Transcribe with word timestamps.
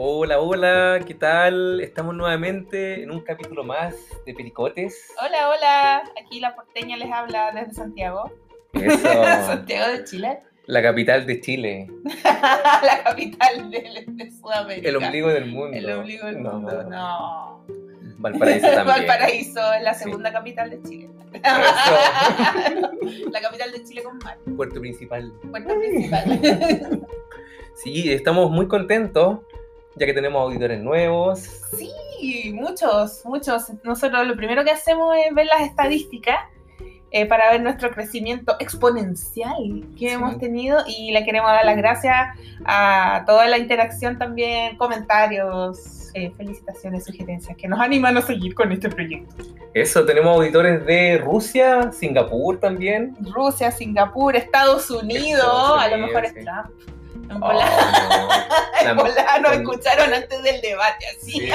Hola, 0.00 0.38
hola, 0.38 1.00
¿qué 1.04 1.14
tal? 1.14 1.80
Estamos 1.80 2.14
nuevamente 2.14 3.02
en 3.02 3.10
un 3.10 3.20
capítulo 3.20 3.64
más 3.64 3.96
de 4.24 4.32
Pericotes. 4.32 5.08
Hola, 5.20 5.48
hola, 5.50 6.02
aquí 6.24 6.38
la 6.38 6.54
porteña 6.54 6.96
les 6.96 7.10
habla 7.10 7.50
desde 7.52 7.74
Santiago. 7.74 8.30
Eso, 8.74 8.96
Santiago 9.46 9.90
de 9.92 10.04
Chile. 10.04 10.38
la 10.66 10.82
capital 10.82 11.26
de 11.26 11.40
Chile, 11.40 11.88
la 12.24 13.02
capital 13.02 13.70
de, 13.72 14.04
de 14.06 14.30
Sudamérica. 14.30 14.88
el 14.88 14.96
ombligo 14.96 15.28
del 15.30 15.46
mundo. 15.46 15.76
El 15.76 15.90
ombligo 15.90 16.26
del 16.26 16.42
No, 16.44 16.52
mundo, 16.52 16.82
no. 16.84 17.66
Valparaíso 18.18 18.66
también. 18.72 18.86
Valparaíso 18.86 19.72
es 19.74 19.82
la 19.82 19.94
Sí. 19.94 20.04
segunda 20.04 20.32
capital 20.32 20.70
de 20.70 20.80
Chile. 20.82 21.08
Eso. 21.32 23.30
la 23.32 23.40
capital 23.40 23.72
de 23.72 23.82
Chile 23.84 24.02
con 24.04 24.16
mar. 24.18 24.38
Puerto 24.56 24.78
principal. 24.80 25.32
Puerto 25.50 25.74
principal. 25.76 26.40
Sí, 27.74 28.12
estamos 28.12 28.48
muy 28.50 28.66
contentos 28.68 29.38
ya 29.98 30.06
que 30.06 30.12
tenemos 30.14 30.40
auditores 30.42 30.80
nuevos. 30.80 31.40
sí, 31.76 32.52
muchos, 32.54 33.22
muchos. 33.24 33.64
Nosotros 33.84 34.26
lo 34.26 34.36
primero 34.36 34.64
que 34.64 34.70
hacemos 34.70 35.14
es 35.26 35.34
ver 35.34 35.46
las 35.46 35.60
estadísticas 35.62 36.38
eh, 37.10 37.24
para 37.26 37.50
ver 37.50 37.62
nuestro 37.62 37.90
crecimiento 37.90 38.56
exponencial 38.60 39.56
que 39.98 40.08
Sí. 40.08 40.14
hemos 40.14 40.38
tenido 40.38 40.78
y 40.86 41.10
le 41.12 41.24
queremos 41.24 41.50
dar 41.50 41.64
las 41.64 41.76
gracias 41.76 42.14
a 42.66 43.22
toda 43.26 43.46
la 43.46 43.56
interacción 43.58 44.18
también, 44.18 44.76
comentarios, 44.76 46.10
eh, 46.14 46.30
felicitaciones, 46.36 47.04
sugerencias 47.04 47.56
que 47.56 47.66
nos 47.68 47.80
animan 47.80 48.16
a 48.18 48.22
seguir 48.22 48.54
con 48.54 48.72
este 48.72 48.88
proyecto. 48.90 49.34
Eso, 49.74 50.04
tenemos 50.04 50.36
auditores 50.36 50.84
de 50.86 51.18
Rusia, 51.18 51.92
Singapur 51.92 52.58
también. 52.60 53.14
Rusia, 53.20 53.70
Singapur, 53.70 54.34
Estados 54.36 54.90
Unidos, 54.90 55.44
Estados 55.44 55.82
a 55.82 55.88
lo 55.88 55.98
mejor 56.06 56.24
es 56.24 56.32
sí. 56.32 56.40
Trump. 56.44 56.70
En 57.30 57.36
Oh, 57.42 57.46
volada, 57.46 58.94
no. 58.94 59.06
en 59.36 59.42
nos 59.42 59.52
escucharon 59.52 60.14
antes 60.14 60.42
del 60.42 60.60
debate, 60.60 61.06
así. 61.16 61.32
Sí. 61.32 61.50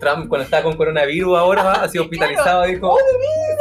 Trump, 0.00 0.28
cuando 0.28 0.44
estaba 0.44 0.62
con 0.64 0.76
coronavirus 0.76 1.38
ahora, 1.38 1.72
ha 1.72 1.88
sido 1.88 2.04
hospitalizado, 2.04 2.64
dijo. 2.64 2.88
Oh, 2.92 2.98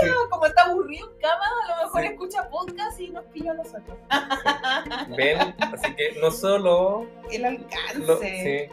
Sí. 0.01 0.09
Como 0.29 0.45
está 0.45 0.63
aburrido 0.63 1.09
en 1.09 1.17
cama, 1.19 1.45
a 1.63 1.67
lo 1.77 1.83
mejor 1.85 2.01
Sí. 2.01 2.07
escucha 2.07 2.49
podcast 2.49 2.99
y 2.99 3.09
nos 3.09 3.23
pilló 3.25 3.51
a 3.51 3.53
nosotros. 3.53 3.97
Ven, 5.15 5.55
así 5.59 5.95
que 5.95 6.19
no 6.21 6.31
solo, 6.31 7.07
El 7.31 7.45
alcance. 7.45 7.99
lo- 8.05 8.17
sí, 8.19 8.65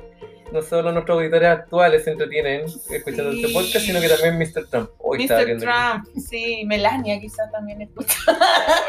no 0.51 0.61
solo 0.63 0.91
nuestros 0.93 1.17
auditores 1.19 1.49
actuales 1.49 2.05
se 2.05 2.11
entretienen 2.11 2.65
escuchando 2.91 3.33
Sí. 3.33 3.43
este 3.45 3.53
podcast, 3.55 3.87
sino 3.87 4.01
que 4.01 4.09
también 4.09 4.39
Mr. 4.39 4.69
Trump. 4.69 4.91
Hoy 4.99 5.19
Mr. 5.27 5.59
Trump, 5.59 6.07
sí, 6.29 6.65
Melania 6.67 7.21
quizá 7.21 7.49
también 7.53 7.83
escucha. 7.83 8.17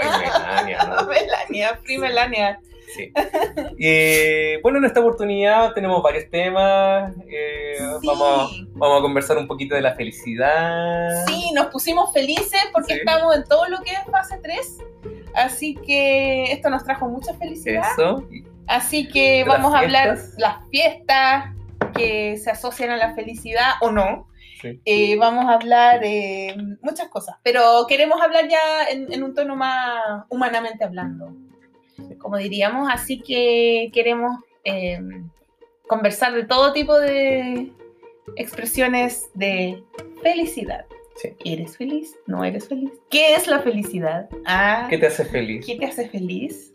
Ay, 0.02 0.20
Melania, 0.20 0.84
¿no? 0.84 1.08
Melania, 1.08 1.80
Free 1.84 1.97
Melania. 2.00 2.59
Sí. 2.96 3.12
Eh, 3.80 4.60
bueno, 4.62 4.78
en 4.80 4.86
esta 4.86 5.00
oportunidad 5.00 5.74
tenemos 5.74 6.02
varios 6.04 6.30
temas. 6.30 7.14
eh, 7.28 7.76
Sí. 8.02 8.08
vamos, 8.08 8.66
vamos 8.74 9.00
a 9.00 9.02
conversar 9.02 9.38
un 9.38 9.48
poquito 9.48 9.76
de 9.76 9.82
la 9.82 9.94
felicidad. 9.96 11.26
Sí, 11.28 11.52
nos 11.54 11.68
pusimos 11.68 12.12
felices 12.14 12.62
porque 12.72 12.94
Sí. 12.94 13.00
estamos 13.00 13.36
en 13.36 13.44
todo 13.46 13.68
lo 13.68 13.80
que 13.82 13.92
es 13.92 14.00
fase 14.12 14.38
3. 14.42 14.78
Así 15.36 15.76
que 15.76 16.52
esto 16.52 16.70
nos 16.70 16.84
trajo 16.84 17.08
mucha 17.08 17.34
felicidad. 17.36 17.84
Eso. 17.94 18.24
Así 18.68 19.08
que 19.10 19.38
De 19.40 19.44
vamos 19.46 19.74
a 19.74 19.80
hablar 19.80 20.18
las 20.38 20.56
fiestas 20.70 21.46
que 21.96 22.38
se 22.38 22.52
asocian 22.52 22.92
a 22.92 22.98
la 22.98 23.14
felicidad 23.16 23.72
o 23.82 23.92
no. 23.92 24.28
Sí. 24.62 24.80
Eh, 24.86 25.18
vamos 25.18 25.46
a 25.50 25.56
hablar 25.56 26.00
eh, 26.04 26.56
muchas 26.82 27.10
cosas, 27.10 27.36
pero 27.44 27.86
queremos 27.88 28.22
hablar 28.22 28.48
ya 28.48 28.86
en, 28.90 29.12
en 29.12 29.22
un 29.24 29.34
tono 29.36 29.58
más 29.58 30.24
humanamente 30.30 30.86
hablando, 30.86 31.34
como 32.20 32.38
diríamos, 32.38 32.90
así 32.92 33.20
que 33.22 33.90
queremos 33.94 34.38
eh, 34.64 35.00
conversar 35.88 36.34
de 36.34 36.46
todo 36.46 36.74
tipo 36.74 36.98
de 37.00 37.72
expresiones 38.36 39.30
de 39.34 39.84
felicidad. 40.22 40.86
Sí. 41.16 41.30
¿Eres 41.46 41.78
feliz? 41.78 42.16
¿No 42.26 42.44
eres 42.44 42.68
feliz? 42.68 42.92
¿Qué 43.09 43.36
es 43.36 43.48
la 43.48 43.59
felicidad? 43.59 44.30
Ah, 44.46 44.88
¿Qué 44.90 44.98
te 44.98 45.08
hace 45.08 45.26
feliz? 45.26 45.66
¿Qué 45.66 45.76
te 45.76 45.86
hace 45.86 46.09
feliz? 46.09 46.74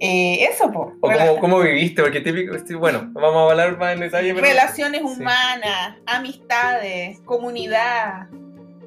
Eh, 0.00 0.44
eso, 0.44 0.70
po. 0.72 0.92
¿O 1.00 1.10
cómo, 1.10 1.38
cómo 1.40 1.60
viviste? 1.60 2.02
Porque 2.02 2.20
típico, 2.20 2.56
sí, 2.66 2.74
bueno, 2.74 3.10
vamos 3.12 3.36
a 3.36 3.50
hablar 3.50 3.76
más 3.78 3.94
en 3.94 4.00
detalle. 4.00 4.32
pero- 4.32 4.46
Relaciones 4.46 5.00
Sí. 5.02 5.06
humanas, 5.06 5.96
amistades, 6.06 7.20
comunidad, 7.26 8.28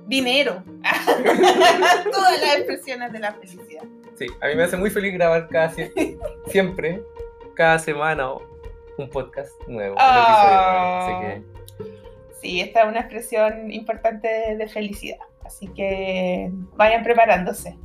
dinero. 0.07 0.63
Todas 2.11 2.41
las 2.41 2.55
expresiones 2.57 3.11
de 3.11 3.19
la 3.19 3.33
felicidad. 3.33 3.83
Sí, 4.17 4.27
a 4.41 4.47
mí 4.47 4.55
me 4.55 4.63
hace 4.63 4.77
muy 4.77 4.89
feliz 4.89 5.13
grabar 5.13 5.47
casi 5.49 5.91
siempre, 6.47 7.01
cada 7.53 7.79
semana 7.79 8.29
un 8.97 9.09
podcast 9.09 9.51
nuevo. 9.67 9.93
un 9.95 9.99
Ah. 10.01 11.09
nuevo, 11.09 11.35
así 11.35 11.45
Sí, 12.41 12.61
esta 12.61 12.81
es 12.83 12.87
una 12.89 12.99
expresión 12.99 13.71
importante 13.71 14.55
de, 14.55 14.67
felicidad. 14.67 15.17
Así 15.43 15.67
que 15.69 16.49
vayan 16.75 17.03
preparándose 17.03 17.75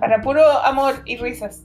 para 0.00 0.20
puro 0.20 0.42
amor 0.62 0.96
y 1.06 1.16
risas 1.16 1.64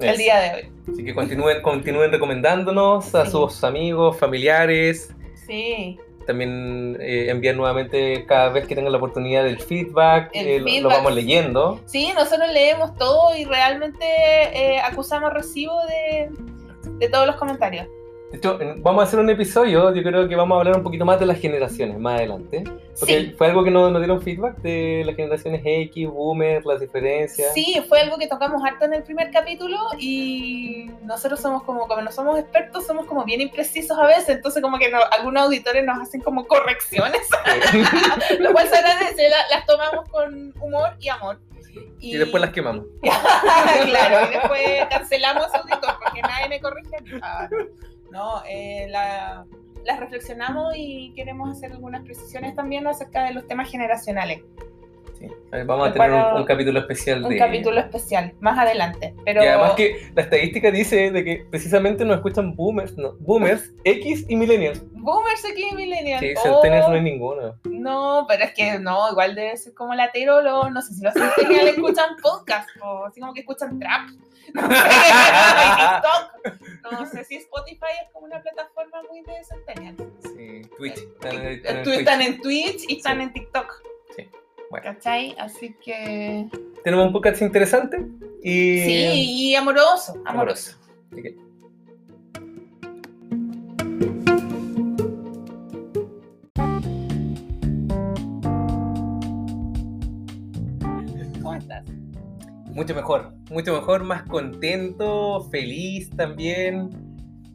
que 0.00 0.08
el 0.10 0.16
día 0.18 0.40
de 0.40 0.54
hoy. 0.54 0.72
Así 0.92 1.04
que 1.04 1.14
continúen, 1.14 1.62
continúen 1.62 2.10
recomendándonos 2.10 3.14
a 3.14 3.24
Sí. 3.24 3.30
sus 3.30 3.62
amigos, 3.64 4.18
familiares. 4.18 5.14
Sí, 5.46 5.98
También 6.26 6.96
eh, 7.00 7.26
envían 7.30 7.56
nuevamente 7.56 8.24
cada 8.26 8.48
vez 8.50 8.66
que 8.66 8.74
tengan 8.74 8.92
la 8.92 8.98
oportunidad 8.98 9.44
del 9.44 9.58
feedback. 9.60 10.30
El 10.34 10.66
eh, 10.68 10.80
lo- 10.80 10.88
vamos 10.88 11.14
leyendo. 11.14 11.80
sí, 11.86 12.12
nosotros 12.14 12.50
leemos 12.52 12.94
todo 12.96 13.36
y 13.36 13.44
realmente 13.44 14.04
eh, 14.04 14.80
acusamos 14.80 15.32
recibo 15.32 15.74
de, 15.86 16.30
de 16.98 17.08
todos 17.08 17.26
los 17.26 17.36
comentarios. 17.36 17.86
De 18.32 18.38
hecho, 18.38 18.58
en- 18.62 18.82
vamos 18.82 19.02
a 19.02 19.06
hacer 19.06 19.20
un 19.20 19.28
episodio, 19.28 19.94
yo 19.94 20.02
creo 20.02 20.26
que 20.26 20.34
vamos 20.34 20.56
a 20.56 20.58
hablar 20.60 20.76
un 20.78 20.82
poquito 20.82 21.04
más 21.04 21.20
de 21.20 21.26
las 21.26 21.38
generaciones 21.38 21.98
más 21.98 22.14
adelante. 22.18 22.64
Porque 22.98 23.20
Sí. 23.20 23.34
fue 23.36 23.48
algo 23.48 23.62
que 23.62 23.70
nos, 23.70 23.92
nos 23.92 24.00
dieron 24.00 24.22
feedback 24.22 24.56
de 24.62 25.02
las 25.04 25.14
generaciones 25.16 25.60
X, 25.64 26.08
Boomer, 26.08 26.64
las 26.64 26.80
diferencias. 26.80 27.52
Sí, 27.52 27.82
fue 27.88 28.00
algo 28.00 28.16
que 28.16 28.26
tocamos 28.28 28.62
harto 28.64 28.86
en 28.86 28.94
el 28.94 29.02
primer 29.02 29.30
capítulo 29.30 29.76
y 29.98 30.90
nosotros 31.04 31.40
somos 31.40 31.62
como, 31.64 31.86
como 31.86 32.00
no 32.00 32.10
somos 32.10 32.38
expertos, 32.38 32.86
somos 32.86 33.04
como 33.04 33.22
bien 33.24 33.42
imprecisos 33.42 33.98
a 33.98 34.06
veces, 34.06 34.30
entonces 34.30 34.62
como 34.62 34.78
que 34.78 34.90
no- 34.90 34.98
algunos 35.10 35.42
auditores 35.44 35.84
nos 35.84 36.00
hacen 36.00 36.22
como 36.22 36.46
correcciones, 36.46 37.20
lo 38.40 38.52
cual 38.52 38.66
se 38.68 38.76
agradece, 38.76 39.28
la- 39.28 39.48
las 39.56 39.66
tomamos 39.66 40.08
con 40.08 40.54
humor 40.60 40.96
y 41.00 41.08
amor. 41.10 41.38
y 42.00 42.16
después 42.16 42.40
las 42.40 42.50
quemamos. 42.52 42.84
claro, 43.02 44.28
y 44.28 44.34
después 44.34 44.60
cancelamos 44.90 45.46
auditor 45.54 45.94
porque 46.02 46.20
nadie 46.22 46.48
me 46.48 46.60
corrige. 46.60 46.96
Ah, 47.22 47.48
no, 47.50 47.58
eh, 48.48 48.86
la- 48.88 49.44
las 49.84 49.98
reflexionamos 49.98 50.74
y 50.76 51.12
queremos 51.16 51.50
hacer 51.50 51.72
algunas 51.72 52.02
precisiones 52.04 52.54
también 52.54 52.86
acerca 52.86 53.24
de 53.24 53.34
los 53.34 53.46
temas 53.48 53.68
generacionales. 53.70 54.42
Sí. 55.18 55.26
Vamos 55.66 55.88
a 55.88 55.92
tener 55.92 56.10
un, 56.12 56.40
un 56.40 56.44
capítulo 56.44 56.80
especial 56.80 57.22
Un 57.22 57.30
de... 57.30 57.36
capítulo 57.36 57.78
especial, 57.78 58.32
más 58.40 58.58
adelante. 58.58 59.14
Pero 59.24 59.42
Y 59.42 59.46
además 59.46 59.72
que 59.74 60.10
la 60.16 60.22
estadística 60.22 60.70
dice 60.72 61.10
de 61.12 61.24
que 61.24 61.46
precisamente 61.50 62.04
nos 62.04 62.16
escuchan 62.16 62.56
boomers, 62.56 62.96
no, 62.96 63.12
boomers, 63.20 63.72
X 63.84 64.24
y 64.28 64.34
millennials. 64.36 64.82
Boomers 64.92 65.44
aquí 65.44 65.64
en 65.70 65.76
Millennial. 65.76 66.20
Sí, 66.20 66.34
Oh, 66.38 66.42
centennials 66.60 66.88
no 66.88 66.94
hay 66.94 67.02
ninguno. 67.02 67.54
no, 67.64 68.24
pero 68.28 68.44
es 68.44 68.54
que 68.54 68.78
no, 68.80 69.10
igual 69.10 69.34
debe 69.34 69.56
ser 69.56 69.74
como 69.74 69.94
latero, 69.94 70.42
no 70.70 70.80
sé 70.82 70.94
si 70.94 71.02
los 71.04 71.12
centennials 71.14 71.70
escuchan 71.70 72.16
podcast 72.22 72.68
o 72.82 73.06
así 73.06 73.20
como 73.20 73.32
que 73.34 73.40
escuchan 73.40 73.78
trap. 73.78 74.08
No 74.54 74.68
sé, 74.68 74.76
y 74.76 75.76
TikTok. 75.76 76.92
No 76.92 77.06
sé 77.06 77.24
si 77.24 77.36
Spotify 77.36 77.86
es 78.04 78.12
como 78.12 78.26
una 78.26 78.40
plataforma 78.42 79.02
muy 79.10 79.22
de. 79.22 80.04
Sí, 80.22 80.62
Twitch. 80.76 80.98
Están 80.98 81.32
en- 81.36 81.46
están 81.52 81.76
en 81.76 81.82
Tú 81.82 81.90
Twitch. 81.90 81.98
están 82.00 82.22
en 82.22 82.40
Twitch 82.40 82.84
y 82.88 82.96
están 82.96 83.16
Sí. 83.18 83.22
en 83.22 83.32
TikTok. 83.32 83.82
Sí, 84.16 84.28
bueno. 84.70 84.84
¿Cachai? 84.92 85.34
Así 85.38 85.74
que. 85.84 86.48
Tenemos 86.84 87.06
un 87.06 87.12
podcast 87.12 87.40
interesante 87.42 87.98
y... 88.42 88.78
Sí, 88.80 89.50
y 89.50 89.54
amoroso. 89.54 90.20
Amoroso. 90.26 90.76
Así 91.12 91.22
que- 91.22 91.36
Mucho 102.74 102.94
mejor, 102.94 103.34
mucho 103.50 103.74
mejor, 103.74 104.02
más 104.04 104.22
contento, 104.24 105.48
feliz 105.50 106.10
también 106.10 106.88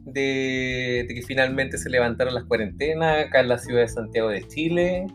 de, 0.04 1.04
de 1.08 1.14
que 1.14 1.22
finalmente 1.22 1.76
se 1.76 1.90
levantaron 1.90 2.34
las 2.34 2.44
cuarentenas 2.44 3.26
acá 3.26 3.40
en 3.40 3.48
la 3.48 3.58
ciudad 3.58 3.80
de 3.80 3.88
Santiago 3.88 4.28
de 4.28 4.46
Chile. 4.46 5.06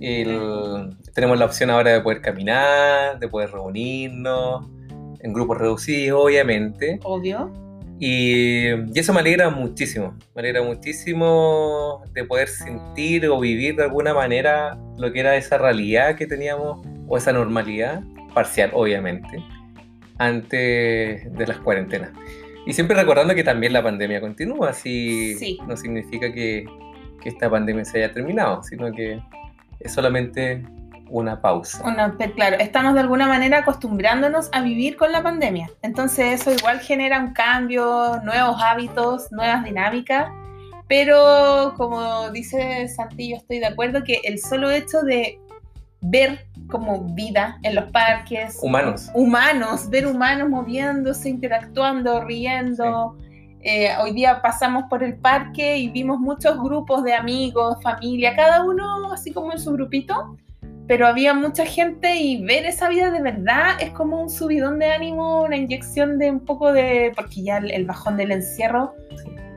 El- 0.00 0.96
tenemos 1.14 1.38
la 1.38 1.44
opción 1.46 1.70
ahora 1.70 1.92
de 1.92 2.00
poder 2.00 2.20
caminar, 2.22 3.18
de 3.18 3.28
poder 3.28 3.50
reunirnos 3.50 4.66
en 5.20 5.32
grupos 5.32 5.58
reducidos, 5.58 6.20
obviamente. 6.24 6.98
Obvio. 7.02 7.52
Y, 8.00 8.68
y 8.68 8.98
eso 8.98 9.12
me 9.12 9.18
alegra 9.20 9.50
muchísimo, 9.50 10.16
me 10.34 10.40
alegra 10.42 10.62
muchísimo 10.62 12.02
de 12.12 12.24
poder 12.24 12.46
sentir 12.46 13.26
o 13.26 13.40
vivir 13.40 13.74
de 13.74 13.82
alguna 13.82 14.14
manera 14.14 14.78
lo 14.96 15.12
que 15.12 15.18
era 15.18 15.34
esa 15.36 15.58
realidad 15.58 16.14
que 16.14 16.26
teníamos, 16.28 16.80
o 17.08 17.16
esa 17.16 17.32
normalidad, 17.32 18.02
parcial 18.38 18.70
obviamente, 18.72 19.42
antes 20.18 21.32
de 21.32 21.46
las 21.46 21.58
cuarentenas. 21.58 22.10
Y 22.66 22.72
siempre 22.72 22.96
recordando 22.96 23.34
que 23.34 23.44
también 23.44 23.72
la 23.72 23.82
pandemia 23.82 24.20
continúa, 24.20 24.70
así 24.70 25.34
Sí. 25.38 25.58
no 25.66 25.76
significa 25.76 26.32
que, 26.32 26.66
que 27.22 27.28
esta 27.30 27.48
pandemia 27.50 27.84
se 27.84 27.98
haya 27.98 28.12
terminado, 28.12 28.62
sino 28.62 28.92
que 28.92 29.20
es 29.80 29.92
solamente 29.92 30.62
una 31.10 31.40
pausa. 31.40 31.82
Una- 31.86 32.16
pe- 32.18 32.32
claro, 32.32 32.56
estamos 32.58 32.92
de 32.94 33.00
alguna 33.00 33.26
manera 33.26 33.58
acostumbrándonos 33.60 34.50
a 34.52 34.60
vivir 34.60 34.96
con 34.96 35.10
la 35.12 35.22
pandemia. 35.22 35.70
Entonces 35.82 36.40
eso 36.40 36.52
igual 36.52 36.80
genera 36.80 37.18
un 37.20 37.32
cambio, 37.32 38.20
nuevos 38.24 38.60
hábitos, 38.62 39.32
nuevas 39.32 39.64
dinámicas. 39.64 40.28
Pero 40.86 41.74
como 41.76 42.30
dice 42.30 42.88
Santi, 42.88 43.30
yo 43.30 43.36
estoy 43.36 43.58
de 43.60 43.66
acuerdo 43.66 44.04
que 44.04 44.20
el 44.24 44.38
solo 44.38 44.70
hecho 44.70 45.00
de 45.02 45.38
ver 46.02 46.44
como 46.68 47.00
vida 47.14 47.58
en 47.62 47.74
los 47.74 47.90
parques, 47.90 48.58
Humanos. 48.62 49.10
humanos, 49.14 49.88
ver 49.90 50.06
humanos 50.06 50.48
moviéndose, 50.48 51.28
interactuando, 51.28 52.24
riendo. 52.24 53.16
Eh, 53.60 53.90
hoy 54.00 54.12
día 54.12 54.40
pasamos 54.40 54.84
por 54.88 55.02
el 55.02 55.16
parque 55.16 55.78
y 55.78 55.88
vimos 55.88 56.20
muchos 56.20 56.58
grupos 56.62 57.02
de 57.02 57.14
amigos, 57.14 57.78
familia, 57.82 58.36
cada 58.36 58.64
uno 58.64 59.12
así 59.12 59.32
como 59.32 59.52
en 59.52 59.58
su 59.58 59.72
grupito, 59.72 60.36
pero 60.86 61.06
había 61.06 61.34
mucha 61.34 61.66
gente 61.66 62.16
y 62.16 62.42
ver 62.44 62.64
esa 62.64 62.88
vida 62.88 63.10
de 63.10 63.20
verdad 63.20 63.72
es 63.80 63.90
como 63.90 64.22
un 64.22 64.30
subidón 64.30 64.78
de 64.78 64.92
ánimo, 64.92 65.42
una 65.42 65.56
inyección 65.56 66.18
de 66.18 66.30
un 66.30 66.40
poco 66.40 66.72
de, 66.72 67.12
porque 67.16 67.42
ya 67.42 67.58
el, 67.58 67.70
el 67.70 67.84
bajón 67.84 68.16
del 68.16 68.30
encierro, 68.30 68.94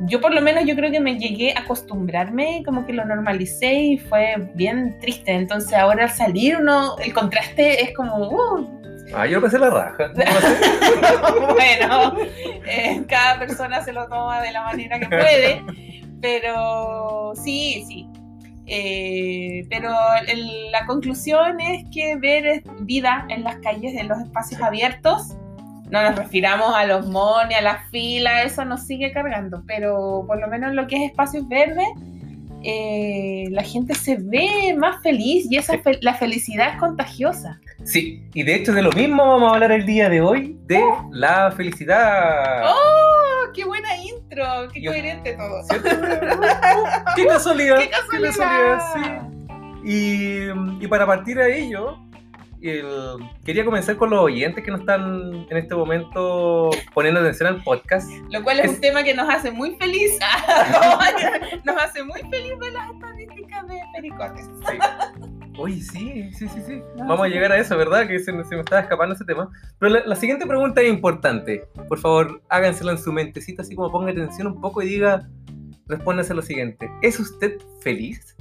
yo 0.07 0.19
por 0.21 0.33
lo 0.33 0.41
menos 0.41 0.65
yo 0.65 0.75
creo 0.75 0.91
que 0.91 0.99
me 0.99 1.17
llegué 1.17 1.53
a 1.55 1.61
acostumbrarme, 1.61 2.63
como 2.65 2.85
que 2.85 2.93
lo 2.93 3.05
normalicé 3.05 3.73
y 3.73 3.97
fue 3.97 4.35
bien 4.55 4.97
triste, 4.99 5.31
entonces 5.33 5.73
ahora 5.73 6.03
al 6.05 6.09
salir 6.11 6.57
uno, 6.57 6.97
el 6.99 7.13
contraste 7.13 7.83
es 7.83 7.93
como, 7.95 8.15
uh, 8.29 8.81
Ah, 9.13 9.27
yo 9.27 9.41
pasé 9.41 9.59
la 9.59 9.69
raja. 9.69 9.97
bueno, 11.49 12.15
eh, 12.65 13.03
cada 13.09 13.39
persona 13.39 13.83
se 13.83 13.91
lo 13.91 14.07
toma 14.07 14.41
de 14.41 14.51
la 14.51 14.63
manera 14.63 14.99
que 14.99 15.07
puede, 15.07 15.61
pero 16.21 17.33
sí, 17.35 17.83
sí. 17.87 18.07
Eh, 18.67 19.65
pero 19.69 19.93
el- 20.27 20.71
la 20.71 20.85
conclusión 20.85 21.59
es 21.59 21.83
que 21.91 22.15
ver 22.15 22.63
vida 22.81 23.25
en 23.29 23.43
las 23.43 23.57
calles, 23.57 23.95
en 23.95 24.07
los 24.07 24.17
espacios 24.19 24.61
abiertos, 24.61 25.35
no 25.91 26.01
nos 26.01 26.15
refiramos 26.15 26.73
a 26.75 26.85
los 26.85 27.07
mones, 27.07 27.57
a 27.57 27.61
las 27.61 27.89
filas, 27.89 28.45
eso 28.45 28.65
nos 28.65 28.85
sigue 28.87 29.11
cargando, 29.11 29.63
pero 29.67 30.23
por 30.25 30.39
lo 30.39 30.47
menos 30.47 30.73
lo 30.73 30.87
que 30.87 30.95
es 31.05 31.11
espacios 31.11 31.47
verdes, 31.49 31.87
eh, 32.63 33.45
la 33.49 33.63
gente 33.63 33.95
se 33.95 34.17
ve 34.19 34.75
más 34.77 35.01
feliz 35.01 35.47
y 35.49 35.57
esa 35.57 35.77
fe- 35.79 35.97
la 36.01 36.13
felicidad 36.13 36.73
es 36.73 36.79
contagiosa. 36.79 37.59
Sí, 37.83 38.23
y 38.35 38.43
de 38.43 38.53
hecho 38.55 38.71
de 38.73 38.83
lo 38.83 38.91
mismo 38.91 39.25
vamos 39.25 39.49
a 39.51 39.53
hablar 39.55 39.71
el 39.71 39.85
día 39.85 40.09
de 40.09 40.21
hoy, 40.21 40.57
de 40.67 40.83
la 41.11 41.51
felicidad. 41.51 42.65
¡Oh! 42.67 43.51
¡Qué 43.53 43.65
buena 43.65 43.89
intro! 43.97 44.45
¡Qué 44.71 44.81
Yo- 44.81 44.91
coherente 44.91 45.33
todo! 45.33 45.61
¡Qué 47.15 47.25
casualidad! 47.25 47.79
¡Qué 47.79 47.89
casualidad! 47.89 48.79
sí. 48.93 49.01
Y, 49.83 50.83
y 50.83 50.87
para 50.87 51.07
partir 51.07 51.39
a 51.39 51.47
ello, 51.47 51.97
el- 52.69 53.17
quería 53.45 53.65
comenzar 53.65 53.95
con 53.97 54.09
los 54.11 54.19
oyentes 54.19 54.63
que 54.63 54.71
nos 54.71 54.81
están 54.81 55.45
en 55.49 55.57
este 55.57 55.73
momento 55.75 56.69
poniendo 56.93 57.19
atención 57.19 57.47
al 57.55 57.63
podcast. 57.63 58.09
Lo 58.29 58.43
cual 58.43 58.59
es, 58.59 58.65
Es- 58.65 58.71
un 58.75 58.81
tema 58.81 59.03
que 59.03 59.13
nos 59.13 59.29
hace 59.29 59.51
muy 59.51 59.75
feliz. 59.77 60.17
nos 61.63 61.77
hace 61.77 62.03
muy 62.03 62.21
feliz 62.29 62.57
ver 62.59 62.73
las 62.73 62.91
estadísticas 62.91 63.67
de 63.67 63.79
pericotes. 63.95 64.45
Sí. 64.69 64.77
Oye, 65.57 65.81
sí, 65.81 66.31
sí, 66.33 66.47
sí, 66.47 66.61
sí. 66.65 66.81
No, 66.97 67.07
Vamos 67.09 67.21
a 67.21 67.25
sí. 67.27 67.33
llegar 67.33 67.51
a 67.51 67.57
eso, 67.57 67.77
¿verdad? 67.77 68.07
Que 68.07 68.19
se, 68.19 68.31
me- 68.31 68.43
se 68.45 68.55
me 68.55 68.61
estaba 68.61 68.81
escapando 68.81 69.15
ese 69.15 69.25
tema. 69.25 69.49
Pero 69.79 69.93
la, 69.93 70.05
la 70.05 70.15
siguiente 70.15 70.45
pregunta 70.45 70.81
es 70.81 70.89
importante. 70.89 71.67
Por 71.87 71.99
favor, 71.99 72.41
háganselo 72.49 72.91
en 72.91 72.97
su 72.97 73.11
mentecita, 73.11 73.61
así 73.61 73.75
como 73.75 73.91
ponga 73.91 74.11
atención 74.11 74.47
un 74.47 74.61
poco 74.61 74.81
y 74.81 74.87
diga, 74.87 75.27
respóndase 75.87 76.33
lo 76.33 76.41
siguiente. 76.41 76.89
¿Es 77.01 77.19
usted 77.19 77.57
feliz? 77.81 78.35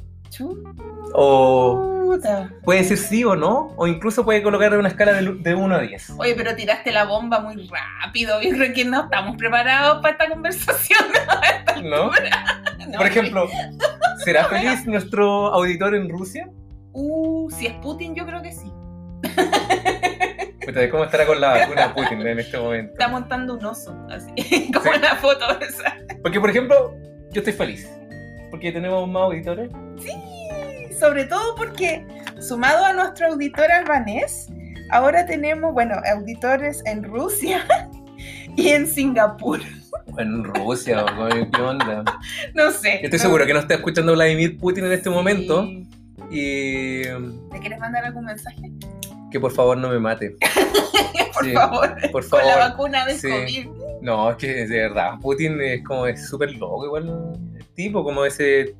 O 1.14 2.16
puede 2.64 2.80
decir 2.80 2.98
sí 2.98 3.24
o 3.24 3.36
no, 3.36 3.72
o 3.76 3.86
incluso 3.86 4.24
puede 4.24 4.42
colocar 4.42 4.76
una 4.76 4.88
escala 4.88 5.12
de, 5.12 5.22
lu- 5.22 5.42
de 5.42 5.54
1 5.54 5.74
a 5.74 5.80
10. 5.80 6.10
Oye, 6.18 6.34
pero 6.34 6.54
tiraste 6.56 6.90
la 6.92 7.04
bomba 7.04 7.40
muy 7.40 7.68
rápido. 8.02 8.40
Yo 8.42 8.50
creo 8.50 8.72
que 8.74 8.84
no 8.84 9.04
estamos 9.04 9.36
preparados 9.36 10.00
para 10.02 10.12
esta 10.12 10.28
conversación. 10.28 11.00
¿No? 11.84 12.10
No. 12.88 12.98
Por 12.98 13.06
ejemplo, 13.06 13.48
¿será 14.24 14.44
feliz 14.46 14.86
nuestro 14.86 15.46
auditor 15.54 15.94
en 15.94 16.08
Rusia? 16.08 16.48
Uh, 16.92 17.48
si 17.50 17.66
es 17.66 17.74
Putin, 17.74 18.14
yo 18.14 18.26
creo 18.26 18.42
que 18.42 18.52
sí. 18.52 18.70
¿Cómo 20.90 21.04
estará 21.04 21.26
con 21.26 21.40
la 21.40 21.48
vacuna 21.50 21.92
Putin 21.94 22.24
en 22.26 22.38
este 22.38 22.56
momento? 22.58 22.92
Está 22.92 23.08
montando 23.08 23.54
un 23.54 23.64
oso, 23.64 23.92
así, 24.08 24.70
como 24.72 24.84
Sí. 24.84 24.90
en 24.94 25.02
la 25.02 25.16
foto 25.16 25.58
esa. 25.60 25.96
Porque, 26.22 26.38
por 26.40 26.48
ejemplo, 26.50 26.94
yo 27.32 27.40
estoy 27.40 27.52
feliz. 27.52 27.90
Porque 28.50 28.70
tenemos 28.72 29.08
más 29.08 29.22
auditores. 29.22 29.70
Sobre 30.98 31.24
todo 31.24 31.54
porque 31.56 32.06
sumado 32.40 32.84
a 32.84 32.92
nuestro 32.92 33.28
auditor 33.28 33.70
albanés, 33.70 34.48
ahora 34.90 35.26
tenemos, 35.26 35.72
bueno, 35.72 35.96
auditores 36.14 36.82
en 36.86 37.02
Rusia 37.04 37.66
y 38.56 38.68
en 38.68 38.86
Singapur. 38.86 39.60
En 40.18 40.44
Rusia, 40.44 41.04
o 41.04 41.50
¿qué 41.50 41.62
onda? 41.62 42.04
No 42.54 42.70
sé. 42.72 43.00
Estoy 43.04 43.18
seguro 43.18 43.46
que 43.46 43.54
no 43.54 43.60
está 43.60 43.74
escuchando 43.74 44.12
Vladimir 44.12 44.58
Putin 44.58 44.84
en 44.86 44.92
este 44.92 45.08
Sí. 45.08 45.14
momento 45.14 45.66
y 46.30 47.02
¿Te 47.02 47.58
quieres 47.60 47.78
mandar 47.78 48.04
algún 48.04 48.24
mensaje? 48.24 48.70
que 49.30 49.38
por 49.38 49.52
favor 49.52 49.76
no 49.78 49.88
me 49.90 49.98
mate. 50.00 50.36
Por 51.32 51.44
Sí, 51.44 51.52
favor, 51.52 51.96
Por 52.12 52.28
con 52.28 52.38
la 52.40 52.44
favor. 52.54 52.58
vacuna 52.70 53.06
del 53.06 53.16
Sí. 53.18 53.28
COVID. 53.30 53.68
No, 54.02 54.30
es 54.30 54.36
que 54.36 54.66
de 54.66 54.76
verdad, 54.76 55.12
Putin 55.22 55.58
es 55.60 55.82
como 55.84 56.06
es 56.06 56.28
súper 56.28 56.52
loco 56.56 56.84
igual 56.86 57.32
el 57.56 57.64
tipo, 57.74 58.02
como 58.02 58.24
ese... 58.24 58.74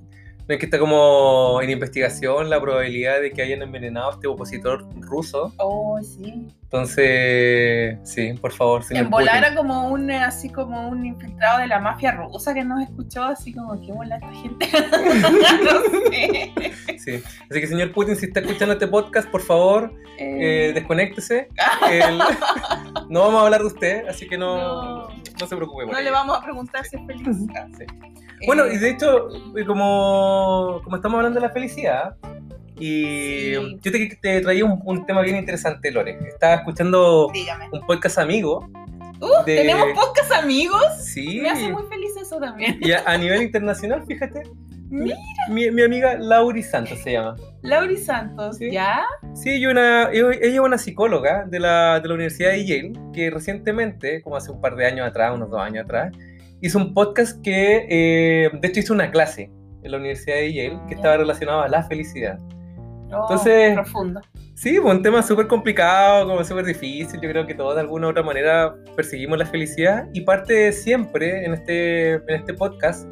No 0.50 0.54
es 0.54 0.58
que 0.58 0.66
está 0.66 0.80
como 0.80 1.60
en 1.62 1.70
investigación 1.70 2.50
la 2.50 2.60
probabilidad 2.60 3.20
de 3.20 3.30
que 3.30 3.40
hayan 3.40 3.62
envenenado 3.62 4.10
a 4.10 4.14
este 4.14 4.26
opositor 4.26 4.84
ruso. 4.96 5.52
Oh, 5.58 5.96
sí. 6.02 6.44
Entonces, 6.64 7.96
sí, 8.02 8.32
por 8.40 8.50
favor, 8.50 8.82
señor 8.82 9.04
En 9.04 9.10
volar 9.10 9.36
Putin. 9.44 9.52
a 9.52 9.56
como 9.56 9.88
un, 9.90 10.10
así 10.10 10.50
como 10.50 10.88
un 10.88 11.06
infiltrado 11.06 11.60
de 11.60 11.68
la 11.68 11.78
mafia 11.78 12.10
rusa 12.10 12.52
que 12.52 12.64
nos 12.64 12.82
escuchó, 12.82 13.22
así 13.22 13.52
como, 13.54 13.80
¿qué 13.80 13.92
bola 13.92 14.16
esta 14.16 14.32
gente? 14.32 14.68
no 15.62 16.10
sé. 16.10 16.52
Sí. 16.98 17.22
Así 17.48 17.60
que, 17.60 17.66
señor 17.68 17.92
Putin, 17.92 18.16
si 18.16 18.26
está 18.26 18.40
escuchando 18.40 18.72
este 18.72 18.88
podcast, 18.88 19.28
por 19.30 19.42
favor, 19.42 19.92
eh, 20.18 20.70
Eh, 20.70 20.72
desconéctese. 20.74 21.46
El- 21.88 22.18
no 23.08 23.20
vamos 23.20 23.40
a 23.42 23.46
habber 23.46 23.60
de 23.60 23.66
usted, 23.68 24.08
así 24.08 24.26
que 24.26 24.36
no, 24.36 24.56
No. 24.56 25.08
no 25.38 25.46
se 25.46 25.54
preocupe. 25.54 25.86
no 25.86 26.00
le 26.00 26.10
vamos 26.10 26.36
a 26.36 26.42
preguntar 26.42 26.84
si 26.86 26.96
es 26.96 27.06
feliz. 27.06 27.36
Sí. 27.78 27.84
Bueno, 28.46 28.64
Eh, 28.66 28.74
y 28.74 28.78
de 28.78 28.90
hecho, 28.90 29.28
eh, 29.56 29.64
como, 29.66 30.80
como 30.84 30.96
estamos 30.96 31.16
hablando 31.18 31.40
de 31.40 31.46
la 31.46 31.52
felicidad, 31.52 32.16
y 32.78 33.54
Sí. 33.54 33.78
yo 33.82 33.92
te, 33.92 34.18
te 34.20 34.40
traía 34.40 34.64
un, 34.64 34.80
un 34.84 35.04
tema 35.06 35.20
bien 35.22 35.36
interesante, 35.36 35.90
Lore. 35.90 36.18
Estaba 36.26 36.54
escuchando 36.54 37.28
Dígame. 37.32 37.68
un 37.72 37.80
podcast 37.86 38.18
amigo. 38.18 38.66
Uh, 39.20 39.44
de- 39.44 39.56
¿Tenemos 39.56 39.88
podcast 39.94 40.32
amigos? 40.32 40.82
Sí. 41.04 41.40
Me 41.42 41.50
hace 41.50 41.70
muy 41.70 41.82
feliz 41.90 42.12
eso 42.18 42.38
también. 42.38 42.78
Y 42.80 42.92
a, 42.92 43.02
a 43.04 43.18
nivel 43.18 43.42
internacional, 43.42 44.02
fíjate, 44.06 44.42
Mira, 44.92 45.16
mi, 45.48 45.70
mi 45.70 45.82
amiga 45.82 46.16
Lauri 46.18 46.62
Santos 46.64 46.98
se 46.98 47.12
llama. 47.12 47.36
Lauri 47.62 47.96
Santos, 47.96 48.56
Sí. 48.56 48.72
¿ya? 48.72 49.02
Sí, 49.34 49.50
ella, 49.50 49.70
una, 49.70 50.10
ella 50.10 50.30
es 50.40 50.58
una 50.58 50.78
psicóloga 50.78 51.44
de 51.46 51.60
la, 51.60 52.00
de 52.00 52.08
la 52.08 52.14
Universidad 52.14 52.50
de 52.50 52.66
Yale 52.66 52.92
que 53.12 53.30
recientemente, 53.30 54.20
como 54.22 54.36
hace 54.36 54.50
un 54.50 54.60
par 54.60 54.74
de 54.74 54.86
años 54.86 55.06
atrás, 55.06 55.32
unos 55.34 55.48
dos 55.50 55.60
años 55.60 55.84
atrás, 55.84 56.12
hizo 56.60 56.78
un 56.78 56.94
podcast 56.94 57.42
que, 57.42 57.86
eh, 57.88 58.50
de 58.52 58.68
hecho, 58.68 58.80
hizo 58.80 58.94
una 58.94 59.10
clase 59.10 59.50
en 59.82 59.90
la 59.90 59.98
Universidad 59.98 60.36
de 60.36 60.52
Yale 60.52 60.78
que 60.88 60.94
estaba 60.94 61.16
relacionada 61.16 61.64
a 61.64 61.68
la 61.68 61.82
felicidad. 61.84 62.38
Oh, 63.12 63.22
Entonces- 63.22 63.74
Profundo. 63.74 64.20
Sí, 64.54 64.76
fue 64.76 64.90
un 64.90 65.02
tema 65.02 65.22
súper 65.22 65.46
complicado, 65.46 66.26
como 66.26 66.44
súper 66.44 66.66
difícil. 66.66 67.18
Yo 67.18 67.30
creo 67.30 67.46
que 67.46 67.54
todos 67.54 67.74
de 67.76 67.80
alguna 67.80 68.08
u 68.08 68.10
otra 68.10 68.22
manera 68.22 68.74
perseguimos 68.94 69.38
la 69.38 69.46
felicidad 69.46 70.06
y 70.12 70.20
parte 70.20 70.70
siempre 70.72 71.46
en 71.46 71.54
este, 71.54 72.12
en 72.16 72.28
este 72.28 72.52
podcast 72.52 73.10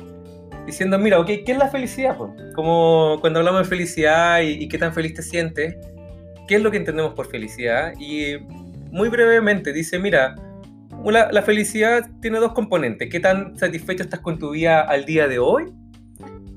diciendo, 0.67 0.99
mira, 0.99 1.19
ok, 1.19 1.26
¿qué 1.47 1.52
es 1.52 1.57
la 1.57 1.69
felicidad? 1.69 2.19
po? 2.19 2.35
Como 2.55 3.17
cuando 3.23 3.38
hablamos 3.38 3.62
de 3.62 3.69
felicidad 3.69 4.43
y, 4.43 4.62
y 4.62 4.69
qué 4.69 4.76
tan 4.76 4.93
feliz 4.93 5.14
te 5.14 5.23
sientes, 5.23 5.75
¿qué 6.47 6.57
es 6.57 6.62
lo 6.62 6.71
que 6.71 6.76
entendemos 6.76 7.14
por 7.14 7.26
felicidad? 7.31 7.95
Y 7.99 8.37
muy 8.90 9.09
brevemente 9.09 9.73
dice, 9.73 9.99
mira, 9.99 10.37
una- 11.05 11.31
la 11.33 11.43
felicidad 11.43 12.09
tiene 12.21 12.38
dos 12.38 12.52
componentes, 12.52 13.09
qué 13.11 13.21
tan 13.21 13.57
satisfecho 13.59 14.02
estás 14.02 14.21
con 14.21 14.38
tu 14.38 14.50
vida 14.50 14.81
al 14.83 15.05
día 15.05 15.28
de 15.28 15.38
hoy 15.38 15.73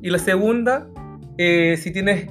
y 0.01 0.09
la 0.09 0.19
segunda, 0.19 0.87
eh, 1.37 1.77
si 1.77 1.91
tienes 1.91 2.27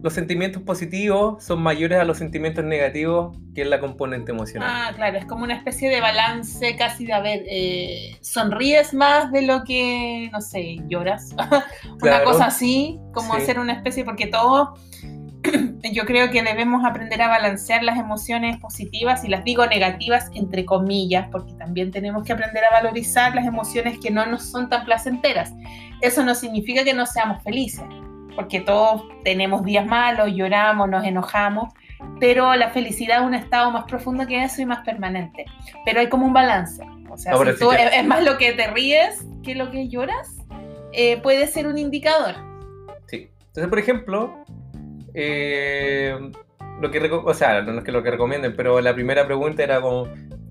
los 0.00 0.12
sentimientos 0.12 0.62
positivos 0.62 1.42
son 1.42 1.60
mayores 1.60 1.98
a 1.98 2.04
los 2.04 2.18
sentimientos 2.18 2.64
negativos, 2.64 3.36
que 3.52 3.62
es 3.62 3.68
la 3.68 3.80
componente 3.80 4.30
emocional. 4.30 4.70
Ah, 4.72 4.92
claro, 4.94 5.18
es 5.18 5.24
como 5.24 5.42
una 5.42 5.54
especie 5.56 5.90
de 5.90 6.00
balance 6.00 6.76
casi 6.76 7.04
de, 7.04 7.12
a 7.14 7.20
ver, 7.20 7.42
eh, 7.50 8.16
sonríes 8.20 8.94
más 8.94 9.32
de 9.32 9.42
lo 9.42 9.64
que, 9.64 10.28
no 10.32 10.40
sé, 10.40 10.76
lloras. 10.86 11.34
una 11.84 11.98
Claro. 11.98 12.24
cosa 12.26 12.46
así, 12.46 13.00
como 13.12 13.34
Sí. 13.34 13.42
hacer 13.42 13.58
una 13.58 13.72
especie, 13.72 14.04
porque 14.04 14.28
todo, 14.28 14.74
yo 15.92 16.04
creo 16.04 16.30
que 16.30 16.42
debemos 16.42 16.84
aprender 16.84 17.22
a 17.22 17.28
balancear 17.28 17.82
las 17.82 17.98
emociones 17.98 18.58
positivas 18.58 19.24
y 19.24 19.28
las 19.28 19.44
digo 19.44 19.66
negativas 19.66 20.30
entre 20.34 20.64
comillas, 20.64 21.28
porque 21.30 21.52
también 21.54 21.90
tenemos 21.90 22.24
que 22.24 22.32
aprender 22.32 22.64
a 22.64 22.70
valorizar 22.70 23.34
las 23.34 23.46
emociones 23.46 23.98
que 23.98 24.10
no 24.10 24.26
nos 24.26 24.42
son 24.44 24.68
tan 24.68 24.84
placenteras. 24.84 25.52
Eso 26.00 26.24
no 26.24 26.34
significa 26.34 26.84
que 26.84 26.94
no 26.94 27.06
seamos 27.06 27.42
felices, 27.42 27.84
porque 28.34 28.60
todos 28.60 29.02
tenemos 29.24 29.64
días 29.64 29.86
malos, 29.86 30.30
lloramos, 30.34 30.88
nos 30.88 31.04
enojamos, 31.04 31.72
pero 32.20 32.54
la 32.54 32.70
felicidad 32.70 33.20
es 33.20 33.26
un 33.26 33.34
estado 33.34 33.70
más 33.70 33.84
profundo 33.84 34.26
que 34.26 34.42
eso 34.42 34.62
y 34.62 34.66
más 34.66 34.84
permanente. 34.84 35.44
Pero 35.84 36.00
hay 36.00 36.08
como 36.08 36.26
un 36.26 36.32
balance. 36.32 36.82
O 37.10 37.16
sea, 37.16 37.32
Ahora 37.32 37.52
si 37.52 37.58
tú- 37.58 37.72
es 37.72 38.04
más 38.04 38.22
lo 38.22 38.38
que 38.38 38.52
te 38.52 38.68
ríes 38.68 39.24
que 39.42 39.54
lo 39.54 39.70
que 39.70 39.88
lloras, 39.88 40.36
eh, 40.92 41.16
puede 41.22 41.46
ser 41.46 41.66
un 41.66 41.78
indicador. 41.78 42.34
Sí. 43.06 43.28
Entonces, 43.48 43.68
por 43.68 43.78
ejemplo, 43.78 44.44
eh, 45.14 46.16
lo 46.80 46.90
que 46.90 47.10
o 47.10 47.34
sea, 47.34 47.62
no 47.62 47.78
es 47.78 47.84
que 47.84 47.92
lo 47.92 48.02
que 48.02 48.10
recomienden, 48.10 48.54
pero 48.56 48.80
la 48.80 48.94
primera 48.94 49.26
pregunta 49.26 49.62
era 49.62 49.80
como 49.80 50.08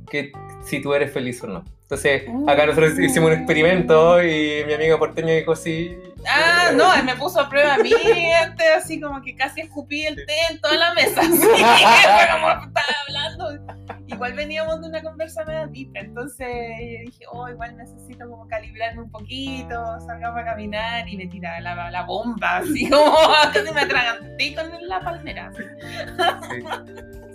que 0.10 0.32
si 0.64 0.82
tú 0.82 0.94
eres 0.94 1.12
feliz 1.12 1.44
o 1.44 1.48
no. 1.48 1.64
Entonces, 1.84 2.24
acá 2.48 2.66
nosotros 2.66 2.94
Uh. 2.98 3.02
hicimos 3.02 3.32
un 3.32 3.38
experimento 3.38 4.22
y 4.22 4.64
mi 4.66 4.74
amiga 4.74 4.98
porteña 4.98 5.34
dijo 5.34 5.56
sí. 5.56 5.98
Ah, 6.28 6.72
no, 6.74 6.94
él 6.94 7.06
me 7.06 7.16
puso 7.16 7.40
a 7.40 7.50
prueba 7.50 7.76
a 7.76 7.78
mí, 7.78 7.94
antes, 8.34 8.68
así 8.76 9.00
como 9.00 9.22
que 9.22 9.36
casi 9.36 9.62
escupí 9.62 10.06
el 10.06 10.16
té 10.16 10.34
en 10.50 10.60
toda 10.60 10.76
la 10.76 10.94
mesa. 10.94 11.22
Así, 11.22 11.38
fue 11.38 12.28
como 12.34 12.50
estaba 12.50 12.96
hablando. 13.08 13.76
Igual 14.08 14.34
veníamos 14.34 14.82
de 14.82 14.88
una 14.88 15.02
conversa 15.02 15.44
media 15.46 15.68
entonces 15.96 16.48
yo 16.48 17.06
dije, 17.06 17.26
oh, 17.32 17.50
igual 17.50 17.76
necesito 17.78 18.30
como 18.30 18.48
calibrarme 18.48 19.04
un 19.04 19.12
poquito, 19.12 20.00
salgamos 20.00 20.42
a 20.42 20.46
caminar 20.46 21.08
y 21.08 21.18
me 21.18 21.28
tiraba 21.28 21.60
la, 21.60 21.92
la 21.92 22.04
bomba, 22.04 22.58
así 22.58 22.90
como 22.90 23.06
casi 23.54 23.74
me 23.74 23.82
atraganté 23.82 24.56
con 24.56 24.88
la 24.88 25.00
palmera. 25.02 25.52
Sí, 25.52 25.64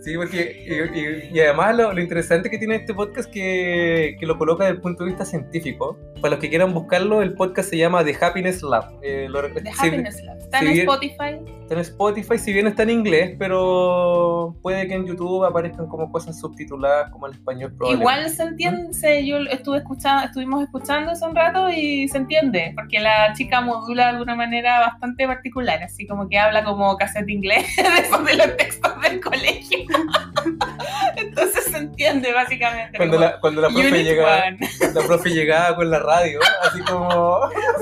Sí, 0.02 0.16
porque 0.16 0.64
y, 0.66 0.99
y- 0.99 1.37
y 1.37 1.40
además 1.40 1.76
lo, 1.76 1.92
lo 1.92 2.00
interesante 2.00 2.50
que 2.50 2.59
tiene 2.59 2.76
este 2.76 2.92
podcast 2.92 3.30
que, 3.30 4.16
que 4.18 4.26
lo 4.26 4.37
coloca 4.37 4.64
desde 4.64 4.76
el 4.76 4.80
punto 4.82 5.04
de 5.04 5.11
vista 5.11 5.25
científico. 5.25 5.99
Para 6.21 6.32
los 6.32 6.38
que 6.40 6.49
quieran 6.50 6.73
buscarlo, 6.75 7.23
el 7.23 7.35
podcast 7.35 7.71
se 7.71 7.76
llama 7.78 8.04
The 8.04 8.16
Happiness 8.21 8.62
Lab. 8.62 8.85
Eh, 9.02 9.26
lo- 9.28 9.42
The 9.52 9.61
sí, 9.61 9.68
Happiness 9.78 10.23
Lab. 10.25 10.38
Está 10.38 10.59
si 10.61 10.66
en 10.66 10.73
bien- 10.73 10.88
Spotify. 10.88 11.52
Está 11.62 11.75
en 11.75 11.80
Spotify, 11.80 12.38
si 12.38 12.52
bien 12.52 12.66
está 12.66 12.82
en 12.82 12.90
inglés, 12.90 13.37
pero 13.38 14.56
puede 14.62 14.87
que 14.88 14.94
en 14.94 15.06
YouTube 15.06 15.44
aparezcan 15.44 15.87
como 15.87 16.11
cosas 16.11 16.38
subtituladas 16.38 17.11
como 17.11 17.26
en 17.28 17.35
español. 17.35 17.73
Igual 17.90 18.28
se 18.28 18.42
entiende, 18.42 19.26
yo 19.26 19.38
estuve 19.50 19.78
escuchando, 19.78 20.25
estuvimos 20.26 20.62
escuchando 20.62 21.12
hace 21.12 21.25
un 21.25 21.35
rato 21.35 21.68
y 21.71 22.09
se 22.09 22.18
entiende, 22.18 22.73
porque 22.75 23.00
la 23.00 23.32
chica 23.35 23.61
modula 23.61 24.04
de 24.04 24.11
alguna 24.11 24.35
manera 24.35 24.80
bastante 24.80 25.26
particular, 25.26 25.82
así 25.82 26.06
como 26.06 26.28
que 26.28 26.38
habla 26.38 26.64
como 26.64 26.97
cassette 26.97 27.28
inglés 27.30 27.64
de 27.76 28.02
esos 28.02 28.25
de 28.25 28.35
los 28.37 28.56
textos 28.56 28.92
del 29.02 29.21
colegio. 29.21 29.78
Entonces 31.16 31.64
se 31.64 31.76
entiende 31.76 32.32
básicamente. 32.32 32.96
Cuando 32.96 33.18
la, 33.18 33.40
cuando 33.40 33.61
la 33.61 33.68
profe 33.68 34.02
llegaba, 34.02 34.42
la 34.94 35.02
profe 35.06 35.30
llegaba 35.30 35.76
con 35.76 35.90
la 35.90 35.99
radio, 35.99 36.40
así 36.62 36.80
como 36.80 37.40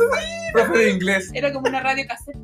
profe 0.53 0.79
de 0.79 0.91
inglés. 0.91 1.31
Era 1.35 1.53
como 1.53 1.69
una 1.69 1.81
radio 1.81 2.05
cassette, 2.07 2.39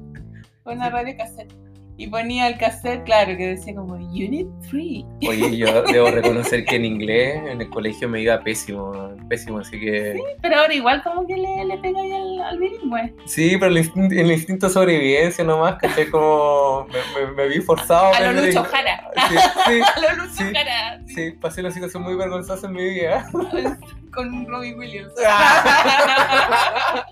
una 0.64 0.90
radio 0.90 1.16
cassette. 1.16 1.65
Y 1.98 2.08
ponía 2.08 2.46
el 2.48 2.58
cassette, 2.58 3.04
claro, 3.04 3.34
que 3.38 3.46
decía 3.48 3.74
como 3.74 3.94
Unit 3.94 4.46
3. 4.70 5.04
Oye, 5.28 5.56
yo 5.56 5.82
debo 5.92 6.10
reconocer 6.10 6.64
que 6.66 6.76
en 6.76 6.84
inglés 6.84 7.36
en 7.48 7.60
el 7.62 7.70
colegio 7.70 8.06
me 8.06 8.20
iba 8.20 8.38
pésimo, 8.40 8.92
pésimo, 9.30 9.60
así 9.60 9.80
que 9.80 10.14
Pero 10.42 10.56
ahora 10.60 10.74
igual 10.74 11.02
como 11.02 11.26
que 11.26 11.36
le, 11.36 11.64
le 11.64 11.78
pega 11.78 11.98
ahí 12.02 12.12
al, 12.12 12.40
al 12.42 12.58
bilingüe. 12.58 13.14
sí, 13.24 13.56
pero 13.58 13.70
el 13.72 13.78
instinto, 13.78 14.14
el 14.14 14.30
instinto 14.30 14.66
de 14.66 14.72
sobrevivencia 14.74 15.42
nomás, 15.42 15.76
¿cachai? 15.76 16.10
Como 16.10 16.86
me, 16.86 17.26
me- 17.26 17.32
me 17.32 17.48
vi 17.48 17.60
forzado 17.62 18.08
A 18.08 18.20
lo 18.20 18.26
aprender 18.26 18.46
Lucho. 18.54 18.64
Jara. 18.64 19.10
Sí, 19.28 19.36
sí, 19.66 19.80
A 19.96 20.00
lo 20.00 20.22
Lucho 20.22 20.34
Sí. 20.36 20.44
Jara. 20.54 21.00
sí. 21.06 21.14
sí, 21.14 21.30
pasé 21.40 21.60
una 21.62 21.70
situación 21.70 22.02
muy 22.02 22.14
vergonzosa 22.14 22.66
en 22.66 22.72
mi 22.74 22.90
vida. 22.90 23.26
con 24.14 24.46
Robbie 24.46 24.74
Williams. 24.74 25.12
Ah. 25.26 27.04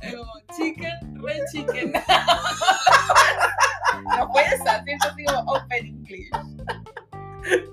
Como, 0.00 0.32
chicken, 0.56 1.22
red 1.22 1.40
chicken. 1.52 1.92
No 4.18 4.28
puedes 4.32 4.60
hacer 4.60 4.96
como 5.26 5.52
open 5.52 5.86
English. 5.86 6.28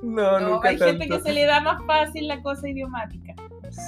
No, 0.01 0.39
No, 0.39 0.49
nunca 0.49 0.69
hay 0.69 0.77
gente 0.79 1.05
que 1.05 1.09
tanto. 1.11 1.25
se 1.25 1.33
le 1.33 1.45
da 1.45 1.59
más 1.61 1.83
fácil 1.85 2.27
la 2.27 2.41
cosa 2.41 2.67
idiomática. 2.67 3.33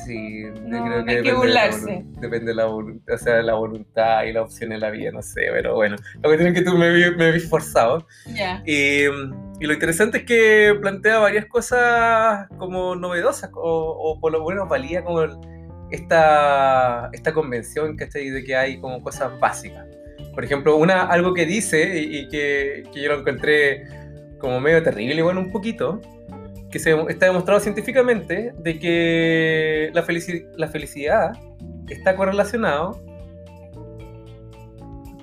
Sí, 0.05 0.43
yo 0.43 0.51
No, 0.67 0.85
creo 0.85 1.05
que 1.05 1.11
hay 1.11 1.23
que 1.23 1.31
depende, 1.31 1.31
de 1.31 1.31
la 1.31 1.37
burlarse. 1.39 2.05
depende 2.19 2.45
de 2.51 2.53
la 2.55 2.65
voluntad, 2.65 3.15
o 3.15 3.17
sea, 3.17 3.35
de 3.37 3.43
la 3.43 3.53
voluntad 3.55 4.23
y 4.25 4.31
la 4.33 4.43
opción 4.43 4.71
en 4.73 4.79
la 4.79 4.91
vida, 4.91 5.09
no 5.11 5.23
sé, 5.23 5.47
pero 5.51 5.73
bueno. 5.73 5.95
Lo 6.21 6.29
que 6.29 6.37
tiene 6.37 6.51
es 6.51 6.59
que 6.59 6.61
tú 6.69 6.77
me 6.77 6.91
vi, 6.93 7.15
me 7.15 7.31
vi 7.31 7.39
forzado. 7.39 8.05
Ya. 8.27 8.61
Y, 8.63 9.05
y 9.05 9.65
lo 9.65 9.73
interesante 9.73 10.19
es 10.19 10.23
que 10.25 10.77
plantea 10.79 11.17
varias 11.17 11.47
cosas 11.47 12.47
como 12.59 12.95
novedosas, 12.95 13.49
o, 13.55 13.59
o 13.97 14.19
por 14.19 14.31
lo 14.33 14.45
menos 14.47 14.69
valía 14.69 15.03
como 15.03 15.23
esta, 15.89 17.09
esta 17.11 17.33
convención 17.33 17.95
¿cachai? 17.97 18.29
de 18.29 18.43
que 18.43 18.55
hay 18.55 18.79
como 18.79 19.01
cosas 19.01 19.37
básicas. 19.39 19.85
Por 20.33 20.43
ejemplo, 20.45 20.75
una, 20.77 21.03
algo 21.03 21.33
que 21.33 21.45
dice 21.45 21.99
y, 21.99 22.17
y 22.19 22.27
que, 22.29 22.83
que 22.93 23.01
yo 23.01 23.09
lo 23.13 23.19
encontré 23.19 23.83
como 24.39 24.59
medio 24.59 24.81
terrible, 24.81 25.15
igual 25.15 25.37
un 25.37 25.51
poquito, 25.51 25.99
que 26.71 26.79
se, 26.79 26.95
está 27.09 27.25
demostrado 27.27 27.59
científicamente 27.59 28.53
de 28.57 28.79
que 28.79 29.91
la, 29.93 30.03
felici- 30.05 30.45
la 30.55 30.67
felicidad 30.67 31.33
está 31.89 32.15
correlacionado 32.15 33.03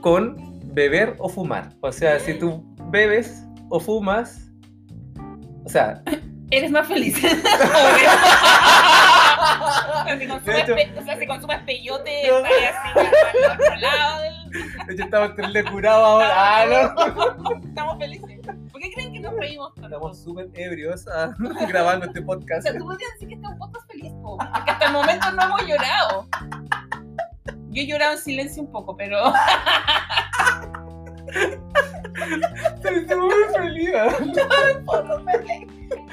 con 0.03 0.37
beber 0.75 1.15
o 1.19 1.29
fumar. 1.29 1.71
O 1.81 1.91
sea, 1.91 2.21
si 2.21 2.35
tú 2.35 2.63
bebes 2.91 3.43
o 3.71 3.81
fumas, 3.81 4.51
o 5.65 5.69
sea, 5.69 6.03
Eres 6.51 6.71
más 6.71 6.87
feliz. 6.89 7.15
si 10.19 10.27
consumes, 10.27 10.89
o 10.97 11.03
sea, 11.05 11.19
si 11.19 11.27
consumes 11.27 11.59
peyote, 11.65 12.23
No. 12.27 12.39
estás 12.39 12.75
así 12.85 12.99
al 13.45 13.53
otro 13.61 13.77
lado 13.77 14.23
del... 14.23 14.38
hecho 14.89 15.05
estamos 15.05 15.35
terrible 15.35 15.65
curados 15.65 16.05
ahora. 16.05 16.29
Ah, 16.37 16.67
no. 16.67 17.67
Estamos 17.69 17.99
felices. 17.99 18.41
¿Por 18.73 18.81
qué 18.81 18.93
creen 18.93 19.13
que 19.13 19.21
nos 19.21 19.35
reímos 19.35 19.75
tanto? 19.75 19.89
Estamos 19.89 20.23
súper 20.23 20.49
ebrios 20.55 21.07
ah, 21.09 21.35
grabando 21.69 22.07
este 22.07 22.21
O 22.21 22.27
podcast. 22.27 22.63
sea, 22.63 22.77
tú 22.77 22.85
podrías 22.85 23.13
decir 23.15 23.29
que 23.29 23.35
este 23.35 23.47
es 23.47 23.53
un 23.53 23.59
podcast 23.59 23.91
feliz, 23.91 24.13
po, 24.23 24.39
porque 24.39 24.71
hasta 24.71 24.87
el 24.87 24.93
momento 24.93 25.33
no 25.33 25.43
hemos 25.43 25.67
llorado. 25.67 26.29
Yo 27.71 27.83
he 27.83 27.87
llorado 27.87 28.13
en 28.13 28.19
silencio 28.19 28.63
un 28.63 28.73
poco, 28.73 28.97
pero 28.97 29.19
Estoy 32.75 33.17
muy 33.17 33.31
feliz. 33.57 33.91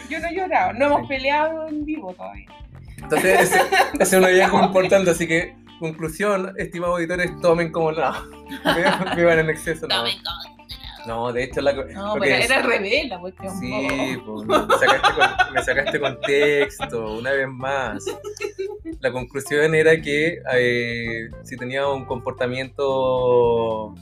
yo 0.09 0.19
no 0.19 0.27
he 0.27 0.35
llorado. 0.35 0.73
No 0.73 0.85
hemos 0.85 1.07
peleado 1.07 1.67
en 1.67 1.85
vivo 1.85 2.13
todavía. 2.13 2.47
Entonces, 2.97 3.41
ese, 3.41 3.59
ese 3.93 4.03
es 4.03 4.13
un 4.13 4.23
hallazgo 4.23 4.63
importante. 4.63 5.11
Así 5.11 5.27
que, 5.27 5.55
conclusión, 5.79 6.53
estimados 6.57 6.95
auditores, 6.95 7.31
tomen 7.41 7.71
como 7.71 7.91
no. 7.91 8.13
Beban 9.15 9.39
en 9.39 9.49
exceso, 9.49 9.87
no. 9.87 10.03
No, 11.07 11.31
de 11.31 11.43
hecho, 11.43 11.61
la, 11.61 11.71
No, 11.73 12.15
pero 12.19 12.35
es- 12.35 12.49
era 12.49 12.63
rebelde 12.63 13.07
la 13.09 13.19
cuestión. 13.19 13.55
Sí, 13.59 14.17
pues, 14.25 14.47
me, 14.47 14.55
sacaste 14.55 15.13
con- 15.13 15.53
me 15.53 15.63
sacaste 15.63 15.99
contexto 15.99 17.13
una 17.19 17.31
vez 17.31 17.47
más. 17.47 18.03
La 19.01 19.11
conclusión 19.11 19.75
era 19.75 20.01
que 20.01 20.39
eh, 20.53 21.29
si 21.43 21.57
tenía 21.57 21.87
un 21.87 22.05
comportamiento 22.05 23.93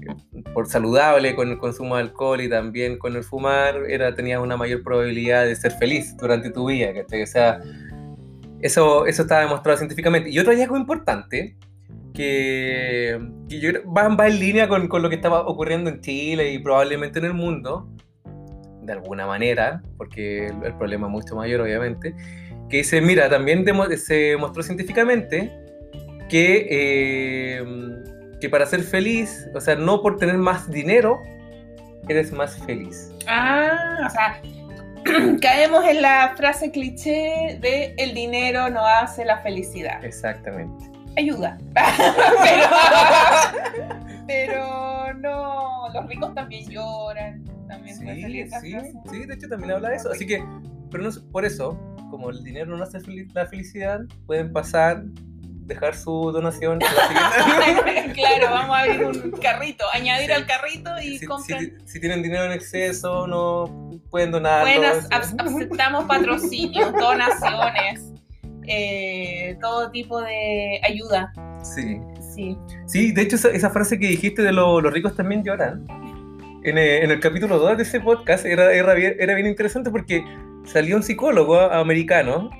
eh, 0.00 0.42
por 0.54 0.68
saludable 0.68 1.34
con 1.34 1.48
el 1.50 1.58
consumo 1.58 1.96
de 1.96 2.02
alcohol 2.02 2.40
y 2.40 2.48
también 2.48 2.98
con 2.98 3.16
el 3.16 3.24
fumar, 3.24 3.82
era, 3.88 4.14
tenías 4.14 4.40
una 4.40 4.56
mayor 4.56 4.84
probabilidad 4.84 5.44
de 5.44 5.56
ser 5.56 5.72
feliz 5.72 6.16
durante 6.16 6.50
tu 6.50 6.66
vida. 6.68 6.92
¿cachai? 6.94 7.22
O 7.22 7.26
sea, 7.26 7.60
eso, 8.62 9.06
eso 9.06 9.22
está 9.22 9.40
demostrado 9.40 9.76
científicamente. 9.78 10.30
Y 10.30 10.38
otro 10.38 10.52
hallazgo 10.52 10.76
importante 10.76 11.56
que, 12.14 13.20
que 13.48 13.60
yo 13.60 13.70
va, 13.84 14.08
va 14.08 14.28
en 14.28 14.38
línea 14.38 14.68
con, 14.68 14.88
con 14.88 15.02
lo 15.02 15.08
que 15.08 15.16
estaba 15.16 15.46
ocurriendo 15.46 15.90
en 15.90 16.00
Chile 16.00 16.52
y 16.52 16.58
probablemente 16.58 17.18
en 17.18 17.26
el 17.26 17.34
mundo, 17.34 17.88
de 18.82 18.92
alguna 18.92 19.26
manera, 19.26 19.82
porque 19.96 20.46
el, 20.46 20.64
el 20.64 20.74
problema 20.76 21.06
es 21.06 21.12
mucho 21.12 21.36
mayor, 21.36 21.60
obviamente, 21.60 22.14
que 22.68 22.78
dice, 22.78 23.00
mira, 23.00 23.28
también 23.28 23.64
se 23.96 24.14
demostró 24.14 24.62
científicamente 24.62 25.52
que, 26.28 26.66
eh, 26.70 27.64
que 28.40 28.48
para 28.48 28.64
ser 28.64 28.82
feliz, 28.82 29.46
o 29.54 29.60
sea, 29.60 29.76
no 29.76 30.00
por 30.00 30.16
tener 30.16 30.38
más 30.38 30.70
dinero, 30.70 31.20
eres 32.08 32.32
más 32.32 32.56
feliz. 32.64 33.12
Ah, 33.28 34.06
o 34.06 34.10
sea, 34.10 34.40
caemos 35.40 35.84
en 35.84 36.02
la 36.02 36.34
frase 36.36 36.70
cliché 36.70 37.58
de 37.60 37.94
el 37.98 38.14
dinero 38.14 38.70
no 38.70 38.86
hace 38.86 39.24
la 39.24 39.38
felicidad. 39.38 40.04
Exactamente. 40.04 40.90
Ayuda. 41.16 41.58
pero, 42.44 42.66
pero 44.26 45.14
no, 45.14 45.88
los 45.92 46.06
ricos 46.08 46.34
también 46.34 46.68
lloran. 46.68 47.44
También 47.68 47.96
Sí, 48.60 48.76
sí, 49.10 49.26
de 49.26 49.34
hecho 49.34 49.48
también 49.48 49.72
habla 49.72 49.90
de 49.90 49.96
eso. 49.96 50.10
Así 50.10 50.26
que, 50.26 50.44
pero 50.90 51.04
no, 51.04 51.10
por 51.30 51.44
eso, 51.44 51.78
como 52.10 52.30
el 52.30 52.42
dinero 52.42 52.76
no 52.76 52.82
hace 52.82 52.98
la 53.34 53.46
felicidad, 53.46 54.00
pueden 54.26 54.52
pasar 54.52 55.04
dejar 55.66 55.94
su 55.94 56.30
donación. 56.32 56.78
claro, 58.14 58.50
vamos 58.50 58.76
a 58.76 58.80
abrir 58.80 59.04
un 59.04 59.30
carrito, 59.32 59.84
añadir 59.92 60.26
Sí. 60.26 60.32
al 60.32 60.46
carrito 60.46 60.90
y 61.02 61.18
si, 61.18 61.26
si- 61.46 61.72
si 61.84 62.00
tienen 62.00 62.22
dinero 62.22 62.44
en 62.44 62.52
exceso, 62.52 63.26
no 63.26 64.00
pueden 64.10 64.30
donar. 64.30 64.62
Buenas, 64.62 65.08
ac- 65.10 65.34
aceptamos 65.38 66.04
patrocinios, 66.04 66.92
donaciones, 66.98 68.02
eh, 68.66 69.56
todo 69.60 69.90
tipo 69.90 70.20
de 70.20 70.80
ayuda. 70.84 71.32
Sí. 71.62 71.98
Sí. 72.34 72.56
Sí, 72.86 73.12
de 73.12 73.22
hecho, 73.22 73.36
esa, 73.36 73.50
esa 73.50 73.70
frase 73.70 73.98
que 73.98 74.06
dijiste 74.08 74.42
de 74.42 74.52
lo- 74.52 74.80
los 74.80 74.92
ricos 74.92 75.14
también 75.14 75.44
lloran, 75.44 75.86
en, 76.64 76.78
eh, 76.78 77.02
en 77.04 77.10
el 77.10 77.20
capítulo 77.20 77.58
2 77.58 77.76
de 77.76 77.82
ese 77.82 78.00
podcast, 78.00 78.46
era, 78.46 78.72
era, 78.72 78.94
bien, 78.94 79.16
era 79.18 79.34
bien 79.34 79.46
interesante 79.46 79.90
porque 79.90 80.24
salió 80.64 80.96
un 80.96 81.02
psicólogo 81.02 81.60
americano 81.60 82.50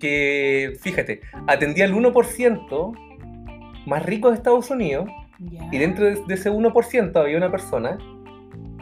que, 0.00 0.72
fíjate, 0.80 1.20
atendía 1.46 1.84
al 1.84 1.92
1% 1.94 2.92
más 3.86 4.04
rico 4.04 4.30
de 4.30 4.34
Estados 4.36 4.70
Unidos 4.70 5.08
y 5.70 5.78
dentro 5.78 6.04
de, 6.04 6.16
de 6.26 6.34
ese 6.34 6.50
1% 6.50 7.16
había 7.16 7.36
una 7.36 7.50
persona 7.50 7.98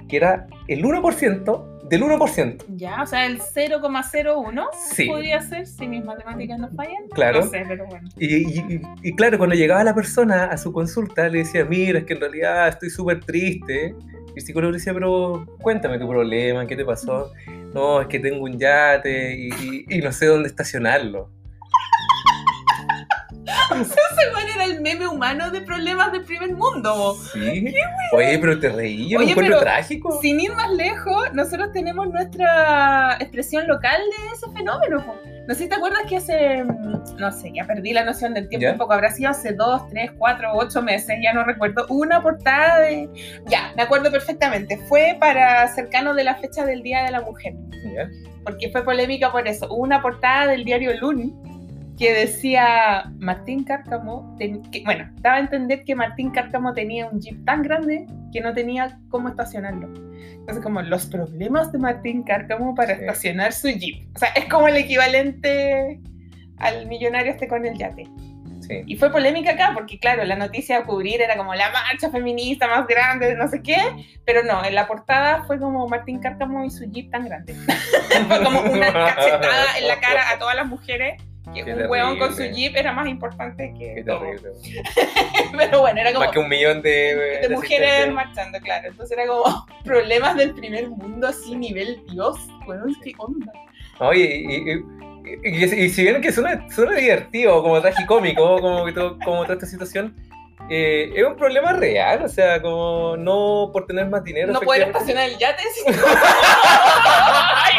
que 0.09 0.17
era 0.17 0.47
el 0.69 0.83
1% 0.83 1.89
del 1.89 2.03
1%. 2.03 2.65
Ya, 2.77 3.03
o 3.03 3.07
sea, 3.07 3.27
el 3.27 3.41
0,01 3.41 4.67
Sí. 4.93 5.07
podría 5.07 5.41
ser 5.41 5.67
si 5.67 5.87
mis 5.87 6.05
matemáticas 6.05 6.59
no 6.59 6.69
fallan. 6.71 7.09
Claro. 7.13 7.41
No 7.41 7.47
sé, 7.47 7.63
pero 7.67 7.87
bueno. 7.87 8.09
Y, 8.19 8.27
y- 8.37 8.75
y- 8.75 8.81
y 9.03 9.13
claro, 9.15 9.39
cuando 9.39 9.55
llegaba 9.55 9.83
la 9.85 9.95
persona 9.95 10.45
a 10.47 10.57
su 10.59 10.73
consulta, 10.73 11.29
le 11.29 11.39
decía, 11.39 11.65
mira, 11.65 12.01
es 12.01 12.05
que 12.05 12.15
en 12.15 12.21
realidad 12.21 12.69
estoy 12.69 12.91
súper 12.91 13.21
triste. 13.25 13.95
Y 14.35 14.39
el 14.39 14.43
psicólogo 14.43 14.73
le 14.73 14.79
decía, 14.79 14.93
pero 14.93 15.47
cuéntame 15.61 15.99
tu 15.99 16.09
problema, 16.09 16.67
¿qué 16.67 16.77
te 16.77 16.85
pasó? 16.85 17.33
No, 17.73 18.01
es 18.01 18.09
que 18.09 18.19
tengo 18.19 18.45
un 18.45 18.59
yate 18.59 19.35
y, 19.37 19.85
y- 19.89 19.99
y 19.99 20.01
no 20.01 20.13
sé 20.13 20.27
dónde 20.27 20.49
estacionarlo. 20.49 21.31
Ese 23.71 24.35
weón 24.35 24.49
era 24.55 24.64
el 24.64 24.81
meme 24.81 25.07
humano 25.07 25.50
de 25.50 25.61
problemas 25.62 26.12
del 26.12 26.25
primer 26.25 26.55
mundo. 26.55 27.17
Sí. 27.33 27.75
Oye, 28.12 28.38
pero 28.38 28.59
te 28.59 28.69
reí, 28.69 29.14
Oye, 29.17 29.31
encuentro 29.31 29.57
pero 29.57 29.61
trágico. 29.61 30.21
Sin 30.21 30.40
ir 30.40 30.52
más 30.55 30.71
lejos, 30.73 31.33
nosotros 31.33 31.71
tenemos 31.73 32.09
nuestra 32.09 33.17
expresión 33.21 33.67
local 33.67 34.00
de 34.00 34.35
ese 34.35 34.50
fenómeno. 34.57 35.05
No 35.47 35.55
sé 35.55 35.62
si 35.62 35.69
te 35.69 35.76
acuerdas 35.76 36.02
que 36.07 36.17
hace, 36.17 36.62
mm, 36.64 37.17
no 37.17 37.33
sé, 37.33 37.50
ya 37.55 37.67
perdí 37.67 37.93
la 37.93 38.05
noción 38.05 38.35
del 38.35 38.49
tiempo 38.49 38.64
¿Ya? 38.64 38.73
un 38.73 38.78
poco, 38.78 38.93
habrá 38.93 39.11
sido 39.11 39.31
hace 39.31 39.55
dos, 39.55 39.88
tres, 39.88 40.11
cuatro, 40.19 40.52
ocho 40.52 40.83
meses, 40.83 41.17
ya 41.23 41.33
no 41.33 41.43
recuerdo, 41.45 41.87
una 41.88 42.21
portada 42.23 42.81
de... 42.81 43.09
Ya, 43.47 43.73
me 43.75 43.83
acuerdo 43.83 44.11
perfectamente, 44.11 44.76
fue 44.88 45.17
para 45.19 45.67
cercano 45.69 46.12
de 46.14 46.25
la 46.25 46.35
fecha 46.35 46.67
del 46.67 46.83
Día 46.83 47.05
de 47.05 47.12
la 47.12 47.23
Mujer. 47.23 47.55
¿Ya? 47.95 48.09
porque 48.49 48.71
fue 48.71 48.83
polémica 48.83 49.31
por 49.31 49.47
eso. 49.47 49.67
Hubo 49.67 49.83
una 49.83 50.00
portada 50.00 50.47
del 50.47 50.64
diario 50.64 50.99
Lun 51.00 51.58
que 51.99 52.12
decía 52.14 53.11
Martín 53.19 53.64
Cárcamo, 53.64 54.37
ten- 54.38 54.62
que- 54.71 54.83
bueno, 54.85 55.11
daba 55.21 55.37
a 55.37 55.40
entender 55.40 55.85
que 55.85 55.95
Martín 55.97 56.31
Cárcamo 56.31 56.73
tenía 56.73 57.07
un 57.07 57.21
jeep 57.21 57.45
tan 57.45 57.62
grande 57.62 58.07
que 58.33 58.40
no 58.40 58.55
tenía 58.55 58.99
cómo 59.11 59.28
estacionarlo. 59.28 59.88
Entonces, 59.88 60.62
como 60.62 60.81
los 60.81 61.07
problemas 61.07 61.73
de 61.73 61.78
Martín 61.78 62.23
Cárcamo 62.23 62.75
para 62.75 62.95
Sí. 62.95 63.00
estacionar 63.00 63.52
su 63.52 63.69
jeep. 63.69 64.07
O 64.14 64.19
sea, 64.19 64.28
es 64.31 64.45
como 64.47 64.69
el 64.69 64.76
equivalente 64.76 66.00
al 66.59 66.87
millonario 66.87 67.33
este 67.33 67.49
con 67.49 67.67
el 67.67 67.76
yate. 67.76 68.05
Sí. 68.61 68.83
Y 68.87 68.97
fue 68.97 69.11
polémica 69.11 69.52
acá 69.52 69.71
porque, 69.75 69.99
claro, 69.99 70.25
la 70.25 70.37
noticia 70.37 70.78
a 70.78 70.85
cubrir 70.85 71.23
era 71.23 71.37
como 71.37 71.55
la 71.55 71.71
marcha 71.71 72.11
feminista 72.11 72.69
más 72.69 72.87
grande, 72.87 73.35
no 73.35 73.49
sé 73.49 73.62
qué, 73.62 73.78
pero 74.26 74.43
no, 74.45 74.62
en 74.64 74.75
la 74.75 74.87
portada 74.87 75.43
fue 75.45 75.59
como 75.59 75.88
Martín 75.88 76.19
Cárcamo 76.21 76.64
y 76.64 76.71
su 76.71 76.85
jeep 76.90 77.11
tan 77.11 77.25
grande. 77.25 77.55
fue 78.28 78.45
como 78.45 78.61
una 78.61 78.93
cachetada 78.93 79.78
en 79.81 79.88
la 79.88 79.99
cara 80.00 80.31
a 80.31 80.38
todas 80.38 80.55
las 80.55 80.67
mujeres 80.67 81.23
que 81.55 81.64
Qué 81.64 81.73
un 81.75 81.87
hueón 81.90 82.19
con 82.19 82.35
su 82.37 82.43
jeep 82.45 82.76
era 82.76 82.93
más 82.93 83.09
importante 83.09 83.73
que 83.78 83.95
Qué 83.97 84.05
todo. 84.05 84.21
terrible. 84.21 84.50
Pero 85.57 85.81
bueno, 85.81 86.00
era 86.00 86.12
como 86.12 86.25
Más 86.25 86.33
que 86.33 86.38
un 86.38 86.49
millón 86.49 86.83
de, 86.83 86.90
de 87.43 87.49
mujeres 87.50 87.88
asistentes. 87.88 88.14
marchando, 88.14 88.59
claro. 88.61 88.88
Entonces 88.88 89.17
era 89.19 89.26
como 89.28 89.67
problemas 89.85 90.37
del 90.37 90.55
primer 90.55 90.88
mundo 90.88 91.28
así, 91.28 91.55
nivel 91.57 92.02
Dios. 92.11 92.37
Weón, 92.67 92.95
qué 93.02 93.12
onda. 93.19 93.52
Oye, 94.00 94.45
y, 94.49 94.55
y- 94.55 94.73
y- 94.73 95.64
y- 95.64 95.85
y 95.85 95.88
si 95.90 96.02
bien 96.02 96.21
que 96.21 96.33
suena, 96.33 96.67
suena 96.71 96.95
divertido, 96.95 97.62
como 97.62 97.81
tragicómico, 97.81 98.59
como, 98.61 98.85
que 98.85 98.92
todo- 98.92 99.18
como 99.25 99.42
toda 99.42 99.55
esta 99.55 99.66
situación, 99.66 100.14
eh, 100.70 101.11
es 101.14 101.25
un 101.25 101.37
problema 101.37 101.73
real, 101.73 102.23
o 102.25 102.29
sea, 102.29 102.61
como 102.61 103.16
no 103.16 103.70
por 103.73 103.87
tener 103.87 104.07
más 104.09 104.23
dinero. 104.23 104.53
No 104.53 104.61
poder 104.61 104.83
estacionar 104.88 105.29
el 105.31 105.38
yate. 105.38 105.62
Ay, 105.87 105.92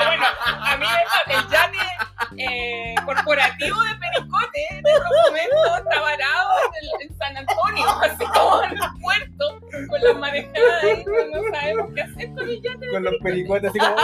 bueno, 0.07 0.23
a 0.43 0.77
mí 0.77 0.85
el 1.27 1.41
yate 1.51 1.77
eh, 2.37 2.95
corporativo 3.05 3.77
de 3.81 3.95
Pericote 3.99 4.65
en 4.71 4.77
estos 4.87 5.11
momentos 5.27 5.77
está 5.79 6.01
varado 6.01 6.49
en, 6.65 7.01
el- 7.01 7.09
en 7.11 7.17
San 7.17 7.37
Antonio, 7.37 7.85
así 8.03 8.25
como 8.25 8.63
en 8.63 8.71
el 8.71 8.79
puerto, 9.01 9.59
con 9.89 10.01
las 10.01 10.15
marejadas 10.17 10.83
ahí, 10.83 11.05
no 11.33 11.57
sabemos 11.59 11.89
qué 11.95 12.01
hacer 12.01 12.29
con 12.33 12.49
el 12.49 12.61
yate. 12.61 12.87
Con 12.91 13.03
los 13.03 13.13
pericotes, 13.23 13.69
así 13.69 13.79
como 13.79 13.95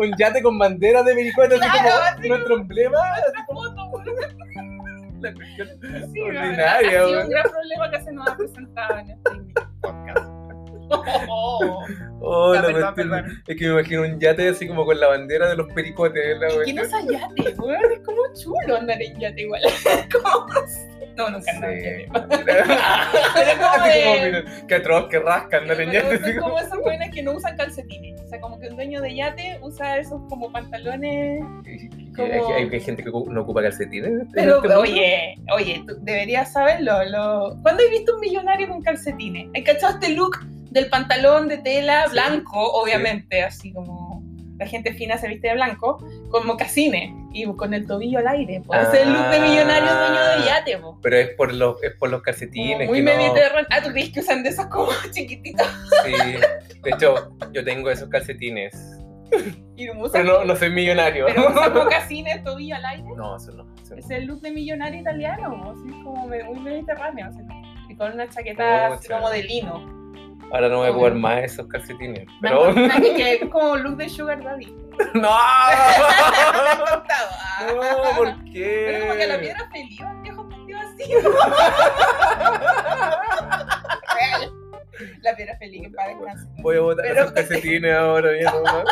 un, 0.00 0.10
un 0.10 0.16
yate 0.18 0.42
con 0.42 0.58
bandera 0.58 1.02
de 1.02 1.14
pericotes, 1.14 1.60
así 1.62 1.70
Claro, 1.70 1.90
como 1.90 2.04
así 2.18 2.28
nuestro 2.28 2.54
emblema. 2.56 2.98
Foto, 3.46 3.84
weón. 3.92 5.20
La 5.20 5.32
cuestión 5.32 5.68
Sí, 6.12 6.20
ordinaria, 6.20 6.68
ha 6.76 6.80
sido 7.06 7.20
un 7.22 7.28
gran 7.30 7.44
problema 7.50 7.90
que 7.90 8.00
se 8.02 8.12
nos 8.12 8.28
ha 8.28 8.36
presentado 8.36 8.98
en 8.98 9.10
este 9.10 9.30
podcast. 9.80 10.33
Oh, 10.90 11.84
Oh, 12.26 12.54
la 12.54 12.62
cuestión- 12.62 12.94
perdón. 12.94 13.42
Es 13.46 13.56
que 13.56 13.66
me 13.66 13.72
imagino 13.72 14.02
un 14.02 14.18
yate 14.18 14.48
así 14.48 14.66
como 14.66 14.84
con 14.86 14.98
la 14.98 15.08
bandera 15.08 15.48
de 15.48 15.56
los 15.56 15.66
pericotes. 15.72 16.38
La 16.38 16.48
¿Y 16.50 16.54
cuestión. 16.54 16.64
quién 16.64 16.86
usa 16.86 17.00
yate, 17.36 17.60
weón? 17.60 17.92
Es 17.92 18.00
como 18.00 18.18
chulo 18.34 18.76
andar 18.76 19.02
en 19.02 19.18
yate 19.20 19.42
igual. 19.42 19.60
Como, 20.12 20.46
no, 21.16 21.30
nunca 21.30 21.50
andaba 21.52 21.72
en 21.72 21.82
yate. 21.84 22.08
Así 22.14 23.56
como 23.58 23.70
como, 23.72 23.84
de- 23.86 24.24
mira, 24.24 24.66
qué 24.68 24.74
atroz, 24.74 25.06
qué 25.10 25.18
rasca 25.20 25.58
andar 25.58 25.80
en 25.80 25.90
Pero 25.90 26.02
yate. 26.10 26.14
así 26.24 26.34
como- 26.36 26.48
como 26.48 26.58
esos 26.60 26.78
jóvenes 26.78 27.10
que 27.14 27.22
no 27.22 27.32
usan 27.32 27.56
calcetines. 27.56 28.20
O 28.22 28.28
sea, 28.28 28.40
como 28.40 28.58
que 28.58 28.68
un 28.68 28.76
dueño 28.76 29.00
de 29.02 29.14
yate 29.14 29.58
usa 29.62 29.98
esos 29.98 30.20
como 30.28 30.50
pantalones. 30.50 31.42
Hay, 31.66 32.30
hay- 32.30 32.68
hay 32.72 32.80
gente 32.80 33.02
que 33.04 33.10
no 33.10 33.40
ocupa 33.42 33.62
calcetines. 33.62 34.08
en 34.10 34.28
Pero, 34.32 34.56
este 34.62 34.74
oye, 34.74 35.34
oye, 35.52 35.84
tú 35.86 35.94
deberías 36.00 36.52
saberlo. 36.52 37.04
Lo... 37.04 37.56
¿Cuándo 37.62 37.82
has 37.84 37.90
visto 37.90 38.14
un 38.14 38.20
millonario 38.20 38.68
con 38.68 38.82
calcetines? 38.82 39.48
¿Has 39.54 39.62
cachado 39.64 39.94
este 40.00 40.14
look 40.14 40.38
del 40.74 40.90
pantalón 40.90 41.48
de 41.48 41.58
tela 41.58 42.04
Sí. 42.06 42.10
blanco, 42.12 42.60
obviamente, 42.72 43.42
así 43.42 43.72
como 43.72 44.22
la 44.58 44.66
gente 44.66 44.92
fina 44.92 45.16
se 45.18 45.26
viste 45.28 45.48
de 45.48 45.54
blanco, 45.54 45.98
con 46.30 46.46
mocasines 46.46 47.10
y 47.32 47.44
con 47.56 47.74
el 47.74 47.86
tobillo 47.88 48.20
al 48.20 48.28
aire? 48.28 48.60
Pues 48.64 48.86
ese 48.88 48.98
es 49.00 49.02
el 49.06 49.12
look 49.12 49.26
de 49.30 49.40
millonario 49.40 49.92
dueño 49.94 50.20
de 50.38 50.46
yate, 50.46 50.78
po. 50.78 50.98
Pero 51.02 51.16
es 51.16 51.28
por 51.30 51.52
los, 51.52 51.82
es 51.82 51.92
por 51.94 52.10
los 52.10 52.22
calcetines. 52.22 52.88
muy 52.88 53.00
no- 53.02 53.10
mediterráneo. 53.16 53.66
Ah, 53.70 53.80
¿tú 53.82 53.90
crees 53.90 54.10
que 54.10 54.20
usan 54.20 54.42
de 54.44 54.50
esos 54.50 54.66
como 54.66 54.90
chiquititos? 55.10 55.66
Sí. 56.04 56.12
De 56.82 56.90
hecho, 56.90 57.36
yo 57.52 57.64
tengo 57.64 57.90
esos 57.90 58.08
calcetines. 58.10 58.74
Y 59.76 59.90
usan, 59.90 60.22
Pero 60.22 60.38
no, 60.38 60.44
no 60.44 60.54
soy 60.54 60.70
millonario. 60.70 61.26
pero 61.26 61.50
mocasines, 61.74 62.44
tobillo 62.44 62.76
al 62.76 62.84
aire. 62.84 63.08
No, 63.16 63.36
eso 63.36 63.50
no. 63.50 63.66
eso 63.82 63.94
no. 63.96 64.00
Es 64.00 64.08
el 64.08 64.26
look 64.26 64.40
de 64.40 64.52
millonario 64.52 65.00
italiano, 65.00 65.72
así 65.72 65.88
como 66.04 66.28
muy 66.28 66.60
mediterráneo. 66.60 67.26
así, 67.26 67.40
y 67.88 67.96
con 67.96 68.12
una 68.12 68.28
chaqueta 68.28 68.86
así 68.94 69.08
Pucha. 69.08 69.16
como 69.16 69.30
de 69.30 69.42
lino. 69.42 70.03
Ahora 70.54 70.68
no 70.68 70.76
voy 70.78 70.86
a 70.86 70.90
ocupar 70.92 71.14
más 71.14 71.42
esos 71.42 71.66
calcetines. 71.66 72.28
Pero. 72.40 72.72
que 73.16 73.34
es 73.34 73.48
como 73.50 73.74
look 73.76 73.96
de 73.96 74.08
Sugar 74.08 74.40
Daddy. 74.40 74.66
¡No! 75.14 75.28
No, 77.66 78.16
¿por 78.16 78.44
qué? 78.52 78.84
Pero 78.86 79.06
como 79.06 79.14
que 79.18 79.26
la 79.28 79.38
piedra 79.38 79.68
feliz, 79.72 80.00
un 80.00 80.22
viejo 80.22 80.44
vestido 80.44 80.78
así. 80.80 81.12
Real. 84.14 84.52
La 85.22 85.36
piedra 85.36 85.56
feliz, 85.58 85.82
que 85.82 85.90
para 85.90 86.08
descansar. 86.08 86.48
Voy 86.62 86.76
a 86.76 86.80
botar 86.80 87.04
Pero- 87.06 87.20
esos 87.20 87.32
calcetines 87.32 87.94
ahora, 87.94 88.30
nomás. 88.52 88.84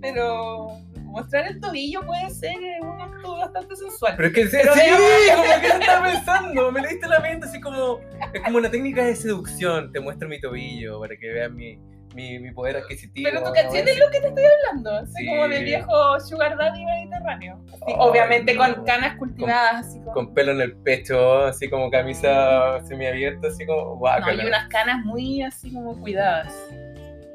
Pero 0.00 0.78
mostrar 1.16 1.46
el 1.46 1.60
tobillo 1.60 2.00
puede 2.06 2.30
ser 2.30 2.54
un 2.82 3.00
acto 3.00 3.36
bastante 3.38 3.76
sensual. 3.76 4.14
Pero 4.16 4.28
es 4.28 4.34
que 4.34 4.44
sí, 4.46 4.56
Pero 4.62 4.74
sí, 4.74 4.80
veamos. 4.80 5.46
como 5.46 5.60
que 5.60 5.66
estaba 5.66 6.06
pensando, 6.06 6.72
me 6.72 6.80
leíste 6.82 7.08
la 7.08 7.20
mente 7.20 7.46
así 7.46 7.60
como, 7.60 8.00
es 8.32 8.42
como 8.42 8.58
una 8.58 8.70
técnica 8.70 9.04
de 9.04 9.16
seducción, 9.16 9.92
te 9.92 10.00
muestro 10.00 10.28
mi 10.28 10.40
tobillo 10.40 11.00
para 11.00 11.16
que 11.16 11.28
vean 11.28 11.54
mi, 11.56 11.78
mi, 12.14 12.38
mi 12.38 12.50
poder 12.52 12.76
adquisitivo. 12.76 13.28
Pero 13.30 13.42
tú 13.42 13.48
¿no? 13.48 13.54
cachai 13.54 13.84
de 13.84 13.96
lo 13.96 14.10
que 14.10 14.20
te 14.20 14.28
estoy 14.28 14.44
hablando, 14.44 14.90
así 14.90 15.12
Sí. 15.16 15.26
como 15.26 15.48
de 15.48 15.62
viejo 15.64 16.20
Sugar 16.20 16.56
Daddy 16.56 16.84
mediterráneo. 16.84 17.60
Así, 17.72 17.94
obviamente 17.98 18.54
no. 18.54 18.74
con 18.74 18.84
canas 18.84 19.16
cultivadas, 19.18 19.86
así 19.86 19.98
como. 20.00 20.12
Con 20.12 20.34
pelo 20.34 20.52
en 20.52 20.60
el 20.60 20.76
pecho, 20.76 21.44
así 21.44 21.68
como 21.68 21.90
camisa 21.90 22.80
semiabierta, 22.84 23.48
así 23.48 23.64
como 23.66 24.00
No, 24.20 24.32
y 24.32 24.46
unas 24.46 24.68
canas 24.68 25.04
muy 25.04 25.42
así 25.42 25.72
como 25.72 25.98
cuidadas. 26.00 26.54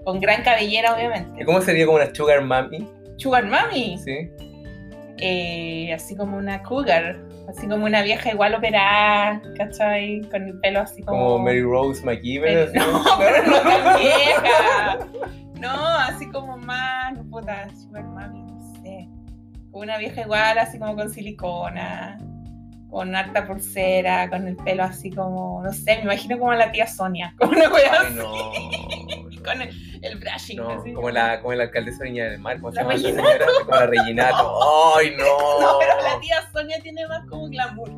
Con 0.04 0.20
gran 0.20 0.42
cabellera, 0.44 0.96
obviamente. 0.96 1.44
¿Y 1.44 1.46
cómo 1.46 1.62
sería 1.62 1.86
como 1.86 1.98
una 1.98 2.14
sugar 2.14 2.42
mami? 2.42 2.90
Sugar 3.22 3.46
Mami. 3.46 3.98
¿Sí? 3.98 4.30
eh, 5.22 5.94
así 5.94 6.16
como 6.16 6.38
una 6.38 6.62
cougar, 6.64 7.18
así 7.48 7.68
como 7.68 7.86
una 7.86 8.02
vieja 8.02 8.32
igual 8.32 8.56
operada, 8.56 9.42
¿cachai? 9.56 10.22
Con 10.32 10.48
el 10.48 10.60
pelo 10.60 10.82
así 10.82 11.04
como... 11.04 11.24
Como 11.24 11.40
Mary 11.40 11.62
Rose 11.62 12.02
así. 12.10 12.78
no, 12.78 13.04
pero 13.20 13.46
no 13.46 13.62
tan 13.62 14.00
vieja. 14.00 15.00
No, 15.60 15.98
así 16.00 16.28
como 16.30 16.58
más, 16.58 17.18
puta, 17.30 17.68
sugar 17.76 18.04
mami, 18.04 18.42
no 18.42 18.60
sé. 18.82 19.08
Como 19.70 19.84
una 19.84 19.98
vieja 20.00 20.22
igual, 20.22 20.58
así 20.58 20.80
como 20.80 20.96
con 20.96 21.12
silicona. 21.12 22.18
con 22.90 23.16
harta 23.16 23.46
pulsera, 23.46 24.28
con 24.28 24.48
el 24.48 24.56
pelo 24.58 24.84
así 24.84 25.12
como, 25.12 25.62
no 25.64 25.72
sé, 25.72 25.98
me 25.98 26.04
imagino 26.04 26.40
como 26.40 26.54
la 26.54 26.72
tía 26.72 26.88
Sonia, 26.88 27.36
con 27.38 27.50
una 27.50 27.70
wea 27.70 27.92
Ay, 27.92 28.08
así, 28.08 28.16
no. 28.16 29.44
con 29.44 29.62
el, 29.62 29.91
el 30.02 30.18
brushing 30.18 30.58
No, 30.58 30.70
así. 30.72 30.94
como 30.94 31.10
la, 31.12 31.40
como 31.42 31.54
la 31.54 31.64
alcaldesa 31.64 32.04
de 32.04 32.10
Viña 32.10 32.26
del 32.26 32.40
Mar, 32.40 32.56
¿cómo 32.60 32.72
se 32.72 32.78
La 32.78 32.82
llama 32.84 32.94
esa 32.96 33.08
Reginato. 33.08 33.30
señora? 33.32 33.46
Como 33.66 33.76
la 33.78 33.86
Reginato. 33.88 34.60
¡Ay, 34.98 35.16
no! 35.18 35.26
No, 35.62 35.80
pero 35.80 36.02
la 36.02 36.20
tía 36.20 36.36
Sonia 36.52 36.80
tiene 36.82 37.08
más 37.08 37.26
como 37.30 37.48
glamour. 37.50 37.90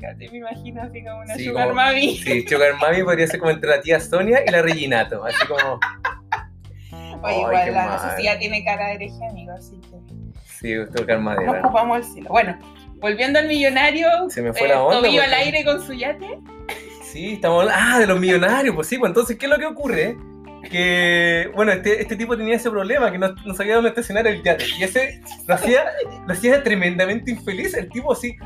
Casi 0.00 0.28
me 0.28 0.38
imagino 0.38 0.82
así 0.82 1.02
como 1.04 1.20
una 1.20 1.34
Sí, 1.34 1.44
sugar 1.46 1.68
como- 1.68 1.76
mami. 1.76 2.16
Sí, 2.18 2.46
Sugar 2.48 2.74
Mami 2.80 3.02
podría 3.02 3.26
ser 3.26 3.40
como 3.40 3.50
entre 3.50 3.70
la 3.70 3.80
tía 3.80 3.98
Sonia 4.00 4.42
y 4.46 4.50
la 4.50 4.62
Reginato. 4.62 5.24
Así 5.24 5.46
como. 5.46 5.80
Oye, 7.22 7.38
igual 7.40 7.72
la 7.72 8.10
sociedad 8.10 8.38
tiene 8.38 8.62
cara 8.64 8.88
de 8.88 8.94
herejía, 8.94 9.28
amigo, 9.30 9.52
así 9.52 9.80
que 9.80 9.96
Sí, 10.44 10.74
nos 10.74 11.20
Madera. 11.20 11.60
ocupamos 11.64 11.98
el 11.98 12.04
cielo. 12.04 12.28
Bueno, 12.30 12.58
volviendo 12.96 13.38
al 13.38 13.48
millonario, 13.48 14.08
Se 14.28 14.42
me 14.42 14.52
fue 14.52 14.68
la 14.68 14.82
onda, 14.82 15.00
tobillo 15.00 15.22
al 15.22 15.28
porque- 15.30 15.42
aire 15.44 15.64
con 15.64 15.84
su 15.86 15.92
yate. 15.94 16.38
Sí, 17.04 17.32
estamos 17.34 17.62
hablando. 17.62 17.82
Ah, 17.94 17.98
de 17.98 18.06
los 18.06 18.20
millonarios, 18.20 18.74
pues 18.74 18.86
sí, 18.88 18.98
pues 18.98 19.08
entonces, 19.10 19.36
¿qué 19.38 19.46
es 19.46 19.50
lo 19.50 19.58
que 19.58 19.66
ocurre? 19.66 20.16
Que, 20.70 21.50
bueno, 21.54 21.72
este, 21.72 22.00
este 22.02 22.16
tipo 22.16 22.36
tenía 22.36 22.56
ese 22.56 22.70
problema, 22.70 23.10
que 23.10 23.18
no, 23.18 23.34
no 23.44 23.54
sabía 23.54 23.76
dónde 23.76 23.90
estacionar 23.90 24.26
el 24.26 24.42
yate. 24.42 24.64
Y 24.78 24.82
ese 24.84 25.20
lo 25.46 25.54
hacía, 25.54 25.84
lo 26.26 26.32
hacía 26.32 26.62
tremendamente 26.62 27.30
infeliz. 27.30 27.74
El 27.74 27.88
tipo 27.88 28.12
así 28.12 28.36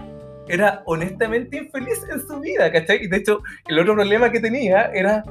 era 0.48 0.82
honestamente 0.86 1.58
infeliz 1.58 2.04
en 2.12 2.26
su 2.26 2.40
vida, 2.40 2.70
¿cachai? 2.72 3.04
Y 3.04 3.08
de 3.08 3.18
hecho, 3.18 3.42
el 3.68 3.78
otro 3.78 3.94
problema 3.94 4.30
que 4.30 4.40
tenía 4.40 4.90
era 4.92 5.22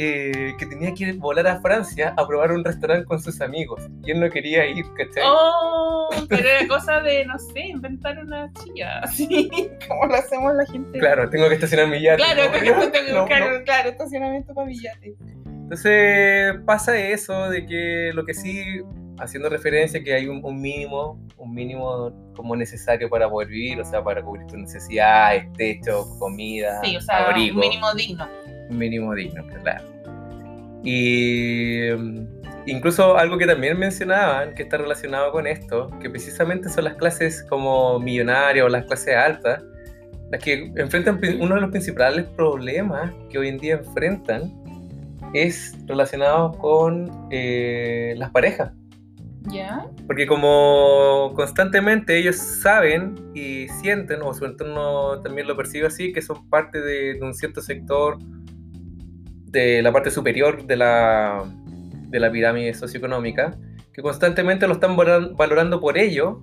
eh, 0.00 0.54
que 0.56 0.66
tenía 0.66 0.94
que 0.94 1.12
volar 1.14 1.44
a 1.48 1.60
Francia 1.60 2.14
a 2.16 2.24
probar 2.24 2.52
un 2.52 2.64
restaurante 2.64 3.04
con 3.04 3.20
sus 3.20 3.40
amigos. 3.40 3.82
Y 4.04 4.12
él 4.12 4.20
no 4.20 4.30
quería 4.30 4.64
ir, 4.64 4.84
¿cachai? 4.96 5.24
Oh, 5.26 6.08
pero 6.28 6.48
era 6.48 6.68
cosa 6.68 7.00
de, 7.00 7.26
no 7.26 7.36
sé, 7.36 7.60
inventar 7.66 8.16
una 8.18 8.48
chilla, 8.52 8.98
así 9.02 9.50
como 9.88 10.06
lo 10.06 10.14
hacemos 10.14 10.54
la 10.54 10.64
gente. 10.66 11.00
Claro, 11.00 11.28
tengo 11.28 11.48
que 11.48 11.54
estacionar 11.54 11.88
mi 11.88 12.00
yate. 12.00 12.22
Claro, 12.22 12.44
¿no? 12.44 12.50
tengo 12.52 12.92
que 12.92 13.02
No, 13.12 13.20
buscar, 13.22 13.52
no. 13.52 13.64
claro, 13.64 13.88
estacionamiento 13.90 14.54
para 14.54 14.68
mi 14.68 14.80
yate. 14.80 15.16
Entonces 15.68 16.62
pasa 16.64 16.98
eso 16.98 17.50
de 17.50 17.66
que 17.66 18.10
lo 18.14 18.24
que 18.24 18.32
sí, 18.32 18.80
haciendo 19.18 19.50
referencia 19.50 20.02
que 20.02 20.14
hay 20.14 20.26
un, 20.26 20.42
un 20.42 20.58
mínimo, 20.62 21.20
un 21.36 21.54
mínimo 21.54 22.32
como 22.34 22.56
necesario 22.56 23.10
para 23.10 23.28
poder 23.28 23.48
vivir, 23.48 23.78
o 23.78 23.84
sea, 23.84 24.02
para 24.02 24.22
cubrir 24.22 24.46
tus 24.46 24.56
necesidades, 24.56 25.44
techo, 25.58 26.06
comida, 26.18 26.80
Sí, 26.82 26.96
o 26.96 27.02
sea, 27.02 27.26
abrigo, 27.26 27.56
un 27.56 27.60
mínimo 27.60 27.94
digno. 27.94 28.26
un 28.70 28.78
mínimo 28.78 29.14
digno, 29.14 29.44
claro. 29.62 29.84
Y 30.82 31.90
mm, 31.94 32.26
incluso 32.64 33.18
algo 33.18 33.36
que 33.36 33.44
también 33.44 33.78
mencionaban, 33.78 34.54
que 34.54 34.62
está 34.62 34.78
relacionado 34.78 35.32
con 35.32 35.46
esto, 35.46 35.90
que 36.00 36.08
precisamente 36.08 36.70
son 36.70 36.84
las 36.84 36.94
clases 36.94 37.44
como 37.46 38.00
millonarias 38.00 38.64
o 38.64 38.70
las 38.70 38.86
clases 38.86 39.14
altas, 39.14 39.62
las 40.30 40.42
que 40.42 40.72
enfrentan 40.76 41.20
uno 41.40 41.56
de 41.56 41.60
los 41.60 41.70
principales 41.70 42.24
problemas 42.36 43.12
que 43.28 43.38
hoy 43.38 43.48
en 43.48 43.58
día 43.58 43.74
enfrentan 43.74 44.57
es 45.34 45.76
relacionado 45.86 46.52
con 46.52 47.28
eh, 47.30 48.14
las 48.16 48.30
parejas. 48.30 48.72
¿Ya? 49.50 49.86
Porque 50.06 50.26
como 50.26 51.32
constantemente 51.34 52.18
ellos 52.18 52.36
saben 52.36 53.14
y 53.34 53.66
sienten, 53.80 54.20
o 54.22 54.34
su 54.34 54.44
entorno 54.44 55.20
también 55.22 55.46
lo 55.46 55.56
percibe 55.56 55.86
así, 55.86 56.12
que 56.12 56.20
son 56.20 56.48
parte 56.50 56.80
de, 56.82 57.14
de 57.14 57.22
un 57.22 57.32
cierto 57.34 57.62
sector 57.62 58.18
de 59.46 59.80
la 59.82 59.90
parte 59.92 60.10
superior 60.10 60.66
de 60.66 60.76
la, 60.76 61.44
de 62.08 62.20
la 62.20 62.30
pirámide 62.30 62.74
socioeconómica, 62.74 63.56
que 63.94 64.02
constantemente 64.02 64.66
lo 64.66 64.74
están 64.74 64.96
valoran- 64.96 65.34
valorando 65.34 65.80
por 65.80 65.96
ello 65.96 66.40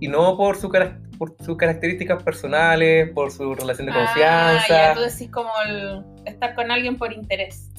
y 0.00 0.08
no 0.08 0.36
por, 0.36 0.56
su, 0.56 0.68
cara- 0.68 1.00
por 1.16 1.36
sus 1.40 1.56
características 1.56 2.22
personales, 2.24 3.10
por 3.12 3.30
su 3.30 3.54
relación 3.54 3.86
de 3.86 3.92
Ah, 3.92 4.04
confianza. 4.06 4.68
ya, 4.68 4.94
tú 4.94 5.00
decís 5.00 5.30
como 5.30 5.50
el 5.68 6.02
estar 6.26 6.54
con 6.56 6.70
alguien 6.72 6.96
por 6.96 7.12
interés. 7.12 7.70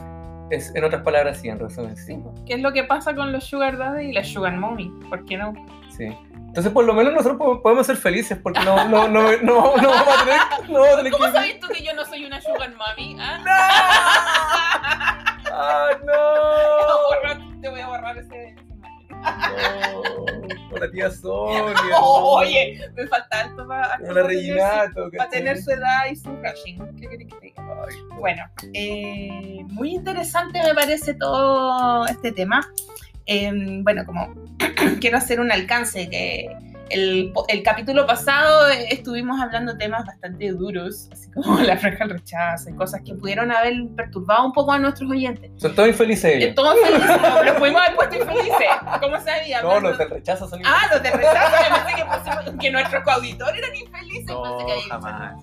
Es, 0.52 0.74
en 0.76 0.84
otras 0.84 1.04
palabras, 1.04 1.40
sí, 1.40 1.48
en 1.50 1.60
resumen, 1.60 1.96
sí. 1.96 2.14
Sí, 2.16 2.24
¿Qué 2.48 2.54
es 2.56 2.62
lo 2.62 2.72
que 2.74 2.84
pasa 2.84 3.14
con 3.16 3.32
los 3.32 3.44
sugar 3.44 3.78
daddy 3.78 4.08
y 4.08 4.14
las 4.14 4.28
sugar 4.28 4.56
mommy? 4.58 4.92
¿Por 5.10 5.26
qué 5.26 5.38
no? 5.38 5.54
sí. 5.96 6.08
Entonces, 6.48 6.74
por 6.74 6.84
lo 6.84 6.94
menos 6.96 7.14
nosotros 7.14 7.38
po- 7.38 7.62
podemos 7.62 7.86
ser 7.86 7.96
felices 7.96 8.40
porque 8.42 8.60
no, 8.62 8.88
no, 8.90 9.08
no, 9.08 9.32
no, 9.44 9.78
no 9.78 9.90
vamos 9.90 10.08
a 10.08 10.24
tener, 10.26 10.70
no 10.72 10.80
vamos 10.80 10.94
a 10.94 10.98
tener 10.98 11.12
¿Cómo 11.12 11.26
que... 11.26 11.32
sabes 11.32 11.60
tú 11.60 11.68
que 11.68 11.84
yo 11.84 11.94
no 11.94 12.04
soy 12.06 12.26
una 12.26 12.42
sugar 12.42 12.72
mommy? 12.76 13.16
¿Ah? 13.20 13.38
¡Ah, 15.52 15.90
Te 16.00 16.06
voy 16.06 16.10
a 16.10 16.88
no! 16.88 16.98
borrar- 17.12 17.62
Te 17.62 17.70
voy 17.70 17.80
a 17.82 17.88
borrar 17.88 18.18
ese... 18.18 18.56
No, 19.10 20.26
con 20.70 20.80
la 20.80 20.92
tía 20.92 21.10
Sonia. 21.12 21.74
Oye, 22.02 22.80
me 22.96 23.08
falta 23.08 23.42
alto 23.42 23.68
para 23.68 23.98
Como 23.98 24.12
la 24.14 24.24
Reginato. 24.24 25.10
para 25.18 25.30
tener 25.30 25.62
su 25.62 25.72
edad 25.72 26.06
y 26.12 26.16
su 26.16 26.30
rushing. 26.30 26.96
¿Qué 26.98 27.08
querés 27.10 27.28
que 27.28 27.40
diga? 27.42 27.64
Bueno, 28.18 28.44
eh, 28.74 29.64
muy 29.68 29.96
interesante 29.96 30.62
me 30.64 30.74
parece 30.74 31.14
todo 31.14 32.06
este 32.08 32.32
tema. 32.32 32.62
Eh, 33.26 33.52
bueno, 33.84 34.06
como 34.06 34.34
quiero 35.02 35.18
hacer 35.18 35.40
un 35.40 35.52
alcance, 35.52 36.10
que 36.10 36.50
el, 36.90 37.34
el 37.48 37.64
capítulo 37.64 38.06
pasado 38.06 38.70
eh, 38.70 38.88
estuvimos 38.92 39.40
hablando 39.42 39.78
temas 39.78 40.06
bastante 40.06 40.52
duros, 40.52 41.10
así 41.12 41.30
como 41.32 41.60
la 41.62 41.78
franja 41.78 42.06
del 42.06 42.18
rechazo 42.18 42.70
y 42.70 42.74
cosas 42.76 43.02
que 43.06 43.14
pudieron 43.16 43.52
haber 43.52 43.74
perturbado 43.96 44.46
un 44.46 44.54
poco 44.54 44.72
a 44.72 44.80
nuestros 44.80 45.10
oyentes. 45.10 45.52
Son 45.58 45.74
todos 45.76 45.90
infelices 45.90 46.26
Eh, 46.26 46.38
ellos. 46.38 46.56
Todos 46.56 46.80
felices, 46.80 47.22
no, 47.22 47.36
pero 47.42 47.56
pudimos 47.58 47.82
haber 47.82 47.96
puesto 47.96 48.16
infelices. 48.18 48.68
¿Cómo 49.02 49.20
sabía? 49.20 49.62
No, 49.62 49.80
los 49.80 49.98
del 49.98 50.10
rechazo 50.10 50.48
son 50.50 50.62
Ah, 50.66 50.82
infelices. 50.86 50.92
los 50.92 51.04
de 51.04 51.12
rechazo, 51.12 51.58
yo 51.70 51.76
pensé 51.76 51.96
que, 51.96 52.10
pusimos- 52.10 52.60
que 52.62 52.72
nuestros 52.72 53.04
coauditores 53.04 53.58
eran 53.62 53.76
infelices. 53.76 54.26
No, 54.26 54.58
que 54.66 54.72
había- 54.74 54.84
jamás. 54.90 55.34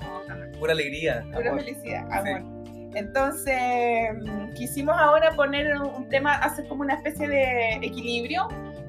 Pura 0.59 0.73
alegría. 0.73 1.23
Pura 1.35 1.51
amor. 1.51 1.65
felicidad, 1.65 2.05
Sí. 2.23 2.31
amor. 2.31 2.57
Entonces, 2.95 3.57
mm, 4.23 4.55
quisimos 4.55 4.97
ahora 4.99 5.31
poner 5.33 5.77
un 5.81 5.87
un 5.97 6.09
tema, 6.09 6.35
hacer 6.35 6.67
como 6.69 6.83
una 6.83 6.95
especie 6.95 7.29
de 7.29 7.75
equilibrio. 7.83 8.49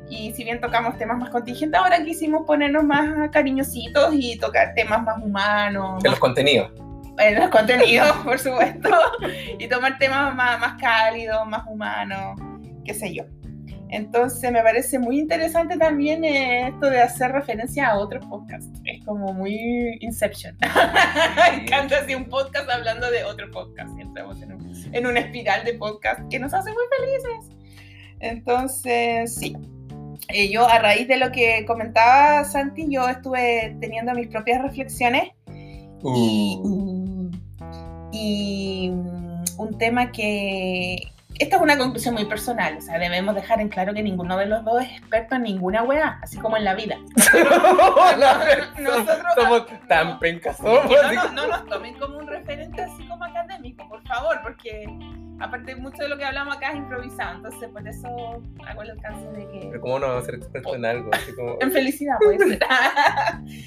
Y 0.10 0.32
si 0.34 0.44
bien 0.44 0.62
tocamos 0.62 0.98
temas 0.98 1.18
más 1.18 1.30
contingentes, 1.30 1.80
ahora 1.80 2.04
quisimos 2.04 2.46
ponernos 2.46 2.84
más 2.84 3.30
cariñositos 3.32 4.14
y 4.14 4.38
tocar 4.40 4.74
temas 4.74 5.04
más 5.04 5.22
humanos, 5.24 6.04
En 6.04 6.12
los 6.12 6.20
contenidos. 6.20 6.72
en 7.20 7.36
los 7.40 7.50
contenidos, 7.50 8.12
por 8.24 8.40
supuesto, 8.40 8.90
y 9.60 9.68
tomar 9.68 9.98
temas 9.98 10.34
más, 10.36 10.60
más 10.60 10.80
cálidos, 10.80 11.46
más 11.48 11.64
humanos, 11.68 12.40
qué 12.86 12.94
sé 12.94 13.14
yo. 13.14 13.24
Entonces 13.90 14.52
me 14.52 14.62
parece 14.62 15.00
muy 15.00 15.18
interesante 15.20 15.78
también 15.78 16.26
eh, 16.26 16.68
esto 16.68 16.90
de 16.90 17.02
hacer 17.02 17.32
referencia 17.32 17.88
a 17.88 17.98
otros 17.98 18.26
podcasts. 18.26 18.70
Es 18.84 19.04
como 19.06 19.32
muy 19.34 19.98
Inception. 20.02 20.58
me 21.52 21.64
encanta 21.64 22.00
así 22.00 22.14
un 22.14 22.26
podcast 22.26 22.70
hablando 22.70 23.10
de 23.10 23.24
otro 23.24 23.50
podcast. 23.50 23.98
Entramos 23.98 24.42
en, 24.42 24.54
un- 24.54 24.90
en 24.94 25.08
una 25.08 25.22
espiral 25.22 25.64
de 25.64 25.74
podcast 25.76 26.20
que 26.30 26.38
nos 26.38 26.54
hace 26.54 26.70
muy 26.70 26.84
felices. 26.98 27.58
Entonces, 28.20 29.36
sí. 29.36 29.56
Eh, 30.30 30.50
yo 30.50 30.68
a 30.68 30.80
raíz 30.80 31.08
de 31.08 31.18
lo 31.18 31.32
que 31.32 31.66
comentaba 31.66 32.44
Santi, 32.44 32.88
yo 32.90 33.08
estuve 33.08 33.76
teniendo 33.80 34.14
mis 34.14 34.28
propias 34.28 34.62
reflexiones 34.62 35.32
y, 36.04 36.60
Uh, 36.62 37.32
y 38.12 38.90
mm, 38.92 39.44
un 39.58 39.78
tema 39.78 40.12
que... 40.12 40.98
Esta 41.40 41.56
es 41.58 41.62
una 41.62 41.78
conclusión 41.78 42.16
muy 42.16 42.26
personal, 42.26 42.78
o 42.78 42.82
sea, 42.82 42.98
debemos 43.00 43.36
dejar 43.36 43.62
en 43.62 43.70
claro 43.70 43.94
que 43.94 44.02
ninguno 44.04 44.38
de 44.38 44.46
los 44.48 44.64
dos 44.66 44.82
es 44.82 44.90
experto 44.92 45.36
en 45.36 45.44
ninguna 45.44 45.84
weá, 45.84 46.20
así 46.24 46.38
como 46.38 46.58
en 46.58 46.64
la 46.66 46.74
vida. 46.76 46.98
Nosotros- 48.80 49.18
somos 49.36 49.66
tan 49.88 50.20
pencas. 50.20 50.60
no, 50.62 50.84
nos- 50.84 51.34
no 51.34 51.48
nos 51.48 51.66
tomen 51.68 51.94
como 52.00 52.18
un 52.18 52.28
referente 52.28 52.82
así 52.82 53.08
como 53.08 53.24
académico, 53.24 53.88
por 53.88 54.02
favor, 54.04 54.40
porque 54.44 54.88
aparte 55.40 55.76
mucho 55.76 56.02
de 56.04 56.10
lo 56.10 56.18
que 56.18 56.26
hablamos 56.26 56.58
acá 56.58 56.72
es 56.72 56.78
improvisado, 56.78 57.36
entonces 57.36 57.70
por 57.70 57.88
eso 57.88 58.08
hago 58.68 58.82
el 58.82 58.92
alcance 58.92 59.28
de 59.32 59.48
que... 59.50 59.68
Pero 59.70 59.82
¿cómo 59.82 60.00
no 60.00 60.08
vamos 60.08 60.24
a 60.24 60.26
ser 60.26 60.36
expertos 60.36 60.76
en 60.76 60.86
algo? 60.86 61.10
Así 61.14 61.34
como, 61.36 61.58
En 61.62 61.72
felicidad 61.72 62.16
puede 62.24 62.38
ser. 62.40 62.60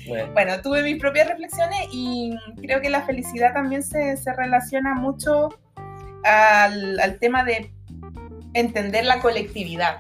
bueno, 0.09 0.33
Bueno, 0.33 0.61
tuve 0.63 0.83
mis 0.83 0.99
propias 1.01 1.29
reflexiones 1.29 1.79
y 1.93 2.37
creo 2.61 2.81
que 2.81 2.91
la 2.91 3.03
felicidad 3.03 3.53
también 3.53 3.83
se, 3.83 4.17
se 4.17 4.33
relaciona 4.33 4.95
mucho 4.95 5.51
al, 6.25 6.99
al 7.01 7.19
tema 7.19 7.45
de 7.45 7.73
entender 8.55 9.05
la 9.05 9.21
colectividad. 9.21 9.99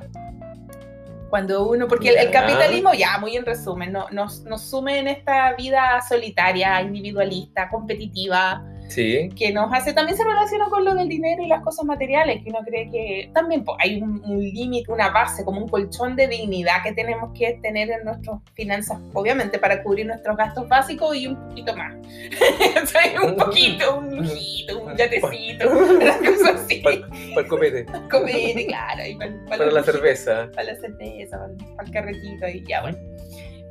Cuando 1.30 1.68
uno, 1.68 1.86
porque 1.86 2.08
el, 2.08 2.16
el 2.16 2.30
capitalismo, 2.32 2.92
ya 2.92 3.16
muy 3.18 3.36
en 3.36 3.46
resumen, 3.46 3.92
no- 3.92 4.08
nos, 4.10 4.42
nos 4.42 4.62
sume 4.62 4.98
en 4.98 5.06
esta 5.06 5.54
vida 5.54 6.02
solitaria, 6.08 6.82
individualista, 6.82 7.68
competitiva, 7.68 8.64
sí. 8.90 9.30
que 9.36 9.52
nos 9.52 9.72
hace, 9.72 9.92
también 9.92 10.16
se 10.16 10.24
relaciona 10.24 10.66
con 10.68 10.84
lo 10.84 10.94
del 10.94 11.08
dinero 11.08 11.42
y 11.42 11.46
las 11.46 11.62
cosas 11.62 11.84
materiales, 11.84 12.42
que 12.42 12.50
uno 12.50 12.60
cree 12.64 12.90
que 12.90 13.30
también 13.32 13.64
pues, 13.64 13.78
hay 13.80 14.02
un, 14.02 14.22
un 14.24 14.40
límite, 14.40 14.92
una 14.92 15.10
base, 15.10 15.44
como 15.44 15.62
un 15.62 15.68
colchón 15.68 16.16
de 16.16 16.28
dignidad 16.28 16.82
que 16.82 16.92
tenemos 16.92 17.30
que 17.38 17.58
tener 17.62 17.90
en 17.90 18.04
nuestras 18.04 18.38
finanzas, 18.54 18.98
obviamente 19.14 19.58
para 19.58 19.82
cubrir 19.82 20.06
nuestros 20.06 20.36
gastos 20.36 20.68
básicos 20.68 21.16
y 21.16 21.28
un 21.28 21.36
poquito 21.48 21.76
más. 21.76 21.94
O 22.82 22.86
sea, 22.86 23.02
un 23.22 23.36
poquito, 23.36 23.98
un 23.98 24.16
lujito, 24.16 24.82
un 24.82 24.96
yatecito, 24.96 25.70
unas 25.70 26.16
cosas 26.16 26.62
así. 26.64 26.80
Para 26.80 26.96
el 26.96 27.46
copete, 27.46 27.86
Comer, 28.10 28.66
claro, 28.66 29.06
y 29.06 29.14
para, 29.16 29.44
para 29.48 29.66
la 29.66 29.82
cerveza. 29.82 30.50
para 30.54 30.72
la 30.72 30.80
cerveza, 30.80 31.38
para, 31.38 31.76
para 31.76 31.86
el 31.86 31.92
carretito 31.92 32.48
y 32.48 32.64
ya, 32.66 32.82
bueno. 32.82 32.98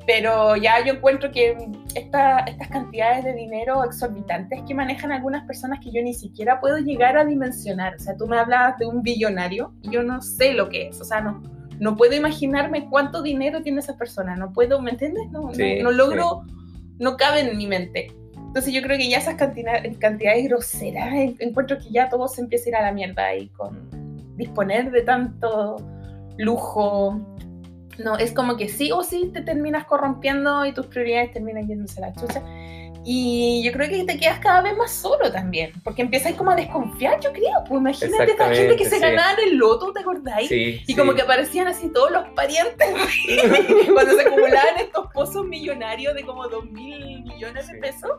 Pero 0.07 0.55
ya 0.55 0.83
yo 0.83 0.93
encuentro 0.93 1.29
que 1.31 1.55
esta- 1.93 2.39
estas 2.39 2.67
cantidades 2.69 3.23
de 3.25 3.33
dinero 3.33 3.83
exorbitantes 3.83 4.61
que 4.67 4.73
manejan 4.73 5.11
algunas 5.11 5.45
personas 5.45 5.79
que 5.83 5.91
yo 5.91 6.01
ni 6.01 6.13
siquiera 6.13 6.59
puedo 6.59 6.77
llegar 6.79 7.15
a 7.17 7.25
dimensionar. 7.25 7.95
O 7.95 7.99
sea, 7.99 8.15
tú 8.17 8.27
me 8.27 8.37
hablabas 8.37 8.77
de 8.79 8.85
un 8.87 9.03
billonario 9.03 9.73
y 9.83 9.91
yo 9.91 10.01
no 10.03 10.21
sé 10.21 10.53
lo 10.53 10.69
que 10.69 10.87
es. 10.87 10.99
O 10.99 11.03
sea, 11.05 11.21
no, 11.21 11.43
no 11.79 11.95
puedo 11.95 12.15
imaginarme 12.15 12.89
cuánto 12.89 13.21
dinero 13.21 13.61
tiene 13.61 13.79
esa 13.81 13.97
persona. 13.97 14.35
No 14.35 14.51
puedo, 14.51 14.81
¿me 14.81 14.91
entiendes? 14.91 15.29
No, 15.31 15.41
no- 15.43 15.53
Sí, 15.53 15.79
no 15.83 15.91
logro, 15.91 16.43
no 16.97 17.15
cabe 17.15 17.41
en 17.41 17.55
mi 17.57 17.67
mente. 17.67 18.11
Entonces 18.35 18.73
yo 18.73 18.81
creo 18.81 18.97
que 18.97 19.07
ya 19.09 19.19
esas 19.19 19.35
cantidad- 19.35 19.83
cantidades 19.99 20.45
groseras, 20.45 21.13
en- 21.13 21.35
encuentro 21.39 21.77
que 21.77 21.91
ya 21.91 22.09
todo 22.09 22.27
se 22.27 22.41
empieza 22.41 22.65
a 22.65 22.69
ir 22.69 22.75
a 22.77 22.81
la 22.81 22.91
mierda 22.91 23.25
ahí 23.27 23.47
con 23.49 23.87
disponer 24.37 24.89
de 24.89 25.01
tanto 25.03 25.75
lujo. 26.37 27.19
No, 27.99 28.17
es 28.17 28.31
como 28.31 28.57
que 28.57 28.69
sí 28.69 28.91
o 28.91 29.03
sí 29.03 29.29
te 29.33 29.41
terminas 29.41 29.85
corrompiendo 29.85 30.65
y 30.65 30.73
tus 30.73 30.87
prioridades 30.87 31.33
terminan 31.33 31.67
yéndose 31.67 32.03
a 32.03 32.07
la 32.07 32.13
chucha. 32.13 32.41
Y 33.05 33.63
yo 33.63 33.71
creo 33.71 33.89
que 33.89 34.03
te 34.03 34.17
quedas 34.17 34.39
cada 34.39 34.61
vez 34.61 34.75
más 34.75 34.91
solo 34.91 35.31
también, 35.31 35.71
porque 35.83 36.01
empiezas 36.01 36.33
como 36.33 36.51
a 36.51 36.55
desconfiar, 36.55 37.19
yo 37.19 37.31
creo. 37.31 37.63
Pues 37.67 37.79
imagínate 37.79 38.31
esta 38.31 38.53
gente 38.53 38.75
que 38.75 38.85
se 38.85 38.95
sí. 38.95 39.01
ganaba 39.01 39.33
en 39.33 39.49
el 39.49 39.55
loto, 39.57 39.93
¿te 39.93 40.01
acordáis? 40.01 40.49
Sí, 40.49 40.81
Y 40.83 40.85
sí. 40.85 40.95
como 40.95 41.13
que 41.13 41.21
aparecían 41.21 41.67
así 41.67 41.89
todos 41.93 42.11
los 42.11 42.27
parientes 42.35 42.87
cuando 43.93 44.13
se 44.15 44.21
acumulaban 44.21 44.77
estos 44.79 45.07
pozos 45.13 45.45
millonarios 45.45 46.13
de 46.13 46.23
como 46.23 46.47
2 46.47 46.65
mil 46.71 47.23
millones 47.23 47.67
de 47.67 47.77
pesos 47.79 48.11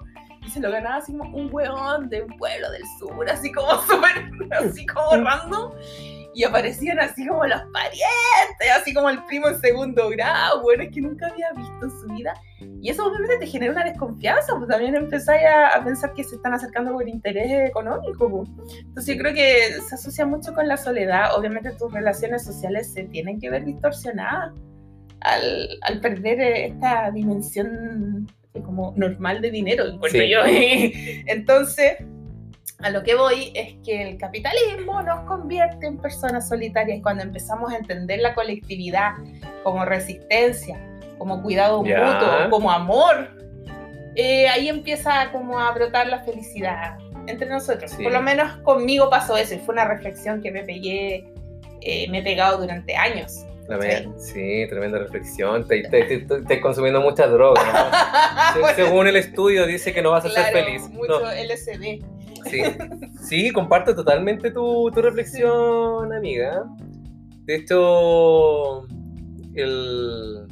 y 0.47 0.51
se 0.51 0.61
lo 0.61 0.71
ganaba 0.71 0.97
así 0.97 1.13
como 1.17 1.37
un 1.37 1.49
hueón 1.53 2.09
de 2.09 2.23
un 2.23 2.37
pueblo 2.39 2.71
del 2.71 2.83
sur, 2.99 3.29
así 3.31 3.53
como 3.53 3.71
súper, 3.83 4.31
así 4.53 4.87
como 4.87 5.11
random. 5.25 5.73
Y 6.35 6.45
aparecían 6.45 6.99
así 7.01 7.27
como 7.27 7.45
los 7.45 7.61
parientes, 7.73 8.71
así 8.81 8.95
como 8.95 9.11
el 9.11 9.23
primo 9.25 9.49
en 9.49 9.61
segundo 9.61 10.09
grado, 10.11 10.63
bueno, 10.63 10.85
es 10.85 10.91
que 10.91 11.01
nunca 11.01 11.27
había 11.27 11.51
visto 11.57 11.85
en 11.87 11.91
su 11.91 12.07
vida. 12.15 12.35
Y 12.81 12.89
eso 12.91 13.05
obviamente 13.07 13.39
te 13.39 13.47
genera 13.47 13.73
una 13.73 13.85
desconfianza, 13.85 14.55
pues 14.57 14.69
también 14.69 14.95
empezáis 14.95 15.43
a, 15.45 15.77
a 15.77 15.85
pensar 15.85 16.13
que 16.15 16.23
se 16.25 16.37
están 16.37 16.55
acercando 16.55 16.93
por 16.93 17.09
interés 17.09 17.69
económico. 17.69 18.31
pues. 18.31 18.49
Entonces 18.79 19.17
yo 19.17 19.21
creo 19.23 19.35
que 19.35 19.81
se 19.89 19.95
asocia 19.95 20.25
mucho 20.25 20.55
con 20.55 20.69
la 20.69 20.77
soledad. 20.77 21.37
Obviamente 21.37 21.73
tus 21.73 21.93
relaciones 21.93 22.45
sociales 22.45 22.93
se 22.93 23.05
tienen 23.05 23.41
que 23.41 23.51
ver 23.51 23.65
distorsionadas 23.65 24.53
al, 25.23 25.69
al 25.83 26.01
perder 26.01 26.41
eh, 26.41 26.67
esta 26.67 27.11
dimensión 27.11 28.27
eh, 28.55 28.63
como 28.63 28.93
normal 28.97 29.41
de 29.41 29.51
dinero, 29.51 29.85
encuentro 29.87 30.21
Sí. 30.21 30.31
yo. 30.31 30.41
Entonces, 31.27 31.97
a 32.83 32.91
lo 32.91 33.03
que 33.03 33.15
voy 33.15 33.53
es 33.55 33.75
que 33.85 34.03
el 34.11 34.19
capitalismo 34.19 35.03
nos 35.03 35.21
convierte 35.27 35.87
en 35.87 35.99
personas 35.99 36.49
solitarias 36.49 37.01
cuando 37.03 37.23
empezamos 37.23 37.73
a 37.73 37.77
entender 37.77 38.21
la 38.21 38.35
colectividad 38.35 39.13
como 39.63 39.85
resistencia, 39.85 40.81
como 41.19 41.43
cuidado 41.43 41.83
mutuo, 41.83 42.49
como 42.51 42.71
amor, 42.71 43.29
eh, 44.17 44.49
ahí 44.49 44.69
empieza 44.69 45.31
como 45.33 45.59
a 45.61 45.71
brotar 45.73 46.07
la 46.09 46.21
felicidad 46.21 46.99
entre 47.27 47.49
nosotros. 47.49 47.91
Sí. 47.91 48.03
Por 48.03 48.13
lo 48.13 48.23
menos 48.23 48.57
conmigo 48.63 49.09
pasó 49.11 49.37
eso 49.37 49.55
y 49.55 49.59
fue 49.59 49.75
una 49.75 49.85
reflexión 49.87 50.41
que 50.43 50.51
me 50.51 50.63
pegué, 50.65 51.29
eh, 51.83 52.09
me 52.11 52.19
he 52.19 52.23
pegado 52.23 52.59
durante 52.59 52.97
años. 52.97 53.45
Tremenda- 53.69 54.19
sí, 54.19 54.67
tremenda 54.69 54.99
reflexión. 54.99 55.69
Te, 55.69 55.83
te, 55.83 56.03
te- 56.19 56.43
te- 56.43 56.61
consumiendo 56.61 57.01
mucha 57.01 57.27
droga. 57.29 57.63
¿no? 58.55 58.61
Bueno, 58.61 58.75
Según 58.75 59.07
el 59.07 59.15
estudio 59.15 59.65
dice 59.65 59.93
que 59.95 60.03
no 60.03 60.11
vas 60.11 60.25
a 60.25 60.29
ser 60.29 60.51
claro, 60.51 60.67
feliz. 60.67 60.89
Mucho 60.91 61.21
No, 61.21 61.31
LSD. 61.31 62.03
Sí. 62.47 62.63
sí, 63.23 63.51
comparto 63.51 63.95
totalmente 63.95 64.51
tu, 64.51 64.91
tu 64.91 65.03
reflexión, 65.03 66.13
amiga. 66.13 66.65
De 67.45 67.57
hecho, 67.57 68.87
el... 69.55 70.47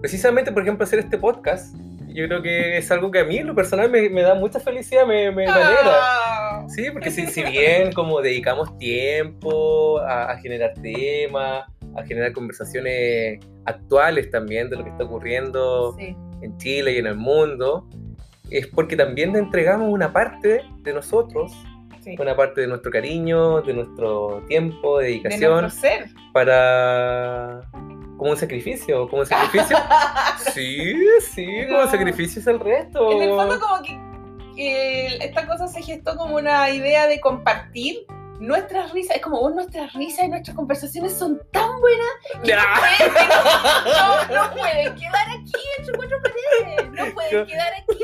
precisamente, 0.00 0.52
por 0.52 0.62
ejemplo, 0.62 0.84
hacer 0.84 0.98
este 0.98 1.18
podcast, 1.18 1.76
yo 2.08 2.26
creo 2.28 2.42
que 2.42 2.78
es 2.78 2.90
algo 2.90 3.10
que 3.10 3.20
a 3.20 3.24
mí, 3.24 3.38
en 3.38 3.48
lo 3.48 3.54
personal, 3.54 3.90
me, 3.90 4.08
me 4.08 4.22
da 4.22 4.34
mucha 4.34 4.60
felicidad, 4.60 5.06
me, 5.06 5.30
me 5.30 5.46
alegra. 5.46 5.82
Ah. 5.84 6.66
Sí, 6.68 6.86
porque 6.92 7.10
si, 7.10 7.26
si 7.26 7.42
bien 7.42 7.92
como 7.92 8.20
dedicamos 8.22 8.78
tiempo 8.78 9.98
a, 10.00 10.32
a 10.32 10.38
generar 10.38 10.72
temas, 10.74 11.64
a 11.96 12.02
generar 12.04 12.32
conversaciones 12.32 13.40
actuales 13.66 14.30
también 14.30 14.70
de 14.70 14.76
lo 14.76 14.84
que 14.84 14.90
está 14.90 15.04
ocurriendo 15.04 15.94
Sí, 15.98 16.16
en 16.42 16.56
Chile 16.58 16.92
y 16.92 16.98
en 16.98 17.06
el 17.06 17.16
mundo, 17.16 17.88
es 18.50 18.66
porque 18.68 18.96
también 18.96 19.32
le 19.32 19.38
entregamos 19.40 19.88
una 19.90 20.12
parte 20.12 20.64
de 20.82 20.92
nosotros, 20.92 21.52
sí. 22.02 22.16
una 22.18 22.36
parte 22.36 22.60
de 22.62 22.66
nuestro 22.66 22.90
cariño, 22.90 23.62
de 23.62 23.74
nuestro 23.74 24.42
tiempo, 24.48 24.98
de 24.98 25.04
De 25.04 25.10
dedicación, 25.12 25.60
nuestro 25.62 25.80
ser. 25.80 26.10
para... 26.32 27.62
como 28.16 28.30
un 28.30 28.36
sacrificio, 28.36 29.08
como 29.08 29.22
un 29.22 29.26
sacrificio. 29.26 29.76
sí, 30.54 30.94
sí, 31.32 31.46
como 31.68 31.82
No. 31.82 31.90
sacrificio 31.90 32.40
es 32.40 32.46
el 32.46 32.60
resto. 32.60 33.12
En 33.12 33.22
el 33.22 33.30
fondo 33.30 33.58
como 33.60 33.82
que, 33.82 33.98
que 34.56 35.06
esta 35.24 35.46
cosa 35.46 35.66
se 35.66 35.82
gestó 35.82 36.16
como 36.16 36.36
una 36.36 36.70
idea 36.70 37.06
de 37.06 37.18
compartir 37.20 37.98
nuestras 38.40 38.92
risas. 38.92 39.16
Es 39.16 39.22
como 39.22 39.38
oh, 39.38 39.50
nuestras 39.50 39.92
risas 39.94 40.26
y 40.26 40.28
nuestras 40.28 40.56
conversaciones 40.56 41.12
son 41.16 41.40
tan 41.52 41.68
buenas 41.80 42.08
que 42.42 42.54
no, 42.54 42.62
pueden, 42.80 43.14
no, 43.84 44.42
no 44.42 44.50
pueden 44.54 44.94
quedar 44.96 45.28
aquí 45.30 45.52
entre 45.78 45.94
cuatro 45.96 46.18
paredes. 46.22 46.90
No 46.92 47.14
pueden 47.14 47.46
quedar 47.46 47.72
aquí 47.74 47.98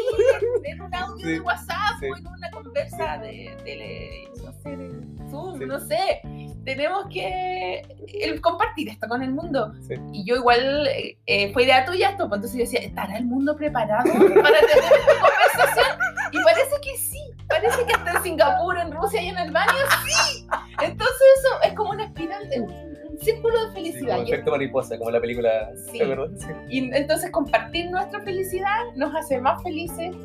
en, 0.65 0.73
en 0.73 0.81
un 0.83 0.95
audio 0.95 1.27
Sí, 1.27 1.33
de 1.33 1.41
WhatsApp 1.41 1.99
sí. 2.01 2.07
o 2.11 2.17
en 2.17 2.27
una 2.27 2.51
conversa 2.51 3.19
de, 3.19 3.57
de, 3.65 4.29
no 4.43 4.53
sé, 4.53 4.77
de 4.77 5.31
Zoom, 5.31 5.59
Sí. 5.59 5.67
no 5.67 5.81
sé. 5.81 6.23
Tenemos 6.65 7.07
que 7.11 7.83
el 8.23 8.41
compartir 8.41 8.89
esto 8.91 9.09
con 9.09 9.23
el 9.23 9.31
mundo. 9.33 9.73
Y 10.13 10.25
yo 10.25 10.37
igual, 10.37 10.87
eh, 10.89 11.19
eh, 11.27 11.53
fue 11.53 11.65
idea 11.65 11.85
tuya 11.87 12.11
esto, 12.11 12.29
pues 12.29 12.39
entonces 12.39 12.59
yo 12.59 12.65
decía, 12.65 12.81
¿estará 12.81 13.17
el 13.17 13.25
mundo 13.25 13.57
preparado 13.57 14.05
para 14.05 14.59
tener 14.61 14.85
esta 14.85 15.21
conversación? 15.21 15.99
Y 16.33 16.43
parece 16.45 16.77
que 16.83 16.97
sí, 16.99 17.20
parece 17.61 17.87
que 17.87 17.93
hasta 17.93 18.13
en 18.17 18.23
Singapur, 18.23 18.79
en 18.79 18.93
Rusia 18.93 19.23
y 19.23 19.29
en 19.29 19.37
Alemania, 19.39 19.75
sí. 20.07 20.47
Entonces 20.83 21.27
eso 21.39 21.49
es 21.65 21.73
como 21.75 21.91
una 21.91 22.05
espiral, 22.05 22.49
de 22.51 22.61
un, 22.61 22.91
círculo 23.21 23.55
de 23.61 23.67
Sí, 23.69 23.75
felicidad. 23.75 24.15
como 24.17 24.27
Y- 24.29 24.33
efecto 24.33 24.51
mariposa, 24.51 24.97
como 24.99 25.11
la 25.11 25.21
película, 25.21 25.71
Sí. 25.93 25.99
¿te 25.99 26.05
acuerdas? 26.05 26.41
Sí. 26.41 26.47
y 26.71 26.95
entonces 26.95 27.31
compartir 27.31 27.91
nuestra 27.91 28.21
felicidad 28.23 28.85
nos 28.97 29.15
hace 29.15 29.39
más 29.41 29.63
felices 29.63 30.17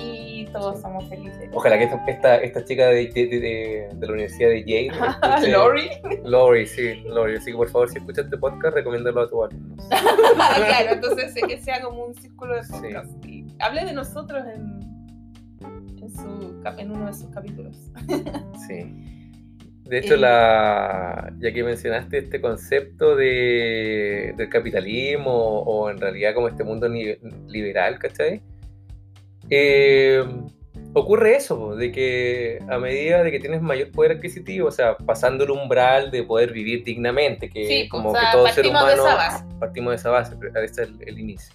y 0.00 0.46
todos 0.52 0.80
somos 0.80 1.06
felices. 1.08 1.50
Ojalá 1.52 1.76
que 1.76 1.84
esta, 1.84 2.04
esta, 2.06 2.36
esta 2.36 2.64
chica 2.64 2.86
de, 2.86 3.08
de, 3.08 3.26
de- 3.26 3.88
de 3.92 4.06
la 4.06 4.12
Universidad 4.12 4.48
de 4.50 4.64
Yale. 4.64 4.88
escuche- 4.88 5.48
Lori. 5.50 5.90
Lori, 6.24 6.66
sí, 6.66 6.94
Lori. 7.06 7.36
Así 7.36 7.50
que 7.50 7.56
por 7.56 7.68
favor, 7.68 7.88
si 7.90 7.98
escuchas 7.98 8.24
este 8.26 8.38
podcast, 8.38 8.74
recomiéndalo 8.74 9.22
a 9.22 9.28
tus 9.28 9.44
alumnos. 9.44 9.88
claro, 10.56 10.92
entonces 10.92 11.34
que 11.46 11.58
sea 11.58 11.82
como 11.82 12.04
un 12.06 12.14
círculo 12.14 12.54
de 12.56 12.64
Sí. 12.64 12.72
podcast. 12.72 13.24
Y 13.26 13.46
hable 13.58 13.84
de 13.84 13.92
nosotros 13.92 14.44
en, 14.54 14.77
su, 16.22 16.62
en 16.78 16.90
uno 16.90 17.06
de 17.06 17.12
sus 17.14 17.30
capítulos. 17.30 17.76
Sí. 18.66 18.94
De 19.84 19.98
hecho, 20.00 20.14
Eh. 20.14 20.18
la, 20.18 21.32
ya 21.38 21.50
que 21.52 21.64
mencionaste 21.64 22.18
este 22.18 22.42
concepto 22.42 23.16
de, 23.16 24.34
del 24.36 24.50
capitalismo 24.50 25.32
o 25.32 25.88
en 25.88 25.98
realidad 25.98 26.34
como 26.34 26.48
este 26.48 26.62
mundo 26.62 26.88
liberal, 27.48 27.98
¿cachai? 27.98 28.42
Eh, 29.48 30.22
ocurre 30.92 31.36
eso, 31.36 31.74
de 31.74 31.90
que 31.90 32.58
a 32.68 32.78
medida 32.78 33.22
de 33.22 33.30
que 33.30 33.40
tienes 33.40 33.62
mayor 33.62 33.90
poder 33.90 34.12
adquisitivo, 34.12 34.68
o 34.68 34.70
sea, 34.70 34.94
pasando 34.98 35.44
el 35.44 35.52
umbral 35.52 36.10
de 36.10 36.22
poder 36.22 36.52
vivir 36.52 36.84
dignamente, 36.84 37.48
que 37.48 37.66
Sí, 37.66 37.88
como 37.88 38.10
o 38.10 38.12
sea, 38.12 38.30
que 38.30 38.36
todo 38.36 38.46
ser 38.48 38.54
partimos 38.56 38.86
de 38.88 38.94
humano 38.94 39.08
esa 39.08 39.14
base. 39.16 39.44
partimos 39.58 39.90
de 39.92 39.96
esa 39.96 40.10
base, 40.10 40.36
ese 40.50 40.64
es 40.64 40.78
el, 40.78 40.96
el 41.06 41.18
inicio. 41.18 41.54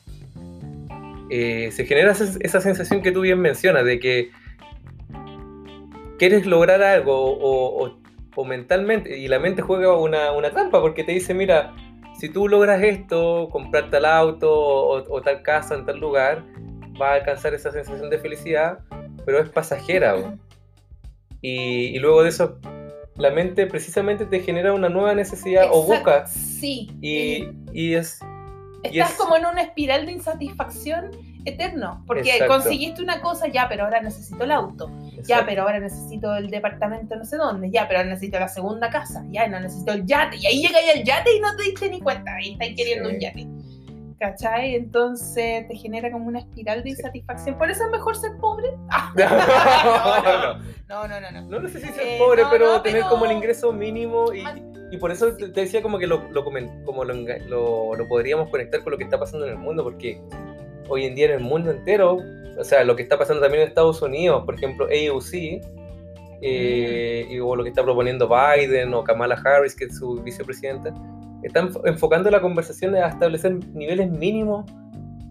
Eh, 1.29 1.69
se 1.71 1.85
genera 1.85 2.11
esa, 2.11 2.25
esa 2.41 2.61
sensación 2.61 3.01
que 3.03 3.11
tú 3.11 3.21
bien 3.21 3.39
mencionas, 3.39 3.85
de 3.85 3.99
que 3.99 4.31
quieres 6.29 6.45
lograr 6.45 6.81
algo 6.81 7.13
o, 7.15 7.85
o- 7.85 7.97
o 8.35 8.45
mentalmente, 8.45 9.17
y 9.17 9.27
la 9.27 9.39
mente 9.39 9.61
juega 9.61 9.95
una, 9.97 10.31
una 10.31 10.49
trampa 10.51 10.81
porque 10.81 11.03
te 11.03 11.11
dice, 11.11 11.33
mira, 11.33 11.75
si 12.19 12.29
tú 12.29 12.47
logras 12.47 12.81
esto, 12.81 13.49
comprar 13.51 13.89
tal 13.89 14.05
auto 14.05 14.51
o, 14.51 15.03
o 15.15 15.21
tal 15.21 15.41
casa 15.43 15.75
en 15.75 15.85
tal 15.85 15.99
lugar, 15.99 16.43
vas 16.97 17.09
a 17.09 17.13
alcanzar 17.15 17.53
esa 17.53 17.71
sensación 17.71 18.09
de 18.09 18.17
felicidad, 18.19 18.79
pero 19.25 19.39
es 19.39 19.49
pasajera. 19.49 20.35
Y, 21.41 21.95
y 21.95 21.99
luego 21.99 22.23
de 22.23 22.29
eso, 22.29 22.57
la 23.17 23.29
mente 23.31 23.67
precisamente 23.67 24.25
te 24.25 24.39
genera 24.39 24.73
una 24.73 24.89
nueva 24.89 25.13
necesidad 25.13 25.65
o 25.71 25.83
Exacto, 25.83 26.11
busca. 26.11 26.25
Sí. 26.27 26.89
Y, 27.01 27.49
y 27.73 27.93
es... 27.95 28.19
y 28.83 28.99
Estás 28.99 29.11
es- 29.11 29.17
como 29.17 29.35
en 29.35 29.45
una 29.45 29.61
espiral 29.61 30.05
de 30.05 30.13
insatisfacción 30.13 31.11
eterno, 31.45 32.03
porque 32.07 32.31
Exacto. 32.31 32.53
conseguiste 32.53 33.01
una 33.03 33.21
cosa, 33.21 33.47
ya, 33.47 33.67
pero 33.69 33.83
ahora 33.85 34.01
necesito 34.01 34.43
el 34.43 34.51
auto, 34.51 34.89
ya, 35.11 35.17
Exacto. 35.19 35.45
pero 35.47 35.61
ahora 35.63 35.79
necesito 35.79 36.35
el 36.35 36.49
departamento 36.49 37.15
no 37.15 37.25
sé 37.25 37.37
dónde, 37.37 37.69
ya, 37.71 37.87
pero 37.87 37.99
ahora 37.99 38.09
necesito 38.11 38.39
la 38.39 38.47
segunda 38.47 38.89
casa, 38.89 39.23
ya, 39.29 39.47
no 39.47 39.59
necesito 39.59 39.91
el 39.93 40.05
yate, 40.05 40.37
y 40.37 40.45
ahí 40.47 40.61
llega 40.61 40.79
ya 40.85 40.91
el 40.99 41.03
yate 41.03 41.35
y 41.35 41.39
no 41.39 41.55
te 41.55 41.63
diste 41.63 41.89
ni 41.89 41.99
cuenta, 42.01 42.31
y 42.41 42.53
estás 42.53 42.69
queriendo 42.75 43.09
Sí. 43.09 43.15
un 43.15 43.21
yate. 43.21 43.47
¿Cachai? 44.19 44.75
Entonces 44.75 45.67
te 45.67 45.75
genera 45.75 46.09
como 46.09 46.27
una 46.27 46.39
espiral 46.39 46.77
de 46.81 46.91
Sí. 46.91 46.95
insatisfacción. 46.97 47.57
¿Por 47.57 47.69
eso 47.69 47.83
es 47.83 47.91
mejor 47.91 48.15
ser 48.15 48.31
pobre? 48.39 48.67
Ah, 48.89 49.11
No, 50.87 51.07
no, 51.07 51.07
no. 51.07 51.07
no, 51.07 51.07
no, 51.19 51.19
no, 51.31 51.41
no. 51.41 51.49
No 51.49 51.59
necesitas 51.59 51.95
ser 51.95 52.07
Eh, 52.07 52.15
pobre, 52.19 52.43
no, 52.43 52.49
pero 52.49 52.65
no, 52.73 52.81
tener 52.81 52.99
pero- 53.01 53.09
como 53.09 53.25
el 53.25 53.33
ingreso 53.33 53.73
mínimo 53.73 54.31
y, 54.33 54.45
y 54.91 54.97
por 54.97 55.11
eso 55.11 55.35
te 55.35 55.47
decía 55.49 55.81
como 55.81 55.97
que 55.99 56.07
lo, 56.07 56.29
lo, 56.31 56.45
como 56.45 57.03
lo, 57.03 57.13
lo- 57.13 57.95
lo 57.95 58.07
podríamos 58.07 58.49
conectar 58.49 58.81
con 58.83 58.91
lo 58.91 58.97
que 58.97 59.03
está 59.03 59.19
pasando 59.19 59.45
en 59.45 59.51
el 59.53 59.57
mundo, 59.57 59.83
porque 59.83 60.21
hoy 60.89 61.05
en 61.05 61.15
día 61.15 61.25
en 61.25 61.31
el 61.33 61.39
mundo 61.41 61.71
entero, 61.71 62.17
o 62.57 62.63
sea, 62.63 62.83
lo 62.83 62.95
que 62.95 63.03
está 63.03 63.17
pasando 63.17 63.41
también 63.41 63.63
en 63.63 63.69
Estados 63.69 64.01
Unidos, 64.01 64.43
por 64.45 64.55
ejemplo, 64.55 64.85
AOC, 64.85 65.61
eh, 66.41 67.25
y, 67.29 67.39
o 67.39 67.55
lo 67.55 67.63
que 67.63 67.69
está 67.69 67.83
proponiendo 67.83 68.27
Biden 68.29 68.93
o 68.93 69.03
Kamala 69.03 69.35
Harris, 69.43 69.75
que 69.75 69.85
es 69.85 69.97
su 69.97 70.15
vicepresidenta, 70.23 70.93
están 71.41 71.69
enfo- 71.69 71.81
enfocando 71.85 72.29
la 72.29 72.41
conversación 72.41 72.95
a 72.95 73.07
establecer 73.07 73.55
niveles 73.73 74.09
mínimos 74.09 74.65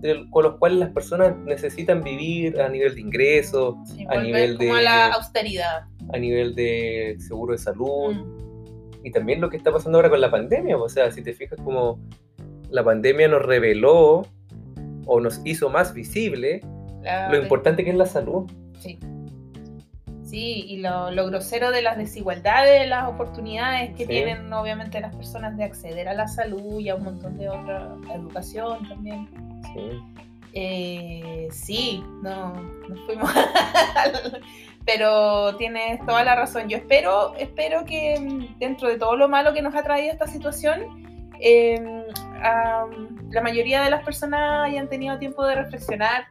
del- 0.01 0.29
con 0.31 0.45
los 0.45 0.57
cuales 0.59 0.79
las 0.79 0.91
personas 0.91 1.37
necesitan 1.45 2.03
vivir 2.03 2.61
a 2.61 2.69
nivel 2.69 2.95
de 2.95 3.01
ingresos, 3.03 3.75
Sí, 3.87 4.05
a 4.09 4.21
nivel 4.21 4.57
como 4.57 4.75
a 4.75 4.79
de- 4.79 4.85
la 4.85 5.07
austeridad. 5.13 5.83
a 6.13 6.19
nivel 6.19 6.55
de 6.55 7.17
seguro 7.21 7.53
de 7.53 7.59
salud, 7.59 8.15
Mm. 8.15 9.05
y 9.05 9.11
también 9.13 9.41
lo 9.41 9.49
que 9.51 9.57
está 9.59 9.71
pasando 9.71 9.99
ahora 9.99 10.11
con 10.11 10.21
la 10.21 10.31
pandemia. 10.31 10.77
O 10.77 10.89
sea, 10.89 11.11
si 11.13 11.23
te 11.23 11.33
fijas 11.35 11.59
como 11.63 12.01
la 12.71 12.83
pandemia 12.83 13.29
nos 13.29 13.43
reveló 13.43 14.23
o 15.07 15.21
nos 15.21 15.41
hizo 15.45 15.69
más 15.71 15.93
visible 15.95 16.61
La- 17.03 17.29
lo 17.29 17.37
importante 17.37 17.85
que 17.85 17.91
es 17.91 17.97
la 17.97 18.07
salud. 18.07 18.51
Sí. 18.79 18.99
Sí, 20.25 20.65
y 20.67 20.79
lo, 20.79 21.11
lo 21.11 21.27
grosero 21.27 21.71
de 21.71 21.83
las 21.83 21.99
desigualdades, 21.99 22.89
las 22.89 23.07
oportunidades 23.09 23.91
que 23.91 24.05
Sí. 24.05 24.09
tienen 24.09 24.51
obviamente 24.53 24.99
las 25.01 25.15
personas 25.15 25.57
de 25.59 25.65
acceder 25.65 26.09
a 26.09 26.15
la 26.15 26.27
salud 26.27 26.81
y 26.81 26.89
a 26.89 26.95
un 26.95 27.05
montón 27.05 27.37
de 27.37 27.51
otra 27.51 27.95
educación 28.15 28.89
también. 28.89 29.29
Sí. 29.75 29.91
Eh, 30.55 31.49
sí, 31.51 32.03
no, 32.23 32.55
nos 32.89 33.01
fuimos. 33.07 33.31
Pero 34.87 35.55
tienes 35.57 36.05
toda 36.07 36.25
la 36.25 36.35
razón. 36.35 36.69
Yo 36.69 36.77
espero, 36.77 37.35
espero 37.37 37.85
que 37.85 38.19
mm, 38.19 38.59
dentro 38.59 38.89
de 38.89 38.99
todo 38.99 39.17
lo 39.17 39.29
malo 39.29 39.53
que 39.53 39.63
nos 39.63 39.75
ha 39.75 39.83
traído 39.83 40.13
esta 40.13 40.27
situación, 40.27 41.31
eh, 41.41 42.05
am, 42.43 43.31
la 43.31 43.41
mayoría 43.41 43.83
de 43.83 43.91
las 43.91 44.05
personas 44.05 44.67
hayan 44.69 44.89
tenido 44.89 45.19
tiempo 45.19 45.45
de 45.47 45.55
reflexionar 45.55 46.25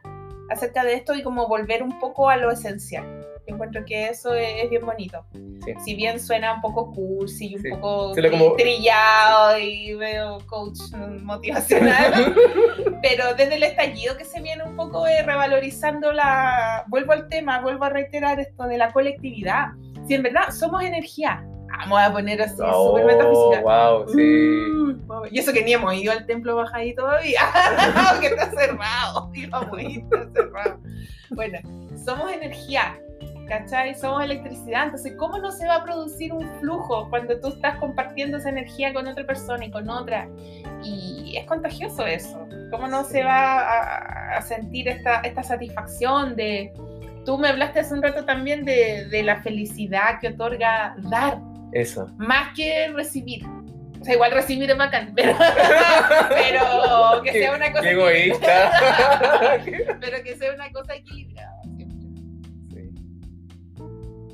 acerca 0.50 0.84
de 0.84 0.94
esto 0.94 1.14
y 1.14 1.22
como 1.22 1.48
volver 1.48 1.82
un 1.82 1.98
poco 1.98 2.28
a 2.28 2.36
lo 2.36 2.50
esencial. 2.50 3.04
Yo 3.46 3.54
encuentro 3.54 3.84
que 3.84 4.06
eso 4.08 4.34
es, 4.34 4.64
es 4.64 4.70
bien 4.70 4.86
bonito. 4.86 5.24
Sí. 5.64 5.74
Si 5.84 5.94
bien 5.96 6.20
suena 6.20 6.54
un 6.54 6.60
poco 6.60 6.92
cursi 6.92 7.48
y 7.52 7.56
un 7.56 7.62
Sí. 7.62 7.70
poco 7.70 8.14
como- 8.30 8.54
trillado 8.56 9.58
y 9.58 9.94
veo 9.94 10.38
coach 10.46 10.78
motivacional, 11.22 12.34
pero 13.02 13.34
desde 13.34 13.56
el 13.56 13.62
estallido 13.64 14.16
que 14.16 14.24
se 14.24 14.40
viene 14.40 14.62
un 14.62 14.76
poco 14.76 15.06
eh, 15.06 15.22
revalorizando 15.22 16.12
la... 16.12 16.84
Vuelvo 16.88 17.12
al 17.12 17.28
tema, 17.28 17.60
vuelvo 17.60 17.84
a 17.84 17.88
reiterar 17.88 18.38
esto 18.40 18.64
de 18.64 18.78
la 18.78 18.92
colectividad. 18.92 19.68
Si 20.06 20.14
en 20.14 20.22
verdad 20.22 20.50
somos 20.50 20.82
energía, 20.82 21.44
vamos 21.82 22.00
a 22.00 22.12
poner 22.12 22.42
así 22.42 22.56
Oh, 22.64 22.88
súper 22.88 23.04
metafísica. 23.06 23.60
wow, 23.62 24.08
sí. 24.08 24.20
Mm, 24.20 25.02
y 25.30 25.38
eso 25.38 25.52
que 25.52 25.62
ni 25.64 25.72
hemos 25.74 25.94
ido 25.94 26.12
al 26.12 26.26
templo 26.26 26.56
bajadí 26.56 26.94
todavía, 26.94 27.40
que 28.20 28.26
está 28.28 28.50
cerrado. 28.50 29.30
Y 29.34 29.98
está 29.98 30.26
cerrado. 30.34 30.78
Bueno, 31.30 31.58
somos 32.04 32.30
energía, 32.32 32.98
¿cachai? 33.48 33.94
Somos 33.94 34.22
electricidad. 34.24 34.84
Entonces, 34.84 35.14
¿cómo 35.18 35.38
no 35.38 35.50
se 35.50 35.66
va 35.66 35.76
a 35.76 35.84
producir 35.84 36.32
un 36.32 36.46
flujo 36.60 37.08
cuando 37.10 37.38
tú 37.40 37.48
estás 37.48 37.76
compartiendo 37.78 38.38
esa 38.38 38.48
energía 38.50 38.92
con 38.92 39.06
otra 39.06 39.24
persona 39.24 39.64
y 39.64 39.70
con 39.70 39.88
otra? 39.88 40.28
Y 40.82 41.34
es 41.36 41.46
contagioso 41.46 42.06
eso. 42.06 42.46
¿Cómo 42.70 42.88
no 42.88 43.04
se 43.04 43.22
va 43.22 43.60
a, 43.60 44.36
a 44.38 44.42
sentir 44.42 44.88
esta, 44.88 45.20
esta 45.20 45.42
satisfacción 45.42 46.36
de... 46.36 46.72
Tú 47.24 47.38
me 47.38 47.48
hablaste 47.48 47.80
hace 47.80 47.94
un 47.94 48.02
rato 48.02 48.24
también 48.24 48.64
de, 48.64 49.06
de 49.06 49.22
la 49.22 49.40
felicidad 49.42 50.18
que 50.20 50.28
otorga 50.28 50.96
dar 51.10 51.38
Eso. 51.72 52.06
más 52.18 52.54
que 52.56 52.88
recibir. 52.94 53.44
O 54.00 54.04
sea, 54.04 54.14
igual 54.14 54.32
recibir 54.32 54.68
es 54.68 54.76
bacán, 54.76 55.12
pero, 55.16 55.36
pero 56.28 57.22
que 57.22 57.32
sea 57.32 57.54
una 57.54 57.70
cosa 57.70 57.82
Qué 57.82 57.90
egoísta. 57.92 58.72
Pero 60.00 60.22
que 60.24 60.36
sea 60.36 60.52
una 60.54 60.72
cosa 60.72 60.94
equilibrada. 60.96 61.52
siempre. 61.76 61.98
Sí. 62.74 62.90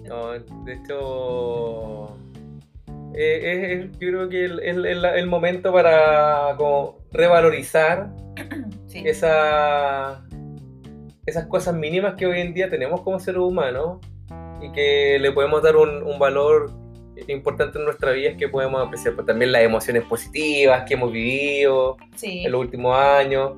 No, 0.09 0.33
de 0.65 0.73
hecho, 0.73 2.17
eh, 3.15 3.91
yo 3.93 3.99
creo 3.99 4.29
que 4.31 4.45
el- 4.47 4.61
es 4.61 4.77
el, 4.77 5.05
el 5.05 5.27
momento 5.27 5.71
para 5.71 6.55
como 6.57 6.97
revalorizar 7.13 8.11
Sí. 8.87 9.03
esa, 9.07 10.25
esas 11.27 11.45
cosas 11.47 11.75
mínimas 11.75 12.15
que 12.15 12.25
hoy 12.27 12.41
en 12.41 12.55
día 12.55 12.71
tenemos 12.71 13.03
como 13.03 13.19
seres 13.21 13.41
humanos 13.43 13.99
y 14.63 14.73
que 14.73 15.19
le 15.21 15.31
podemos 15.33 15.63
dar 15.63 15.77
un, 15.77 16.03
un 16.03 16.19
valor 16.19 16.71
importante 17.27 17.79
en 17.79 17.85
nuestra 17.85 18.13
vida 18.13 18.31
es 18.31 18.37
que 18.37 18.49
podemos 18.49 18.85
apreciar 18.87 19.15
pues, 19.15 19.27
también 19.27 19.53
las 19.53 19.63
emociones 19.63 20.05
positivas 20.05 20.85
que 20.87 20.95
hemos 20.95 21.11
vivido 21.13 21.97
Sí. 22.15 22.45
en 22.47 22.53
los 22.53 22.61
últimos 22.61 22.97
años 22.99 23.53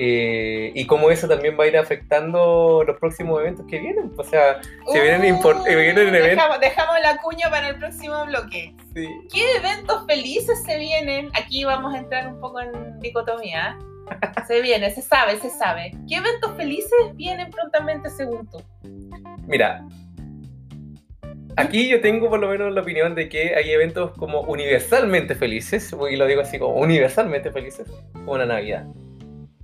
eh, 0.00 0.70
y 0.76 0.86
cómo 0.86 1.10
eso 1.10 1.26
también 1.26 1.58
va 1.58 1.64
a 1.64 1.66
ir 1.66 1.76
afectando 1.76 2.84
los 2.86 2.96
próximos 2.98 3.40
eventos 3.40 3.66
que 3.68 3.80
vienen. 3.80 4.12
O 4.16 4.22
sea, 4.22 4.60
se 4.92 5.00
vienen, 5.00 5.34
import- 5.36 5.62
Uy, 5.64 5.72
eh, 5.72 5.76
vienen 5.76 6.08
eventos. 6.14 6.22
dejamos, 6.36 6.60
dejamos 6.60 6.94
la 7.02 7.16
cuña 7.16 7.50
para 7.50 7.70
el 7.70 7.78
próximo 7.78 8.24
bloque. 8.26 8.74
Sí. 8.94 9.08
¿Qué 9.32 9.56
eventos 9.56 10.06
felices 10.06 10.62
se 10.64 10.78
vienen? 10.78 11.30
Aquí 11.34 11.64
vamos 11.64 11.94
a 11.94 11.98
entrar 11.98 12.28
un 12.28 12.38
poco 12.40 12.60
en 12.60 13.00
dicotomía. 13.00 13.76
Se 14.46 14.60
viene, 14.62 14.90
se 14.92 15.02
sabe, 15.02 15.36
se 15.40 15.50
sabe. 15.50 15.90
¿Qué 16.08 16.14
eventos 16.16 16.54
felices 16.56 16.92
vienen 17.14 17.50
prontamente 17.50 18.08
según 18.08 18.48
tú? 18.48 18.62
Mira, 19.48 19.84
aquí 21.58 21.88
yo 21.88 22.00
tengo 22.00 22.28
por 22.28 22.38
lo 22.40 22.48
menos 22.48 22.72
la 22.72 22.80
opinión 22.80 23.14
de 23.14 23.28
que 23.28 23.54
hay 23.54 23.70
eventos 23.70 24.12
como 24.12 24.40
universalmente 24.42 25.34
felices, 25.34 25.94
y 26.10 26.16
lo 26.16 26.26
digo 26.26 26.40
así 26.40 26.58
como 26.58 26.74
universalmente 26.76 27.50
felices, 27.50 27.86
como 28.12 28.38
la 28.38 28.46
Navidad. 28.46 28.86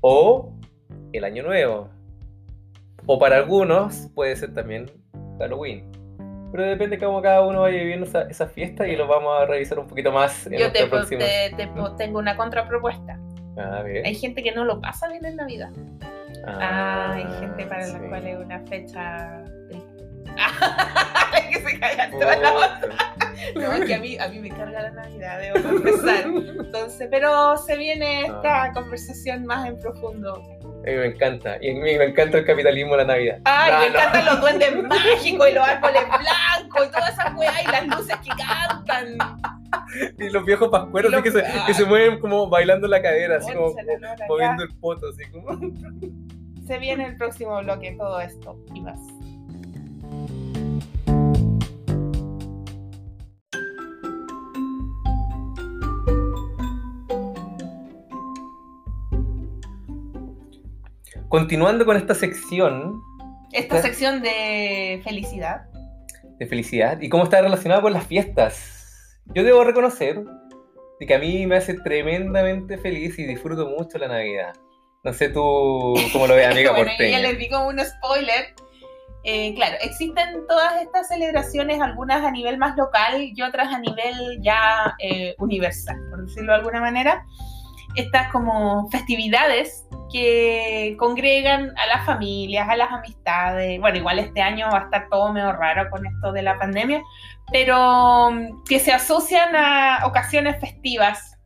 O 0.01 0.53
el 1.13 1.25
Año 1.25 1.43
Nuevo. 1.43 1.89
O 3.07 3.19
para 3.19 3.37
algunos 3.37 4.09
puede 4.15 4.35
ser 4.37 4.55
también 4.55 4.91
Halloween. 5.39 5.91
Pero 6.53 6.65
depende 6.65 6.97
de 6.97 7.05
cómo 7.05 7.21
cada 7.21 7.45
uno 7.45 7.63
vaya 7.63 7.79
viviendo 7.79 8.07
esa, 8.07 8.23
esa 8.23 8.47
fiesta 8.47 8.87
y 8.87 8.95
lo 8.97 9.07
vamos 9.09 9.41
a 9.41 9.47
revisar 9.47 9.79
un 9.79 9.89
poquito 9.89 10.13
más 10.13 10.47
en 10.47 10.59
Yo 10.59 10.71
te, 10.71 10.87
próxima. 10.87 11.21
te- 11.25 11.53
te- 11.57 11.69
tengo 11.99 12.19
una 12.21 12.37
contrapropuesta. 12.37 13.19
A 13.57 13.83
ver. 13.83 14.07
Hay 14.07 14.15
gente 14.15 14.43
que 14.43 14.53
no 14.53 14.65
lo 14.65 14.81
pasa 14.81 15.09
bien 15.09 15.25
en 15.25 15.37
Navidad. 15.37 15.71
Ah, 16.47 17.13
hay 17.15 17.25
gente 17.41 17.67
para 17.67 17.87
la 17.89 17.99
sí. 17.99 18.07
cual 18.09 18.27
es 18.27 18.39
una 18.39 18.61
fecha 18.61 19.43
triste. 19.69 20.05
que 21.81 21.87
se 21.87 21.97
calla 21.97 22.11
toda 22.11 22.37
la 22.37 22.53
otra. 22.55 22.89
No, 23.57 23.73
es 23.73 23.85
que 23.85 23.95
a 23.95 23.99
mí, 23.99 24.17
a 24.17 24.29
mí 24.29 24.39
me 24.39 24.49
carga 24.49 24.83
la 24.83 24.91
Navidad, 24.93 25.39
debo 25.39 25.69
confesar. 25.69 26.25
Entonces, 26.25 27.09
pero 27.11 27.57
se 27.59 27.77
viene 27.77 28.23
esta 28.27 28.65
Ah. 28.65 28.73
conversación 28.73 29.45
más 29.45 29.67
en 29.69 29.79
profundo. 29.79 30.35
A 30.63 30.91
mí 30.91 30.97
me 30.97 31.07
encanta. 31.07 31.57
Y 31.61 31.71
a 31.71 31.75
mí 31.75 31.81
me 31.81 32.05
encanta 32.05 32.39
el 32.39 32.47
capitalismo 32.47 32.93
de 32.93 32.99
la 32.99 33.05
Navidad. 33.05 33.39
Ay, 33.45 33.71
No, 33.73 33.79
me 33.81 33.85
no. 33.91 33.91
encantan 33.99 34.25
los 34.27 34.41
duendes 34.41 34.83
mágicos 34.89 35.49
y 35.51 35.53
los 35.53 35.69
árboles 35.69 36.03
blancos 36.07 36.87
y 36.87 36.91
todas 36.91 37.13
esas 37.13 37.35
weas 37.35 37.63
y 37.63 37.67
las 37.71 37.87
luces 37.87 38.17
que 38.19 38.31
cantan. 38.31 39.19
Y 40.19 40.31
los 40.31 40.45
viejos 40.45 40.69
pascueros 40.71 41.13
Los- 41.13 41.23
que, 41.23 41.31
se, 41.33 41.45
que 41.67 41.75
se 41.75 41.85
mueven 41.85 42.19
como 42.21 42.49
bailando 42.49 42.89
la 42.89 43.03
cadera, 43.03 43.37
así 43.39 43.53
como 43.53 43.75
moviendo 44.29 44.63
el 44.63 44.75
poto, 44.79 45.09
así 45.09 45.31
como. 45.31 45.59
Se 46.67 46.79
viene 46.79 47.05
el 47.07 47.17
próximo 47.19 47.61
bloque, 47.63 47.95
todo 47.99 48.21
esto 48.21 48.57
y 48.75 48.81
más. 48.81 48.99
Continuando 61.35 61.85
con 61.85 61.97
esta 61.97 62.15
sección 62.15 63.03
Esta 63.51 63.83
sección 63.83 64.23
de 64.23 65.01
felicidad. 65.03 65.63
de 66.39 66.47
felicidad 66.47 67.01
y 67.01 67.09
cómo 67.09 67.25
está 67.25 67.43
relacionada 67.43 67.83
con 67.83 67.93
las 67.93 68.07
fiestas. 68.07 69.19
Yo 69.35 69.43
debo 69.43 69.65
reconocer 69.65 70.23
de 71.01 71.07
que 71.07 71.13
a 71.13 71.19
mí 71.19 71.45
me 71.49 71.57
hace 71.57 71.75
tremendamente 71.75 72.79
feliz 72.79 73.19
y 73.19 73.25
disfruto 73.25 73.67
mucho 73.69 73.99
la 73.99 74.07
Navidad. 74.07 74.53
No 75.03 75.13
sé 75.13 75.29
tú 75.29 75.95
cómo 76.13 76.29
lo 76.29 76.37
ves, 76.37 76.47
amiga 76.53 76.71
bueno, 76.71 76.87
porteña. 76.87 77.19
ya 77.19 77.29
les 77.29 77.37
di 77.37 77.49
como 77.49 77.67
un 77.67 77.81
spoiler. 77.81 78.55
Eh, 79.25 79.57
claro, 79.57 79.75
existen 79.81 80.47
todas 80.47 80.83
estas 80.83 81.09
celebraciones, 81.09 81.81
algunas 81.81 82.25
a 82.25 82.31
nivel 82.31 82.59
más 82.59 82.77
local 82.77 83.21
y 83.21 83.43
otras 83.43 83.75
a 83.75 83.81
nivel 83.81 84.41
ya 84.41 84.95
eh, 85.01 85.35
universal, 85.39 85.97
por 86.11 86.25
decirlo 86.27 86.53
de 86.53 86.59
alguna 86.59 86.81
manera. 86.81 87.27
Estas 87.97 88.31
como 88.33 88.89
festividades 88.91 89.87
que 90.13 90.97
congregan 90.99 91.73
a 91.77 91.87
las 91.87 92.07
familias, 92.07 92.69
a 92.69 92.77
las 92.77 92.91
amistades. 92.93 93.81
Bueno, 93.81 93.99
igual 93.99 94.19
este 94.19 94.43
año 94.43 94.69
va 94.73 94.79
a 94.81 94.85
estar 94.85 95.09
todo 95.09 95.33
medio 95.33 95.53
raro 95.53 95.89
con 95.91 96.07
esto 96.07 96.33
de 96.33 96.43
la 96.43 96.59
pandemia, 96.59 97.03
pero 97.53 98.31
mm, 98.31 98.65
que 98.69 98.79
se 98.79 98.93
asocian 98.93 99.55
a 99.57 100.07
ocasiones 100.07 100.61
festivas. 100.61 101.39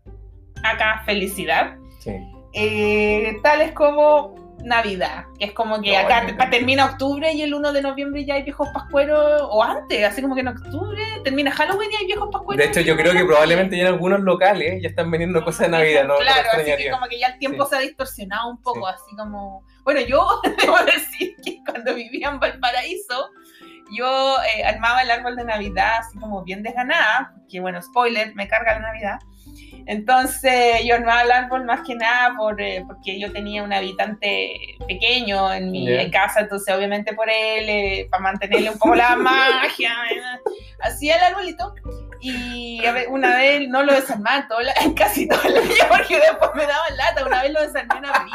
Acá, 0.64 1.03
felicidad 1.07 1.76
Sí. 2.01 2.16
eh, 2.53 3.36
tales 3.42 3.72
como 3.72 4.47
Navidad, 4.65 5.25
que 5.39 5.47
es 5.47 5.53
como 5.53 5.81
que 5.81 5.93
No, 5.93 5.99
acá 5.99 6.51
termina 6.51 6.87
octubre 6.87 7.33
y 7.33 7.43
el 7.43 7.55
1 7.55 7.73
de 7.73 7.83
noviembre 7.83 8.25
ya 8.25 8.35
hay 8.35 8.43
viejos 8.43 8.69
pascueros, 8.75 9.43
o 9.51 9.63
antes, 9.63 10.05
así 10.05 10.21
como 10.21 10.35
que 10.35 10.41
en 10.41 10.49
octubre 10.49 11.03
termina 11.25 11.51
Halloween 11.51 11.91
y 11.93 11.97
hay 11.97 12.07
viejos 12.07 12.29
pascueros. 12.33 12.65
De 12.65 12.71
hecho, 12.71 12.81
yo 12.81 12.97
creo 12.97 13.13
que 13.13 13.25
probablemente 13.25 13.77
ya 13.77 13.83
en 13.83 13.89
algunos 13.89 14.21
locales 14.21 14.83
ya 14.83 14.89
están 14.89 15.11
vendiendo 15.11 15.45
cosas 15.45 15.67
de 15.67 15.69
Navidad, 15.69 16.05
¿no? 16.05 16.17
Claro, 16.17 16.49
así 16.53 16.77
que 16.77 16.91
como 16.91 17.07
que 17.07 17.19
ya 17.19 17.29
el 17.29 17.39
tiempo 17.39 17.65
Sí. 17.65 17.71
se 17.71 17.77
ha 17.77 17.81
distorsionado 17.81 18.51
un 18.51 18.61
poco, 18.63 18.87
Sí. 18.89 18.95
así 18.95 19.17
como... 19.17 19.65
Bueno, 19.85 20.01
yo 20.01 20.27
debo 20.63 20.77
decir 20.85 21.35
que 21.45 21.61
cuando 21.65 21.95
vivía 21.95 22.29
en 22.29 22.41
Valparaíso, 22.41 23.31
yo 23.97 24.37
eh, 24.55 24.65
armaba 24.65 25.03
el 25.03 25.11
árbol 25.11 25.37
de 25.37 25.45
Navidad 25.45 25.99
así 26.01 26.19
como 26.19 26.43
bien 26.45 26.63
desganada, 26.63 27.33
porque 27.39 27.61
bueno, 27.61 27.81
spoiler, 27.81 28.35
me 28.35 28.47
carga 28.49 28.75
la 28.75 28.81
Navidad. 28.81 29.19
Entonces 29.87 30.85
yo 30.85 30.95
armaba 30.95 31.22
el 31.22 31.31
árbol 31.33 31.64
más 31.64 31.81
que 31.87 31.95
nada 31.95 32.35
por, 32.37 32.61
eh, 32.61 32.85
porque 32.87 33.18
yo 33.18 33.33
tenía 33.33 33.62
un 33.62 33.72
habitante 33.72 34.76
pequeño 34.87 35.53
en 35.53 35.70
mi 35.70 36.11
casa, 36.11 36.41
entonces 36.41 36.74
obviamente 36.74 37.14
por 37.14 37.29
él, 37.29 37.68
eh, 37.68 38.09
para 38.11 38.22
mantenerle 38.22 38.70
un 38.70 38.79
poco 38.79 38.95
la 38.95 39.16
magia, 39.16 39.93
hacía 40.81 41.16
el 41.16 41.22
arbolito. 41.24 41.74
Y 42.20 42.83
una 43.11 43.37
vez 43.37 43.68
no 43.68 43.85
lo 43.85 43.93
desarmaba 43.95 44.47
todo 44.49 44.61
la- 44.61 44.74
casi 44.97 45.29
todo 45.29 45.41
el 45.45 45.57
año 45.57 45.68
porque 45.89 46.18
después 46.18 46.51
me 46.57 46.66
daban 46.66 46.97
lata, 46.97 47.24
una 47.24 47.43
vez 47.43 47.53
lo 47.53 47.61
desarmé 47.62 47.99
en 47.99 48.07
abril. 48.07 48.35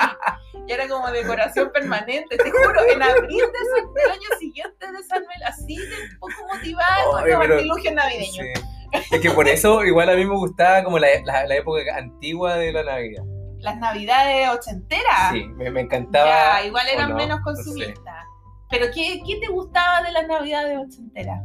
Y 0.65 0.71
era 0.71 0.87
como 0.87 1.11
decoración 1.11 1.69
permanente, 1.73 2.37
te 2.37 2.49
juro, 2.49 2.81
en 2.89 3.03
abril 3.03 3.41
desarmé 3.41 4.01
el 4.05 4.11
año 4.11 4.29
siguiente 4.39 4.91
desarmé 4.93 5.33
así 5.45 5.75
de 5.75 5.95
un 6.13 6.19
poco 6.19 6.47
motivada 6.53 7.03
con 7.11 7.23
Ay, 7.25 7.31
los 7.31 7.39
pero-. 7.41 7.55
Sí. 8.45 8.61
Es 9.11 9.19
que 9.21 9.31
por 9.31 9.47
eso 9.47 9.83
igual 9.83 10.09
a 10.09 10.15
mí 10.15 10.25
me 10.25 10.35
gustaba 10.35 10.83
como 10.83 10.99
la, 10.99 11.07
la- 11.25 11.45
la 11.45 11.55
época 11.55 11.81
antigua 11.97 12.55
de 12.55 12.71
la 12.71 12.83
Navidad. 12.83 13.23
Las 13.59 13.77
navidades 13.77 14.49
ochenteras. 14.49 15.31
Sí, 15.31 15.45
me, 15.55 15.69
me 15.71 15.81
encantaba. 15.81 16.29
Ya, 16.59 16.65
igual 16.65 16.85
eran 16.93 17.15
menos 17.15 17.39
No 17.45 17.55
sé. 17.55 17.63
consumistas. 17.63 18.25
Pero 18.69 18.87
¿qué, 18.93 19.21
¿qué 19.25 19.39
te 19.39 19.47
gustaba 19.47 20.01
de 20.03 20.11
las 20.11 20.27
navidades 20.27 20.77
ochenteras? 20.77 21.41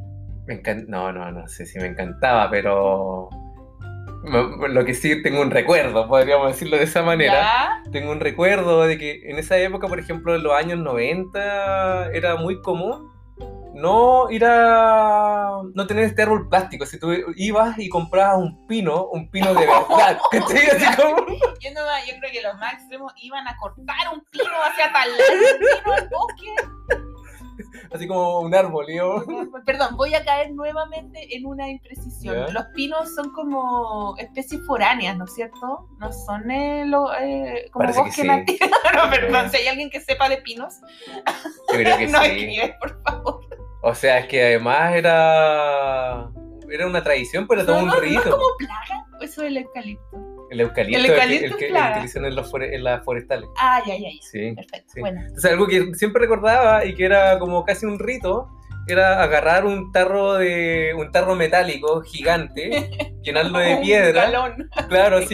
Me 0.46 0.60
encan- 0.62 0.86
No, 0.88 1.12
no, 1.12 1.30
no 1.30 1.46
sé 1.48 1.64
si 1.66 1.78
me 1.78 1.86
encantaba, 1.86 2.50
pero 2.50 3.28
lo 4.68 4.84
que 4.84 4.94
sí 4.94 5.22
tengo 5.22 5.40
un 5.40 5.50
recuerdo, 5.50 6.08
podríamos 6.08 6.48
decirlo 6.48 6.76
de 6.76 6.84
esa 6.84 7.02
manera. 7.02 7.34
¿Ya? 7.34 7.82
Tengo 7.92 8.10
un 8.12 8.20
recuerdo 8.20 8.82
de 8.82 8.98
que 8.98 9.20
en 9.30 9.38
esa 9.38 9.56
época, 9.58 9.86
por 9.88 9.98
ejemplo, 10.00 10.34
en 10.34 10.42
los 10.42 10.52
años 10.52 10.78
90, 10.80 12.10
era 12.12 12.36
muy 12.36 12.60
común 12.62 13.08
no 13.78 14.30
ir 14.30 14.44
a. 14.44 15.60
no 15.74 15.86
tener 15.86 16.04
este 16.04 16.22
árbol 16.22 16.48
plástico. 16.48 16.84
Si 16.86 16.98
tú 16.98 17.12
ibas 17.36 17.78
y 17.78 17.88
comprabas 17.88 18.38
un 18.38 18.66
pino, 18.66 19.06
un 19.06 19.30
pino 19.30 19.54
de 19.54 19.66
verdad, 19.66 20.18
¿cachai? 20.30 20.66
Así 20.68 20.96
como. 20.96 21.16
Yo, 21.60 21.70
no, 21.74 21.80
yo 22.06 22.14
creo 22.20 22.32
que 22.32 22.42
los 22.42 22.56
más 22.58 22.74
extremos 22.74 23.12
iban 23.22 23.46
a 23.46 23.56
cortar 23.56 23.96
un 24.12 24.22
pino 24.30 24.50
hacia 24.64 24.92
talar 24.92 25.08
un 25.18 25.58
pino 25.58 25.92
al 25.94 26.08
bosque. 26.08 26.54
Así 27.92 28.06
como 28.06 28.40
un 28.40 28.54
árbol, 28.54 28.86
yo. 28.88 29.24
Perdón, 29.66 29.96
voy 29.96 30.14
a 30.14 30.24
caer 30.24 30.52
nuevamente 30.52 31.34
en 31.36 31.46
una 31.46 31.68
imprecisión. 31.68 32.52
Los 32.52 32.64
pinos 32.74 33.14
son 33.14 33.32
como 33.32 34.14
especies 34.18 34.64
foráneas, 34.66 35.16
¿no 35.16 35.24
es 35.24 35.34
cierto? 35.34 35.88
No 35.98 36.12
son 36.12 36.50
eh, 36.50 36.84
lo- 36.86 37.12
eh, 37.14 37.68
como 37.72 37.84
Parece 37.84 37.98
que 38.00 38.06
bosque 38.06 38.22
sí. 38.22 38.28
nativo. 38.28 38.66
no, 38.94 39.10
perdón, 39.10 39.50
si 39.50 39.56
hay 39.56 39.68
alguien 39.68 39.90
que 39.90 40.00
sepa 40.00 40.28
de 40.28 40.36
pinos, 40.38 40.74
que 41.70 42.06
no 42.08 42.20
sí. 42.22 42.26
escribe, 42.26 42.76
por 42.80 43.02
favor. 43.02 43.47
O 43.82 43.94
sea, 43.94 44.18
es 44.18 44.26
que 44.26 44.42
además 44.42 44.94
era. 44.94 46.28
Era 46.70 46.86
una 46.86 47.02
tradición, 47.02 47.46
pero 47.48 47.64
todo 47.64 47.76
no, 47.76 47.82
un 47.82 47.88
no, 47.88 47.94
no 47.96 48.02
es 48.02 48.08
rito. 48.10 48.30
como 48.30 48.44
plaga, 48.58 49.06
eso 49.22 49.42
es 49.42 49.48
el 49.48 49.56
eucalipto. 49.58 50.46
El 50.50 50.60
eucalipto, 50.60 50.98
El 50.98 51.06
que- 51.06 51.12
eucalipto 51.12 51.46
el 51.46 51.56
que, 51.56 51.66
el 51.68 51.74
que 51.74 51.90
utilizan 51.92 52.24
en, 52.26 52.34
los 52.36 52.52
en 52.54 52.84
las 52.84 53.04
forestales. 53.04 53.48
Ah, 53.58 53.80
ya, 53.86 53.94
ya, 53.94 54.08
ya. 54.10 54.22
Sí. 54.30 54.52
Perfecto, 54.54 54.92
Sí. 54.94 55.00
bueno. 55.00 55.20
Entonces, 55.22 55.50
algo 55.50 55.66
que 55.66 55.94
siempre 55.94 56.22
recordaba 56.22 56.84
y 56.84 56.94
que 56.94 57.04
era 57.06 57.38
como 57.38 57.64
casi 57.64 57.86
un 57.86 57.98
rito, 57.98 58.48
era 58.86 59.22
agarrar 59.22 59.64
un 59.66 59.92
tarro 59.92 60.34
de 60.34 60.92
un 60.96 61.10
tarro 61.12 61.34
metálico 61.36 62.00
gigante, 62.02 62.90
llenarlo 63.22 63.58
de 63.60 63.74
Un 63.76 63.80
piedra, 63.82 64.22
galón, 64.30 64.68
claro, 64.88 65.18
un 65.20 65.26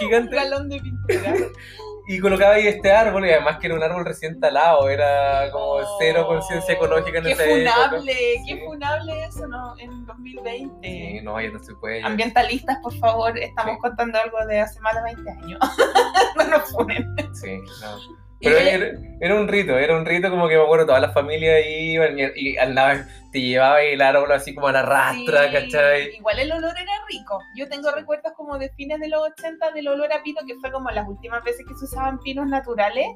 gigante, 0.00 0.36
galón 0.36 0.68
de 0.68 0.80
pintura. 0.80 1.34
y 2.08 2.18
colocaba 2.20 2.54
ahí 2.54 2.66
este 2.66 2.90
árbol, 2.92 3.26
y 3.26 3.30
además 3.30 3.58
que 3.58 3.66
era 3.66 3.76
un 3.76 3.82
árbol 3.82 4.04
recién 4.04 4.40
talado, 4.40 4.88
era 4.88 5.50
como 5.52 5.64
Oh, 5.78 5.96
cero 6.00 6.24
conciencia 6.26 6.74
ecológica 6.74 7.18
en 7.18 7.24
qué 7.24 7.32
esa 7.32 7.44
época. 7.44 7.72
funable, 7.88 8.12
Sí. 8.12 8.42
qué 8.46 8.64
funable 8.64 9.24
eso, 9.24 9.46
¿no? 9.46 9.74
En 9.78 10.06
2020. 10.06 10.88
Sí, 10.88 11.20
no, 11.22 11.40
ya 11.40 11.50
no 11.50 11.58
se 11.58 11.74
puede. 11.74 12.02
Ambientalistas, 12.02 12.78
por 12.82 12.94
favor, 12.98 13.38
estamos 13.38 13.74
Sí. 13.74 13.80
contando 13.82 14.18
algo 14.18 14.44
de 14.46 14.60
hace 14.60 14.80
más 14.80 14.94
de 14.94 15.02
20 15.02 15.30
años. 15.30 15.58
no 16.36 16.44
nos 16.48 16.70
funen. 16.72 17.04
Sí, 17.34 17.58
no. 17.82 18.27
Pero 18.40 18.56
era, 18.56 18.98
era 19.20 19.34
un 19.34 19.48
rito, 19.48 19.76
era 19.76 19.96
un 19.96 20.06
rito 20.06 20.30
como 20.30 20.48
que 20.48 20.56
me 20.56 20.62
acuerdo, 20.62 20.86
todas 20.86 21.02
las 21.02 21.12
familias 21.12 21.60
iban 21.68 22.18
y, 22.18 22.22
y 22.36 22.56
andaban, 22.56 23.08
te 23.32 23.40
llevaba 23.40 23.82
el 23.82 24.00
árbol 24.00 24.30
así 24.30 24.54
como 24.54 24.68
a 24.68 24.72
la 24.72 24.82
rastra, 24.82 25.48
Sí, 25.48 25.52
¿cachai? 25.52 26.14
Igual 26.16 26.38
el 26.38 26.52
olor 26.52 26.74
era 26.78 26.92
rico. 27.08 27.40
Yo 27.56 27.68
tengo 27.68 27.90
recuerdos 27.90 28.32
como 28.36 28.56
de 28.58 28.70
fines 28.70 29.00
de 29.00 29.08
los 29.08 29.20
80 29.32 29.72
del 29.72 29.88
olor 29.88 30.12
a 30.12 30.22
pino, 30.22 30.40
que 30.46 30.54
fue 30.60 30.70
como 30.70 30.90
las 30.90 31.08
últimas 31.08 31.42
veces 31.42 31.66
que 31.66 31.74
se 31.74 31.84
usaban 31.84 32.20
pinos 32.20 32.46
naturales. 32.46 33.06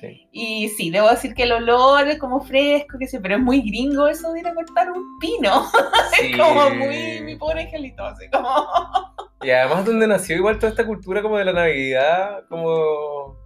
Sí. 0.00 0.28
Y 0.32 0.68
sí, 0.68 0.90
debo 0.90 1.08
decir 1.08 1.34
que 1.34 1.42
el 1.44 1.52
olor 1.52 2.06
es 2.06 2.18
como 2.18 2.40
fresco, 2.40 2.98
que 2.98 3.08
sé, 3.08 3.20
pero 3.20 3.34
es 3.36 3.40
muy 3.40 3.62
gringo 3.62 4.06
eso 4.06 4.32
de 4.32 4.40
ir 4.40 4.46
a 4.46 4.54
cortar 4.54 4.90
un 4.90 5.18
pino. 5.18 5.66
Sí. 6.18 6.32
Es 6.32 6.36
como 6.36 6.70
muy 6.70 7.20
mi 7.22 7.36
pobre 7.36 7.62
angelito, 7.62 8.04
así 8.04 8.28
como. 8.30 8.48
Y 9.42 9.50
además 9.50 9.84
donde 9.84 10.06
nació 10.08 10.34
igual 10.34 10.58
toda 10.58 10.70
esta 10.70 10.84
cultura 10.84 11.22
como 11.22 11.36
de 11.36 11.44
la 11.44 11.52
Navidad, 11.52 12.44
como 12.48 13.36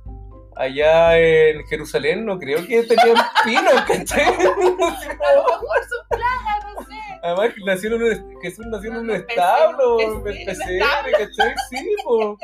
allá 0.56 1.18
en 1.18 1.64
Jerusalén, 1.66 2.24
no 2.26 2.38
creo 2.38 2.66
que 2.66 2.82
tenían 2.84 3.16
pinos, 3.44 3.80
¿cachai? 3.86 4.24
A 4.26 4.30
lo 4.32 5.44
mejor 5.44 5.78
son 5.88 6.08
plagas, 6.08 6.74
no 6.74 6.82
sé. 6.84 6.94
Además 7.22 7.50
nació 7.64 7.94
en 7.94 8.02
un, 8.02 8.40
Jesús 8.42 8.66
nació 8.66 8.90
en 8.90 8.96
un 8.98 9.10
establo, 9.12 10.00
en 10.00 10.10
un 10.12 10.22
pesebre, 10.24 11.12
¿cachai? 11.12 11.54
Sí, 11.70 11.94
po. 12.04 12.36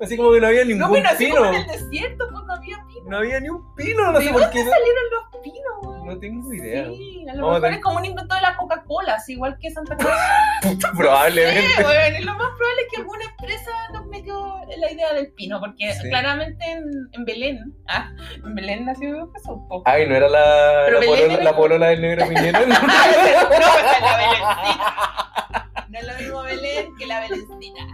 Así 0.00 0.16
como 0.16 0.32
que 0.32 0.40
no 0.40 0.48
había 0.48 0.64
ningún 0.64 0.80
No, 0.80 0.88
bueno, 0.88 1.08
así 1.08 1.26
pino. 1.26 1.36
como 1.36 1.48
en 1.50 1.54
el 1.54 1.66
desierto, 1.66 2.28
pues 2.30 2.44
no 2.44 2.52
había 2.52 2.84
pino. 2.88 3.04
No 3.08 3.16
había 3.18 3.40
ni 3.40 3.48
un 3.48 3.74
pino, 3.76 4.10
no 4.10 4.18
¿De 4.18 4.24
sé 4.26 4.32
por 4.32 4.50
qué. 4.50 4.58
salieron 4.58 5.04
los 5.12 5.40
pinos, 5.42 5.72
güey? 5.82 6.02
No 6.04 6.18
tengo 6.18 6.52
idea. 6.52 6.84
Sí, 6.86 7.24
a 7.30 7.34
lo 7.34 7.42
Vamos 7.42 7.56
a 7.56 7.60
mejor 7.60 7.60
tener- 7.62 7.78
es 7.78 7.84
como 7.84 7.98
un 7.98 8.04
invento 8.04 8.34
de 8.34 8.40
la 8.40 8.56
Coca-Cola, 8.56 9.14
así 9.14 9.32
igual 9.34 9.56
que 9.60 9.70
Santa 9.70 9.96
Cruz. 9.96 10.10
Probablemente. 10.96 11.60
Sí, 11.76 11.82
bueno, 11.82 12.18
y 12.18 12.22
lo 12.24 12.32
más 12.34 12.48
probable 12.58 12.82
es 12.82 12.88
que 12.92 13.00
alguna 13.00 13.23
la 14.78 14.90
idea 14.92 15.12
del 15.14 15.32
pino, 15.32 15.60
porque 15.60 15.92
Sí. 15.92 16.08
claramente 16.08 16.64
en, 16.64 16.84
en 17.12 17.24
Belén, 17.24 17.74
ah, 17.88 18.10
en 18.44 18.54
Belén 18.54 18.84
nació 18.86 19.30
Jesús. 19.32 19.58
Ay, 19.84 20.06
no 20.08 20.14
era 20.16 20.28
la, 20.28 20.82
Pero 20.86 21.00
la, 21.00 21.06
polola, 21.06 21.32
era 21.34 21.44
la 21.44 21.56
polola 21.56 21.86
del 21.88 22.00
negro 22.00 22.28
Piñera. 22.28 22.60
no, 22.66 22.72
esa 22.74 22.80
es 23.96 24.00
la 24.00 24.16
Belencita. 24.16 25.70
No 25.88 25.98
es 25.98 26.06
lo 26.06 26.14
mismo 26.18 26.42
Belén 26.42 26.86
que 26.98 27.06
la 27.06 27.20
Belencita. 27.20 27.84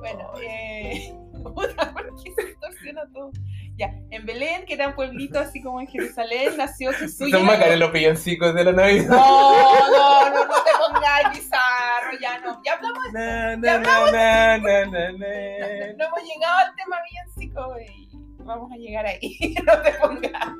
Bueno, 0.00 0.30
eh, 0.42 1.14
puta, 1.42 1.92
¿por 1.92 2.22
qué 2.22 2.32
se 2.36 2.46
distorsiona 2.48 3.02
todo? 3.12 3.30
Ya, 3.76 3.92
en 4.10 4.24
Belén, 4.24 4.64
que 4.66 4.74
era 4.74 4.88
un 4.88 4.94
pueblito 4.94 5.38
así 5.40 5.60
como 5.60 5.80
en 5.80 5.88
Jerusalén, 5.88 6.56
nació 6.56 6.92
Jesús. 6.92 7.28
Son 7.30 7.44
bacanes 7.44 7.78
los 7.78 7.90
villancicos 7.92 8.54
de 8.54 8.64
la 8.64 8.72
Navidad. 8.72 9.08
No, 9.08 9.90
no, 9.90 10.30
no, 10.30 10.44
no 10.46 10.54
te 10.62 10.70
pongas 10.78 11.34
bizarro, 11.34 12.18
ya 12.20 12.38
no. 12.38 12.62
Ya 12.64 12.74
hablamos, 12.74 13.12
Na, 13.12 13.54
Ya 13.54 13.78
na, 13.78 14.58
na, 14.58 14.58
na, 14.58 14.78
no, 15.18 16.04
hemos 16.04 16.22
llegado 16.22 16.58
al 16.58 16.74
tema 16.76 16.98
villancico 17.10 17.76
y 17.80 18.08
vamos 18.44 18.70
a 18.70 18.76
llegar 18.76 19.06
ahí. 19.06 19.56
No 19.64 19.82
te 19.82 19.92
pongas. 19.92 20.52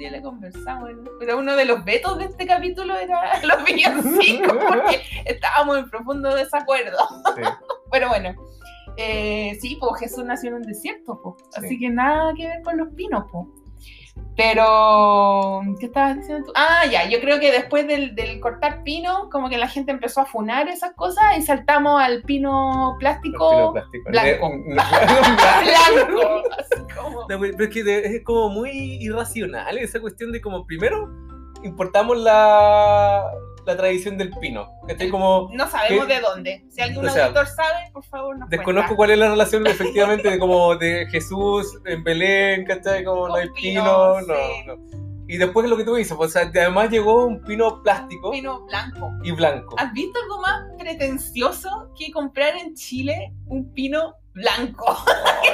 Ya 0.00 0.10
le 0.10 0.20
conversamos, 0.20 0.90
¿no? 0.92 1.10
pero 1.20 1.38
uno 1.38 1.54
de 1.54 1.66
los 1.66 1.84
vetos 1.84 2.18
de 2.18 2.24
este 2.24 2.46
capítulo 2.46 2.96
era 2.96 3.40
los 3.44 3.62
villancicos, 3.64 4.58
porque 4.66 5.02
estábamos 5.24 5.78
en 5.78 5.88
profundo 5.88 6.34
desacuerdo. 6.34 6.98
Sí. 7.36 7.42
Pero 7.92 8.08
bueno, 8.08 8.34
eh, 8.96 9.56
sí, 9.60 9.76
pues 9.80 10.00
Jesús 10.00 10.24
nació 10.24 10.50
en 10.50 10.56
un 10.56 10.62
desierto. 10.62 11.36
Sí. 11.50 11.60
así 11.64 11.78
que 11.78 11.90
nada 11.90 12.32
que 12.34 12.46
ver 12.46 12.62
con 12.62 12.76
los 12.76 12.88
pinos, 12.94 13.24
pues. 13.30 13.46
Pero, 14.36 15.60
¿qué 15.80 15.86
estabas 15.86 16.16
diciendo 16.16 16.46
tú? 16.46 16.52
Ah, 16.54 16.84
ya, 16.90 17.08
yo 17.08 17.20
creo 17.20 17.38
que 17.40 17.50
después 17.52 17.86
del, 17.86 18.14
del 18.14 18.40
cortar 18.40 18.82
pino, 18.84 19.28
como 19.30 19.48
que 19.48 19.58
la 19.58 19.68
gente 19.68 19.90
empezó 19.92 20.20
a 20.20 20.26
funar 20.26 20.68
esas 20.68 20.92
cosas 20.94 21.24
y 21.38 21.42
saltamos 21.42 22.00
al 22.00 22.22
pino 22.22 22.96
plástico 22.98 23.72
plásticos. 23.72 24.12
blanco. 24.12 24.50
Ne- 24.50 24.74
ne- 24.74 24.74
blanco. 26.06 26.42
Así 26.58 26.82
como... 26.94 27.20
No, 27.28 27.40
pero 27.40 27.64
es 27.64 27.70
que 27.70 27.84
de- 27.84 28.16
es 28.16 28.24
como 28.24 28.48
muy 28.50 28.70
irracional 29.00 29.78
esa 29.78 30.00
cuestión 30.00 30.30
de 30.32 30.40
como 30.40 30.64
primero 30.66 31.08
importamos 31.62 32.16
la, 32.18 33.30
la 33.66 33.76
tradición 33.76 34.16
del 34.18 34.30
pino. 34.40 34.70
¿cachai? 34.86 35.08
Como 35.10 35.50
No 35.52 35.68
sabemos 35.68 36.08
de 36.08 36.20
dónde. 36.20 36.64
Si 36.70 36.80
algún 36.80 37.06
O 37.06 37.10
sea, 37.10 37.24
auditor 37.26 37.46
sabe, 37.46 37.90
por 37.92 38.04
favor, 38.04 38.38
nos 38.38 38.48
desconozco 38.48 38.88
cuenta. 38.88 38.96
cuál 38.96 39.10
es 39.12 39.18
la 39.18 39.28
relación 39.30 39.66
efectivamente 39.66 40.30
de 40.30 40.38
como 40.38 40.76
de 40.76 41.06
Jesús 41.10 41.78
en 41.84 42.02
Belén, 42.04 42.64
¿cachai? 42.64 43.04
Como 43.04 43.28
no 43.28 43.34
hay 43.34 43.48
pino, 43.50 43.82
pinos, 43.82 44.26
no, 44.28 44.34
sí. 44.34 44.66
no. 44.66 45.04
Y 45.26 45.38
después 45.38 45.66
lo 45.70 45.76
que 45.78 45.84
tú 45.84 45.94
dices, 45.94 46.14
pues, 46.18 46.30
o 46.30 46.32
sea, 46.32 46.42
además 46.54 46.90
llegó 46.90 47.24
un 47.24 47.40
pino 47.42 47.82
plástico 47.82 48.30
Pino 48.30 48.66
blanco. 48.66 49.10
y 49.22 49.30
blanco. 49.30 49.74
¿Has 49.78 49.90
visto 49.94 50.18
algo 50.22 50.42
más 50.42 50.64
pretencioso 50.78 51.90
que 51.98 52.10
comprar 52.12 52.54
en 52.56 52.74
Chile 52.74 53.32
un 53.46 53.72
pino 53.72 54.16
blanco. 54.34 54.84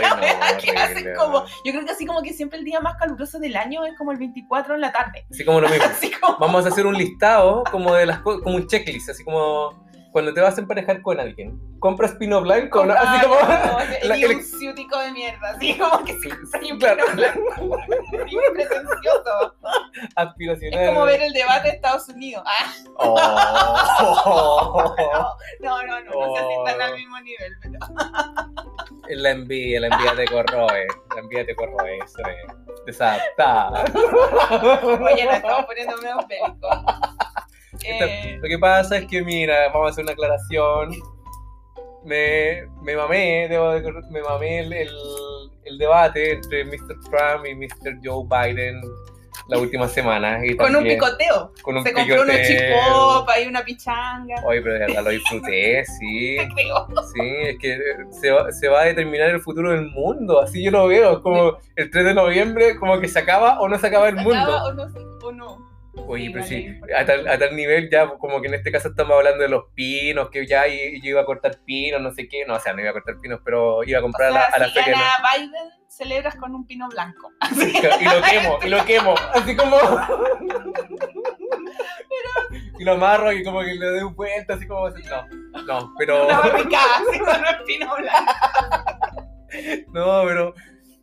Ay, 0.02 0.30
no, 0.54 0.58
Que 0.58 0.70
hacen 0.72 1.14
como, 1.16 1.44
yo 1.64 1.72
creo 1.72 1.84
que 1.84 1.92
así 1.92 2.06
como 2.06 2.22
que 2.22 2.32
siempre 2.32 2.58
el 2.58 2.64
día 2.64 2.80
más 2.80 2.96
caluroso 2.96 3.38
del 3.38 3.56
año 3.56 3.84
es 3.84 3.96
como 3.96 4.12
el 4.12 4.18
24 4.18 4.74
en 4.74 4.80
la 4.80 4.90
tarde. 4.92 5.26
Así 5.30 5.44
como 5.44 5.60
lo 5.60 5.68
mismo. 5.68 5.84
Así 5.90 6.10
como, 6.10 6.38
Vamos 6.38 6.64
a 6.64 6.68
hacer 6.68 6.86
un 6.86 6.94
listado 6.96 7.64
como 7.70 7.94
de 7.94 8.06
las 8.06 8.20
co- 8.20 8.40
como 8.42 8.56
un 8.56 8.66
checklist, 8.66 9.10
así 9.10 9.22
como 9.24 9.88
cuando 10.12 10.32
te 10.34 10.40
vas 10.40 10.56
a 10.58 10.60
emparejar 10.60 11.02
con 11.02 11.20
alguien. 11.20 11.58
¿Compras 11.78 12.12
pino 12.16 12.40
blanco? 12.42 12.84
¿no? 12.84 12.92
Así 12.94 13.24
como. 13.26 13.36
el 14.02 14.08
la- 14.08 14.16
el- 14.16 14.36
un 14.36 14.42
ciútico 14.42 14.98
de 14.98 15.12
mierda, 15.12 15.50
así 15.50 15.78
como 15.78 16.04
que 16.04 16.12
Sí, 16.20 16.72
un 16.72 16.78
claro. 16.78 17.04
pino 17.06 17.16
blanco. 17.16 17.78
Y 18.26 18.36
pretencioso. 18.54 19.54
aspiracional. 20.16 20.80
Es 20.80 20.88
como 20.90 21.04
ver 21.04 21.22
el 21.22 21.32
debate 21.32 21.68
de 21.68 21.74
Estados 21.76 22.08
Unidos. 22.08 22.42
Ah, 22.46 22.72
Oh. 22.98 24.94
no, 25.60 25.82
no, 25.82 25.86
no, 25.86 26.00
no, 26.00 26.26
no 26.28 26.36
sé 26.36 26.42
si 26.46 26.52
están 26.70 26.82
al 26.82 26.94
mismo 26.96 27.20
nivel, 27.20 27.52
pero 27.62 27.78
La 29.08 29.30
envidia, 29.30 29.80
la 29.80 29.86
envidia 29.88 30.14
te 30.16 30.24
corroe. 30.26 30.86
La 31.14 31.20
envidia 31.20 31.46
te 31.46 31.54
corroe, 31.56 31.98
eso 32.04 32.18
es 32.20 32.84
desadaptada. 32.86 33.84
oye, 35.00 35.24
nos 35.24 35.34
estamos 35.36 35.64
poniendo 35.66 35.96
medio. 35.98 36.26
Eh, 37.84 38.38
Lo 38.42 38.48
que 38.48 38.58
pasa 38.58 38.98
es 38.98 39.06
que, 39.06 39.22
mira, 39.22 39.68
vamos 39.68 39.88
a 39.88 39.90
hacer 39.90 40.04
una 40.04 40.12
aclaración. 40.12 40.90
Me, 42.04 42.62
me 42.82 42.96
mamé, 42.96 43.46
debo 43.48 43.72
de 43.72 43.92
me 44.10 44.22
mamé 44.22 44.60
el, 44.60 44.72
el, 44.72 44.90
el 45.64 45.78
debate 45.78 46.32
entre 46.32 46.64
Mr. 46.64 46.98
Trump 47.10 47.46
y 47.46 47.54
Mr. 47.54 47.98
Joe 48.02 48.24
Biden 48.26 48.80
la 49.48 49.58
última 49.58 49.86
semana. 49.88 50.38
Y 50.44 50.56
con 50.56 50.74
un 50.74 50.84
picoteo. 50.84 51.52
Con 51.62 51.76
un 51.76 51.84
Se 51.84 51.92
compró 51.92 52.22
unos 52.22 52.36
picoteo. 52.36 52.70
chipopa 52.72 53.40
y 53.40 53.46
una 53.48 53.62
pichanga. 53.64 54.34
Oye, 54.44 54.62
pero 54.62 54.74
de 54.74 54.80
verdad 54.86 55.04
lo 55.04 55.10
disfruté, 55.10 55.84
sí. 55.98 56.36
Sí, 56.38 57.36
es 57.42 57.58
que 57.58 57.78
se 58.10 58.30
va, 58.30 58.50
se 58.50 58.68
va 58.68 58.80
a 58.80 58.84
determinar 58.84 59.28
el 59.30 59.40
futuro 59.40 59.72
del 59.72 59.86
mundo, 59.90 60.40
así 60.40 60.62
yo 60.64 60.70
lo 60.70 60.86
veo, 60.86 61.20
como 61.22 61.58
el 61.76 61.90
3 61.90 62.04
de 62.06 62.14
noviembre, 62.14 62.76
como 62.78 62.98
que 62.98 63.08
se 63.08 63.18
acaba 63.18 63.60
o 63.60 63.68
no 63.68 63.78
se 63.78 63.86
acaba 63.88 64.08
el 64.08 64.16
¿Se 64.16 64.22
mundo. 64.22 64.38
acaba 64.40 64.64
o 64.66 64.72
no? 64.72 64.88
se-? 64.88 65.00
Oye, 66.06 66.26
Sí, 66.26 66.30
pero 66.32 66.44
sí, 66.44 66.80
a 66.96 67.04
tal, 67.04 67.26
a 67.28 67.38
tal 67.38 67.56
nivel 67.56 67.90
ya, 67.90 68.08
como 68.18 68.40
que 68.40 68.46
en 68.48 68.54
este 68.54 68.70
caso 68.70 68.88
estamos 68.88 69.16
hablando 69.16 69.42
de 69.42 69.48
los 69.48 69.64
pinos, 69.74 70.30
que 70.30 70.46
ya 70.46 70.68
y- 70.68 71.00
yo 71.02 71.10
iba 71.10 71.22
a 71.22 71.24
cortar 71.24 71.58
pinos, 71.64 72.00
no 72.00 72.12
sé 72.12 72.28
qué, 72.28 72.44
no, 72.46 72.54
o 72.54 72.60
sea, 72.60 72.72
no 72.72 72.80
iba 72.80 72.90
a 72.90 72.92
cortar 72.92 73.16
pinos, 73.20 73.40
pero 73.44 73.82
iba 73.84 73.98
a 73.98 74.00
O 74.00 74.04
comprar 74.04 74.28
a 74.28 74.32
la- 74.34 74.40
a 74.44 74.58
la 74.58 74.66
si 74.66 74.72
feria. 74.72 74.92
gana 74.92 75.10
Biden, 75.36 75.70
celebras 75.88 76.36
con 76.36 76.54
un 76.54 76.64
pino 76.66 76.88
blanco. 76.88 77.30
Y 78.00 78.04
lo 78.04 78.22
quemo, 78.22 78.58
y 78.62 78.68
lo 78.68 78.84
quemo, 78.84 79.14
así 79.34 79.56
como... 79.56 79.76
Y 82.78 82.84
lo 82.84 82.92
amarro 82.92 83.32
y 83.32 83.44
como 83.44 83.60
que 83.60 83.74
le 83.74 83.86
doy 83.86 84.12
vuelta, 84.14 84.54
así 84.54 84.66
como 84.66 84.86
así, 84.86 85.02
no, 85.02 85.62
no, 85.64 85.94
pero... 85.98 86.24
Una 86.26 86.40
barricada, 86.40 86.86
así 87.08 87.18
con 87.18 87.36
un 87.36 87.64
pino 87.66 87.94
blanco. 87.96 88.32
No, 89.92 90.22
pero, 90.26 90.54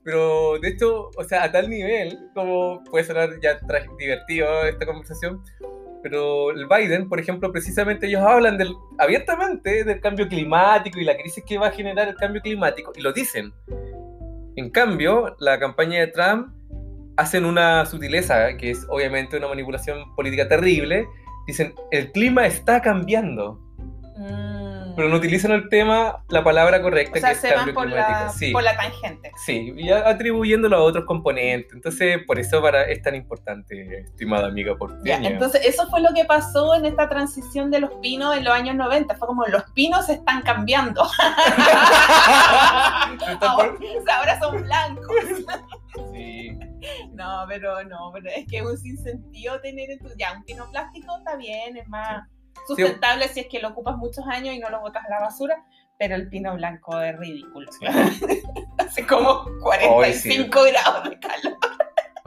pero 0.07 0.57
de 0.61 0.69
hecho, 0.69 1.11
o 1.17 1.23
sea, 1.25 1.43
a 1.43 1.51
tal 1.51 1.69
nivel, 1.69 2.17
como 2.33 2.81
puede 2.85 3.03
sonar 3.03 3.29
ya 3.41 3.59
divertido 3.99 4.47
esta 4.63 4.85
conversación, 4.85 5.43
pero 6.01 6.51
el 6.51 6.65
Biden, 6.65 7.09
por 7.09 7.19
ejemplo, 7.19 7.51
precisamente 7.51 8.07
ellos 8.07 8.21
hablan 8.21 8.57
del, 8.57 8.73
abiertamente 8.99 9.83
del 9.83 9.99
cambio 9.99 10.29
climático 10.29 10.97
y 10.97 11.03
la 11.03 11.17
crisis 11.17 11.43
que 11.45 11.57
va 11.57 11.67
a 11.67 11.71
generar 11.71 12.07
el 12.07 12.15
cambio 12.15 12.41
climático, 12.41 12.93
y 12.95 13.01
lo 13.01 13.11
dicen. 13.11 13.51
En 14.55 14.69
cambio, 14.69 15.35
la 15.39 15.59
campaña 15.59 15.99
de 15.99 16.07
Trump 16.07 16.55
hacen 17.17 17.43
una 17.43 17.85
sutileza, 17.85 18.55
que 18.55 18.71
es 18.71 18.87
obviamente 18.87 19.35
una 19.35 19.49
manipulación 19.49 20.15
política 20.15 20.47
terrible, 20.47 21.05
dicen, 21.47 21.75
el 21.91 22.13
clima 22.13 22.47
está 22.47 22.81
cambiando, 22.81 23.59
pero 24.97 25.07
no 25.09 25.15
utilizan 25.17 25.51
el 25.51 25.69
tema, 25.69 26.23
la 26.27 26.43
palabra 26.43 26.81
correcta, 26.81 27.17
O 27.17 27.21
sea, 27.21 27.29
que 27.29 27.35
es 27.35 27.41
se 27.41 27.53
van 27.55 27.73
por 27.73 27.87
la, 27.87 28.29
Sí. 28.29 28.51
por 28.51 28.63
la 28.63 28.75
tangente. 28.75 29.31
Sí, 29.45 29.73
y 29.77 29.91
atribuyéndolo 29.91 30.75
a 30.75 30.81
otros 30.81 31.05
componentes. 31.05 31.71
Entonces, 31.71 32.17
por 32.25 32.39
eso 32.39 32.59
para, 32.61 32.83
es 32.89 33.01
tan 33.03 33.13
importante, 33.13 33.99
estimada 33.99 34.47
amiga 34.47 34.71
Ya, 34.73 34.77
porteña. 34.77 35.29
entonces, 35.29 35.61
eso 35.65 35.87
fue 35.89 36.01
lo 36.01 36.09
que 36.15 36.25
pasó 36.25 36.73
en 36.73 36.85
esta 36.85 37.07
transición 37.07 37.69
de 37.69 37.81
los 37.81 37.91
pinos 38.01 38.35
en 38.35 38.43
los 38.43 38.53
años 38.53 38.75
90. 38.75 39.15
Fue 39.17 39.27
como 39.27 39.45
los 39.45 39.63
pinos 39.75 40.09
están 40.09 40.41
cambiando. 40.41 41.03
Ahora 44.11 44.39
son 44.39 44.63
blancos. 44.63 45.05
Sí. 46.13 46.55
No, 47.13 47.45
pero 47.47 47.83
no, 47.85 48.11
pero 48.13 48.29
es 48.29 48.45
que 48.47 48.57
es 48.59 48.63
un 48.63 48.77
sinsentido 48.77 49.59
tener 49.61 49.89
en 49.89 49.97
tu. 49.99 50.09
Ya, 50.15 50.33
un 50.37 50.43
pino 50.43 50.69
plástico 50.69 51.17
está 51.17 51.35
bien, 51.35 51.75
es 51.75 51.87
más 51.87 52.21
sustentable 52.65 53.27
si 53.27 53.41
es 53.41 53.47
que 53.47 53.59
lo 53.59 53.69
ocupas 53.69 53.97
muchos 53.97 54.25
años 54.27 54.55
y 54.55 54.59
no 54.59 54.69
lo 54.69 54.79
botas 54.79 55.05
a 55.05 55.09
la 55.09 55.19
basura, 55.19 55.63
pero 55.97 56.15
el 56.15 56.29
pino 56.29 56.53
blanco 56.55 56.99
es 56.99 57.17
ridículo. 57.17 57.69
Hace 58.77 59.05
como 59.05 59.45
45 59.61 60.63
grados 60.63 61.09
de 61.09 61.19
calor. 61.19 61.57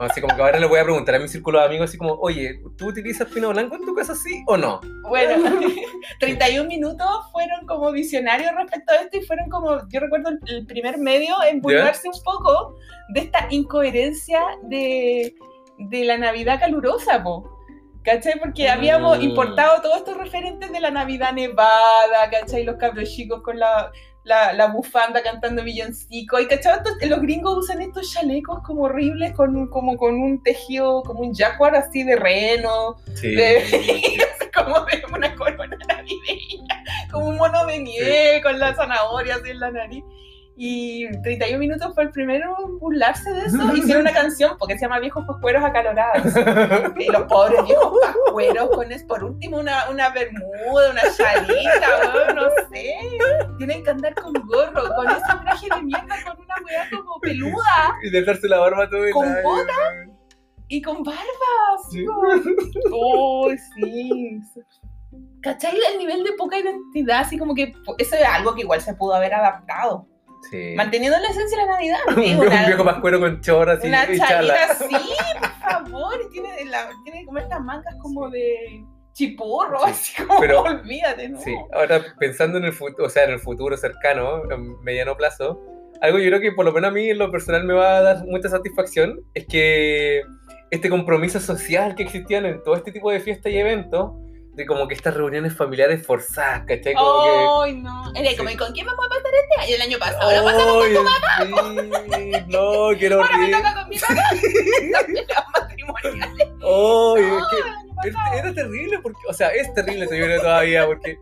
Así 0.09 0.19
como 0.19 0.35
que 0.35 0.41
ahora 0.41 0.57
le 0.57 0.65
voy 0.65 0.79
a 0.79 0.83
preguntar 0.83 1.13
a 1.13 1.19
mi 1.19 1.27
círculo 1.27 1.59
de 1.59 1.65
amigos, 1.65 1.89
así 1.89 1.97
como, 1.97 2.13
oye, 2.13 2.59
¿tú 2.75 2.87
utilizas 2.87 3.27
pino 3.27 3.49
blanco 3.49 3.75
en 3.75 3.85
tu 3.85 3.93
casa, 3.93 4.15
sí 4.15 4.43
o 4.47 4.57
no? 4.57 4.81
Bueno, 5.07 5.35
31 6.19 6.67
minutos 6.67 7.07
fueron 7.31 7.67
como 7.67 7.91
visionarios 7.91 8.51
respecto 8.55 8.93
a 8.93 8.95
esto 8.95 9.17
y 9.17 9.21
fueron 9.21 9.49
como, 9.49 9.87
yo 9.89 9.99
recuerdo 9.99 10.31
el, 10.47 10.65
primer 10.65 10.97
medio 10.97 11.35
en 11.47 11.61
burlarse 11.61 12.07
un 12.07 12.23
poco 12.23 12.75
de 13.09 13.21
esta 13.21 13.45
incoherencia 13.51 14.41
de, 14.63 15.35
de 15.77 16.03
la 16.03 16.17
Navidad 16.17 16.59
calurosa, 16.59 17.21
po. 17.21 17.60
¿Cachai? 18.03 18.39
Porque 18.39 18.67
habíamos 18.69 19.19
Mm. 19.19 19.21
importado 19.21 19.81
todos 19.81 19.97
estos 19.97 20.17
referentes 20.17 20.71
de 20.71 20.79
la 20.79 20.89
Navidad 20.91 21.33
nevada, 21.33 22.29
¿cachai? 22.31 22.63
Los 22.63 22.77
cabros 22.77 23.09
chicos 23.13 23.41
con 23.43 23.59
la, 23.59 23.91
la, 24.23 24.53
la 24.53 24.67
bufanda 24.67 25.21
cantando 25.21 25.63
villancico. 25.63 26.39
Y 26.39 26.47
¿cachai? 26.47 26.79
Los 27.07 27.21
gringos 27.21 27.57
usan 27.57 27.81
estos 27.81 28.11
chalecos 28.11 28.59
como 28.65 28.83
horribles, 28.83 29.33
con, 29.33 29.55
un- 29.55 29.69
como 29.69 29.97
con 29.97 30.15
un 30.15 30.41
tejido, 30.41 31.03
como 31.03 31.19
un 31.21 31.33
jaguar 31.35 31.75
así 31.75 32.03
de 32.03 32.15
reno, 32.15 32.95
Sí. 33.15 33.35
de- 33.35 33.63
como 34.55 34.81
de 34.85 35.03
una 35.13 35.35
corona 35.35 35.77
navideña, 35.87 36.83
como 37.11 37.27
un 37.27 37.37
mono 37.37 37.65
de 37.67 37.79
nieve 37.79 38.41
con 38.41 38.57
la 38.59 38.73
zanahoria 38.73 39.35
así 39.35 39.51
en 39.51 39.59
la 39.59 39.71
nariz. 39.71 40.03
Y 40.57 41.09
31 41.23 41.57
minutos 41.57 41.93
fue 41.95 42.03
el 42.03 42.11
primero 42.11 42.55
en 42.63 42.77
burlarse 42.77 43.31
de 43.31 43.45
eso. 43.45 43.57
Hicieron 43.75 44.01
una 44.03 44.13
canción 44.13 44.57
porque 44.59 44.75
se 44.75 44.81
llama 44.81 44.99
Viejos 44.99 45.25
Pascueros 45.25 45.63
Acalorados. 45.63 46.33
Y 46.99 47.09
los 47.11 47.23
pobres 47.23 47.63
viejos 47.65 47.97
pascueros 48.01 48.69
con 48.69 48.91
es 48.91 49.03
por 49.05 49.23
último 49.23 49.57
una, 49.57 49.89
una 49.89 50.09
bermuda, 50.09 50.91
una 50.91 51.01
chalita, 51.15 52.33
no 52.35 52.43
sé. 52.69 52.93
Tienen 53.57 53.83
que 53.83 53.89
andar 53.89 54.13
con 54.15 54.33
gorro, 54.33 54.93
con 54.95 55.07
ese 55.09 55.21
traje 55.41 55.67
de 55.73 55.81
mierda, 55.83 56.15
con 56.25 56.37
una 56.39 56.55
weá 56.65 56.89
como 56.91 57.19
peluda 57.21 57.95
y 58.03 58.09
dejarse 58.11 58.47
la 58.47 58.59
barba 58.59 58.89
todo 58.89 59.05
el 59.05 59.13
¿Con 59.13 59.25
año. 59.27 59.41
botas? 59.43 59.75
y 60.67 60.81
con 60.81 61.03
barba. 61.03 61.19
así 61.75 61.99
Sí. 61.99 62.05
Oh, 62.91 63.49
sí. 63.75 64.39
¿Cachai? 65.41 65.77
El 65.91 65.97
nivel 65.99 66.23
de 66.23 66.33
poca 66.33 66.57
identidad, 66.57 67.21
así 67.21 67.37
como 67.37 67.53
que 67.55 67.73
eso 67.97 68.15
es 68.15 68.25
algo 68.25 68.53
que 68.53 68.61
igual 68.61 68.79
se 68.79 68.93
pudo 68.93 69.15
haber 69.15 69.33
adaptado. 69.33 70.07
Sí. 70.49 70.73
Manteniendo 70.75 71.17
la 71.19 71.27
esencia 71.29 71.57
de 71.57 71.65
la 71.65 71.71
Navidad. 71.73 71.99
un, 72.07 72.15
sí, 72.15 72.21
viejo, 72.21 72.41
un 72.41 72.65
viejo 72.65 72.85
pascuero 72.85 73.19
con 73.19 73.41
choras 73.41 73.83
y, 73.83 73.87
una 73.87 74.05
chalita 74.05 74.71
así, 74.71 74.95
por 75.39 75.49
favor. 75.59 76.29
Tiene, 76.31 76.65
la, 76.65 76.89
tiene 77.03 77.25
como 77.25 77.37
estas 77.37 77.61
mangas 77.61 77.95
como 78.01 78.29
de 78.29 78.83
chipurro, 79.13 79.79
Sí, 79.85 79.91
así 79.91 80.23
como, 80.23 80.39
pero- 80.39 80.61
olvídate, 80.63 81.29
¿no? 81.29 81.39
Sí, 81.41 81.55
ahora 81.73 82.01
pensando 82.19 82.57
en 82.57 82.65
el 82.65 82.73
futuro, 82.73 83.05
o 83.05 83.09
sea, 83.09 83.25
en 83.25 83.31
el 83.31 83.39
futuro 83.39 83.75
cercano, 83.77 84.49
en 84.51 84.81
mediano 84.81 85.15
plazo, 85.15 85.59
algo 86.01 86.17
yo 86.17 86.29
creo 86.29 86.41
que 86.41 86.51
por 86.51 86.65
lo 86.65 86.71
menos 86.71 86.89
a 86.89 86.93
mí 86.93 87.09
en 87.09 87.17
lo 87.17 87.31
personal 87.31 87.63
me 87.63 87.73
va 87.73 87.97
a 87.97 88.01
dar 88.01 88.25
mucha 88.25 88.49
satisfacción 88.49 89.21
es 89.33 89.45
que 89.45 90.23
este 90.71 90.89
compromiso 90.89 91.39
social 91.39 91.95
que 91.95 92.03
existían 92.03 92.45
en 92.45 92.63
todo 92.63 92.75
este 92.75 92.91
tipo 92.91 93.11
de 93.11 93.19
fiestas 93.19 93.51
y 93.51 93.57
eventos, 93.57 94.11
de 94.53 94.65
como 94.65 94.87
que 94.87 94.93
estas 94.95 95.13
reuniones 95.13 95.55
familiares 95.55 96.05
forzadas, 96.05 96.63
¿cachai? 96.67 96.93
Como 96.93 97.61
Ay, 97.61 97.75
no. 97.75 98.11
Era 98.13 98.31
Sí. 98.31 98.37
como, 98.37 98.49
¿y 98.49 98.57
¿con 98.57 98.73
quién 98.73 98.85
vamos 98.85 99.05
a 99.05 99.09
pasar 99.09 99.31
este 99.43 99.61
año? 99.61 99.75
El 99.75 99.81
año 99.81 99.91
que... 99.93 99.97
pasado. 99.99 100.21
Ahora 100.21 100.43
pasamos 100.43 100.83
¡Ay, 100.83 101.91
sí! 102.11 102.31
No, 102.47 102.97
quiero 102.99 103.21
Ahora 103.21 103.37
me 103.37 103.49
toca 103.51 103.73
con 103.75 103.89
mi 103.89 103.97
papá. 103.99 104.13
Las 105.27 105.45
matrimoniales. 105.61 106.37
¡Ay, 106.41 106.57
No, 106.59 107.17
es 107.17 107.43
que 108.03 108.11
pasado. 108.11 108.37
era 108.39 108.53
terrible! 108.53 108.99
Porque, 108.99 109.19
o 109.29 109.33
sea, 109.33 109.47
es 109.49 109.73
terrible 109.73 110.07
creo, 110.07 110.41
todavía, 110.41 110.85
porque... 110.85 111.17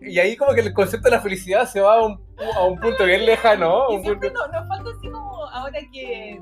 Y 0.00 0.18
ahí 0.18 0.36
como 0.36 0.52
que 0.52 0.60
el 0.60 0.74
concepto 0.74 1.08
de 1.08 1.16
la 1.16 1.22
felicidad 1.22 1.66
se 1.66 1.80
va 1.80 1.94
a 1.94 2.02
un, 2.04 2.20
a 2.54 2.64
un 2.64 2.78
punto 2.78 3.04
bien 3.06 3.24
lejano, 3.24 3.86
punto... 3.88 4.30
nos, 4.30 4.50
nos 4.52 4.68
falta 4.68 4.90
así 4.98 5.08
como 5.10 5.46
ahora 5.46 5.78
que, 5.90 6.38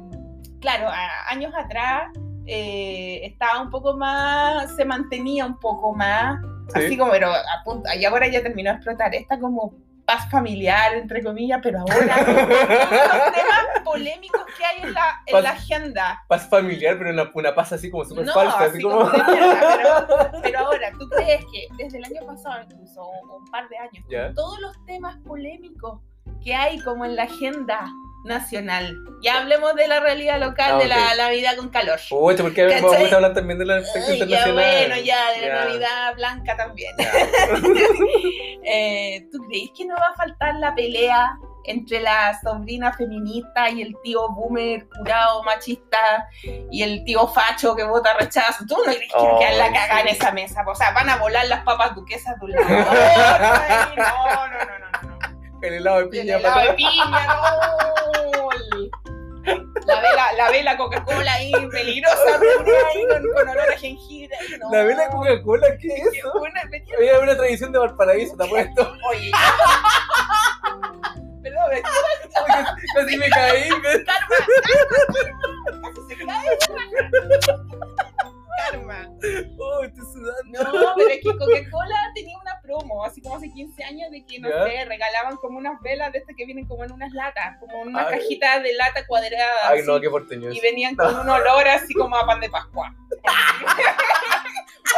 claro, 0.60 0.88
a- 0.88 1.28
años 1.30 1.52
atrás 1.56 2.10
eh, 2.46 3.20
estaba 3.24 3.60
un 3.62 3.70
poco 3.70 3.96
más, 3.96 4.74
se 4.76 4.84
mantenía 4.84 5.46
un 5.46 5.58
poco 5.58 5.94
más, 5.94 6.40
Sí. 6.74 6.84
así 6.86 6.96
como, 6.96 7.10
pero 7.10 7.28
a 7.32 7.64
punto, 7.64 7.88
y 7.98 8.04
ahora 8.04 8.28
ya 8.28 8.42
terminó 8.42 8.70
de 8.70 8.76
explotar 8.76 9.14
esta 9.14 9.38
como 9.38 9.74
paz 10.06 10.28
familiar, 10.30 10.94
entre 10.94 11.22
comillas, 11.22 11.60
pero 11.62 11.80
ahora 11.80 11.94
los 12.16 13.32
temas 13.34 13.66
polémicos 13.84 14.42
que 14.56 14.64
hay 14.64 14.82
en 14.82 14.92
la, 14.94 15.22
en 15.26 15.32
Paz- 15.32 15.42
la 15.42 15.50
agenda. 15.50 16.22
paz 16.28 16.48
familiar, 16.48 16.96
pero 16.98 17.10
una, 17.10 17.30
una 17.34 17.54
paz 17.54 17.72
así 17.72 17.90
como 17.90 18.04
súper 18.04 18.26
No, 18.26 18.32
falsa, 18.32 18.56
así, 18.64 18.70
así 18.74 18.82
como... 18.82 18.98
como 19.10 19.12
mierda, 19.12 19.76
pero, 19.76 20.40
pero 20.42 20.58
ahora, 20.60 20.92
¿tú 20.98 21.08
crees 21.10 21.44
que 21.52 21.66
desde 21.82 21.98
el 21.98 22.04
año 22.04 22.26
pasado, 22.26 22.62
incluso 22.64 23.02
o 23.02 23.36
un 23.36 23.44
par 23.50 23.68
de 23.68 23.78
años, 23.78 24.04
con 24.08 24.34
todos 24.34 24.60
los 24.60 24.84
temas 24.86 25.16
polémicos 25.26 26.00
¿qué 26.42 26.54
hay 26.54 26.78
como 26.80 27.04
en 27.04 27.14
la 27.16 27.24
agenda 27.24 27.84
nacional? 28.24 28.98
Ya 29.22 29.38
hablemos 29.38 29.74
de 29.74 29.86
la 29.88 30.00
realidad 30.00 30.38
local, 30.40 30.72
Ah, 30.74 30.78
de 30.78 30.86
la 30.86 30.96
ok. 30.96 31.16
Navidad 31.18 31.56
con 31.56 31.68
calor. 31.70 31.98
Pucha, 32.08 32.42
porque 32.42 32.62
¿Cachai? 32.66 32.82
vamos 32.82 33.12
a 33.12 33.14
hablar 33.16 33.34
también 33.34 33.58
del 33.58 33.70
aspecto 33.70 34.10
Ay, 34.12 34.18
ya 34.18 34.24
internacional. 34.24 34.54
bueno, 34.88 34.96
ya, 35.04 35.32
de 35.32 35.48
la. 35.48 35.64
Navidad 35.64 36.14
blanca 36.16 36.56
también. 36.56 36.92
Eh, 38.64 39.26
¿Tú 39.32 39.38
crees 39.48 39.70
que 39.76 39.84
no 39.84 39.94
va 39.96 40.08
a 40.12 40.14
faltar 40.14 40.54
la 40.56 40.72
pelea 40.74 41.36
entre 41.64 42.00
la 42.00 42.38
sobrina 42.42 42.92
feminista 42.92 43.68
y 43.70 43.82
el 43.82 43.94
tío 44.04 44.28
boomer 44.30 44.88
curado 44.88 45.42
machista 45.42 46.28
y 46.70 46.82
el 46.84 47.02
tío 47.04 47.26
facho 47.26 47.74
que 47.74 47.82
vota 47.84 48.14
rechazo? 48.14 48.64
¿Tú 48.68 48.76
no 48.78 48.84
crees 48.84 49.00
que 49.12 49.18
va 49.18 49.34
a 49.34 49.38
quedar 49.40 49.54
la 49.54 49.64
Ay, 49.64 49.72
cagada 49.72 50.02
sí. 50.02 50.08
en 50.08 50.14
esa 50.14 50.30
mesa? 50.30 50.64
O 50.66 50.74
sea, 50.76 50.92
van 50.92 51.08
a 51.08 51.16
volar 51.16 51.44
las 51.46 51.64
papas 51.64 51.94
duquesas 51.96 52.38
de 52.38 52.44
un 52.44 52.52
lado. 52.52 52.68
No, 53.96 54.26
no, 54.26 54.48
no, 54.48 54.64
no, 54.64 54.78
no. 54.78 55.01
El 55.62 55.74
helado 55.74 55.96
de 55.98 56.02
El 56.04 56.08
piña 56.10 56.36
helado 56.36 56.54
para 56.54 56.66
de 56.70 56.74
piña, 56.74 57.26
no. 57.26 57.42
La 59.86 60.00
vela, 60.00 60.32
la 60.36 60.50
vela 60.50 60.76
Coca-Cola 60.76 61.32
ahí, 61.34 61.50
peligrosa, 61.70 62.38
ahí 62.94 63.04
con, 63.08 63.22
con 63.32 63.48
olor 63.48 63.70
a 63.72 63.76
jengibre. 63.76 64.36
No. 64.60 64.70
La 64.70 64.84
vela 64.84 65.08
Coca-Cola, 65.08 65.66
¿qué 65.80 65.88
es 65.88 66.06
eso? 66.18 66.32
venía- 66.70 66.96
Había 66.96 67.18
una 67.18 67.36
tradición 67.36 67.72
de 67.72 67.78
Valparaíso, 67.80 68.36
te 68.36 68.44
apuesto. 68.44 68.94
Oye, 69.10 69.32
perdón, 71.42 71.70
me- 71.70 71.82
Casi 72.94 73.16
me 73.16 73.28
caí. 73.30 73.68
casi 73.68 74.04
se 76.08 76.16
cae. 76.24 76.46
Karma. 78.70 79.08
Oh, 79.58 79.82
estoy 79.84 80.04
sudando. 80.12 80.62
No, 80.72 80.94
pero 80.96 81.08
es 81.08 81.16
que 81.16 81.36
Coca-Cola 81.38 82.12
tenía 82.14 82.38
una 82.38 82.60
promo, 82.62 83.04
así 83.04 83.20
como 83.20 83.36
hace 83.36 83.50
15 83.50 83.84
años, 83.84 84.10
de 84.10 84.24
que, 84.24 84.38
no 84.40 84.48
¿Ya? 84.48 84.64
sé, 84.64 84.84
regalaban 84.84 85.36
como 85.36 85.58
unas 85.58 85.80
velas 85.82 86.12
de 86.12 86.18
estas 86.18 86.36
que 86.36 86.44
vienen 86.44 86.66
como 86.66 86.84
en 86.84 86.92
unas 86.92 87.12
latas, 87.12 87.56
como 87.60 87.82
en 87.82 87.88
unas 87.88 88.06
Ay. 88.06 88.18
cajitas 88.18 88.62
de 88.62 88.74
lata 88.74 89.06
cuadrada. 89.06 89.68
Ay, 89.68 89.80
así, 89.80 89.88
no, 89.88 90.00
qué 90.00 90.10
porteño 90.10 90.50
Y 90.52 90.60
venían 90.60 90.96
con 90.96 91.14
un 91.14 91.28
olor 91.28 91.68
así 91.68 91.94
como 91.94 92.16
a 92.16 92.26
pan 92.26 92.40
de 92.40 92.50
Pascua. 92.50 92.94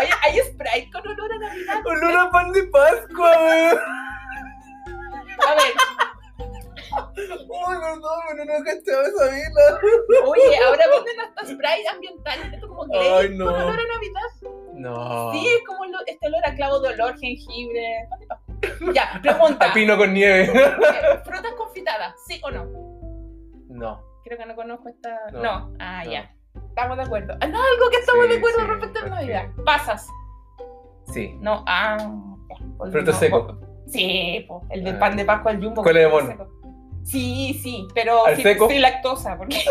Oye, 0.01 0.11
hay 0.23 0.39
Sprite 0.41 0.91
con 0.91 1.07
olor 1.07 1.33
a 1.33 1.39
Navidad. 1.39 1.87
Olor 1.87 2.17
a 2.17 2.31
pan 2.31 2.53
de 2.53 2.65
Pascua. 2.65 3.33
A 5.47 5.55
ver, 5.55 5.73
Uy, 7.17 7.77
perdón, 7.81 8.21
pero 8.31 8.45
no 8.45 8.65
cachaba 8.65 9.03
esa 9.09 9.25
vela. 9.25 9.81
oye, 10.27 10.59
ahora 10.67 10.85
venden 10.95 11.21
hasta 11.21 11.43
Sprite 11.47 11.89
ambiental, 11.93 12.55
esto 12.55 12.69
como 12.69 12.85
Glade, 12.85 13.15
Ay, 13.15 13.29
no. 13.37 13.45
con 13.47 13.55
olor 13.55 13.79
a 13.81 13.95
Navidad. 13.95 14.51
No. 14.75 15.33
Sí, 15.33 15.47
es 15.47 15.65
como 15.67 15.85
lo- 15.87 15.99
este 16.07 16.27
olor 16.27 16.47
a 16.47 16.55
clavo 16.55 16.81
de 16.81 16.89
olor, 16.91 17.19
jengibre. 17.19 17.81
de. 17.81 18.93
Ya, 18.95 19.19
pregunta. 19.23 19.71
A 19.71 19.75
pino 19.75 19.97
con 19.97 20.13
nieve. 20.13 20.47
¿Frutas 21.25 21.53
confitadas? 21.57 22.15
¿Sí 22.27 22.41
o 22.43 22.51
no? 22.51 22.65
No. 23.69 24.03
Creo 24.25 24.39
que 24.39 24.47
no 24.47 24.55
conozco 24.57 24.89
esta. 24.89 25.17
No. 25.33 25.43
No. 25.43 25.77
Ah, 25.79 26.03
No. 26.05 26.11
ya. 26.13 26.35
Estamos 26.69 26.97
de 26.97 27.03
acuerdo. 27.05 27.35
Ah, 27.41 27.47
no, 27.47 27.59
algo 27.63 27.91
que 27.91 27.99
estamos 27.99 28.25
Sí, 28.25 28.31
de 28.33 28.39
acuerdo 28.39 28.59
sí, 28.61 28.67
respecto 28.67 28.99
a 28.99 29.03
la. 29.03 29.09
Navidad. 29.17 29.49
Pasas. 29.65 30.09
Sí. 31.13 31.37
No, 31.41 31.65
ah. 31.69 31.97
Frutos 32.91 33.17
secos. 33.17 33.55
Sí, 33.87 34.45
po, 34.49 34.63
el 34.71 34.83
del 34.83 34.97
Ah. 34.97 34.99
pan 34.99 35.17
de 35.17 35.25
Pascua, 35.25 35.53
el 35.53 35.63
jumbo. 35.63 35.83
¿Cuál 35.83 35.97
es 35.99 36.11
de 36.11 36.27
secos. 36.27 36.49
Sí, 37.05 37.59
sí, 37.63 37.87
pero 37.95 38.27
¿Al 38.27 38.37
sí, 38.37 38.43
seco? 38.43 38.69
sin 38.69 38.83
lactosa, 38.83 39.37
porque, 39.37 39.59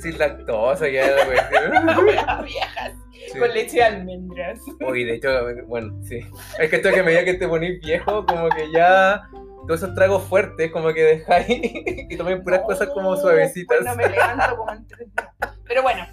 Sin 0.00 0.18
lactosa, 0.18 0.88
ya 0.88 1.06
la 1.06 1.24
cuestión. 1.26 2.44
viejas 2.44 2.92
Sí. 3.32 3.38
con 3.38 3.54
leche 3.54 3.76
de 3.76 3.82
almendras. 3.84 4.58
Uy, 4.80 5.04
de 5.04 5.14
hecho, 5.14 5.28
bueno, 5.66 5.94
sí. 6.04 6.20
Es 6.58 6.68
que 6.68 6.76
esto 6.76 6.90
que 6.90 7.00
a 7.00 7.04
medida 7.04 7.24
que 7.24 7.34
te 7.34 7.48
ponís 7.48 7.80
viejo, 7.80 8.26
como 8.26 8.48
que 8.50 8.70
ya 8.72 9.22
todos 9.66 9.82
esos 9.82 9.94
tragos 9.94 10.24
fuertes, 10.24 10.70
como 10.72 10.92
que 10.92 11.02
dejáis 11.02 11.46
y 12.10 12.16
tomen 12.16 12.42
puras 12.42 12.60
cosas 12.66 12.88
como 12.88 13.16
suavecitas. 13.16 13.78
pues 13.78 13.88
no 13.88 13.94
me 13.96 14.08
levanto 14.08 14.56
como 14.56 14.72
en 14.72 14.86
tres 14.88 15.08
días. 15.14 15.28
Pero 15.64 15.82
bueno, 15.82 16.04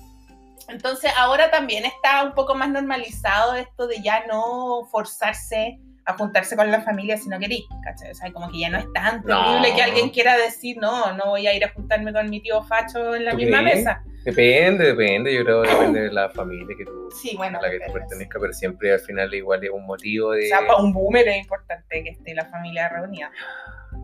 entonces 0.70 1.12
ahora 1.18 1.50
también 1.52 1.84
está 1.86 2.24
un 2.24 2.34
poco 2.36 2.56
más 2.56 2.70
normalizado 2.70 3.56
esto 3.56 3.88
de 3.88 4.02
ya 4.02 4.26
no 4.28 4.86
forzarse 4.91 5.80
a 6.10 6.14
juntarse 6.14 6.55
con 6.55 6.70
la 6.72 6.82
familia 6.82 7.18
si 7.18 7.30
no 7.30 7.38
querís, 7.39 7.66
¿cachai? 7.84 8.12
O 8.12 8.16
sea, 8.16 8.32
como 8.32 8.49
que 8.51 8.60
ya 8.60 8.70
no 8.70 8.78
es 8.80 8.91
tan 8.93 9.22
terrible 9.24 9.70
No. 9.70 9.76
que 9.76 9.82
alguien 9.82 10.10
quiera 10.10 10.38
decir, 10.38 10.78
no, 10.80 11.14
no 11.14 11.26
voy 11.28 11.45
a 11.47 11.53
ir 11.53 11.64
a 11.64 11.70
juntarme 11.70 12.12
con 12.14 12.30
mi 12.30 12.41
tío 12.41 12.62
Facho 12.64 13.16
en 13.16 13.26
la 13.26 13.32
¿Tú 13.32 13.38
misma 13.38 13.60
crees? 13.62 13.78
mesa. 13.78 14.03
Depende, 14.26 14.86
depende, 14.88 15.34
yo 15.34 15.43
creo 15.43 15.62
que 15.64 15.70
depende 15.70 16.01
de 16.01 16.12
la 16.12 16.30
familia 16.30 16.76
que 16.78 16.84
tú, 16.86 17.10
Sí, 17.22 17.36
bueno. 17.38 17.57
a 17.60 17.62
la 17.62 17.70
que 17.72 17.80
tú 17.80 17.93
pertenezcas, 17.93 18.41
pero 18.41 18.53
siempre 18.53 18.91
al 18.93 18.99
final 18.99 19.34
igual 19.34 19.64
es 19.64 19.70
un 19.70 19.86
motivo 19.86 20.32
de... 20.32 20.45
O 20.45 20.47
sea, 20.47 20.60
para 20.68 20.76
un 20.80 20.91
boomer 20.93 21.28
es 21.28 21.38
importante 21.38 22.03
que 22.03 22.10
esté 22.10 22.34
la 22.36 22.45
familia 22.45 22.89
reunida. 22.89 23.32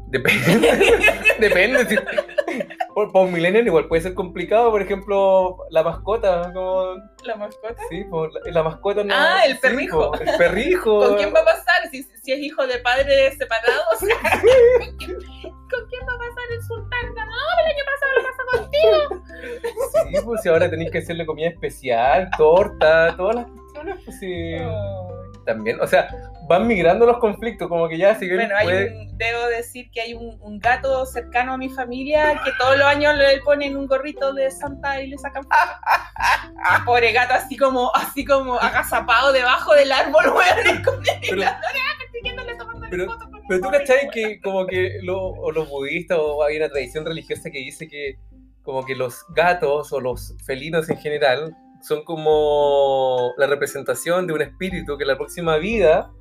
Depende. 0.07 0.93
Depende. 1.39 1.85
si- 1.87 1.97
Por, 2.93 3.11
para 3.11 3.25
un 3.25 3.33
millennial 3.33 3.65
igual 3.67 3.87
puede 3.89 4.01
ser 4.03 4.13
complicado, 4.13 4.71
por 4.71 4.81
ejemplo, 4.81 5.57
la 5.69 5.83
mascota, 5.83 6.51
como... 6.53 6.95
¿La 7.23 7.35
mascota? 7.35 7.75
Sí, 7.89 8.05
por 8.05 8.31
la, 8.33 8.39
la 8.51 8.63
mascota 8.63 9.03
no... 9.03 9.13
Ah, 9.13 9.41
el 9.45 9.53
sí, 9.55 9.59
perrijo. 9.61 10.13
el 10.17 10.37
perrijo. 10.37 10.99
¿Con 11.07 11.15
quién 11.17 11.33
va 11.35 11.41
a 11.41 11.45
pasar? 11.45 11.89
Si, 11.91 12.03
si 12.03 12.31
es 12.31 12.39
hijo 12.39 12.65
de 12.65 12.77
padres 12.79 13.37
separados. 13.37 13.99
¿Con 13.99 14.97
quién, 14.97 15.13
con 15.19 15.85
quién 15.89 16.01
va 16.07 16.13
a 16.13 16.17
pasar 16.19 16.51
el 16.51 16.63
sultán? 16.63 17.15
No, 17.15 17.59
el 17.59 17.65
año 17.73 17.83
pasado 17.91 18.11
lo 18.15 18.23
pasó 18.23 18.43
contigo. 18.61 19.23
Sí, 20.09 20.25
pues 20.25 20.41
si 20.41 20.49
ahora 20.49 20.69
tenéis 20.69 20.91
que 20.91 20.99
hacerle 20.99 21.25
comida 21.25 21.49
especial, 21.49 22.29
torta, 22.37 23.13
todas 23.17 23.35
las 23.35 23.47
cuestiones, 23.47 23.97
pues 24.05 24.19
sí. 24.19 24.53
También, 25.45 25.79
o 25.79 25.85
sea, 25.87 26.07
van 26.47 26.65
migrando 26.67 27.05
los 27.05 27.17
conflictos, 27.17 27.67
como 27.67 27.87
que 27.87 27.97
ya 27.97 28.15
si 28.15 28.27
Bueno, 28.29 28.55
hay 28.55 28.65
puede- 28.65 28.91
un- 28.97 29.17
debo 29.17 29.45
decir 29.47 29.89
que 29.91 30.01
hay 30.01 30.13
un, 30.13 30.37
un 30.41 30.59
gato 30.59 31.05
cercano 31.05 31.53
a 31.53 31.57
mi 31.57 31.69
familia 31.69 32.41
que 32.43 32.51
todos 32.57 32.77
los 32.77 32.85
años 32.87 33.15
le 33.15 33.39
ponen 33.41 33.77
un 33.77 33.85
gorrito 33.87 34.33
de 34.33 34.49
Santa 34.51 35.01
y 35.01 35.07
le 35.07 35.17
sacan. 35.17 35.43
Pobre 36.85 37.11
gato, 37.11 37.33
así 37.35 37.55
como, 37.57 37.91
así 37.95 38.25
como 38.25 38.55
agazapado 38.55 39.31
debajo 39.31 39.73
del 39.75 39.91
árbol, 39.91 40.25
weón, 40.35 40.83
Pero- 42.89 43.07
pero- 43.47 43.61
tú 43.61 43.69
cachai 43.69 44.09
que 44.11 44.39
como 44.41 44.65
que 44.65 44.99
lo- 45.03 45.27
o 45.29 45.51
los 45.51 45.69
budistas 45.69 46.17
o 46.19 46.43
hay 46.43 46.57
una 46.57 46.69
tradición 46.69 47.05
religiosa 47.05 47.49
que 47.49 47.59
dice 47.59 47.87
que 47.87 48.15
como 48.63 48.83
que 48.85 48.95
los 48.95 49.23
gatos 49.35 49.91
o 49.93 49.99
los 49.99 50.33
felinos 50.45 50.89
en 50.89 50.97
general 50.97 51.55
son 51.87 52.03
como 52.03 53.33
la 53.37 53.45
representación 53.47 54.25
de 54.27 54.33
un 54.33 54.41
espíritu 54.41 54.97
que 54.97 55.03
en 55.03 55.09
la 55.09 55.17
próxima 55.17 55.57
vida 55.57 56.11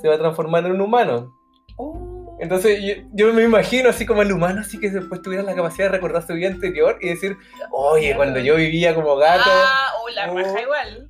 se 0.00 0.08
va 0.08 0.14
a 0.14 0.18
transformar 0.18 0.64
en 0.66 0.72
un 0.72 0.80
humano. 0.80 1.34
Oh. 1.76 2.36
Entonces 2.40 2.80
yo, 2.82 2.94
yo 3.12 3.32
me 3.32 3.42
imagino 3.44 3.88
así 3.88 4.04
como 4.06 4.22
el 4.22 4.32
humano 4.32 4.60
así 4.60 4.78
que 4.80 4.90
después 4.90 5.22
tuviera 5.22 5.42
la 5.44 5.54
capacidad 5.54 5.86
de 5.86 5.92
recordar 5.92 6.26
su 6.26 6.32
vida 6.34 6.48
anterior 6.48 6.98
y 7.00 7.08
decir, 7.10 7.36
oye, 7.72 8.14
cuando 8.16 8.40
yo 8.40 8.56
vivía 8.56 8.94
como 8.94 9.16
gato, 9.16 9.42
Ah, 9.46 9.88
o 10.04 10.08
la 10.10 10.30
Oh. 10.32 10.36
raja 10.38 10.60
igual. 10.60 11.06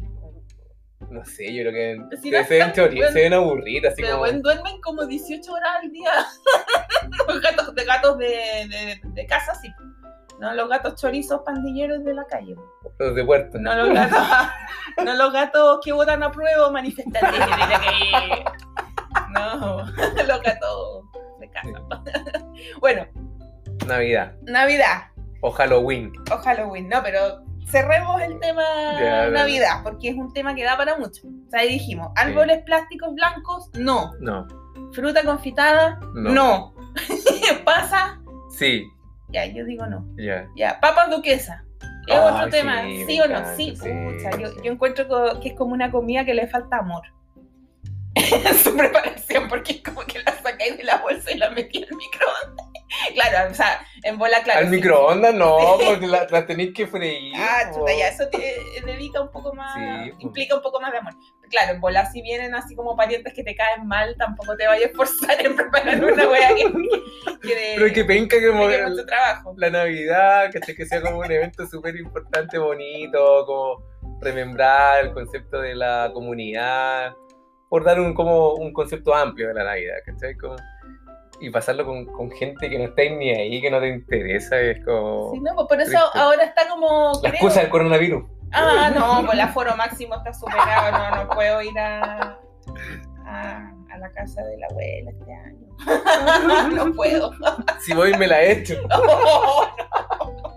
no 1.10 1.24
sé, 1.26 1.54
yo 1.54 1.62
creo 1.62 1.72
que 1.72 2.16
Si 2.16 2.30
se, 2.30 2.58
ven 2.58 2.74
se 2.74 2.88
ven 3.20 3.32
aburridas, 3.34 3.92
así 3.92 4.02
Pero 4.02 4.18
como... 4.20 4.32
duermen 4.40 4.80
como 4.80 5.04
18 5.06 5.52
horas 5.52 5.70
al 5.82 5.90
día. 5.90 6.10
los 7.28 7.40
gatos 7.42 7.74
de 7.74 7.84
gatos 7.84 8.18
de, 8.18 8.26
de, 8.26 9.00
de 9.04 9.26
casa, 9.26 9.54
sí. 9.54 9.68
No 10.42 10.52
los 10.54 10.68
gatos 10.68 10.96
chorizos 11.00 11.40
pandilleros 11.46 12.02
de 12.04 12.14
la 12.14 12.24
calle. 12.26 12.56
Los 12.98 13.14
de 13.14 13.24
puerto. 13.24 13.58
No 13.60 13.74
los 13.76 13.94
gatos, 13.94 14.18
no 15.04 15.14
los 15.14 15.32
gatos 15.32 15.78
que 15.84 15.92
votan 15.92 16.20
a 16.24 16.32
prueba 16.32 16.66
o 16.66 16.72
manifestantes 16.72 17.32
de 17.32 17.38
la 17.38 17.46
calle. 17.56 18.44
No, 19.32 19.78
los 20.26 20.42
gatos 20.42 21.04
de 21.38 21.48
casa. 21.50 22.02
Bueno, 22.80 23.06
Navidad 23.86 24.34
Navidad 24.42 25.02
o 25.42 25.50
Halloween. 25.52 26.12
o 26.32 26.36
Halloween, 26.38 26.88
no, 26.88 27.02
pero 27.04 27.42
cerremos 27.66 28.20
el 28.20 28.38
tema 28.40 28.62
Ya. 29.00 29.28
Navidad, 29.30 29.80
porque 29.84 30.08
es 30.10 30.16
un 30.16 30.32
tema 30.32 30.54
que 30.56 30.64
da 30.64 30.76
para 30.76 30.98
mucho. 30.98 31.22
O 31.46 31.50
sea, 31.50 31.60
ahí 31.60 31.68
dijimos, 31.68 32.08
árboles 32.16 32.62
plásticos 32.64 33.14
blancos, 33.14 33.70
no. 33.74 34.12
No, 34.20 34.46
Fruta 34.92 35.22
confitada, 35.24 36.00
No. 36.14 36.32
no. 36.32 36.74
Pasa, 37.64 38.20
sí, 38.50 38.84
ya, 39.32 39.46
yo 39.46 39.64
digo 39.64 39.86
no. 39.86 40.06
ya. 40.16 40.46
Ya, 40.56 40.80
papas 40.80 41.10
duquesa. 41.10 41.64
Es 42.06 42.18
otro 42.18 42.48
tema, 42.48 42.82
sí, 42.82 43.04
¿sí 43.06 43.18
me 43.18 43.22
o 43.22 43.28
no? 43.28 43.56
Sí, 43.56 43.76
sí, 43.76 43.88
pucha, 44.04 44.30
yo, 44.38 44.62
yo 44.62 44.72
encuentro 44.72 45.06
que 45.40 45.50
es 45.50 45.54
como 45.54 45.72
una 45.72 45.90
comida 45.90 46.24
que 46.24 46.34
le 46.34 46.48
falta 46.48 46.78
amor. 46.78 47.02
en 48.14 48.54
su 48.58 48.76
preparación, 48.76 49.48
porque 49.48 49.72
es 49.72 49.82
como 49.82 50.00
que 50.02 50.18
la 50.20 50.32
sacáis 50.42 50.76
de 50.76 50.84
la 50.84 50.98
bolsa 50.98 51.30
y 51.32 51.38
la 51.38 51.50
metí 51.50 51.78
al 51.78 51.96
microondas. 51.96 52.71
Claro, 53.14 53.50
o 53.50 53.54
sea, 53.54 53.84
en 54.02 54.18
bola, 54.18 54.42
claro. 54.42 54.60
Al 54.60 54.64
sí. 54.66 54.70
microondas 54.76 55.34
no, 55.34 55.56
porque 55.86 56.06
la, 56.06 56.26
la 56.30 56.46
tenéis 56.46 56.72
que 56.74 56.86
freír. 56.86 57.32
Ah, 57.36 57.70
chuta, 57.72 57.92
ya, 57.96 58.08
eso 58.08 58.28
te 58.28 58.56
dedica 58.84 59.20
un 59.20 59.30
poco 59.30 59.54
más, 59.54 59.74
Sí, 59.74 60.10
pues. 60.10 60.22
implica 60.24 60.56
un 60.56 60.62
poco 60.62 60.80
más 60.80 60.92
de 60.92 60.98
amor. 60.98 61.14
Claro, 61.50 61.72
en 61.74 61.80
bola 61.80 62.06
si 62.10 62.22
vienen 62.22 62.54
así 62.54 62.74
como 62.74 62.96
parientes 62.96 63.32
que 63.34 63.44
te 63.44 63.54
caen 63.54 63.86
mal, 63.86 64.14
tampoco 64.18 64.56
te 64.56 64.66
vayas 64.66 64.86
a 64.86 64.90
esforzar 64.90 65.44
en 65.44 65.56
preparar 65.56 66.04
una 66.04 66.28
wea 66.28 66.54
que, 66.54 66.64
que 67.42 67.54
de, 67.54 67.72
Pero 67.76 67.94
que 67.94 68.04
penca 68.04 68.36
que 68.38 68.50
trabajo. 69.06 69.54
la 69.56 69.70
Navidad, 69.70 70.50
que, 70.50 70.74
que 70.74 70.86
sea 70.86 71.00
como 71.02 71.18
un 71.18 71.30
evento 71.30 71.66
súper 71.66 71.96
importante, 71.96 72.58
bonito, 72.58 73.44
como 73.46 73.82
remembrar 74.20 75.04
el 75.04 75.12
concepto 75.12 75.60
de 75.60 75.74
la 75.74 76.10
comunidad. 76.14 77.12
por 77.68 77.84
dar 77.84 78.00
un, 78.00 78.14
como 78.14 78.54
un 78.54 78.72
concepto 78.72 79.14
amplio 79.14 79.48
de 79.48 79.54
la 79.54 79.64
Navidad, 79.64 79.96
¿cachai? 80.04 80.36
Como, 80.36 80.56
y 81.40 81.50
pasarlo 81.50 81.84
con, 81.84 82.06
con 82.06 82.30
gente 82.30 82.68
que 82.70 82.78
no 82.78 82.84
está 82.84 83.02
ni 83.02 83.30
ahí, 83.30 83.60
que 83.60 83.70
no 83.70 83.80
te 83.80 83.88
interesa, 83.88 84.60
es 84.60 84.84
como... 84.84 85.32
Sí, 85.32 85.40
no, 85.40 85.54
pues 85.54 85.66
por 85.68 85.80
eso 85.80 85.90
triste. 85.90 86.18
ahora 86.18 86.44
está 86.44 86.68
como. 86.68 87.12
La 87.14 87.20
creo- 87.20 87.32
excusa 87.34 87.60
del 87.60 87.70
coronavirus. 87.70 88.24
Ah, 88.52 88.90
no, 88.94 89.20
pues 89.24 89.32
el 89.34 89.40
aforo 89.40 89.74
máximo 89.76 90.14
está 90.16 90.32
superado. 90.34 90.92
No, 90.92 91.24
no 91.24 91.30
puedo 91.30 91.62
ir 91.62 91.78
a, 91.78 92.38
a, 93.24 93.72
a 93.90 93.98
la 93.98 94.10
casa 94.12 94.42
de 94.42 94.58
la 94.58 94.66
abuela 94.70 95.10
este 95.10 95.32
año. 95.34 96.76
no 96.86 96.92
puedo. 96.94 97.32
Si 97.80 97.94
voy 97.94 98.12
me 98.18 98.26
la 98.26 98.42
he 98.42 98.52
hecho. 98.52 98.74
No, 98.88 98.98
no. 98.98 100.52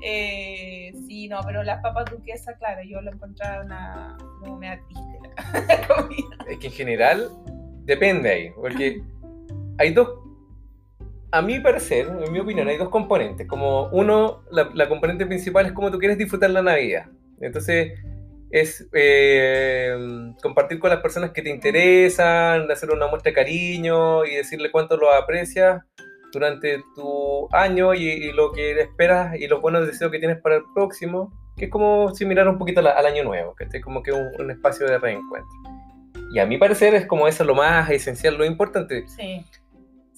Eh, 0.00 0.92
sí, 1.06 1.28
no, 1.28 1.40
pero 1.44 1.62
las 1.64 1.82
papas 1.82 2.04
duquesas, 2.10 2.56
claro, 2.58 2.82
yo 2.84 3.00
lo 3.00 3.10
encontraba 3.12 3.64
una. 3.64 4.16
No 4.44 4.56
me 4.56 4.76
triste 4.76 5.66
la 5.66 5.88
comida. 5.88 6.36
Es 6.48 6.58
que 6.58 6.68
en 6.68 6.72
general 6.72 7.28
depende 7.84 8.30
ahí, 8.30 8.50
porque 8.50 9.02
hay 9.78 9.92
dos, 9.92 10.08
a 11.30 11.42
mi 11.42 11.60
parecer, 11.60 12.08
en 12.24 12.32
mi 12.32 12.40
opinión, 12.40 12.68
hay 12.68 12.76
dos 12.76 12.88
componentes. 12.88 13.46
Como 13.46 13.88
uno, 13.88 14.42
la, 14.50 14.70
la 14.74 14.88
componente 14.88 15.26
principal 15.26 15.66
es 15.66 15.72
cómo 15.72 15.90
tú 15.90 15.98
quieres 15.98 16.18
disfrutar 16.18 16.50
la 16.50 16.62
Navidad. 16.62 17.06
Entonces, 17.40 17.92
es 18.50 18.88
eh, 18.94 19.94
compartir 20.42 20.78
con 20.78 20.90
las 20.90 21.00
personas 21.00 21.30
que 21.32 21.42
te 21.42 21.50
interesan, 21.50 22.70
hacer 22.70 22.90
una 22.90 23.06
muestra 23.06 23.30
de 23.30 23.34
cariño 23.34 24.24
y 24.24 24.34
decirle 24.36 24.70
cuánto 24.70 24.96
lo 24.96 25.12
aprecias 25.12 25.82
durante 26.32 26.82
tu 26.94 27.48
año 27.52 27.94
y, 27.94 28.04
y 28.08 28.32
lo 28.32 28.52
que 28.52 28.72
esperas 28.80 29.38
y 29.38 29.46
los 29.48 29.60
buenos 29.60 29.86
deseos 29.86 30.10
que 30.10 30.18
tienes 30.18 30.40
para 30.40 30.56
el 30.56 30.62
próximo, 30.74 31.32
que 31.56 31.66
es 31.66 31.70
como 31.70 32.14
similar 32.14 32.48
un 32.48 32.58
poquito 32.58 32.80
la- 32.82 32.92
al 32.92 33.06
año 33.06 33.22
nuevo, 33.24 33.54
que 33.54 33.64
es 33.70 33.84
como 33.84 34.02
que 34.02 34.12
un, 34.12 34.28
un 34.38 34.50
espacio 34.50 34.86
de 34.86 34.98
reencuentro. 34.98 35.50
Y 36.34 36.38
a 36.38 36.46
mi 36.46 36.58
parecer 36.58 36.94
es 36.94 37.06
como 37.06 37.28
eso 37.28 37.44
lo 37.44 37.54
más 37.54 37.88
esencial, 37.90 38.36
lo 38.36 38.44
importante. 38.44 39.06
Sí. 39.08 39.44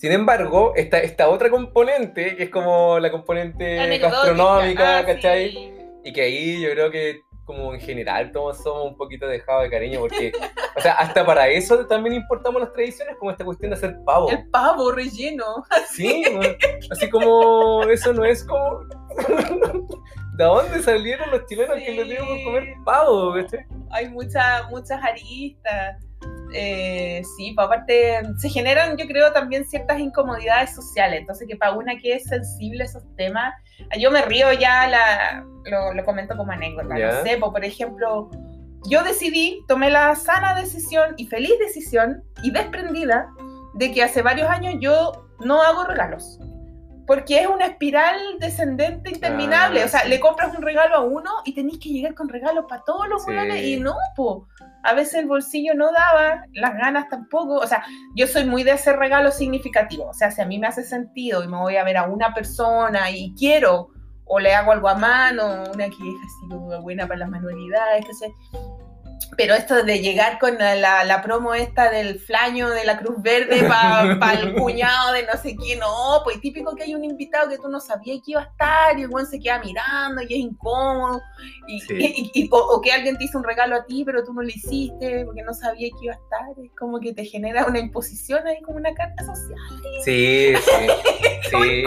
Sin 0.01 0.13
embargo, 0.13 0.73
está 0.77 0.99
esta 0.99 1.29
otra 1.29 1.51
componente, 1.51 2.35
que 2.35 2.45
es 2.45 2.51
como 2.51 2.99
la 2.99 3.11
componente 3.11 3.77
gastronómica, 3.99 4.99
Ah, 5.01 5.05
¿cachai? 5.05 5.51
sí. 5.51 5.73
Y 6.05 6.13
que 6.15 6.23
ahí 6.23 6.63
yo 6.63 6.71
creo 6.71 6.91
que 6.91 7.21
como 7.45 7.75
en 7.75 7.81
general 7.81 8.33
todos 8.33 8.63
somos 8.63 8.87
un 8.87 8.97
poquito 8.97 9.27
dejados 9.27 9.65
de 9.65 9.71
cariño, 9.71 10.01
porque, 10.01 10.33
o 10.75 10.81
sea, 10.81 10.93
hasta 10.93 11.27
para 11.27 11.49
eso 11.49 11.87
también 11.87 12.15
importamos 12.15 12.63
las 12.63 12.73
tradiciones, 12.73 13.15
como 13.19 13.31
esta 13.31 13.45
cuestión 13.45 13.73
de 13.73 13.77
hacer 13.77 13.99
pavo. 14.07 14.31
El 14.31 14.49
pavo 14.49 14.91
relleno. 14.91 15.65
Sí, 15.91 16.25
bueno, 16.33 16.55
así 16.91 17.11
como 17.11 17.83
eso 17.83 18.15
no 18.15 18.25
es 18.25 18.43
como... 18.45 18.81
¿De 20.37 20.45
dónde 20.45 20.83
salieron 20.83 21.31
los 21.31 21.45
chilenos 21.45 21.77
que 21.77 21.93
les 21.93 22.09
dio 22.09 22.21
por 22.27 22.43
comer 22.45 22.75
pavo? 22.87 23.33
¿viste? 23.35 23.67
Hay 23.91 24.09
muchas, 24.09 24.71
muchas 24.71 25.03
aristas. 25.03 26.03
Eh, 26.53 27.23
sí, 27.37 27.53
pues 27.55 27.67
aparte 27.67 28.21
se 28.39 28.49
generan, 28.49 28.97
yo 28.97 29.07
creo, 29.07 29.33
también 29.33 29.65
ciertas 29.65 29.99
incomodidades 29.99 30.75
sociales. 30.75 31.21
Entonces, 31.21 31.47
que 31.49 31.57
para 31.57 31.73
una 31.73 31.97
que 31.97 32.15
es 32.15 32.25
sensible 32.25 32.83
a 32.83 32.87
esos 32.87 33.05
temas, 33.17 33.55
yo 33.99 34.11
me 34.11 34.23
río 34.23 34.53
ya, 34.53 34.89
la, 34.89 35.45
lo, 35.65 35.95
lo 35.95 36.05
comento 36.05 36.37
como 36.37 36.53
anécdota. 36.53 36.95
No 36.95 37.23
sé, 37.23 37.37
pues, 37.39 37.53
por 37.53 37.65
ejemplo, 37.65 38.31
yo 38.89 39.03
decidí, 39.03 39.65
tomé 39.69 39.91
la 39.91 40.15
sana 40.17 40.55
decisión 40.55 41.15
y 41.17 41.27
feliz 41.27 41.53
decisión 41.59 42.23
y 42.43 42.51
desprendida 42.51 43.29
de 43.75 43.93
que 43.93 44.03
hace 44.03 44.23
varios 44.23 44.49
años 44.49 44.75
yo 44.81 45.29
no 45.41 45.63
hago 45.63 45.85
regalos. 45.85 46.39
Porque 47.07 47.41
es 47.41 47.47
una 47.49 47.67
espiral 47.67 48.17
descendente 48.39 49.11
interminable. 49.11 49.83
Ah, 49.83 49.87
o 49.87 49.89
sea, 49.89 50.01
sí. 50.03 50.09
le 50.09 50.21
compras 50.21 50.55
un 50.57 50.63
regalo 50.63 50.95
a 50.95 51.01
uno 51.01 51.31
y 51.45 51.55
tenés 51.55 51.79
que 51.79 51.89
llegar 51.89 52.15
con 52.15 52.29
regalos 52.29 52.67
para 52.69 52.83
todos 52.85 53.09
los 53.09 53.25
Sí. 53.25 53.33
y 53.75 53.81
no, 53.81 53.97
po. 54.15 54.47
A 54.83 54.95
veces 54.95 55.15
el 55.15 55.27
bolsillo 55.27 55.75
no 55.75 55.91
daba, 55.93 56.45
las 56.53 56.75
ganas 56.75 57.09
tampoco. 57.09 57.57
O 57.57 57.67
sea, 57.67 57.85
yo 58.15 58.27
soy 58.27 58.45
muy 58.45 58.63
de 58.63 58.73
hacer 58.73 58.97
regalos 58.97 59.35
significativos. 59.35 60.09
O 60.09 60.15
sea, 60.15 60.31
si 60.31 60.41
a 60.41 60.47
mí 60.47 60.59
me 60.59 60.67
hace 60.67 60.83
sentido 60.83 61.45
y 61.45 61.49
me 61.49 61.57
voy 61.57 61.77
a 61.77 61.85
ver 61.85 61.97
a 61.97 62.05
una 62.05 62.33
persona 62.35 63.11
y 63.11 63.35
quiero, 63.35 63.91
o 64.25 64.39
le 64.39 64.55
hago 64.55 64.73
algo 64.73 64.89
a 64.89 64.95
mano, 64.95 65.65
una 65.73 65.87
que 65.87 65.95
es 65.95 65.97
así 65.97 66.49
como 66.49 66.81
buena 66.83 67.07
para 67.07 67.21
las 67.21 67.31
manualidades, 67.31 68.07
que 68.07 68.15
sé. 68.15 68.33
Pero 69.37 69.55
esto 69.55 69.83
de 69.85 70.01
llegar 70.01 70.39
con 70.39 70.59
la, 70.59 70.75
la- 70.75 71.05
la 71.05 71.23
promo 71.23 71.55
esta 71.55 71.91
del 71.91 72.19
flaño 72.21 72.69
de 72.71 72.85
la 72.85 72.99
Cruz 72.99 73.23
Verde 73.23 73.63
para 73.69 74.33
el 74.41 74.55
cuñado 74.55 75.13
de 75.13 75.23
no 75.25 75.33
sé 75.41 75.55
quién, 75.57 75.79
no, 75.79 76.21
pues 76.25 76.41
típico 76.41 76.75
que 76.75 76.83
hay 76.85 76.95
un 76.95 77.05
invitado 77.05 77.49
que 77.49 77.57
tú 77.59 77.69
no 77.69 77.81
sabías 77.81 78.19
que 78.25 78.33
iba 78.33 78.41
a 78.43 78.45
estar 78.45 78.99
y 78.99 79.03
el 79.03 79.09
buen 79.09 79.27
se 79.27 79.39
queda 79.39 79.61
mirando 79.61 80.21
y 80.23 80.25
es 80.25 80.31
incómodo. 80.41 81.21
Y, 81.69 81.81
Sí. 81.81 81.95
y- 81.99 82.31
y- 82.45 82.49
o, 82.51 82.57
o 82.59 82.81
que 82.81 82.93
alguien 82.93 83.17
te 83.19 83.25
hizo 83.25 83.39
un 83.39 83.45
regalo 83.45 83.77
a 83.77 83.85
ti, 83.85 84.03
pero 84.05 84.25
tú 84.25 84.33
no 84.35 84.43
lo 84.43 84.49
hiciste 84.49 85.25
porque 85.25 85.43
no 85.43 85.55
sabías 85.55 85.91
que 85.99 86.07
iba 86.07 86.15
a 86.15 86.17
estar. 86.19 86.65
Es 86.65 86.71
como 86.79 86.99
que 87.01 87.13
te 87.15 87.25
genera 87.25 87.67
una 87.67 87.79
imposición 87.79 88.47
ahí, 88.47 88.61
como 88.63 88.79
una 88.79 88.93
carta 88.95 89.25
social. 89.25 89.59
Sí, 90.05 90.55
sí. 90.57 90.87
Sí. 91.51 91.85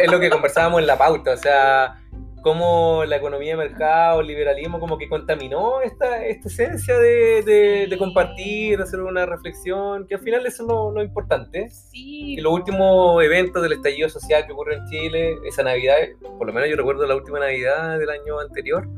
Es 0.00 0.10
lo 0.10 0.18
que 0.18 0.30
conversábamos 0.30 0.80
en 0.80 0.86
la 0.86 0.96
pauta, 0.96 1.32
o 1.32 1.36
sea, 1.36 2.00
cómo 2.48 3.04
la 3.04 3.16
economía 3.16 3.52
de 3.52 3.56
mercado, 3.68 4.20
el 4.20 4.26
liberalismo, 4.26 4.80
como 4.80 4.96
que 4.98 5.08
contaminó 5.08 5.80
esta, 5.82 6.24
esta 6.26 6.48
esencia 6.48 6.98
de, 6.98 7.42
de- 7.42 7.86
de 7.86 7.88
Sí. 7.90 7.96
compartir, 7.98 8.76
de 8.78 8.82
hacer 8.84 9.00
una 9.00 9.26
reflexión, 9.26 10.06
que 10.06 10.14
al 10.14 10.20
final 10.22 10.46
eso 10.46 10.62
es 10.62 10.68
lo, 10.68 10.90
lo 10.92 11.02
importante. 11.02 11.68
Sí. 11.68 12.34
Y 12.34 12.40
los 12.40 12.52
últimos 12.52 13.22
eventos 13.22 13.62
del 13.62 13.72
estallido 13.74 14.08
social 14.08 14.46
que 14.46 14.52
ocurrió 14.52 14.78
en 14.78 14.86
Chile, 14.86 15.36
esa 15.46 15.62
Navidad, 15.62 15.96
por 16.38 16.46
lo 16.46 16.52
menos 16.52 16.68
yo 16.70 16.76
recuerdo 16.76 17.06
la 17.06 17.14
última 17.16 17.38
Navidad 17.38 17.98
del 17.98 18.10
año 18.10 18.40
anterior, 18.40 18.88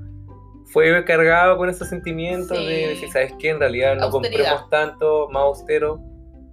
fue 0.66 1.04
cargado 1.04 1.56
con 1.56 1.68
ese 1.68 1.84
sentimiento 1.84 2.54
Sí. 2.54 2.64
de 2.64 2.88
decir, 2.88 3.10
¿sabes 3.10 3.32
qué? 3.40 3.48
En 3.50 3.58
realidad 3.58 3.96
no 3.96 4.04
Austeridad. 4.04 4.38
compremos 4.38 4.70
tanto, 4.70 5.28
más 5.30 5.42
austero. 5.42 6.00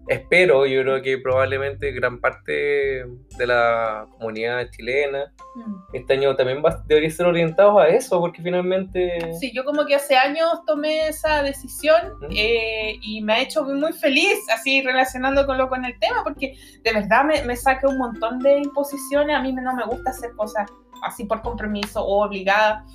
Espero, 0.07 0.65
yo 0.65 0.81
creo 0.81 1.01
que 1.01 1.17
probablemente 1.17 1.91
gran 1.91 2.19
parte 2.19 3.05
de 3.37 3.47
la 3.47 4.07
comunidad 4.17 4.69
chilena 4.71 5.33
Mm. 5.57 5.75
este 5.93 6.13
año 6.13 6.35
también 6.35 6.61
va, 6.63 6.83
debería 6.85 7.09
ser 7.09 7.25
orientados 7.25 7.81
a 7.81 7.87
eso, 7.87 8.19
porque 8.19 8.43
finalmente... 8.43 9.33
Sí, 9.39 9.51
yo 9.53 9.65
como 9.65 9.85
que 9.87 9.95
hace 9.95 10.15
años 10.15 10.63
tomé 10.67 11.07
esa 11.07 11.41
decisión 11.41 11.99
¿Mm? 12.21 12.25
eh, 12.35 12.99
y 13.01 13.21
me 13.23 13.33
ha 13.33 13.41
hecho 13.41 13.63
muy, 13.63 13.73
muy 13.73 13.93
feliz, 13.93 14.37
así 14.53 14.83
relacionándolo 14.83 15.67
con 15.67 15.83
el 15.83 15.97
tema, 15.99 16.23
porque 16.23 16.55
de 16.83 16.93
verdad 16.93 17.25
me, 17.25 17.41
me 17.41 17.55
saca 17.55 17.89
un 17.89 17.97
montón 17.97 18.37
de 18.39 18.59
imposiciones. 18.59 19.35
A 19.35 19.41
mí 19.41 19.51
no 19.51 19.75
me 19.75 19.85
gusta 19.85 20.11
hacer 20.11 20.31
cosas 20.35 20.69
así 21.03 21.25
por 21.25 21.41
compromiso 21.41 22.05
o 22.05 22.23
obligada, 22.23 22.85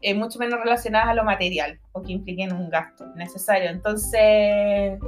eh, 0.00 0.14
mucho 0.14 0.40
menos 0.40 0.58
relacionadas 0.58 1.10
a 1.10 1.14
lo 1.14 1.22
material 1.22 1.78
o 1.92 2.02
que 2.02 2.12
impliquen 2.12 2.52
un 2.52 2.70
gasto 2.70 3.06
necesario. 3.14 3.70
Entonces, 3.70 4.98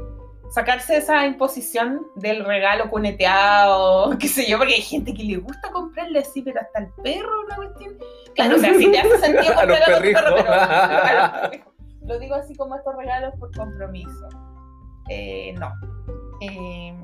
sacarse 0.52 0.96
esa 0.98 1.26
imposición 1.26 2.06
del 2.16 2.44
regalo 2.44 2.88
cuneteado, 2.90 4.16
qué 4.20 4.28
sé 4.28 4.46
yo, 4.48 4.58
porque 4.58 4.74
hay 4.74 4.82
gente 4.82 5.12
que 5.14 5.22
le 5.24 5.36
gusta 5.38 5.70
comprarle 5.72 6.18
así, 6.20 6.42
pero 6.42 6.60
hasta 6.60 6.80
el 6.80 6.88
perro, 7.02 7.40
una 7.46 7.56
cuestión. 7.56 7.94
Claro, 8.34 8.56
o 8.56 8.58
sea, 8.58 8.74
si 8.74 8.90
te 8.90 8.98
hace 8.98 9.18
sentido 9.18 9.52
A 9.58 9.64
los 9.64 9.78
comprarle 9.78 9.84
a 9.84 10.20
tu 10.20 10.24
perro, 10.24 10.34
perrijos. 10.36 10.42
pero 10.42 10.52
a 10.52 11.30
los 11.32 11.40
perrijos. 11.50 11.72
lo 12.02 12.18
digo 12.18 12.34
así 12.34 12.54
como 12.56 12.76
estos 12.76 12.94
regalos 12.96 13.34
por 13.38 13.54
compromiso. 13.56 14.28
Eh, 15.08 15.54
no. 15.58 15.72
Eh, 16.40 16.94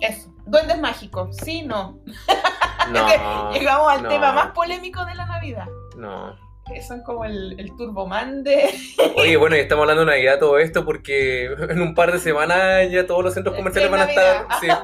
eso. 0.00 0.30
Duendes 0.46 0.78
mágicos, 0.80 1.36
sí, 1.38 1.62
no. 1.62 1.98
No, 2.92 3.52
Llegamos 3.52 3.90
al 3.92 4.02
no, 4.02 4.08
tema 4.10 4.32
más 4.32 4.50
polémico 4.52 5.04
de 5.06 5.14
la 5.14 5.26
Navidad. 5.26 5.66
no. 5.96 6.43
Son 6.86 7.02
como 7.02 7.24
el, 7.24 7.58
el 7.58 7.76
turboman 7.76 8.42
de. 8.42 8.70
Oye, 9.16 9.36
bueno, 9.36 9.56
y 9.56 9.60
estamos 9.60 9.82
hablando 9.82 10.04
de 10.04 10.12
Navidad 10.12 10.38
todo 10.38 10.58
esto 10.58 10.84
porque 10.84 11.46
en 11.46 11.80
un 11.80 11.94
par 11.94 12.12
de 12.12 12.18
semanas 12.18 12.90
ya 12.90 13.06
todos 13.06 13.22
los 13.22 13.34
centros 13.34 13.54
Es 13.54 13.58
comerciales 13.60 13.90
van 13.90 14.00
a 14.00 14.04
estar... 14.04 14.46
Sí. 14.60 14.68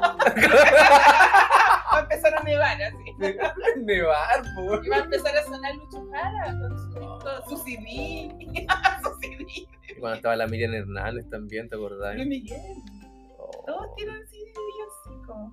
Va 1.93 1.99
a 1.99 2.01
empezar 2.03 2.35
a 2.35 2.43
nevar 2.45 2.81
así. 2.83 3.16
Nevar, 3.85 4.43
po. 4.55 4.81
Y 4.85 4.89
va 4.89 4.97
a 4.97 5.01
empezar 5.01 5.37
a 5.37 5.43
sonar 5.43 5.74
Lucho 5.74 6.09
Jara 6.12 6.57
con 6.61 6.78
su, 7.49 7.57
su 7.57 7.64
CD. 7.64 8.31
su 9.03 9.11
CD. 9.20 9.45
Y 9.89 9.95
Cuando 9.99 10.16
estaba 10.16 10.37
la 10.37 10.47
Miriam 10.47 10.72
Hernández 10.72 11.28
también, 11.31 11.68
¿te 11.68 11.74
acordás? 11.74 12.14
Luis 12.14 12.28
Miguel. 12.28 12.61
Oh. 13.39 13.51
Todos 13.66 13.95
tienen 13.97 14.24
CD 14.28 14.45
de 14.45 14.61
villancico. 15.12 15.53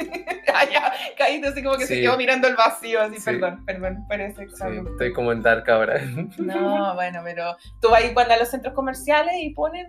ya, 0.72 0.92
caído 1.16 1.48
así 1.50 1.62
como 1.62 1.76
que 1.76 1.86
se 1.86 1.94
Sí. 1.96 2.00
quedó 2.02 2.16
mirando 2.16 2.48
el 2.48 2.56
vacío, 2.56 3.00
así, 3.00 3.16
Sí. 3.16 3.22
perdón, 3.24 3.64
perdón, 3.64 4.04
parece 4.08 4.48
Sí, 4.48 4.64
estoy 4.90 5.12
como 5.12 5.32
en 5.32 5.42
Dark 5.42 5.68
ahora. 5.70 6.00
No, 6.38 6.94
bueno, 6.94 7.20
pero 7.24 7.56
tú 7.80 7.88
vas 7.90 8.02
cuando 8.14 8.34
a 8.34 8.38
los 8.38 8.48
centros 8.48 8.74
comerciales 8.74 9.34
y 9.40 9.50
ponen 9.50 9.86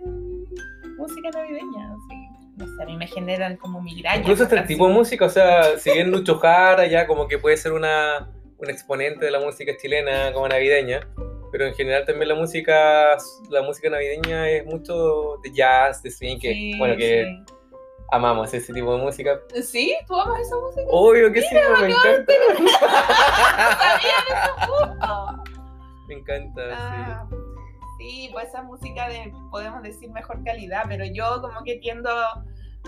música 0.98 1.30
navideña, 1.32 1.92
así. 1.92 2.28
No 2.56 2.66
sé, 2.66 2.82
a 2.82 2.86
mí 2.86 2.96
me 2.96 3.06
generan 3.06 3.56
como 3.56 3.80
migrañas. 3.80 4.20
Incluso 4.20 4.42
este 4.44 4.60
tipo 4.62 4.86
de 4.86 4.92
música, 4.92 5.24
o 5.24 5.30
sea, 5.30 5.78
si 5.78 5.90
bien 5.90 6.10
Lucho 6.10 6.38
Jara 6.38 6.86
ya 6.86 7.06
como 7.06 7.26
que 7.26 7.38
puede 7.38 7.56
ser 7.56 7.72
una, 7.72 8.28
un 8.58 8.70
exponente 8.70 9.24
de 9.24 9.30
la 9.30 9.40
música 9.40 9.72
chilena 9.80 10.32
como 10.34 10.46
navideña, 10.48 11.00
pero 11.50 11.66
en 11.66 11.74
general 11.74 12.04
también 12.04 12.28
la 12.28 12.34
música 12.34 13.16
la 13.50 13.62
música 13.62 13.88
navideña 13.88 14.48
es 14.50 14.66
mucho 14.66 15.38
de 15.42 15.50
jazz, 15.52 16.02
de 16.02 16.10
swing, 16.10 16.38
que 16.38 16.52
Sí, 16.52 16.78
bueno, 16.78 16.94
que 16.96 17.42
amamos 18.12 18.52
ese 18.54 18.72
tipo 18.72 18.94
de 18.96 19.02
música. 19.02 19.40
sí. 19.54 19.62
¿Sí? 19.62 19.96
¿Tú 20.06 20.14
amas 20.18 20.40
esa 20.40 20.56
música? 20.56 20.82
Obvio 20.90 21.32
que 21.32 21.42
sí, 21.42 21.54
me 21.80 21.88
encanta. 21.88 22.32
¿Sabían 23.78 24.24
eso 24.28 24.52
justo? 24.68 25.42
Me 26.08 26.14
encanta, 26.14 26.62
Ah, 26.72 27.26
Sí, 27.98 28.28
pues 28.32 28.48
esa 28.48 28.62
música 28.62 29.08
de, 29.08 29.32
podemos 29.50 29.82
decir, 29.82 30.10
mejor 30.10 30.42
calidad, 30.44 30.82
pero 30.88 31.04
yo 31.04 31.40
como 31.40 31.62
que 31.64 31.76
tiendo 31.76 32.10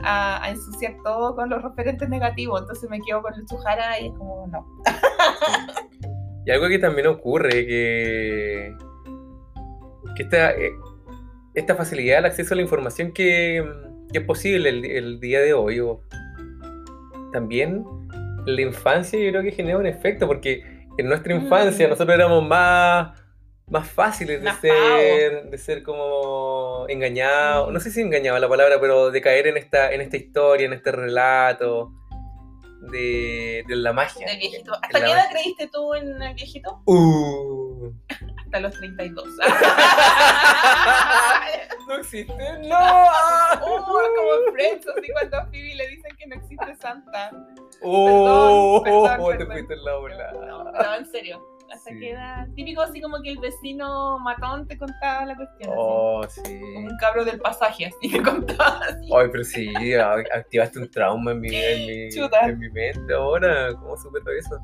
a, 0.03 0.45
a 0.45 0.51
ensuciar 0.51 0.97
todo 1.05 1.37
con 1.37 1.49
los 1.49 1.63
referentes 1.63 2.09
negativos, 2.09 2.63
entonces 2.63 2.91
me 2.91 3.01
quedo 3.01 3.23
con 3.23 3.33
Lucho 3.39 3.57
Jara 3.59 4.01
y 4.01 4.09
es 4.09 4.13
como, 4.19 4.47
no. 4.49 4.67
Y 6.47 6.51
algo 6.51 6.69
que 6.69 6.79
también 6.81 7.07
ocurre, 7.07 7.65
que, 7.65 8.77
que 10.17 10.23
esta, 10.25 10.51
eh, 10.53 10.73
esta 11.55 11.77
facilidad 11.77 12.19
al 12.19 12.25
acceso 12.27 12.53
a 12.55 12.57
la 12.57 12.63
información 12.63 13.13
que, 13.13 13.65
que 14.13 14.19
es 14.19 14.25
posible 14.25 14.69
el, 14.69 14.85
el 14.85 15.21
día 15.21 15.41
de 15.41 15.55
hoy, 15.55 15.81
o 15.81 16.03
también 17.33 17.85
la 18.47 18.61
infancia 18.61 19.19
yo 19.19 19.31
creo 19.31 19.43
que 19.43 19.53
genera 19.53 19.79
un 19.79 19.87
efecto, 19.87 20.27
porque 20.27 20.63
en 20.99 21.09
nuestra 21.09 21.35
infancia 21.35 21.87
Mm. 21.87 21.91
nosotros 21.91 22.15
éramos 22.15 22.47
más, 22.47 23.19
más 23.69 23.89
fáciles 23.89 24.43
de 24.43 24.53
ser, 24.53 25.51
de 25.51 25.59
ser 25.59 25.83
como 25.83 26.87
engañados, 26.89 27.73
no 27.73 27.81
sé 27.81 27.91
si 27.91 28.01
engañado 28.01 28.39
la 28.39 28.49
palabra, 28.49 28.81
pero 28.81 29.11
de 29.11 29.21
caer 29.21 29.47
en 29.49 29.57
esta, 29.57 29.93
en 29.93 30.01
esta 30.01 30.17
historia, 30.17 30.67
en 30.67 30.73
este 30.75 30.93
relato, 30.93 31.91
de, 32.93 33.65
de 33.67 33.77
la 33.77 33.93
magia. 33.93 34.27
Del 34.27 34.39
viejito. 34.39 34.73
¿Hasta 34.75 35.01
qué 35.01 35.07
edad 35.07 35.17
magia. 35.17 35.31
creíste 35.31 35.69
tú 35.73 35.95
en 35.95 36.23
el 36.23 36.35
viejito? 36.35 36.83
Uh. 36.85 37.93
Hasta 38.55 38.69
los 38.69 38.79
32. 38.79 39.27
no 41.89 41.95
existe, 41.97 42.33
no. 42.69 42.79
Oh, 43.63 43.85
como 43.85 44.31
Friends, 44.53 44.87
así 44.87 45.09
cuando 45.13 45.37
a 45.39 45.47
Phoebe 45.47 45.75
le 45.75 45.89
dicen 45.89 46.17
que 46.17 46.27
no 46.29 46.37
existe 46.37 46.77
Santa. 46.77 47.33
Oh, 47.83 48.81
perdón, 48.85 49.19
te 49.33 49.39
perdón. 49.39 49.53
fuiste 49.57 49.75
en 49.75 49.85
la 49.85 49.97
bola. 49.97 50.33
No, 50.33 50.65
no, 50.71 50.95
en 50.95 51.07
serio. 51.07 51.43
¿Hasta 51.73 51.91
Sí. 51.91 51.99
qué 51.99 52.11
edad? 52.13 52.47
Típico 52.55 52.83
así 52.83 53.01
como 53.01 53.21
que 53.23 53.31
el 53.31 53.39
vecino 53.39 54.19
matón 54.21 54.69
te 54.69 54.79
contaba 54.79 55.25
la 55.25 55.35
cuestión. 55.35 55.71
así. 55.71 55.77
Oh, 55.77 56.21
Como 56.21 56.29
sí. 56.47 56.61
un 56.77 56.97
cabro 57.01 57.25
del 57.25 57.41
pasaje, 57.41 57.87
así 57.87 58.09
que 58.13 58.23
contaba 58.23 58.79
así. 58.89 59.11
Ay, 59.17 59.29
pero 59.33 59.43
sí, 59.43 59.73
activaste 60.33 60.79
un 60.79 60.89
trauma 60.91 61.33
en 61.33 61.41
mi, 61.41 61.49
en 61.57 61.87
mi, 61.87 62.09
en 62.43 62.59
mi 62.61 62.71
mente 62.71 63.15
ahora. 63.15 63.75
¿Cómo 63.75 63.97
supero 63.97 64.31
eso? 64.31 64.61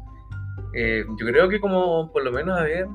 Eh, 0.75 1.03
yo 1.19 1.27
creo 1.27 1.49
que 1.49 1.59
como 1.59 2.13
por 2.13 2.23
lo 2.23 2.31
menos, 2.31 2.57
a 2.57 2.63
ver, 2.63 2.87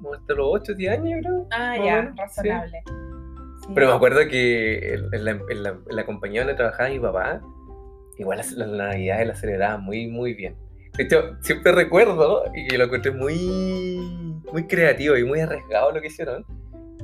como 0.00 0.14
hasta 0.14 0.34
los 0.34 0.46
8 0.50 0.72
o 0.72 0.74
10 0.74 0.92
años, 0.98 1.18
creo. 1.22 1.46
Ah, 1.50 1.76
ya, 1.76 1.96
menos, 2.02 2.16
razonable. 2.16 2.82
Sí. 2.86 3.68
Pero 3.74 3.88
me 3.88 3.92
acuerdo 3.94 4.20
que 4.28 4.94
en 4.94 5.24
la, 5.24 5.30
en 5.32 5.62
la- 5.62 5.70
en 5.88 5.96
la 5.96 6.06
compañía 6.06 6.40
donde 6.42 6.54
trabajaba 6.54 6.88
mi 6.88 6.98
papá, 6.98 7.40
igual 8.18 8.38
las, 8.38 8.52
las 8.52 8.68
navidades 8.68 9.26
las 9.28 9.40
celebraba 9.40 9.76
muy, 9.78 10.06
muy 10.08 10.34
bien. 10.34 10.56
De 10.96 11.04
hecho, 11.04 11.36
siempre 11.42 11.70
recuerdo, 11.72 12.44
y 12.54 12.66
que 12.66 12.76
lo 12.76 12.84
encontré 12.84 13.12
muy, 13.12 14.00
muy 14.52 14.66
creativo 14.66 15.16
y 15.16 15.24
muy 15.24 15.40
arriesgado 15.40 15.92
lo 15.92 16.00
que 16.00 16.08
hicieron. 16.08 16.44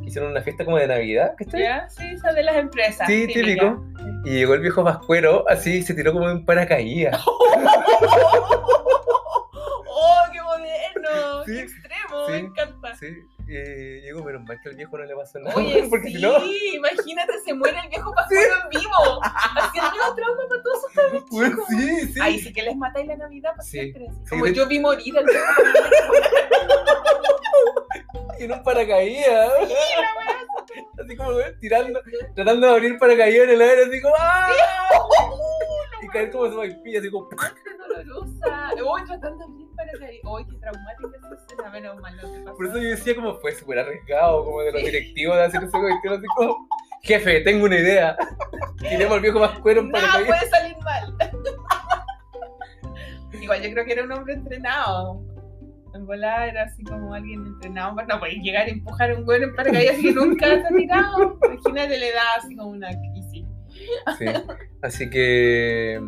Hicieron 0.04 0.30
una 0.30 0.40
fiesta 0.40 0.64
como 0.64 0.76
de 0.78 0.86
Navidad, 0.86 1.34
¿cachai? 1.36 1.62
¿Ya? 1.62 1.88
Sí, 1.88 2.04
esa 2.12 2.32
de 2.32 2.42
las 2.42 2.56
empresas. 2.56 3.06
Sí, 3.08 3.26
típico. 3.26 3.84
Y 4.24 4.30
llegó 4.38 4.54
el 4.54 4.60
viejo 4.60 4.84
pascuero, 4.84 5.44
así, 5.48 5.82
se 5.82 5.94
tiró 5.94 6.12
como 6.12 6.28
en 6.30 6.44
paracaídas. 6.44 7.24
¡Oh, 9.88 10.22
qué 10.32 10.40
moderno! 10.42 11.44
Sí, 11.46 11.58
Sí, 12.26 12.32
Me 12.32 12.38
encanta. 12.38 12.94
Sí, 12.96 13.06
eh, 13.48 14.00
llegó, 14.02 14.24
menos 14.24 14.42
mal 14.44 14.58
que 14.62 14.68
al 14.70 14.76
viejo 14.76 14.96
no 14.98 15.04
le 15.04 15.14
pasó 15.14 15.38
nada. 15.40 15.54
Oye, 15.56 15.86
porque 15.90 16.08
sí, 16.08 16.16
si 16.16 16.22
no, 16.22 16.38
imagínate, 16.74 17.32
se 17.44 17.54
muere 17.54 17.78
el 17.84 17.88
viejo 17.88 18.12
pascuero 18.14 18.54
en 18.62 18.68
vivo. 18.70 19.20
Haciendo 19.22 20.14
trauma 20.14 20.42
para 20.48 20.62
todos 20.62 20.84
cabros 20.94 21.24
pues, 21.30 21.50
chicos. 21.50 21.64
sí, 21.68 22.12
sí. 22.14 22.20
Ahí 22.22 22.38
sí 22.38 22.52
que 22.52 22.62
les 22.62 22.76
matáis 22.76 23.06
la 23.06 23.16
Navidad 23.16 23.50
para 23.50 23.62
Sí, 23.62 23.70
siempre. 23.80 24.06
sí, 24.10 24.30
Como 24.30 24.44
de- 24.46 24.54
yo 24.54 24.66
vi 24.66 24.78
morir 24.80 25.18
al 25.18 25.24
viejo 25.24 25.44
pascuero. 25.46 26.26
en 28.38 28.52
un 28.52 28.62
paracaídas. 28.62 29.50
así 31.02 31.16
como 31.16 31.32
güey, 31.32 31.58
tirando, 31.58 32.00
tratando 32.34 32.66
de 32.66 32.72
abrir 32.74 32.98
paracaídas 32.98 33.44
en 33.44 33.50
el 33.50 33.62
aire, 33.62 33.84
así 33.84 34.00
como 34.02 34.14
¡ah! 34.18 34.48
Caer 36.16 36.30
como 36.30 36.50
su 36.50 36.56
vaipilla, 36.56 36.98
así 37.00 37.10
como 37.10 37.28
¡Qué 37.28 37.36
dolorosa! 37.78 38.70
Uy, 38.74 39.04
tratando 39.06 39.44
abrir 39.44 39.66
para 39.76 39.92
caer. 39.98 40.20
Uy, 40.24 40.46
qué 40.46 40.56
traumática 40.56 41.16
esa 41.18 41.34
escena. 41.34 41.70
Menos 41.70 42.00
mal, 42.00 42.16
no 42.16 42.32
te 42.32 42.40
pasó. 42.40 42.56
Por 42.56 42.66
eso 42.66 42.78
yo 42.78 42.88
decía 42.90 43.14
como 43.14 43.38
fue 43.38 43.52
súper 43.52 43.78
arriesgado, 43.78 44.44
como 44.44 44.60
de 44.62 44.72
los 44.72 44.82
directivos 44.82 45.36
de 45.36 45.42
hacer 45.44 45.62
esa 45.62 45.78
cuestión, 45.78 46.14
así 46.14 46.26
como 46.36 46.68
jefe, 47.02 47.40
tengo 47.40 47.64
una 47.66 47.76
idea. 47.76 48.16
Tiremos 48.78 49.14
al 49.14 49.20
viejo 49.20 49.40
pascuero 49.40 49.80
en 49.80 49.90
Nada 49.90 50.06
paracaídas. 50.06 50.38
puede 50.38 50.50
salir 50.50 50.76
mal. 50.82 51.16
Igual 53.40 53.62
yo 53.62 53.70
creo 53.70 53.84
que 53.84 53.92
era 53.92 54.04
un 54.04 54.12
hombre 54.12 54.34
entrenado. 54.34 55.22
En 55.94 56.04
volar 56.04 56.48
era 56.48 56.64
así 56.64 56.82
como 56.84 57.14
alguien 57.14 57.46
entrenado. 57.46 57.94
Pero 57.96 58.08
no 58.08 58.18
podéis 58.18 58.42
llegar 58.42 58.66
a 58.66 58.70
empujar 58.70 59.10
a 59.10 59.14
un 59.14 59.24
güey 59.24 59.42
en 59.42 59.54
paracaídas 59.54 59.96
que 59.96 60.12
nunca 60.12 60.46
se 60.46 60.66
ha 60.66 60.68
tirado. 60.68 61.38
Imagínate, 61.44 61.98
le 61.98 62.12
da 62.12 62.22
así 62.38 62.56
como 62.56 62.70
una. 62.70 62.90
Sí. 64.18 64.26
Así 64.82 65.10
que. 65.10 66.00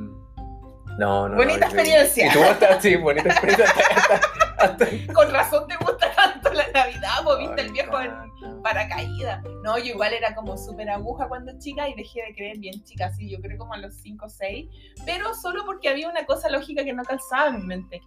No, 0.99 1.29
no. 1.29 1.37
Bonita 1.37 1.61
no, 1.61 1.67
experiencia. 1.67 2.27
Y 2.27 2.31
tú 2.33 2.43
hasta, 2.43 2.81
sí, 2.81 2.97
bonita 2.97 3.29
experiencia. 3.29 3.67
Hasta, 3.67 3.85
hasta- 3.85 4.85
hasta- 4.85 5.13
Con 5.15 5.33
razón 5.33 5.67
te 5.69 5.77
gusta 5.77 6.13
tanto 6.15 6.53
la 6.53 6.67
Navidad, 6.73 7.11
pues 7.25 7.39
viste 7.39 7.61
el 7.63 7.73
viejo 7.73 8.01
en 8.01 8.63
paracaídas. 8.63 9.43
No, 9.63 9.79
yo 9.79 9.85
igual 9.85 10.13
era 10.13 10.35
como 10.35 10.57
súper 10.59 10.91
aguja 10.91 11.29
cuando 11.29 11.53
chica 11.59 11.89
y 11.89 11.95
dejé 11.95 12.23
de 12.27 12.35
creer 12.35 12.59
bien 12.59 12.83
chica, 12.85 13.07
así 13.07 13.31
yo 13.31 13.39
creo 13.41 13.57
como 13.59 13.75
a 13.75 13.79
los 13.79 13.95
5 13.95 14.27
o 14.27 14.29
6, 14.29 14.67
pero 15.07 15.33
solo 15.35 15.65
porque 15.65 15.89
había 15.89 16.09
una 16.09 16.25
cosa 16.27 16.49
lógica 16.51 16.85
que 16.85 16.93
no 16.93 17.05
calzaba 17.05 17.49
en 17.49 17.61
mi 17.61 17.67
mente. 17.67 18.01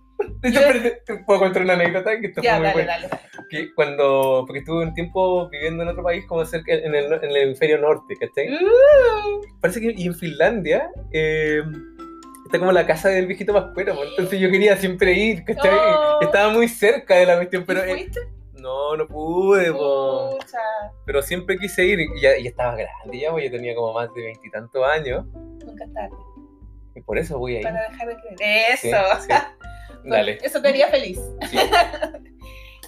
Espérate, 0.44 1.02
te 1.06 1.18
puedo 1.24 1.40
contar 1.40 1.64
una 1.64 1.74
anécdota 1.74 2.20
que 2.20 2.28
esto 2.28 2.42
Ya, 2.42 2.58
fue 2.58 2.60
muy 2.60 2.68
dale, 2.84 2.86
dale, 2.86 3.08
dale. 3.08 3.24
Que 3.50 3.74
cuando, 3.74 4.44
porque 4.46 4.60
estuve 4.60 4.84
un 4.84 4.94
tiempo 4.94 5.50
viviendo 5.50 5.84
en 5.84 5.90
otro 5.90 6.04
país, 6.04 6.26
como 6.28 6.46
cerca, 6.46 6.74
en 6.74 6.94
el, 6.94 7.12
en 7.12 7.24
el 7.24 7.38
hemisferio 7.38 7.80
norte, 7.80 8.16
¿cachai? 8.20 8.54
Uh, 8.54 9.42
Parece 9.62 9.80
que 9.82 9.94
y 9.96 10.06
en 10.08 10.16
Finlandia 10.16 10.90
eh, 11.12 11.62
está 12.52 12.60
como 12.60 12.72
la 12.72 12.86
casa 12.86 13.10
del 13.10 13.28
viejito 13.28 13.54
pascuero, 13.54 13.96
pues, 13.96 14.10
entonces 14.10 14.40
yo 14.40 14.52
quería 14.52 14.76
siempre 14.76 15.14
ir, 15.14 15.44
¿cachai? 15.46 15.72
Oh. 15.72 16.20
Estaba 16.22 16.52
muy 16.52 16.68
cerca 16.68 17.16
de 17.16 17.26
la 17.26 17.36
cuestión, 17.38 17.64
pero 17.66 17.86
¿y 17.86 17.90
eh, 17.90 17.94
fuiste? 17.94 18.20
no, 18.56 18.96
no 18.98 19.08
pude, 19.08 19.72
po. 19.72 20.38
Pero 21.06 21.22
siempre 21.22 21.58
quise 21.58 21.86
ir 21.86 22.00
y 22.02 22.22
ya, 22.22 22.38
ya 22.38 22.50
estaba 22.50 22.76
grande 22.76 23.20
ya, 23.20 23.32
pues 23.32 23.46
yo 23.46 23.52
tenía 23.52 23.74
como 23.74 23.94
más 23.94 24.14
de 24.14 24.22
veintitantos 24.22 24.84
años 24.86 25.26
nunca 25.66 25.86
tarde 25.94 26.16
y 26.96 27.02
por 27.02 27.18
eso 27.18 27.40
voy 27.40 27.56
a 27.56 27.60
ir. 27.60 27.64
para 27.64 27.90
dejar 27.90 28.08
de 28.08 28.18
creer. 28.18 28.78
Sí, 28.78 28.90
Eso. 28.90 28.98
sí. 29.22 29.34
Dale. 30.10 30.40
Eso 30.42 30.62
te 30.62 30.70
haría 30.70 30.88
feliz. 30.88 31.20
Sí. 31.50 31.58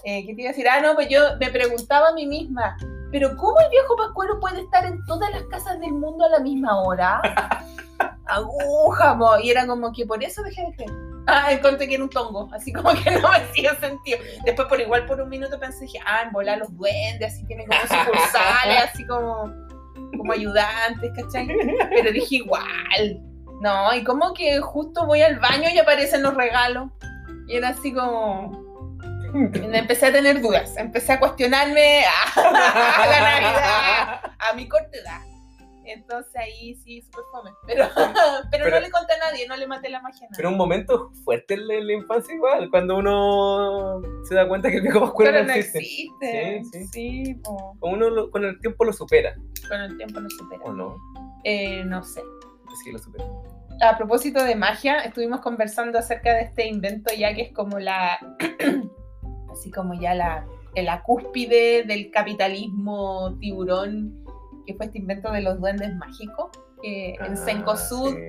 Eh, 0.05 0.25
¿Qué 0.25 0.35
te 0.35 0.41
iba 0.41 0.49
a 0.49 0.51
decir? 0.51 0.67
Ah, 0.67 0.81
no, 0.81 0.95
pues 0.95 1.07
yo 1.07 1.37
me 1.39 1.49
preguntaba 1.49 2.09
a 2.09 2.13
mí 2.13 2.27
misma, 2.27 2.75
¿pero 3.09 3.37
cómo 3.37 3.57
el 3.61 3.69
viejo 3.69 3.95
Pascuero 3.95 4.37
puede 4.41 4.59
estar 4.59 4.85
en 4.85 5.01
todas 5.05 5.31
las 5.31 5.43
casas 5.43 5.79
del 5.79 5.93
mundo 5.93 6.25
a 6.25 6.29
la 6.29 6.39
misma 6.41 6.81
hora? 6.81 7.21
Aguja, 8.25 9.17
y 9.41 9.51
era 9.51 9.67
como 9.67 9.91
que 9.91 10.05
por 10.05 10.23
eso 10.23 10.41
dejé 10.43 10.63
de 10.63 10.75
creer. 10.75 10.91
Ah, 11.25 11.51
encontré 11.51 11.87
que 11.87 11.95
era 11.95 12.03
un 12.03 12.09
tongo, 12.09 12.49
así 12.53 12.73
como 12.73 12.89
que 12.91 13.11
no 13.11 13.29
me 13.29 13.37
hacía 13.37 13.75
sentido. 13.79 14.19
Después, 14.45 14.67
por 14.67 14.79
igual, 14.81 15.05
por 15.05 15.21
un 15.21 15.29
minuto 15.29 15.59
pensé, 15.59 15.85
dije, 15.85 15.99
ah, 16.05 16.23
en 16.23 16.31
volar 16.31 16.57
los 16.57 16.75
duendes, 16.75 17.33
así 17.33 17.45
tienen 17.45 17.65
como 17.67 17.79
sucursales, 17.81 18.83
así 18.91 19.05
como, 19.05 19.53
como 20.17 20.33
ayudantes, 20.33 21.11
¿cachai? 21.15 21.47
Pero 21.89 22.11
dije, 22.11 22.35
igual. 22.35 23.21
No, 23.61 23.93
y 23.93 24.03
como 24.03 24.33
que 24.33 24.59
justo 24.59 25.05
voy 25.05 25.21
al 25.21 25.39
baño 25.39 25.69
y 25.73 25.79
aparecen 25.79 26.23
los 26.23 26.33
regalos. 26.33 26.89
Y 27.47 27.55
era 27.55 27.69
así 27.69 27.93
como. 27.93 28.51
empecé 29.33 30.07
a 30.07 30.11
tener 30.11 30.41
dudas. 30.41 30.75
Empecé 30.75 31.13
a 31.13 31.19
cuestionarme 31.19 32.03
a 32.35 33.05
la 33.07 33.19
Navidad, 33.21 34.21
a 34.39 34.53
mi 34.55 34.67
corta. 34.67 35.23
Entonces 35.85 36.35
ahí 36.35 36.75
sí, 36.75 37.01
súper 37.01 37.23
fome. 37.31 37.51
Pero, 37.67 37.85
pero, 37.95 38.13
Pero- 38.51 38.69
no 38.69 38.79
le 38.79 38.91
conté 38.91 39.13
a 39.13 39.31
nadie, 39.31 39.47
no 39.47 39.55
le 39.57 39.67
maté 39.67 39.89
la 39.89 40.01
magia 40.01 40.19
a 40.27 40.29
nadie. 40.29 40.37
Pero 40.37 40.49
un 40.49 40.57
momento 40.57 41.11
fuerte 41.23 41.53
en 41.55 41.67
la, 41.67 41.73
en 41.75 41.87
la 41.87 41.93
infancia 41.93 42.33
igual, 42.33 42.69
cuando 42.69 42.97
uno 42.97 44.01
se 44.27 44.35
da 44.35 44.47
cuenta 44.47 44.69
que 44.69 44.77
el 44.77 44.81
viejo 44.83 44.99
pascuero 45.01 45.31
no 45.39 45.43
no 45.47 45.53
existe. 45.53 46.55
existe. 46.57 46.87
Sí, 46.91 47.25
Sí. 47.25 47.41
Como 47.43 47.93
uno 47.93 48.09
lo- 48.09 48.31
con 48.31 48.45
el 48.45 48.59
tiempo 48.59 48.85
lo 48.85 48.93
supera, 48.93 49.35
con 49.67 49.79
el 49.81 49.97
tiempo 49.97 50.19
no 50.19 50.29
supera. 50.29 50.61
¿o 50.63 50.73
no? 50.73 50.95
Eh, 51.43 51.83
no 51.85 52.03
sé. 52.03 52.21
Sí, 52.83 52.91
lo 52.91 52.97
supera. 52.99 53.25
a 53.81 53.97
propósito 53.97 54.43
de 54.43 54.55
magia, 54.55 54.99
estuvimos 54.99 55.41
conversando 55.41 55.99
acerca 55.99 56.33
de 56.33 56.41
este 56.43 56.67
invento 56.67 57.13
ya 57.13 57.33
que 57.35 57.41
es 57.43 57.51
como 57.53 57.77
la, 57.79 58.17
así 59.51 59.69
como 59.71 59.93
ya 59.99 60.13
la, 60.15 60.45
la 60.75 61.03
cúspide 61.03 61.83
del 61.83 62.09
capitalismo 62.11 63.37
tiburón, 63.39 64.22
que 64.65 64.73
fue 64.75 64.85
este 64.87 64.97
invento 64.99 65.31
de 65.31 65.41
los 65.41 65.59
duendes 65.59 65.93
mágicos, 65.95 66.51
que 66.81 67.13
en 67.15 67.33
Ah, 67.33 67.35
Cencosud 67.37 68.15
sí. 68.15 68.21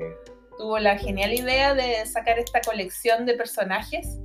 tuvo 0.58 0.78
la 0.78 0.96
genial 0.98 1.32
idea 1.32 1.74
de 1.74 2.04
sacar 2.06 2.38
esta 2.38 2.60
colección 2.60 3.26
de 3.26 3.34
personajes. 3.34 4.18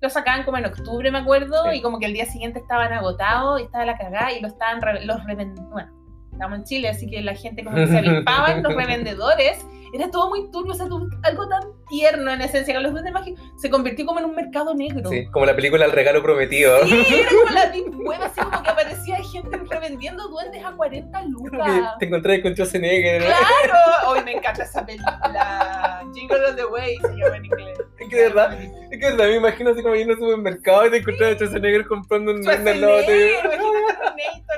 Lo 0.00 0.10
sacaban 0.10 0.44
como 0.44 0.58
en 0.58 0.66
octubre, 0.66 1.10
me 1.10 1.18
acuerdo, 1.18 1.70
Sí. 1.70 1.78
y 1.78 1.82
como 1.82 1.98
que 1.98 2.06
el 2.06 2.12
día 2.12 2.26
siguiente 2.26 2.58
estaban 2.58 2.92
agotados 2.92 3.60
y 3.60 3.64
estaba 3.64 3.84
la 3.86 3.96
cagada 3.96 4.32
y 4.32 4.40
lo 4.40 4.48
estaban 4.48 4.80
re- 4.82 5.04
los 5.04 5.18
revend- 5.22 5.68
bueno, 5.70 5.90
estamos 6.32 6.58
en 6.58 6.64
Chile, 6.64 6.88
así 6.88 7.06
que 7.08 7.22
la 7.22 7.34
gente 7.34 7.64
como 7.64 7.76
que 7.76 7.86
se 7.86 7.98
avispaban, 7.98 8.62
los 8.62 8.74
revendedores 8.74 9.64
era 9.96 10.10
todo 10.10 10.28
muy 10.28 10.50
turbio, 10.50 10.72
o 10.72 10.74
sea, 10.74 10.86
algo 11.22 11.48
tan 11.48 11.62
tierno 11.88 12.32
en 12.32 12.40
esencia, 12.40 12.74
que 12.74 12.80
los 12.80 12.92
duendes 12.92 13.12
mágicos 13.12 13.40
se 13.56 13.70
convirtió 13.70 14.06
como 14.06 14.18
en 14.18 14.26
un 14.26 14.34
mercado 14.34 14.74
negro. 14.74 15.08
Sí, 15.08 15.26
como 15.26 15.46
la 15.46 15.54
película 15.54 15.84
El 15.84 15.92
regalo 15.92 16.22
prometido. 16.22 16.84
Sí, 16.86 17.04
era 17.08 17.28
como 17.28 17.50
la 17.54 17.72
Web, 18.04 18.22
así 18.22 18.40
como 18.40 18.62
que 18.62 18.70
aparecía 18.70 19.16
gente 19.32 19.60
revendiendo 19.68 20.28
duendes 20.28 20.64
a 20.64 20.72
40 20.72 21.22
lucas. 21.24 21.98
Te 21.98 22.06
encontré 22.06 22.42
con 22.42 22.52
Schwarzenegger. 22.52 23.22
¡Claro! 23.22 23.78
Hoy 24.08 24.20
me 24.24 24.32
encanta 24.32 24.64
esa 24.64 24.84
película. 24.84 26.04
Jingle 26.14 26.46
All 26.46 26.56
the 26.56 26.64
Way 26.66 26.96
se 26.98 27.16
llama 27.16 27.36
en 27.36 27.44
inglés. 27.44 27.78
Es 27.98 28.08
que 28.08 28.16
de 28.16 28.22
verdad, 28.22 28.58
es 28.60 28.90
que 28.90 28.96
de 28.96 29.10
verdad 29.12 29.26
me 29.26 29.36
imagino 29.36 29.70
así 29.70 29.82
como 29.82 29.94
yendo 29.94 30.14
al 30.14 30.20
supermercado 30.20 30.86
y 30.86 30.90
te 30.90 30.96
encontré 30.98 31.30
a 31.30 31.34
Schwarzenegger 31.34 31.86
comprando 31.86 32.32
un 32.32 32.42
duende 32.42 32.70
al 32.70 32.80
lado 32.80 32.96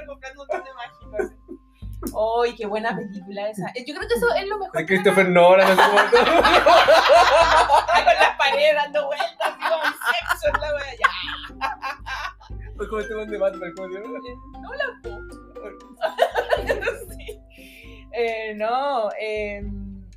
comprando 0.06 0.42
un 0.42 0.48
duende 0.48 0.70
mágico. 0.74 0.97
¡Ay, 2.42 2.54
qué 2.56 2.66
buena 2.66 2.94
película 2.96 3.48
esa! 3.50 3.68
Eh, 3.74 3.84
Yo 3.86 3.94
creo 3.94 4.08
que 4.08 4.14
eso 4.14 4.26
es 4.34 4.46
lo 4.46 4.58
mejor. 4.58 4.76
De 4.76 4.86
Christopher 4.86 5.28
Nolan, 5.28 5.66
así 5.66 5.76
como 5.90 6.10
todo. 6.10 6.24
Con 6.24 8.14
las 8.14 8.36
paredes 8.38 8.74
dando 8.74 9.06
vueltas, 9.06 9.54
un 9.58 9.92
sexo 9.92 10.46
en 10.54 10.60
la 10.60 10.74
wea. 10.74 10.94
Ya. 11.00 11.10
O 12.80 12.88
como 12.88 13.00
este 13.00 13.14
duende 13.14 13.32
de 13.32 13.38
Batman, 13.40 13.72
¿cómo 13.76 13.88
se 13.88 13.94
llama? 14.00 14.18
Eh, 14.18 14.36
No 14.60 14.70
la 14.74 14.84
Sí. 17.16 17.40
Eh, 18.20 18.54
no, 18.54 19.10
eh, 19.20 19.60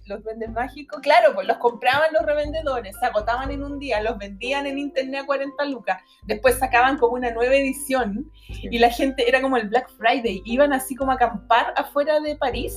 los 0.06 0.24
duendes 0.24 0.49
mágicos, 0.52 0.99
claro, 1.02 1.34
pues 1.34 1.47
los 1.47 1.58
compraban 1.58 2.12
los 2.14 2.26
revendedores, 2.26 2.95
se 2.99 3.06
agotaban 3.06 3.52
en 3.52 3.64
un 3.64 3.80
día, 3.80 4.02
los 4.02 4.18
vendían 4.18 4.66
en 4.66 4.78
internet 4.78 5.22
a 5.24 5.26
40 5.26 5.66
lucas, 5.66 6.02
después 6.24 6.58
sacaban 6.58 6.97
como 6.97 7.16
una 7.16 7.32
nueva 7.32 7.56
edición 7.56 8.32
y 8.47 8.80
la 8.80 8.89
gente 8.89 9.28
era 9.28 9.41
como 9.41 9.58
el 9.58 9.70
Black 9.70 9.89
Friday, 9.97 10.41
iban 10.45 10.74
así 10.74 10.95
como 10.95 11.12
a 11.12 11.16
acampar 11.16 11.74
afuera 11.76 12.20
de 12.20 12.36
París, 12.36 12.76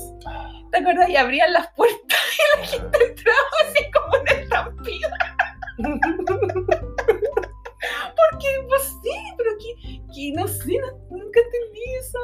¿te 0.70 0.78
acuerdas? 0.78 1.08
Y 1.08 1.16
abrían 1.16 1.52
las 1.52 1.68
puertas 1.74 2.20
y 2.34 2.60
la 2.60 2.66
gente 2.66 2.98
entraba 3.08 3.38
así 3.64 3.90
como 3.90 4.20
una 4.20 4.32
estampida. 4.32 5.18
Porque, 8.16 8.48
pues 8.68 8.82
sí, 9.02 9.10
pero 9.36 9.50
que, 9.58 10.00
que 10.14 10.32
no 10.32 10.48
sé, 10.48 10.78
nunca 11.10 11.40
entendí 11.40 11.82
esa, 12.00 12.18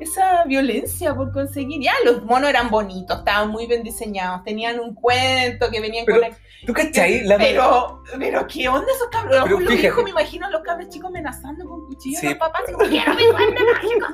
esa 0.00 0.44
violencia 0.44 1.14
por 1.14 1.32
conseguir. 1.32 1.80
Ya, 1.82 1.92
los 2.04 2.22
monos 2.24 2.50
eran 2.50 2.70
bonitos, 2.70 3.18
estaban 3.18 3.50
muy 3.50 3.66
bien 3.66 3.82
diseñados, 3.82 4.42
tenían 4.44 4.80
un 4.80 4.94
cuento 4.94 5.70
que 5.70 5.80
venían 5.80 6.04
Pero, 6.04 6.20
con 6.20 6.30
la... 6.30 6.36
¿Tú 6.66 6.72
cachai? 6.72 7.20
La 7.22 7.36
Pero, 7.38 8.02
pero, 8.18 8.46
¿qué 8.46 8.68
onda 8.68 8.86
esos 8.92 9.08
cabros? 9.08 9.40
Pero 9.44 9.60
los 9.60 9.68
fíjate. 9.68 9.80
viejos 9.80 10.04
me 10.04 10.10
imagino 10.10 10.46
a 10.46 10.50
los 10.50 10.62
cabros 10.62 10.88
chicos 10.88 11.08
amenazando 11.10 11.64
con 11.68 11.86
cuchillos 11.86 12.20
Sí. 12.20 12.26
a 12.26 12.30
los 12.30 12.38
papás, 12.38 12.62
como, 12.72 12.78
quiero 12.88 13.14
mi 13.14 13.24
duende 13.24 13.60
mágico. 13.72 14.06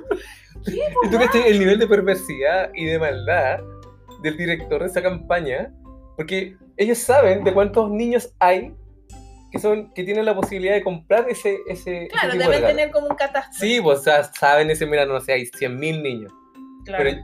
¿Qué, 0.64 0.80
po, 0.94 1.06
¿Y 1.06 1.10
tú 1.10 1.18
cachai 1.18 1.48
el 1.48 1.58
nivel 1.58 1.78
de 1.78 1.86
perversidad 1.86 2.70
y 2.74 2.84
de 2.86 2.98
maldad 2.98 3.60
del 4.22 4.36
director 4.36 4.80
de 4.82 4.86
esa 4.88 5.00
campaña? 5.02 5.72
Porque 6.16 6.56
ellos 6.76 6.98
saben 6.98 7.44
de 7.44 7.54
cuántos 7.54 7.90
niños 7.90 8.34
hay 8.40 8.74
que 9.50 9.58
son 9.58 9.92
que 9.94 10.04
tienen 10.04 10.24
la 10.24 10.34
posibilidad 10.34 10.74
de 10.74 10.82
comprar 10.82 11.26
ese, 11.28 11.58
ese, 11.68 12.04
ese 12.04 12.08
Claro, 12.08 12.32
tipo 12.32 12.38
de 12.38 12.38
deben 12.44 12.50
regalo. 12.60 12.66
tener 12.76 12.90
como 12.92 13.06
un 13.08 13.16
catástrofe. 13.16 13.66
Sí, 13.66 13.80
pues 13.80 13.98
o 13.98 14.02
sea, 14.02 14.24
saben 14.24 14.70
ese, 14.70 14.86
mira, 14.86 15.06
no 15.06 15.20
sé, 15.20 15.32
hay 15.32 15.46
100.000 15.46 16.02
niños. 16.02 16.32
claro. 16.84 17.04
Pero 17.04 17.18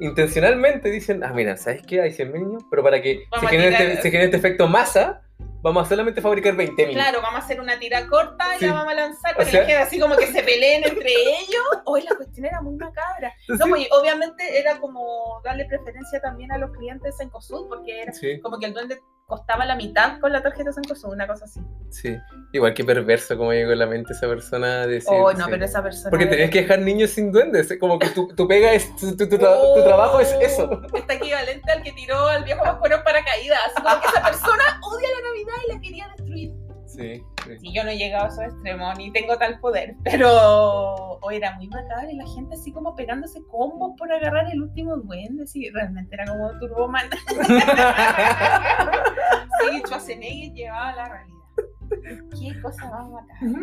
intencionalmente 0.00 0.90
dicen, 0.90 1.22
ah, 1.24 1.32
mira, 1.32 1.56
¿sabes 1.56 1.82
qué? 1.86 2.00
Hay 2.00 2.10
100.000 2.12 2.32
niños, 2.32 2.62
pero 2.70 2.82
para 2.82 3.00
que 3.00 3.24
se 3.40 3.46
genere, 3.46 3.70
tirar- 3.76 3.82
este, 3.90 4.02
se 4.02 4.10
genere 4.10 4.24
este 4.26 4.36
efecto 4.38 4.66
masa, 4.66 5.22
vamos 5.62 5.86
a 5.86 5.88
solamente 5.88 6.20
fabricar 6.20 6.54
20.000. 6.54 6.92
Claro, 6.92 7.20
vamos 7.22 7.40
a 7.40 7.44
hacer 7.44 7.60
una 7.60 7.78
tira 7.78 8.06
corta 8.08 8.56
y 8.56 8.58
Sí. 8.58 8.66
la 8.66 8.72
vamos 8.74 8.92
a 8.92 8.96
lanzar 8.96 9.32
O 9.34 9.38
para 9.38 9.50
sea- 9.50 9.66
que 9.66 9.74
así 9.76 9.98
como 9.98 10.16
que 10.16 10.26
se 10.26 10.42
peleen 10.42 10.84
entre 10.84 11.10
ellos. 11.12 11.62
Hoy 11.86 12.02
la 12.02 12.14
cuestión 12.16 12.46
era 12.46 12.60
muy 12.60 12.74
macabra. 12.76 13.32
No, 13.48 13.54
Entonces, 13.54 13.66
pues, 13.88 14.00
obviamente 14.00 14.58
era 14.58 14.78
como 14.78 15.40
darle 15.44 15.64
preferencia 15.66 16.20
también 16.20 16.52
a 16.52 16.58
los 16.58 16.70
clientes 16.72 17.12
en 17.20 17.26
Cencosud, 17.28 17.68
porque 17.68 18.02
era 18.02 18.12
sí, 18.12 18.40
como 18.40 18.58
que 18.58 18.66
el 18.66 18.74
duende 18.74 19.00
costaba 19.26 19.64
la 19.64 19.74
mitad 19.76 20.18
con 20.20 20.32
la 20.32 20.42
tarjeta 20.42 20.72
Cencosud, 20.72 21.12
una 21.12 21.26
cosa 21.26 21.44
así. 21.46 21.60
sí. 21.90 22.16
Igual 22.52 22.72
que 22.74 22.84
perverso 22.84 23.36
como 23.36 23.52
llegó 23.52 23.72
a 23.72 23.74
la 23.76 23.86
mente 23.86 24.12
esa 24.12 24.28
persona 24.28 24.82
a 24.82 24.86
decir. 24.86 25.08
oh, 25.12 25.32
no, 25.32 25.44
sí. 25.46 25.50
pero 25.50 25.64
esa 25.64 25.82
persona. 25.82 26.10
Porque 26.10 26.26
de 26.26 26.30
tenías 26.30 26.50
que 26.50 26.60
dejar 26.62 26.78
niños 26.80 27.10
sin 27.10 27.32
duendes. 27.32 27.68
es 27.68 27.80
Como 27.80 27.98
que 27.98 28.10
tu, 28.10 28.28
tu 28.28 28.46
pega 28.46 28.72
es. 28.72 28.94
Tu, 28.96 29.16
tu- 29.16 29.28
tu 29.28 29.36
tra- 29.36 29.54
Oh, 29.56 29.74
tu 29.74 29.82
trabajo 29.82 30.20
es 30.20 30.30
eso. 30.40 30.80
Está 30.94 31.14
equivalente 31.14 31.72
al 31.72 31.82
que 31.82 31.90
tiró 31.92 32.28
al 32.28 32.44
viejo 32.44 32.62
Pascuero 32.62 32.96
en 32.98 33.02
paracaídas. 33.04 33.58
Como 33.74 34.00
que 34.00 34.06
esa 34.06 34.22
persona 34.22 34.80
odia 34.82 35.08
la 35.08 35.28
Navidad 35.28 35.52
y 35.66 35.72
la 35.74 35.80
quería 35.80 36.08
destruir. 36.16 36.52
Sí, 36.96 37.24
sí. 37.44 37.58
Sí, 37.60 37.72
yo 37.74 37.82
no 37.84 37.90
he 37.90 37.96
llegado 37.98 38.24
a 38.26 38.28
esos 38.28 38.44
extremos, 38.44 38.96
ni 38.98 39.10
tengo 39.12 39.36
tal 39.36 39.58
poder, 39.60 39.94
pero 40.04 41.18
hoy 41.20 41.36
era 41.36 41.54
muy 41.56 41.68
macabro 41.68 42.08
y 42.10 42.16
la 42.16 42.26
gente 42.34 42.54
así 42.54 42.72
como 42.72 42.94
pegándose 42.94 43.40
combos 43.50 43.92
por 43.98 44.12
agarrar 44.12 44.46
el 44.52 44.62
último 44.62 44.96
duende, 44.96 45.46
sí, 45.46 45.68
realmente 45.70 46.14
era 46.14 46.24
como 46.26 46.50
Turboman. 46.58 47.06
sí, 49.60 49.78
Schwarzenegger 49.84 50.52
llevaba 50.52 50.92
la 50.94 51.08
realidad. 51.08 51.34
Qué 52.40 52.60
cosa 52.60 52.90
más 52.90 53.08
macabra. 53.10 53.60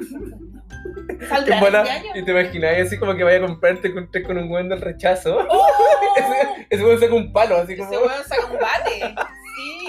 Qué 1.20 1.26
¿Saldrá 1.28 1.60
buena- 1.60 1.82
este 1.84 1.92
año? 1.92 2.12
y 2.16 2.24
te 2.26 2.32
imaginas 2.32 2.78
así 2.88 2.98
como 2.98 3.16
que 3.16 3.24
vaya 3.24 3.38
a 3.38 3.48
comprarte 3.48 3.94
con, 3.94 4.10
con 4.26 4.38
un 4.38 4.50
buen 4.50 4.70
del 4.70 4.82
rechazo. 4.82 5.38
¡Oh! 5.50 5.68
Ese, 6.18 6.68
ese 6.70 6.84
weón 6.84 7.00
saca 7.00 7.14
un 7.16 7.32
palo, 7.32 7.56
así 7.58 7.78
como. 7.78 7.90
Ese 7.90 7.98
weón 8.02 8.24
saca 8.26 8.46
un 8.48 8.54
bate. 8.60 9.16
Sí. 9.56 9.88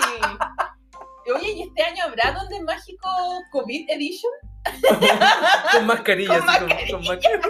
Oye, 1.34 1.52
¿y 1.52 1.62
este 1.62 1.82
año 1.82 2.04
habrá 2.04 2.32
Donde 2.32 2.60
Mágico 2.62 3.08
COVID 3.52 3.90
Edition? 3.90 4.32
con 5.72 5.86
mascarillas. 5.86 6.40
Con 6.40 6.48
así, 6.72 6.90
con, 6.92 7.00
con 7.04 7.04
masca- 7.16 7.40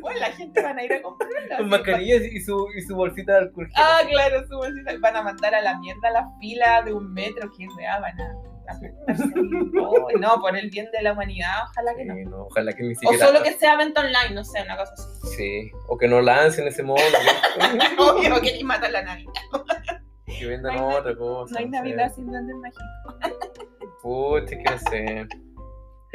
Bueno, 0.00 0.20
la 0.20 0.32
gente 0.32 0.62
van 0.62 0.78
a 0.78 0.84
ir 0.84 0.92
a 0.92 1.02
comprarla. 1.02 1.56
con 1.58 1.68
mascarillas 1.68 2.22
y 2.22 2.40
su, 2.40 2.66
y 2.76 2.82
su 2.82 2.94
bolsita 2.94 3.32
de 3.32 3.38
alcohol. 3.40 3.68
Ah, 3.76 4.00
claro, 4.08 4.44
su 4.48 4.56
bolsita. 4.56 4.92
Van 5.00 5.16
a 5.16 5.22
mandar 5.22 5.54
a 5.54 5.60
la 5.62 5.78
mierda 5.78 6.10
la 6.10 6.28
fila 6.40 6.82
de 6.82 6.92
un 6.92 7.12
metro. 7.12 7.50
Qué 7.56 7.66
weá, 7.76 7.98
van 8.00 8.20
a. 8.20 8.32
Oh, 9.80 10.06
no, 10.20 10.40
por 10.40 10.56
el 10.56 10.70
bien 10.70 10.88
de 10.92 11.02
la 11.02 11.12
humanidad, 11.12 11.64
ojalá 11.68 11.94
que 11.96 12.04
no. 12.04 12.14
Sí, 12.14 12.24
no, 12.24 12.42
ojalá 12.44 12.72
que 12.72 12.82
ni 12.84 12.92
O 12.92 12.98
siquiera. 12.98 13.26
solo 13.26 13.42
que 13.42 13.52
sea 13.54 13.76
venta 13.76 14.00
online, 14.00 14.30
no 14.34 14.44
sé, 14.44 14.62
una 14.62 14.76
cosa 14.76 14.92
así. 14.94 15.36
Sí, 15.36 15.70
o 15.88 15.98
que 15.98 16.06
no 16.08 16.20
lancen 16.20 16.68
ese 16.68 16.82
modo. 16.84 16.96
que- 16.98 17.96
Obvio 18.02 18.40
que 18.40 18.52
ni 18.52 18.62
matan 18.64 18.92
la 18.92 19.02
Navidad. 19.02 19.32
Que 20.38 20.46
vendan 20.46 20.76
No 20.76 20.88
otra 20.88 21.16
cosa. 21.16 21.52
No 21.52 21.58
hay 21.58 21.64
sé. 21.64 21.70
Navidad 21.70 22.12
sin 22.14 22.26
duendes 22.30 22.56
mágicos. 22.56 22.86
Pucha, 24.02 24.46
que 24.56 24.62
no 24.64 24.78
sé. 24.90 25.26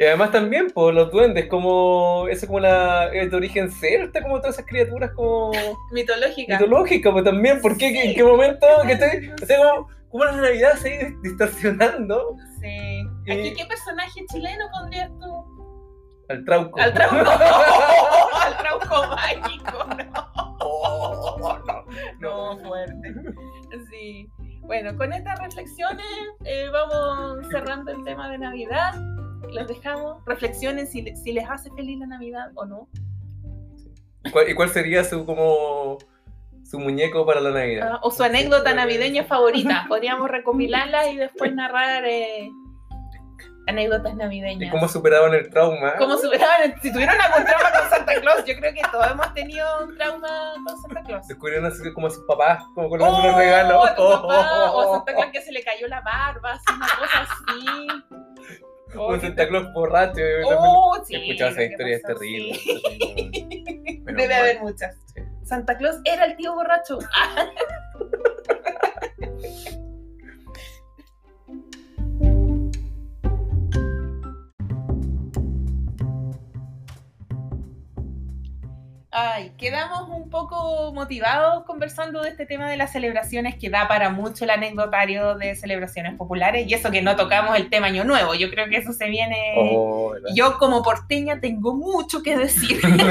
Y 0.00 0.04
además 0.04 0.30
también, 0.30 0.68
por 0.70 0.94
los 0.94 1.10
duendes, 1.10 1.46
como. 1.48 2.28
Eso 2.28 2.46
como 2.46 2.60
la. 2.60 3.06
Es 3.12 3.30
de 3.30 3.36
origen 3.36 3.70
celta, 3.70 4.22
como 4.22 4.38
todas 4.40 4.54
esas 4.56 4.66
criaturas 4.66 5.10
como. 5.14 5.50
Mitológica. 5.92 6.54
mitológicas, 6.58 7.12
pues 7.12 7.24
también. 7.24 7.60
¿Por 7.60 7.76
qué? 7.76 7.88
¿En 8.10 8.14
qué 8.14 8.22
momento? 8.22 8.66
Que 8.86 8.92
estoy, 8.92 9.30
o 9.42 9.46
sea, 9.46 9.58
como, 9.58 9.88
como 10.08 10.24
la 10.24 10.32
Navidad 10.32 10.74
se 10.74 10.94
ido 10.96 11.20
distorsionando 11.22 12.36
Sí. 12.60 13.02
Y- 13.26 13.30
Aquí, 13.32 13.54
¿qué 13.54 13.64
personaje 13.66 14.24
chileno 14.32 14.66
pondrías 14.72 15.10
tú? 15.18 15.44
al 16.28 16.44
trauco. 16.44 16.78
Al 16.80 16.92
trauco. 16.92 17.16
Al 18.44 18.58
trauco 18.58 19.06
mágico, 19.16 19.84
no. 19.96 20.47
No, 22.20 22.58
fuerte. 22.58 23.14
Sí. 23.90 24.28
Bueno, 24.62 24.96
con 24.96 25.12
estas 25.12 25.38
reflexiones 25.40 26.06
eh, 26.44 26.68
vamos 26.72 27.46
cerrando 27.50 27.90
el 27.92 28.04
tema 28.04 28.30
de 28.30 28.38
Navidad. 28.38 28.94
Los 29.52 29.66
dejamos. 29.66 30.24
Reflexionen 30.26 30.86
si, 30.86 31.04
si 31.16 31.32
les 31.32 31.48
hace 31.48 31.70
feliz 31.70 31.98
la 31.98 32.06
Navidad 32.06 32.50
o 32.54 32.66
no. 32.66 32.88
¿Y 34.24 34.30
cuál, 34.30 34.50
y 34.50 34.54
cuál 34.54 34.68
sería 34.68 35.04
su 35.04 35.24
como 35.24 35.98
su 36.64 36.78
muñeco 36.78 37.24
para 37.24 37.40
la 37.40 37.50
Navidad? 37.50 37.92
Ah, 37.94 38.00
o 38.02 38.10
su 38.10 38.22
anécdota 38.22 38.74
navideña 38.74 39.24
favorita. 39.24 39.86
Podríamos 39.88 40.28
recopilarla 40.28 41.10
y 41.10 41.16
después 41.16 41.54
narrar 41.54 42.04
eh, 42.04 42.50
anécdotas 43.68 44.12
¿Y 44.12 44.16
navideñas. 44.16 44.70
cómo 44.72 44.88
superaban 44.88 45.34
el 45.34 45.48
trauma? 45.50 45.94
¿Cómo 45.98 46.16
superaban? 46.18 46.74
Si 46.82 46.92
tuvieron 46.92 47.16
algún 47.20 47.44
trauma 47.44 47.70
con 47.72 47.90
Santa 47.90 48.20
Claus, 48.20 48.44
yo 48.44 48.54
creo 48.56 48.72
que 48.74 48.80
todos 48.90 49.10
hemos 49.10 49.34
tenido 49.34 49.66
un 49.84 49.96
trauma 49.96 50.54
con 50.66 50.80
Santa 50.82 51.02
Claus. 51.02 51.28
Descubrieron 51.28 51.66
así 51.66 51.92
como 51.92 52.06
a 52.06 52.10
sus 52.10 52.24
papás, 52.26 52.62
como 52.74 52.88
con 52.88 52.98
los 52.98 53.08
Oh, 53.08 53.36
regalos. 53.38 53.90
o 53.98 54.80
a 54.80 54.94
Santa 54.96 55.12
Claus 55.16 55.30
que 55.32 55.42
se 55.42 55.52
le 55.52 55.62
cayó 55.62 55.86
la 55.88 56.00
barba, 56.00 56.52
así, 56.52 56.64
una 56.74 56.86
cosa 56.98 57.22
así. 57.22 57.88
Oh, 58.96 59.08
Un 59.08 59.20
qué 59.20 59.26
Santa 59.26 59.46
Claus 59.48 59.70
borracho. 59.74 60.22
Oh, 60.46 60.96
sí. 61.04 61.14
He 61.14 61.18
escuchado 61.26 61.50
esa 61.50 61.58
¿qué 61.58 61.66
historia, 61.66 61.96
es 61.96 62.02
pasó? 62.02 62.14
terrible. 62.14 62.54
Sí. 62.54 64.02
Debe 64.06 64.34
haber 64.34 64.60
muchas. 64.62 64.96
Sí. 65.14 65.20
Santa 65.44 65.76
Claus 65.76 65.96
era 66.06 66.24
el 66.24 66.36
tío 66.38 66.54
borracho. 66.54 66.98
Ay, 79.20 79.50
quedamos 79.58 80.08
un 80.10 80.30
poco 80.30 80.92
motivados 80.94 81.64
conversando 81.64 82.22
de 82.22 82.28
este 82.28 82.46
tema 82.46 82.70
de 82.70 82.76
las 82.76 82.92
celebraciones 82.92 83.56
que 83.56 83.68
da 83.68 83.88
para 83.88 84.10
mucho 84.10 84.44
el 84.44 84.50
anecdotario 84.50 85.34
de 85.34 85.56
celebraciones 85.56 86.14
populares 86.14 86.68
y 86.68 86.74
eso 86.74 86.92
que 86.92 87.02
no 87.02 87.16
tocamos 87.16 87.56
el 87.56 87.68
tema 87.68 87.88
Año 87.88 88.04
Nuevo. 88.04 88.34
Yo 88.34 88.48
creo 88.48 88.68
que 88.68 88.76
eso 88.76 88.92
se 88.92 89.08
viene... 89.08 89.54
Oh. 89.56 90.14
Yo 90.36 90.56
como 90.58 90.84
porteña 90.84 91.40
tengo 91.40 91.74
mucho 91.74 92.22
que 92.22 92.36
decir. 92.36 92.80
tengo 92.82 93.00
mucho 93.00 93.10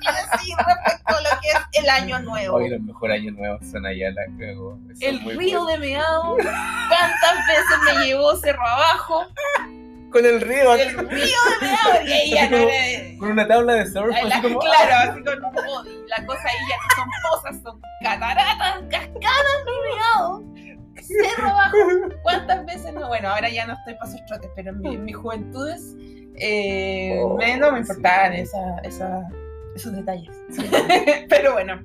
que 0.00 0.10
decir 0.10 0.56
respecto 0.56 1.14
a 1.14 1.20
lo 1.20 1.40
que 1.40 1.48
es 1.48 1.84
el 1.84 1.88
Año 1.88 2.18
Nuevo. 2.18 2.56
Hoy 2.56 2.70
los 2.70 2.80
mejores 2.80 3.20
años 3.20 3.36
nuevos 3.36 3.64
son 3.64 3.86
allá 3.86 4.10
la 4.10 4.24
El 5.00 5.20
río 5.20 5.62
bueno. 5.62 5.66
de 5.66 5.78
Meao, 5.78 6.36
¿cuántas 6.36 7.46
veces 7.46 7.78
me 7.86 8.06
llevó 8.06 8.34
cerro 8.38 8.66
abajo? 8.66 9.24
Con 10.14 10.24
el 10.24 10.40
río, 10.40 10.72
El 10.74 10.96
río 10.96 11.08
de 12.04 12.24
y 12.24 12.30
no 12.50 12.56
era... 12.68 13.18
con 13.18 13.30
una 13.32 13.48
tabla 13.48 13.74
de 13.74 13.86
surf, 13.86 14.10
la- 14.22 14.36
así 14.36 14.42
como. 14.42 14.58
claro, 14.60 15.10
así 15.10 15.24
con 15.24 15.44
un 15.44 15.52
body. 15.52 15.90
La 16.06 16.24
cosa 16.24 16.40
ahí 16.44 16.56
ya 16.70 16.76
no 16.76 16.94
son 16.94 17.08
pozas, 17.30 17.62
son 17.64 17.80
cataratas, 18.00 18.82
cascadas 18.88 19.64
Meao. 20.14 20.44
Cerro 21.02 21.48
abajo. 21.48 21.76
¿Cuántas 22.22 22.64
veces 22.64 22.94
no? 22.94 23.08
Bueno, 23.08 23.28
ahora 23.30 23.48
ya 23.50 23.66
no 23.66 23.72
estoy 23.74 23.94
para 23.94 24.08
esos 24.08 24.24
trotes, 24.26 24.50
pero 24.54 24.70
en, 24.70 24.80
mi- 24.80 24.94
en 24.94 25.04
mis 25.04 25.16
juventudes 25.16 25.96
eh, 26.36 27.18
Oh, 27.20 27.36
me- 27.36 27.56
no 27.56 27.72
me 27.72 27.80
importaban 27.80 28.34
sí. 28.34 28.40
esa- 28.42 28.78
esa- 28.84 29.28
esos 29.74 29.92
detalles. 29.96 30.30
pero 31.28 31.54
bueno, 31.54 31.82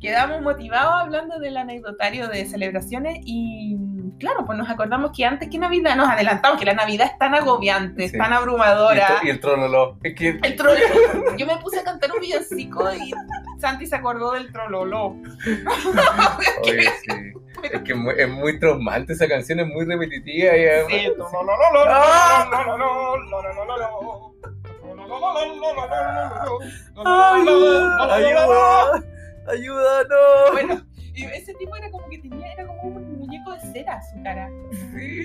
quedamos 0.00 0.40
motivados 0.42 0.92
hablando 1.02 1.40
del 1.40 1.56
anecdotario 1.56 2.28
de 2.28 2.44
celebraciones 2.46 3.18
y 3.24 3.76
claro, 4.18 4.44
pues 4.46 4.58
nos 4.58 4.68
acordamos 4.70 5.10
que 5.16 5.24
antes 5.24 5.48
que 5.48 5.58
Navidad 5.58 5.96
nos 5.96 6.08
adelantamos, 6.08 6.58
que 6.58 6.64
la 6.64 6.74
Navidad 6.74 7.08
es 7.12 7.18
tan 7.18 7.34
agobiante, 7.34 8.08
Sí. 8.08 8.18
tan 8.18 8.32
abrumadora. 8.32 9.20
y 9.22 9.28
el 9.30 9.40
trololo. 9.40 9.98
Es 10.02 10.14
que. 10.14 10.38
El 10.42 10.56
trololo. 10.56 11.36
Yo 11.36 11.46
me 11.46 11.56
puse 11.58 11.80
a 11.80 11.84
cantar 11.84 12.10
un 12.12 12.20
villancico 12.20 12.92
y 12.92 13.12
Santi 13.60 13.86
se 13.86 13.96
acordó 13.96 14.32
del 14.32 14.52
trololo. 14.52 15.16
Oye, 16.62 16.82
sí. 17.02 17.32
Es 17.72 17.80
que 17.82 17.92
es 17.92 17.98
muy, 17.98 18.14
es 18.18 18.28
muy 18.28 18.58
traumante 18.58 19.12
esa 19.14 19.26
canción, 19.26 19.60
es 19.60 19.66
muy 19.66 19.86
repetitiva. 19.86 20.52
Sí, 20.88 21.12
Ayuda, 26.96 28.14
ayuda, 28.14 29.02
ayuda, 29.48 30.02
no. 30.04 30.52
Bueno, 30.52 30.80
y 31.14 31.24
ese 31.24 31.54
tipo 31.54 31.76
era 31.76 31.90
como 31.90 32.08
que 32.08 32.18
tenía, 32.18 32.43
cera 33.74 34.00
su 34.02 34.22
cara. 34.22 34.48
Sí. 34.70 35.24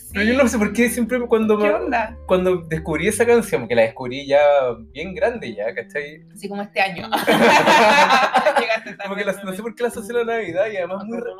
Sí. 0.00 0.14
Pero 0.18 0.24
yo 0.24 0.34
no 0.42 0.48
sé 0.48 0.58
por 0.58 0.72
qué 0.72 0.88
siempre 0.90 1.20
cuando, 1.28 1.56
¿Qué 1.56 1.68
me- 1.68 1.72
onda? 1.74 2.16
cuando 2.26 2.62
descubrí 2.62 3.06
esa 3.06 3.24
canción, 3.24 3.68
que 3.68 3.76
la 3.76 3.82
descubrí 3.82 4.26
ya 4.26 4.40
bien 4.92 5.14
grande 5.14 5.54
ya, 5.54 5.72
¿cachai? 5.72 6.24
Así 6.34 6.48
como 6.48 6.62
este 6.62 6.80
año. 6.80 7.08
Llegaste 8.60 8.94
tarde, 8.94 9.04
Como 9.04 9.14
que 9.14 9.24
la- 9.24 9.40
no 9.44 9.52
sé 9.52 9.62
por 9.62 9.72
qué 9.76 9.84
la 9.84 9.88
asocié 9.90 10.16
a 10.16 10.24
la 10.24 10.34
Navidad 10.36 10.66
y 10.72 10.78
además 10.78 11.04
muy, 11.04 11.16
re- 11.18 11.30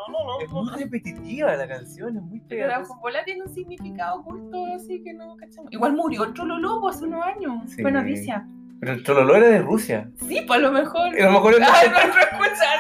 es 0.45 0.51
muy 0.51 0.69
repetitiva 0.79 1.57
la 1.57 1.67
canción, 1.67 2.17
es 2.17 2.23
muy 2.23 2.41
Pero 2.49 2.69
la 2.69 2.85
fútbola 2.85 3.25
tiene 3.25 3.43
un 3.43 3.53
significado 3.53 4.21
oculto, 4.21 4.65
así 4.77 5.03
que 5.03 5.15
no 5.15 5.37
cachamos. 5.37 5.73
Igual 5.73 5.95
murió 5.95 6.23
el 6.23 6.33
Trololo 6.35 6.89
hace 6.89 7.05
unos 7.07 7.27
años. 7.27 7.55
Sí. 7.75 7.83
Fue 7.83 7.91
noticia. 7.91 8.47
Pero 8.79 8.93
el 8.93 9.03
Trololo 9.03 9.35
era 9.35 9.49
de 9.49 9.59
Rusia. 9.59 10.09
Sí, 10.29 10.43
pues 10.47 10.59
a 10.59 10.63
lo 10.63 10.71
mejor. 10.73 11.19
Y 11.19 11.21
a 11.21 11.27
lo 11.27 11.33
mejor 11.33 11.55
era- 11.55 11.67
no 11.67 11.75
escuchar. 11.75 12.79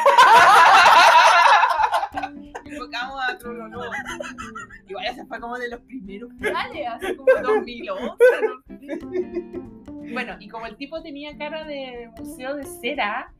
Fue 5.30 5.40
como 5.40 5.56
de 5.56 5.68
los 5.68 5.80
primeros 5.82 6.28
finales, 6.40 6.86
hace 6.88 7.16
como 7.16 7.32
2011. 7.40 8.14
no 8.42 8.62
sé. 8.66 10.12
Bueno, 10.12 10.36
y 10.40 10.48
como 10.48 10.66
el 10.66 10.76
tipo 10.76 11.00
tenía 11.02 11.38
cara 11.38 11.62
de 11.64 12.10
museo 12.18 12.56
de 12.56 12.64
cera, 12.64 13.32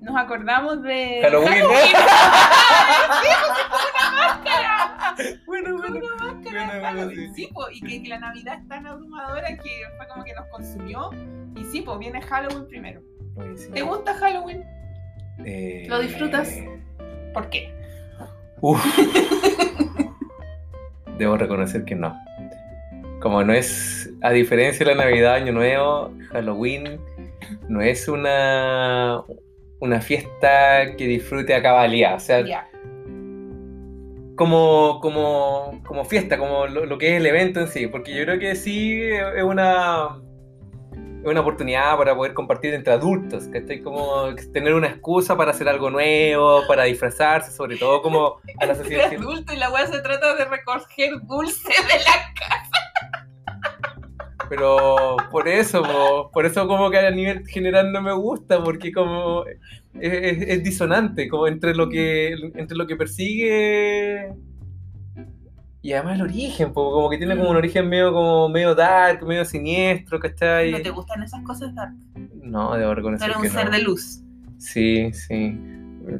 nos 0.00 0.16
acordamos 0.16 0.82
de. 0.82 1.20
Halloween. 1.22 1.64
Bueno, 5.46 5.76
bueno, 5.76 5.96
una 5.98 6.16
máscara 6.16 6.60
de 6.74 6.80
Bueno, 6.80 6.80
bueno, 6.80 6.98
Halloween. 7.10 7.34
sí. 7.34 7.48
Po, 7.54 7.66
y 7.70 7.80
que, 7.80 8.02
que 8.02 8.08
la 8.08 8.18
Navidad 8.18 8.58
es 8.60 8.68
tan 8.68 8.84
abrumadora 8.84 9.46
que 9.56 9.70
fue 9.96 10.08
como 10.08 10.24
que 10.24 10.34
nos 10.34 10.46
consumió. 10.48 11.10
Y 11.56 11.62
sí, 11.70 11.82
pues 11.82 11.98
viene 12.00 12.20
Halloween 12.20 12.66
primero. 12.66 13.00
¿Te 13.72 13.82
gusta 13.82 14.14
Halloween? 14.14 14.64
Eh, 15.44 15.86
¿Lo 15.88 16.00
disfrutas? 16.00 16.52
¿Por 17.32 17.48
qué? 17.50 17.72
Uf. 18.60 18.84
Debo 21.18 21.36
reconocer 21.36 21.84
que 21.84 21.94
no. 21.94 22.16
Como 23.20 23.42
no 23.42 23.52
es, 23.52 24.12
a 24.22 24.30
diferencia 24.30 24.84
de 24.84 24.94
la 24.94 25.04
Navidad, 25.04 25.34
Año 25.34 25.52
Nuevo, 25.52 26.12
Halloween, 26.30 27.00
no 27.68 27.80
es 27.80 28.08
una, 28.08 29.22
una 29.80 30.00
fiesta 30.00 30.94
que 30.96 31.06
disfrute 31.06 31.54
a 31.54 31.62
cabalidad. 31.62 32.16
O 32.16 32.20
sea, 32.20 32.68
como, 34.36 35.00
como, 35.00 35.80
como 35.86 36.04
fiesta, 36.04 36.36
como 36.36 36.66
lo, 36.66 36.84
lo 36.84 36.98
que 36.98 37.14
es 37.14 37.20
el 37.20 37.26
evento 37.26 37.60
en 37.60 37.68
sí. 37.68 37.86
Porque 37.86 38.14
yo 38.14 38.24
creo 38.24 38.38
que 38.38 38.56
sí 38.56 39.00
es 39.02 39.42
una, 39.42 40.20
es 41.24 41.30
una 41.30 41.40
oportunidad 41.40 41.96
para 41.96 42.14
poder 42.14 42.34
compartir 42.34 42.74
entre 42.74 42.92
adultos, 42.92 43.44
¿cachai? 43.48 43.80
Como 43.80 44.34
tener 44.52 44.74
una 44.74 44.88
excusa 44.88 45.36
para 45.36 45.52
hacer 45.52 45.68
algo 45.68 45.88
nuevo, 45.90 46.62
para 46.68 46.84
disfrazarse, 46.84 47.50
sobre 47.50 47.76
todo 47.76 48.02
como 48.02 48.36
a 48.60 48.66
la 48.66 48.74
sociedad. 48.74 49.12
adulto 49.12 49.52
y 49.52 49.56
la 49.56 49.70
weá 49.70 49.86
se 49.86 50.00
trata 50.00 50.34
de 50.36 50.44
recoger 50.44 51.12
dulce 51.22 51.68
de 51.68 51.98
la 52.04 52.34
Pero 54.50 55.16
por 55.30 55.48
eso, 55.48 55.82
po, 55.82 56.30
por 56.30 56.44
eso 56.44 56.68
como 56.68 56.90
que 56.90 56.98
a 56.98 57.10
nivel 57.10 57.46
general 57.48 57.90
no 57.92 58.02
me 58.02 58.12
gusta, 58.12 58.62
porque 58.62 58.92
como 58.92 59.44
es, 59.46 59.58
es- 60.12 60.42
es 60.48 60.62
disonante, 60.62 61.28
como 61.28 61.46
entre 61.48 61.74
lo 61.74 61.88
que 61.88 62.34
entre 62.54 62.76
lo 62.76 62.86
que 62.86 62.94
persigue 62.96 64.34
y 65.84 65.92
además 65.92 66.14
el 66.14 66.22
origen, 66.22 66.72
como 66.72 67.10
que 67.10 67.18
tiene 67.18 67.36
como 67.36 67.50
un 67.50 67.56
origen 67.56 67.86
medio 67.90 68.10
como 68.10 68.48
medio 68.48 68.74
dark, 68.74 69.22
medio 69.26 69.44
siniestro, 69.44 70.18
¿cachai? 70.18 70.70
¿No 70.70 70.80
te 70.80 70.88
gustan 70.88 71.22
esas 71.22 71.42
cosas, 71.42 71.74
Dark? 71.74 71.92
No, 72.42 72.74
debo 72.74 72.94
reconocer 72.94 73.26
eres 73.28 73.36
un 73.36 73.42
que 73.42 73.50
ser 73.50 73.66
no. 73.66 73.70
de 73.70 73.82
luz. 73.82 74.22
Sí, 74.56 75.12
sí, 75.12 75.60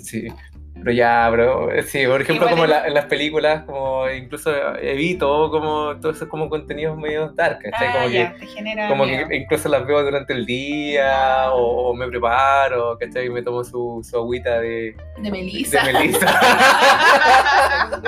sí. 0.00 0.28
Pero 0.76 0.90
ya, 0.92 1.28
pero 1.30 1.68
sí, 1.86 2.04
por 2.06 2.20
ejemplo, 2.20 2.46
Igual 2.46 2.50
como 2.50 2.64
es- 2.64 2.70
la- 2.70 2.86
en 2.88 2.94
las 2.94 3.04
películas, 3.06 3.62
como 3.64 4.10
incluso 4.10 4.52
evito 4.78 5.48
como 5.50 5.96
todos 6.00 6.16
esos 6.16 6.28
como 6.28 6.48
contenidos 6.50 6.98
medio 6.98 7.28
dark, 7.30 7.60
¿cachai? 7.62 7.88
Ah, 7.88 7.92
como 7.92 8.06
que 8.08 8.14
ya, 8.14 8.34
te 8.38 8.46
genera 8.46 8.88
como 8.88 9.04
miedo. 9.06 9.28
que 9.28 9.36
incluso 9.36 9.68
las 9.68 9.86
veo 9.86 10.02
durante 10.02 10.32
el 10.32 10.44
día 10.44 11.52
o, 11.52 11.90
o 11.90 11.94
me 11.94 12.08
preparo, 12.08 12.98
¿cachai? 12.98 13.30
Me 13.30 13.42
tomo 13.42 13.62
su, 13.64 14.04
su 14.08 14.16
agüita 14.16 14.60
de, 14.60 14.96
De 15.18 15.30
Melissa. 15.30 15.84
de 15.86 15.92
melisa. 15.92 16.26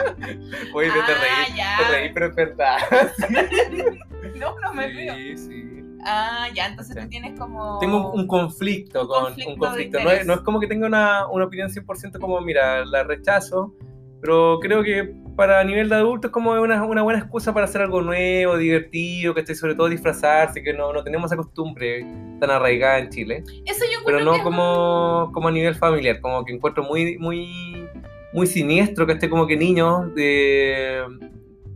Oye, 0.74 0.90
te 0.90 0.98
Ah, 1.00 1.06
reí, 1.20 1.56
ya. 1.56 1.76
te 1.78 1.84
reí, 1.92 2.10
pero 2.12 2.26
es 2.26 2.34
verdad. 2.34 2.78
No, 4.34 4.54
no 4.60 4.74
me 4.74 4.88
río. 4.88 5.14
Sí, 5.14 5.36
sí. 5.38 5.75
Ah, 6.08 6.46
ya, 6.54 6.66
entonces 6.68 6.94
Sí. 6.94 7.02
tú 7.02 7.08
tienes 7.08 7.38
como... 7.38 7.78
Tengo 7.80 8.12
un, 8.12 8.20
un 8.20 8.26
conflicto 8.28 9.08
con 9.08 9.24
conflicto 9.24 9.52
un 9.52 9.58
conflicto. 9.58 10.00
No 10.00 10.10
es, 10.12 10.24
no 10.26 10.34
es 10.34 10.40
como 10.40 10.60
que 10.60 10.68
tenga 10.68 10.86
una, 10.86 11.26
una 11.26 11.44
opinión 11.46 11.68
100% 11.68 12.20
como, 12.20 12.40
mira, 12.40 12.84
la 12.84 13.02
rechazo, 13.02 13.74
pero 14.20 14.58
creo 14.60 14.82
que 14.84 15.12
para 15.36 15.62
nivel 15.64 15.88
de 15.88 15.96
adulto 15.96 16.28
es 16.28 16.32
como 16.32 16.52
una, 16.52 16.84
una 16.84 17.02
buena 17.02 17.18
excusa 17.18 17.52
para 17.52 17.64
hacer 17.66 17.82
algo 17.82 18.00
nuevo, 18.02 18.56
divertido, 18.56 19.34
que 19.34 19.40
esté 19.40 19.54
sobre 19.54 19.74
todo 19.74 19.88
disfrazarse, 19.88 20.62
que 20.62 20.72
no, 20.72 20.92
no 20.92 21.02
tenemos 21.02 21.26
esa 21.30 21.36
costumbre 21.36 22.06
tan 22.40 22.50
arraigada 22.50 22.98
en 23.00 23.10
Chile. 23.10 23.42
Eso 23.66 23.84
yo 23.92 23.98
pero 24.06 24.20
no 24.20 24.32
que 24.34 24.42
como, 24.42 25.30
como 25.34 25.48
a 25.48 25.50
nivel 25.50 25.74
familiar, 25.74 26.20
como 26.20 26.44
que 26.44 26.54
encuentro 26.54 26.84
muy, 26.84 27.18
muy, 27.18 27.86
muy 28.32 28.46
siniestro 28.46 29.06
que 29.06 29.12
esté 29.14 29.28
como 29.28 29.46
que 29.46 29.56
niños 29.56 30.14
de, 30.14 31.02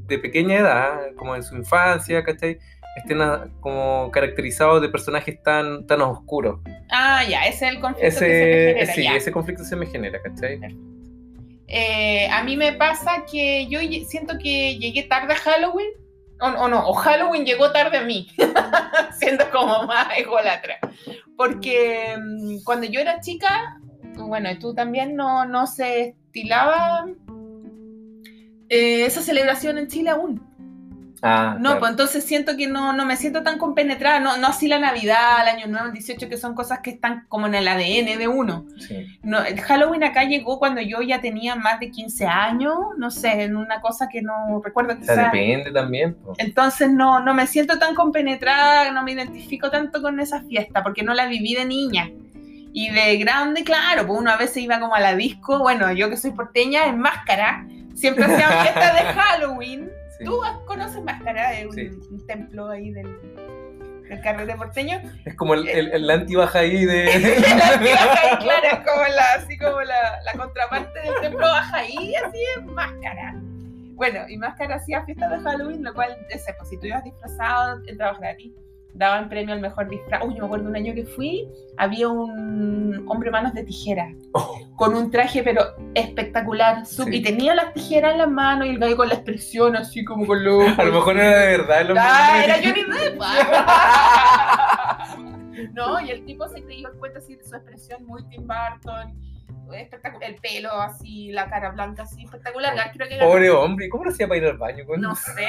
de 0.07 0.19
pequeña 0.19 0.57
edad, 0.57 0.99
como 1.17 1.37
en 1.37 1.43
su 1.43 1.57
infancia, 1.57 2.25
¿cachai? 2.25 2.59
Estén 3.03 3.21
a- 3.23 3.49
como 3.61 4.11
caracterizados 4.11 4.81
de 4.83 4.89
personajes 4.89 5.43
tan, 5.43 5.87
tan 5.87 6.01
oscuros. 6.03 6.61
Ah, 6.91 7.23
ya, 7.29 7.43
ese 7.47 7.67
es 7.67 7.75
el 7.75 7.81
conflicto 7.81 8.05
que 8.07 8.11
se 8.13 8.25
me 8.27 8.31
Ese, 8.31 8.75
genera, 8.75 8.95
sí, 8.95 9.03
ya. 9.05 9.17
ese 9.17 9.33
conflicto 9.33 9.65
se 9.65 9.77
me 9.77 9.87
genera, 9.87 10.23
¿cachai? 10.23 10.61
Eh, 11.69 12.29
a 12.31 12.43
mí 12.43 12.57
me 12.57 12.73
pasa 12.73 13.25
que 13.31 13.67
yo 13.69 13.79
siento 14.09 14.37
que 14.43 14.77
llegué 14.79 15.05
tarde 15.05 15.35
a 15.35 15.37
Halloween, 15.37 15.89
o, 16.41 16.47
o 16.47 16.69
no, 16.69 16.87
o 16.89 16.95
Halloween 16.95 17.45
llegó 17.45 17.71
tarde 17.71 17.99
a 17.99 18.03
mí, 18.03 18.27
siendo 19.19 19.49
como 19.51 19.85
más 19.85 20.09
ególatra. 20.19 20.79
Porque 21.37 22.17
mm, 22.19 22.63
cuando 22.65 22.87
yo 22.87 22.99
era 23.01 23.21
chica, 23.21 23.79
bueno, 24.17 24.51
y 24.51 24.59
tú 24.59 24.75
también 24.75 25.15
no, 25.17 25.45
no 25.47 25.67
se 25.67 26.09
estilaba 26.27 27.07
eh, 28.69 29.05
esa 29.07 29.23
celebración 29.23 29.79
en 29.79 29.89
Chile 29.89 30.11
aún. 30.11 30.43
Ah, 31.23 31.57
No, 31.59 31.63
claro. 31.63 31.79
pues 31.81 31.91
entonces 31.91 32.25
siento 32.25 32.57
que 32.57 32.67
no, 32.67 32.93
no 32.95 33.05
me 33.05 33.17
siento 33.17 33.43
tan 33.43 33.59
compenetrada, 33.59 34.21
no, 34.21 34.39
no 34.39 34.47
así 34.47 34.69
la 34.69 34.79
Navidad, 34.79 35.43
el 35.43 35.49
Año 35.57 35.67
Nuevo, 35.67 35.87
el 35.87 35.93
18, 35.93 36.29
que 36.29 36.39
son 36.39 36.55
cosas 36.55 36.79
que 36.81 36.91
están 36.91 37.27
como 37.29 37.47
en 37.47 37.55
el 37.55 37.69
ADN 37.69 38.19
de 38.19 38.27
uno. 38.27 38.65
Sí. 38.79 39.07
No, 39.23 39.43
el 39.45 39.61
Halloween 39.61 40.03
acá 40.05 40.25
llegó 40.25 40.59
cuando 40.59 40.81
yo 40.81 41.03
ya 41.03 41.21
tenía 41.21 41.57
más 41.57 41.79
de 41.79 41.91
15 41.91 42.27
años, 42.27 42.75
no 42.97 43.11
sé, 43.11 43.43
en 43.43 43.57
una 43.57 43.81
cosa 43.83 44.09
que 44.09 44.23
no 44.23 44.63
recuerdo 44.65 44.97
O 45.01 45.05
sea, 45.05 45.25
depende 45.31 45.71
también. 45.73 46.15
po. 46.15 46.33
Entonces 46.39 46.91
no, 46.91 47.21
no 47.21 47.35
me 47.35 47.47
siento 47.47 47.79
tan 47.79 47.95
compenetrada, 47.95 48.91
no 48.91 49.03
me 49.03 49.13
identifico 49.13 49.71
tanto 49.71 50.01
con 50.01 50.21
esa 50.21 50.43
fiesta, 50.45 50.83
porque 50.83 51.03
no 51.03 51.13
la 51.13 51.27
viví 51.27 51.55
de 51.55 51.65
niña. 51.67 52.11
Y 52.73 52.89
de 52.91 53.17
grande, 53.19 53.65
claro, 53.65 54.07
pues 54.07 54.19
uno 54.21 54.31
a 54.31 54.37
veces 54.37 54.59
iba 54.59 54.79
como 54.81 54.95
a 54.95 55.01
la 55.01 55.15
disco, 55.17 55.59
bueno, 55.59 55.93
yo 55.93 56.09
que 56.09 56.17
soy 56.17 56.31
porteña, 56.31 56.87
en 56.87 56.99
máscara, 56.99 57.67
siempre 57.95 58.25
hacían 58.25 58.51
fiestas 58.63 58.95
de 58.95 59.01
Halloween. 59.21 59.91
Sí. 60.21 60.25
¿Tú 60.27 60.41
conoces 60.67 61.03
Máscara? 61.03 61.53
Es 61.59 61.67
un, 61.67 61.73
Sí. 61.75 61.91
un 62.11 62.27
templo 62.27 62.69
ahí 62.69 62.93
del, 62.93 63.07
del 64.09 64.21
carrete 64.23 64.55
porteño. 64.55 65.01
Es 65.25 65.35
como 65.37 65.55
el, 65.55 65.67
el, 65.69 65.93
el 65.93 66.11
anti-baja 66.11 66.59
ahí 66.61 66.85
de. 66.85 67.05
La 67.59 67.69
antigua 67.75 68.39
claro, 68.39 68.67
es 68.73 68.79
como 68.89 69.03
la, 69.03 69.33
así 69.37 69.59
como 69.59 69.81
la, 69.81 70.21
la 70.25 70.33
contraparte 70.39 71.01
del 71.01 71.15
templo 71.23 71.41
Bajaí, 71.47 72.15
así 72.15 72.39
es 72.59 72.65
Máscara. 72.67 73.35
Bueno, 73.95 74.21
y 74.29 74.37
Máscara 74.39 74.77
hacía 74.77 75.05
fiestas 75.05 75.31
de 75.31 75.41
Halloween, 75.41 75.83
lo 75.85 75.93
cual, 75.95 76.17
sé, 76.31 76.55
pues 76.57 76.69
si 76.71 76.79
tú 76.79 76.87
ibas 76.87 77.05
disfrazado, 77.05 77.81
entrabas 77.87 78.19
gratis. 78.21 78.53
Daban 78.95 79.29
premio 79.29 79.55
al 79.55 79.61
mejor 79.61 79.89
disfraz. 79.89 80.23
Uy, 80.25 80.35
yo 80.35 80.41
me 80.41 80.47
acuerdo 80.47 80.69
un 80.69 80.77
año 80.77 80.93
que 80.95 81.05
fui, 81.07 81.49
había 81.79 82.09
un 82.09 83.05
hombre 83.09 83.31
manos 83.31 83.55
de 83.55 83.63
tijera, 83.65 84.09
Oh, 84.33 84.59
con 84.77 84.95
un 84.95 85.11
traje 85.11 85.43
pero 85.43 85.63
espectacular, 85.95 86.85
Sí. 86.87 87.03
y 87.11 87.23
tenía 87.23 87.55
las 87.55 87.73
tijeras 87.73 88.13
en 88.13 88.19
las 88.19 88.31
manos 88.31 88.67
y 88.67 88.71
el 88.71 88.79
gallo 88.79 88.97
con 88.97 89.09
la 89.09 89.15
expresión 89.15 89.77
así 89.77 90.05
como 90.05 90.27
con 90.27 90.45
los 90.45 90.65
a 90.79 90.85
lo 90.85 90.93
mejor 90.93 91.17
era 91.19 91.39
de 91.41 91.57
verdad. 91.59 91.81
el 91.81 91.87
hombre 91.89 92.05
Ah, 92.07 92.43
era 92.45 92.55
Johnny 92.57 92.83
Depp. 92.85 93.21
no, 95.75 96.01
y 96.01 96.11
el 96.11 96.25
tipo 96.25 96.49
se 96.49 96.63
creyó 96.63 96.89
el 96.89 96.99
cuento 96.99 97.19
así 97.19 97.37
de 97.37 97.45
su 97.45 97.55
expresión 97.57 98.05
muy 98.07 98.23
Tim 98.29 98.47
Burton. 98.47 99.15
Espectacular, 99.75 100.31
el 100.31 100.37
pelo 100.37 100.73
así, 100.81 101.31
la 101.33 101.49
cara 101.49 101.71
blanca 101.71 102.03
así, 102.03 102.25
espectacular. 102.25 102.75
Creo 102.93 103.09
que 103.09 103.17
ganó- 103.17 103.31
Pobre 103.31 103.51
hombre, 103.51 103.89
¿cómo 103.89 104.05
lo 104.05 104.11
hacía 104.11 104.27
para 104.29 104.39
ir 104.39 104.47
al 104.47 104.59
baño? 104.59 104.85
con- 104.87 105.01
no 105.01 105.15
sé, 105.17 105.47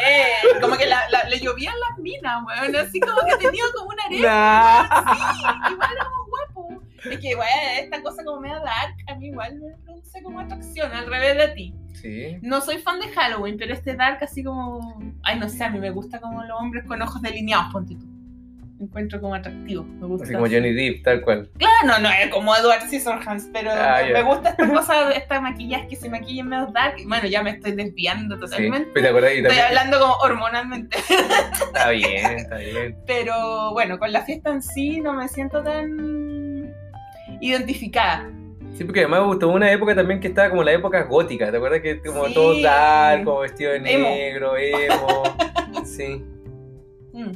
como 0.61 0.77
que 0.77 0.85
la- 0.85 1.10
la- 1.10 1.23
le 1.30 1.39
llovían 1.39 1.76
las 1.80 1.98
minas, 1.99 2.43
weón, 2.45 2.76
así 2.76 2.99
como 2.99 3.19
que 3.27 3.38
tenía 3.38 3.64
como 3.76 3.89
una 3.89 4.03
arena. 4.06 4.89
Nah. 4.89 5.72
Igual 5.72 5.89
era 5.93 6.10
muy 6.10 6.30
guapo. 6.30 6.84
Es 7.03 7.19
que, 7.19 7.35
weón, 7.35 7.80
esta 7.80 8.02
cosa 8.03 8.23
como 8.23 8.41
media 8.41 8.60
dark, 8.60 8.95
a 9.07 9.15
mí 9.15 9.27
igual 9.27 9.56
me 9.60 9.76
produce 9.84 10.22
como 10.22 10.39
atracción, 10.39 10.91
al 10.93 11.07
revés 11.07 11.38
de 11.38 11.48
ti. 11.56 11.76
Sí. 11.93 12.38
No 12.41 12.61
soy 12.61 12.77
fan 12.80 12.99
de 12.99 13.10
Halloween, 13.10 13.57
pero 13.57 13.73
este 13.73 13.95
dark 13.95 14.19
así 14.23 14.43
como... 14.43 14.99
Ay, 15.23 15.38
no 15.39 15.49
sé, 15.49 15.64
a 15.64 15.69
mí 15.69 15.80
me 15.80 15.89
gusta 15.91 16.19
como 16.19 16.43
los 16.43 16.60
hombres 16.60 16.85
con 16.88 17.02
ojos 17.02 17.22
delineados, 17.22 17.72
ponte 17.72 17.95
tú. 17.95 18.06
Encuentro 18.82 19.22
como 19.22 19.36
atractivo, 19.36 19.84
me 19.84 20.08
gusta. 20.08 20.24
Así 20.26 20.34
como 20.34 20.48
Johnny 20.48 20.74
Depp, 20.74 21.03
tal 21.03 21.22
cual. 21.22 21.49
Claro, 21.60 21.76
no, 21.86 21.99
no 21.99 22.10
es 22.10 22.30
como 22.30 22.56
Edward 22.56 22.82
Scissorhands, 22.88 23.48
pero 23.53 23.70
Ah, 23.72 24.02
me 24.12 24.24
gusta 24.24 24.49
esta 24.49 24.68
cosa, 24.68 25.12
esta 25.12 25.40
maquillaje 25.40 25.88
que 25.88 25.95
se 25.95 26.10
maquilla 26.10 26.41
en 26.41 26.49
medio 26.49 26.66
dark. 26.74 26.95
Bueno, 27.06 27.28
ya 27.28 27.44
me 27.44 27.52
estoy 27.52 27.74
desviando 27.74 28.36
Sí. 28.38 28.41
totalmente. 28.41 28.90
Pero 28.91 29.03
te 29.03 29.10
acuerdas 29.10 29.32
y 29.36 29.38
Estoy 29.38 29.58
hablando 29.60 29.99
como 29.99 30.14
hormonalmente. 30.16 30.98
Está 30.98 31.90
bien, 31.91 32.26
está 32.40 32.58
bien. 32.58 32.98
Pero 33.06 33.72
bueno, 33.74 33.99
con 33.99 34.12
la 34.12 34.24
fiesta 34.24 34.52
en 34.52 34.64
sí 34.64 34.99
no 34.99 35.14
me 35.14 35.28
siento 35.28 35.62
tan 35.62 36.74
identificada. 37.40 38.30
Sí, 38.74 38.84
porque 38.84 39.02
además 39.02 39.20
me 39.22 39.26
gustó 39.28 39.49
una 39.49 39.72
época 39.72 39.94
también 39.94 40.20
que 40.20 40.30
estaba 40.30 40.49
como 40.49 40.64
la 40.64 40.72
época 40.72 41.03
gótica, 41.03 41.52
¿te 41.52 41.58
acuerdas? 41.58 41.82
Que 41.82 42.02
como 42.02 42.26
Sí. 42.26 42.34
todo 42.34 42.60
dark, 42.62 43.26
como 43.26 43.40
vestido 43.41 43.74
de 43.74 43.78
Emo. 43.78 44.10
negro, 44.10 44.58
emo. 44.58 45.24
sí. 45.86 46.26
Mm. 47.14 47.32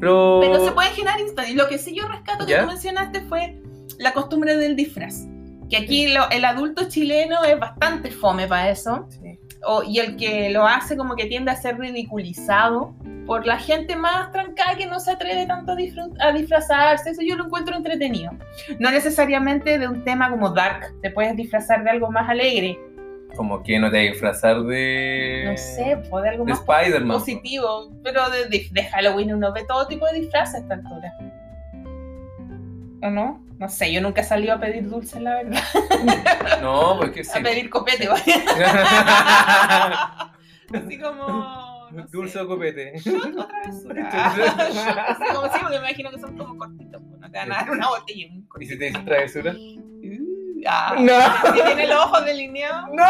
Pero. 0.00 0.40
Pero 0.40 0.64
se 0.64 0.72
puede 0.72 0.88
generar 0.90 1.20
instant. 1.20 1.48
Y 1.48 1.54
lo 1.54 1.68
que 1.68 1.78
sí 1.78 1.94
yo 1.94 2.06
rescato 2.08 2.46
que 2.46 2.52
¿Ya? 2.52 2.62
tú 2.62 2.68
mencionaste 2.68 3.20
fue 3.22 3.60
la 3.98 4.12
costumbre 4.12 4.56
del 4.56 4.76
disfraz. 4.76 5.26
Que 5.70 5.78
aquí 5.78 6.08
lo- 6.08 6.28
el 6.30 6.44
adulto 6.44 6.88
chileno 6.88 7.42
es 7.44 7.58
bastante 7.58 8.10
fome 8.10 8.46
para 8.46 8.70
eso. 8.70 9.06
Sí. 9.10 9.38
O- 9.66 9.82
y 9.82 9.98
el 9.98 10.16
que 10.16 10.50
lo 10.50 10.66
hace 10.66 10.96
como 10.96 11.16
que 11.16 11.24
tiende 11.26 11.50
a 11.50 11.56
ser 11.56 11.78
ridiculizado 11.78 12.94
por 13.26 13.46
la 13.46 13.56
gente 13.58 13.96
más 13.96 14.30
trancada 14.30 14.76
que 14.76 14.84
no 14.86 15.00
se 15.00 15.12
atreve 15.12 15.46
tanto 15.46 15.72
a, 15.72 15.76
disfru- 15.76 16.14
a 16.20 16.32
disfrazarse. 16.32 17.10
Eso 17.10 17.22
yo 17.22 17.36
lo 17.36 17.46
encuentro 17.46 17.74
entretenido. 17.74 18.32
No 18.78 18.90
necesariamente 18.90 19.78
de 19.78 19.88
un 19.88 20.04
tema 20.04 20.28
como 20.28 20.50
dark. 20.50 20.92
Te 21.00 21.10
puedes 21.10 21.34
disfrazar 21.34 21.82
de 21.82 21.90
algo 21.90 22.10
más 22.10 22.28
alegre. 22.28 22.78
Como 23.36 23.62
que 23.62 23.78
no 23.78 23.90
te 23.90 23.98
hay 23.98 24.06
que 24.06 24.12
disfrazar 24.12 24.62
de. 24.62 25.42
No 25.46 25.56
sé, 25.56 25.96
de 25.96 26.28
algo 26.28 26.44
De 26.44 26.52
más 26.52 26.60
Spider-Man. 26.60 27.18
positivo. 27.18 27.90
Pero 28.02 28.28
de, 28.30 28.48
de- 28.48 28.68
de 28.70 28.84
Halloween 28.84 29.34
uno 29.34 29.52
ve 29.52 29.64
todo 29.66 29.86
tipo 29.86 30.06
de 30.06 30.20
disfraces 30.20 30.54
a 30.54 30.58
esta 30.58 30.74
altura. 30.74 31.12
¿O 33.02 33.10
no? 33.10 33.44
No 33.58 33.68
sé, 33.68 33.92
yo 33.92 34.00
nunca 34.00 34.22
he 34.22 34.24
salido 34.24 34.54
a 34.54 34.60
pedir 34.60 34.88
dulces, 34.88 35.20
la 35.20 35.34
verdad. 35.36 35.62
No, 36.62 36.96
porque 36.98 37.22
sí. 37.24 37.38
A 37.38 37.42
pedir 37.42 37.68
copete, 37.70 38.08
vaya. 38.08 38.24
Así 40.74 40.98
como. 40.98 41.64
No 41.92 42.04
Dulce 42.10 42.32
sé, 42.32 42.40
o 42.40 42.48
copete. 42.48 42.98
shot 42.98 43.36
o 43.36 43.46
travesura. 43.46 44.08
Así 45.08 45.22
como 45.34 45.46
sí, 45.46 45.58
porque 45.60 45.78
me 45.78 45.88
imagino 45.88 46.10
que 46.10 46.18
son 46.18 46.36
como 46.36 46.58
cortitos. 46.58 47.00
pues, 47.08 47.20
No 47.20 47.30
te 47.30 47.38
van 47.38 47.52
a 47.52 47.56
dar 47.56 47.70
una 47.70 47.88
botella. 47.88 48.26
un 48.32 48.38
¿Y 48.38 48.40
si 48.40 48.46
cortito. 48.48 48.78
te 48.78 48.84
dice 48.86 48.98
travesura? 49.04 49.54
Ah, 50.66 50.96
No. 50.98 51.52
Si 51.54 51.62
tiene 51.62 51.86
los 51.86 51.96
ojos 52.04 52.24
delineados. 52.24 52.88
¡No! 52.92 53.04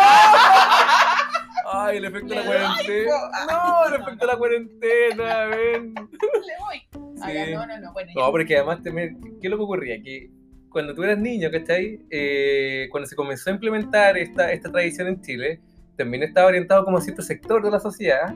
Ay, 1.73 1.97
el 1.97 2.05
efecto 2.05 2.29
de 2.29 2.35
la 2.37 2.45
cuarentena. 2.45 3.11
No, 3.51 3.87
el 3.89 3.95
efecto 3.95 4.27
de 4.27 4.33
la 4.33 4.37
cuarentena, 4.39 5.45
ven. 5.47 5.95
Le 6.13 6.55
voy. 6.61 6.83
Ah, 7.23 7.29
Sí. 7.31 7.53
no, 7.55 7.67
no, 7.67 7.79
no. 7.81 7.93
Bueno, 7.93 8.13
No, 8.17 8.31
porque 8.31 8.57
además 8.57 8.83
también, 8.83 9.19
¿qué 9.41 9.47
es 9.47 9.51
lo 9.51 9.57
que 9.57 9.63
ocurría? 9.63 10.03
Que 10.03 10.31
cuando 10.69 10.95
tú 10.95 11.03
eras 11.05 11.19
niño, 11.19 11.51
¿cachai? 11.51 12.01
Eh, 12.11 12.89
cuando 12.91 13.07
se 13.09 13.17
comenzó 13.17 13.49
a 13.51 13.55
implementar 13.55 14.19
esta, 14.19 14.53
esta 14.53 14.71
tradición 14.71 15.07
en 15.09 15.23
Chile, 15.23 15.61
también 15.97 16.23
estaba 16.25 16.49
orientado 16.49 16.85
como 16.85 16.99
a 16.99 17.01
cierto 17.01 17.23
sector 17.23 17.63
de 17.63 17.71
la 17.71 17.81
sociedad 17.81 18.35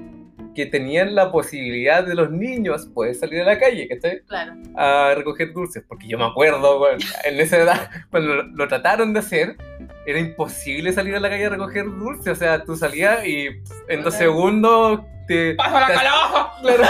que 0.58 0.66
tenían 0.66 1.14
la 1.14 1.30
posibilidad 1.30 2.02
de 2.02 2.16
los 2.16 2.30
niños 2.32 2.86
poder 2.92 3.14
salir 3.14 3.42
a 3.42 3.44
la 3.44 3.58
calle, 3.60 3.86
¿cachai? 3.86 4.22
claro. 4.26 4.54
A 4.76 5.12
recoger 5.14 5.52
dulces. 5.52 5.84
Porque 5.86 6.08
yo 6.08 6.18
me 6.18 6.24
acuerdo, 6.24 6.78
bueno, 6.80 6.98
en 7.24 7.38
esa 7.38 7.58
edad, 7.58 7.90
cuando 8.10 8.34
lo, 8.34 8.42
lo 8.42 8.66
trataron 8.66 9.12
de 9.12 9.20
hacer, 9.20 9.56
era 10.04 10.18
imposible 10.18 10.92
salir 10.92 11.14
a 11.14 11.20
la 11.20 11.30
calle 11.30 11.46
a 11.46 11.50
recoger 11.50 11.84
dulces. 11.84 12.32
O 12.32 12.34
sea, 12.36 12.64
tú 12.64 12.76
salías 12.76 13.24
y 13.24 13.50
pff, 13.50 13.72
en 13.88 14.02
dos 14.02 14.14
segundos 14.14 15.00
te... 15.28 15.54
Paso 15.54 15.78
la 15.78 15.86
te- 15.86 15.94
calabaza. 15.94 16.50
Claro. 16.62 16.82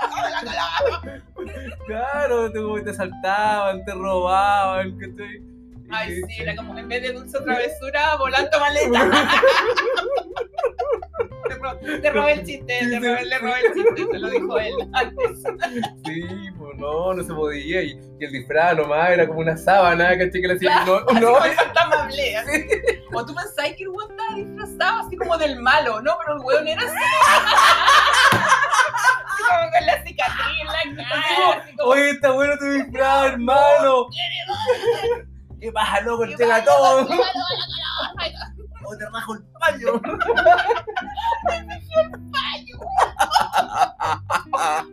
Paso 0.00 0.30
la 0.30 0.40
calabaza. 0.44 1.22
Claro, 1.86 2.52
te, 2.52 2.60
te 2.84 2.94
saltaban, 2.94 3.84
te 3.84 3.92
robaban, 3.92 4.96
¿cachai? 4.98 5.42
Ay, 5.96 6.20
sí, 6.28 6.42
era 6.42 6.56
como 6.56 6.76
en 6.78 6.88
vez 6.88 7.02
de 7.02 7.12
dulce 7.12 7.38
o 7.38 7.44
travesura, 7.44 8.16
volando 8.16 8.58
maleta. 8.64 9.30
te, 11.48 11.54
ro- 11.54 11.78
te 12.02 12.10
robé 12.10 12.32
el 12.32 12.44
chiste, 12.46 12.78
te 12.78 12.98
robé, 12.98 13.24
le 13.24 13.38
robé 13.38 13.60
el 13.66 13.74
chiste, 13.74 14.06
se 14.12 14.18
lo 14.18 14.30
dijo 14.30 14.58
él 14.58 14.74
antes. 14.92 15.42
Sí, 16.04 16.22
pues 16.58 16.78
no, 16.78 17.14
no 17.14 17.22
se 17.22 17.32
podía. 17.34 17.82
Y, 17.82 17.98
y 18.20 18.24
el 18.24 18.32
disfraz 18.32 18.76
nomás 18.76 19.10
era 19.10 19.26
como 19.26 19.40
una 19.40 19.56
sábana, 19.56 20.10
¿cachai? 20.18 20.40
Que 20.40 20.48
le 20.48 20.54
hacían. 20.54 20.84
Claro, 20.84 21.00
No, 21.00 21.06
así 21.10 21.20
no, 21.20 21.32
como 21.34 21.52
fantasma 21.54 22.02
hablé, 22.04 22.36
así. 22.36 22.66
O 23.12 23.26
tú 23.26 23.34
pensás 23.34 23.66
que 23.76 23.82
el 23.84 23.88
weón 23.90 24.10
estaba 24.10 24.34
disfrazado 24.36 25.06
así 25.06 25.16
como 25.16 25.38
del 25.38 25.60
malo, 25.60 26.00
¿no? 26.02 26.16
Pero 26.24 26.36
el 26.38 26.44
weón 26.44 26.68
era 26.68 26.82
así. 26.82 26.94
Así 28.32 29.42
como 29.48 29.70
con 29.70 29.86
la 29.86 30.02
cicatriz 30.04 30.60
en 30.84 30.96
la 30.96 31.04
cara, 31.04 31.62
así 31.62 31.76
como... 31.76 31.90
Oye, 31.90 32.10
está 32.10 32.30
bueno 32.32 32.56
tu 32.58 32.64
disfraz, 32.64 33.26
hermano. 33.32 34.06
¿Qué 35.64 35.72
pasa, 35.72 35.98
loco? 36.02 36.24
El 36.24 36.36
tegatón. 36.36 37.08
O 38.86 38.96
te 38.98 39.06
rajo 39.10 39.32
el 39.34 39.40
paño. 39.58 39.92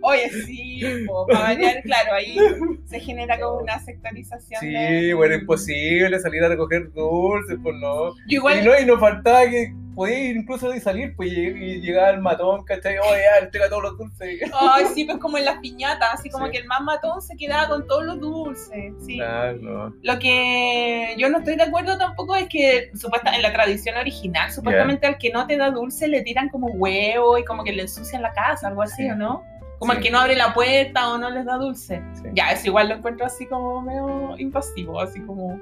Oye, 0.01 0.29
sí, 0.45 0.81
po, 1.07 1.27
para 1.27 1.39
variar, 1.41 1.83
claro, 1.83 2.13
ahí 2.13 2.37
se 2.85 3.01
genera 3.01 3.37
como 3.37 3.57
una 3.59 3.79
sectorización. 3.79 4.61
Sí, 4.61 4.69
de- 4.71 5.13
bueno, 5.13 5.35
imposible 5.35 6.17
salir 6.19 6.41
a 6.45 6.47
recoger 6.47 6.89
dulces, 6.93 7.57
pues 7.61 7.75
no. 7.81 8.13
Igual 8.27 8.61
Y 8.61 8.65
no, 8.65 8.79
y 8.79 8.85
nos 8.85 8.97
faltaba 8.99 9.41
que 9.49 9.73
podía 9.95 10.19
ir 10.19 10.37
incluso 10.37 10.69
de 10.69 10.79
salir, 10.79 11.15
pues 11.15 11.31
y, 11.31 11.81
llegaba 11.81 12.09
el 12.11 12.19
matón, 12.21 12.63
¿cachai? 12.63 12.97
Oye, 12.97 13.21
ya, 13.39 13.45
entrega 13.45 13.69
todos 13.69 13.83
los 13.83 13.97
dulces. 13.97 14.41
Ay, 14.59 14.85
sí, 14.93 15.05
pues 15.05 15.17
como 15.17 15.37
en 15.37 15.45
las 15.45 15.57
piñatas, 15.59 16.13
así 16.13 16.29
como 16.29 16.45
Sí. 16.45 16.51
que 16.53 16.57
el 16.59 16.65
más 16.67 16.81
matón 16.81 17.21
se 17.21 17.35
quedaba 17.35 17.67
con 17.69 17.85
todos 17.87 18.05
los 18.05 18.19
dulces, 18.19 18.93
sí. 19.05 19.15
Claro. 19.17 19.93
Lo 20.01 20.19
que 20.19 21.13
yo 21.17 21.29
no 21.29 21.39
estoy 21.39 21.55
de 21.55 21.63
acuerdo 21.63 21.97
tampoco 21.97 22.35
es 22.35 22.47
que 22.47 22.91
supuesta, 22.95 23.35
en 23.35 23.41
la 23.41 23.51
tradición 23.53 23.97
original, 23.97 24.51
supuestamente 24.51 25.07
al 25.07 25.17
que 25.17 25.29
no 25.31 25.45
te 25.47 25.57
da 25.57 25.69
dulce 25.71 26.07
le 26.07 26.21
tiran 26.21 26.49
como 26.49 26.67
huevo 26.67 27.37
y 27.37 27.43
como 27.45 27.63
que 27.63 27.73
le 27.73 27.83
ensucian 27.83 28.21
la 28.21 28.33
casa, 28.33 28.67
algo 28.67 28.81
así, 28.81 29.03
Sí. 29.03 29.09
¿o 29.09 29.15
no? 29.15 29.43
Como 29.79 29.93
Sí. 29.93 29.97
el 29.97 30.03
que 30.03 30.11
no 30.11 30.19
abre 30.19 30.35
la 30.35 30.53
puerta 30.53 31.09
o 31.11 31.17
no 31.17 31.29
les 31.31 31.43
da 31.45 31.57
dulce. 31.57 32.01
Sí. 32.13 32.23
Ya, 32.33 32.51
eso 32.51 32.67
igual 32.67 32.89
lo 32.89 32.95
encuentro 32.95 33.25
así 33.25 33.45
como 33.47 33.81
medio 33.81 34.37
impasivo, 34.37 35.01
así 35.01 35.19
como... 35.21 35.59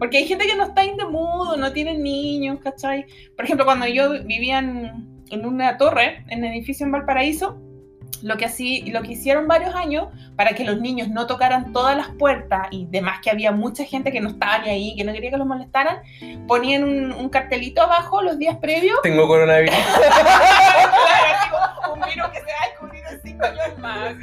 Porque 0.00 0.16
hay 0.16 0.26
gente 0.26 0.46
que 0.46 0.56
no 0.56 0.64
está 0.64 0.82
in 0.82 0.96
the 0.96 1.04
mood, 1.04 1.58
no 1.58 1.72
tiene 1.72 1.96
niños, 1.96 2.58
¿cachai? 2.64 3.04
Por 3.36 3.44
ejemplo, 3.44 3.66
cuando 3.66 3.86
yo 3.86 4.24
vivía 4.24 4.58
en, 4.58 5.22
en 5.30 5.46
una 5.46 5.76
torre, 5.76 6.24
en 6.28 6.42
el 6.42 6.52
edificio 6.52 6.86
en 6.86 6.92
Valparaíso, 6.92 7.60
lo 8.22 8.36
que, 8.36 8.46
así, 8.46 8.90
lo 8.90 9.02
que 9.02 9.12
hicieron 9.12 9.46
varios 9.46 9.74
años 9.74 10.08
para 10.36 10.52
que 10.52 10.64
los 10.64 10.80
niños 10.80 11.08
no 11.08 11.26
tocaran 11.26 11.72
todas 11.72 11.96
las 11.96 12.08
puertas 12.16 12.68
y 12.70 12.86
demás 12.86 13.20
que 13.22 13.30
había 13.30 13.52
mucha 13.52 13.84
gente 13.84 14.10
que 14.10 14.20
no 14.20 14.30
estaba 14.30 14.58
ni 14.58 14.70
ahí, 14.70 14.96
que 14.96 15.04
no 15.04 15.12
quería 15.12 15.30
que 15.30 15.36
los 15.36 15.46
molestaran, 15.46 15.98
ponían 16.46 16.84
un, 16.84 17.12
un 17.12 17.28
cartelito 17.28 17.82
abajo 17.82 18.22
los 18.22 18.38
días 18.38 18.56
previos. 18.56 18.98
Tengo 19.02 19.26
coronavirus. 19.26 19.74
claro, 21.50 21.92
un 21.94 22.00
virus 22.00 22.28
que 22.30 22.38
se 22.38 22.46
va 22.46 22.62
a 22.62 22.68
descubrir 22.70 23.02
en 23.10 23.22
cinco 23.22 23.44
años 23.44 23.78
más. 23.78 24.14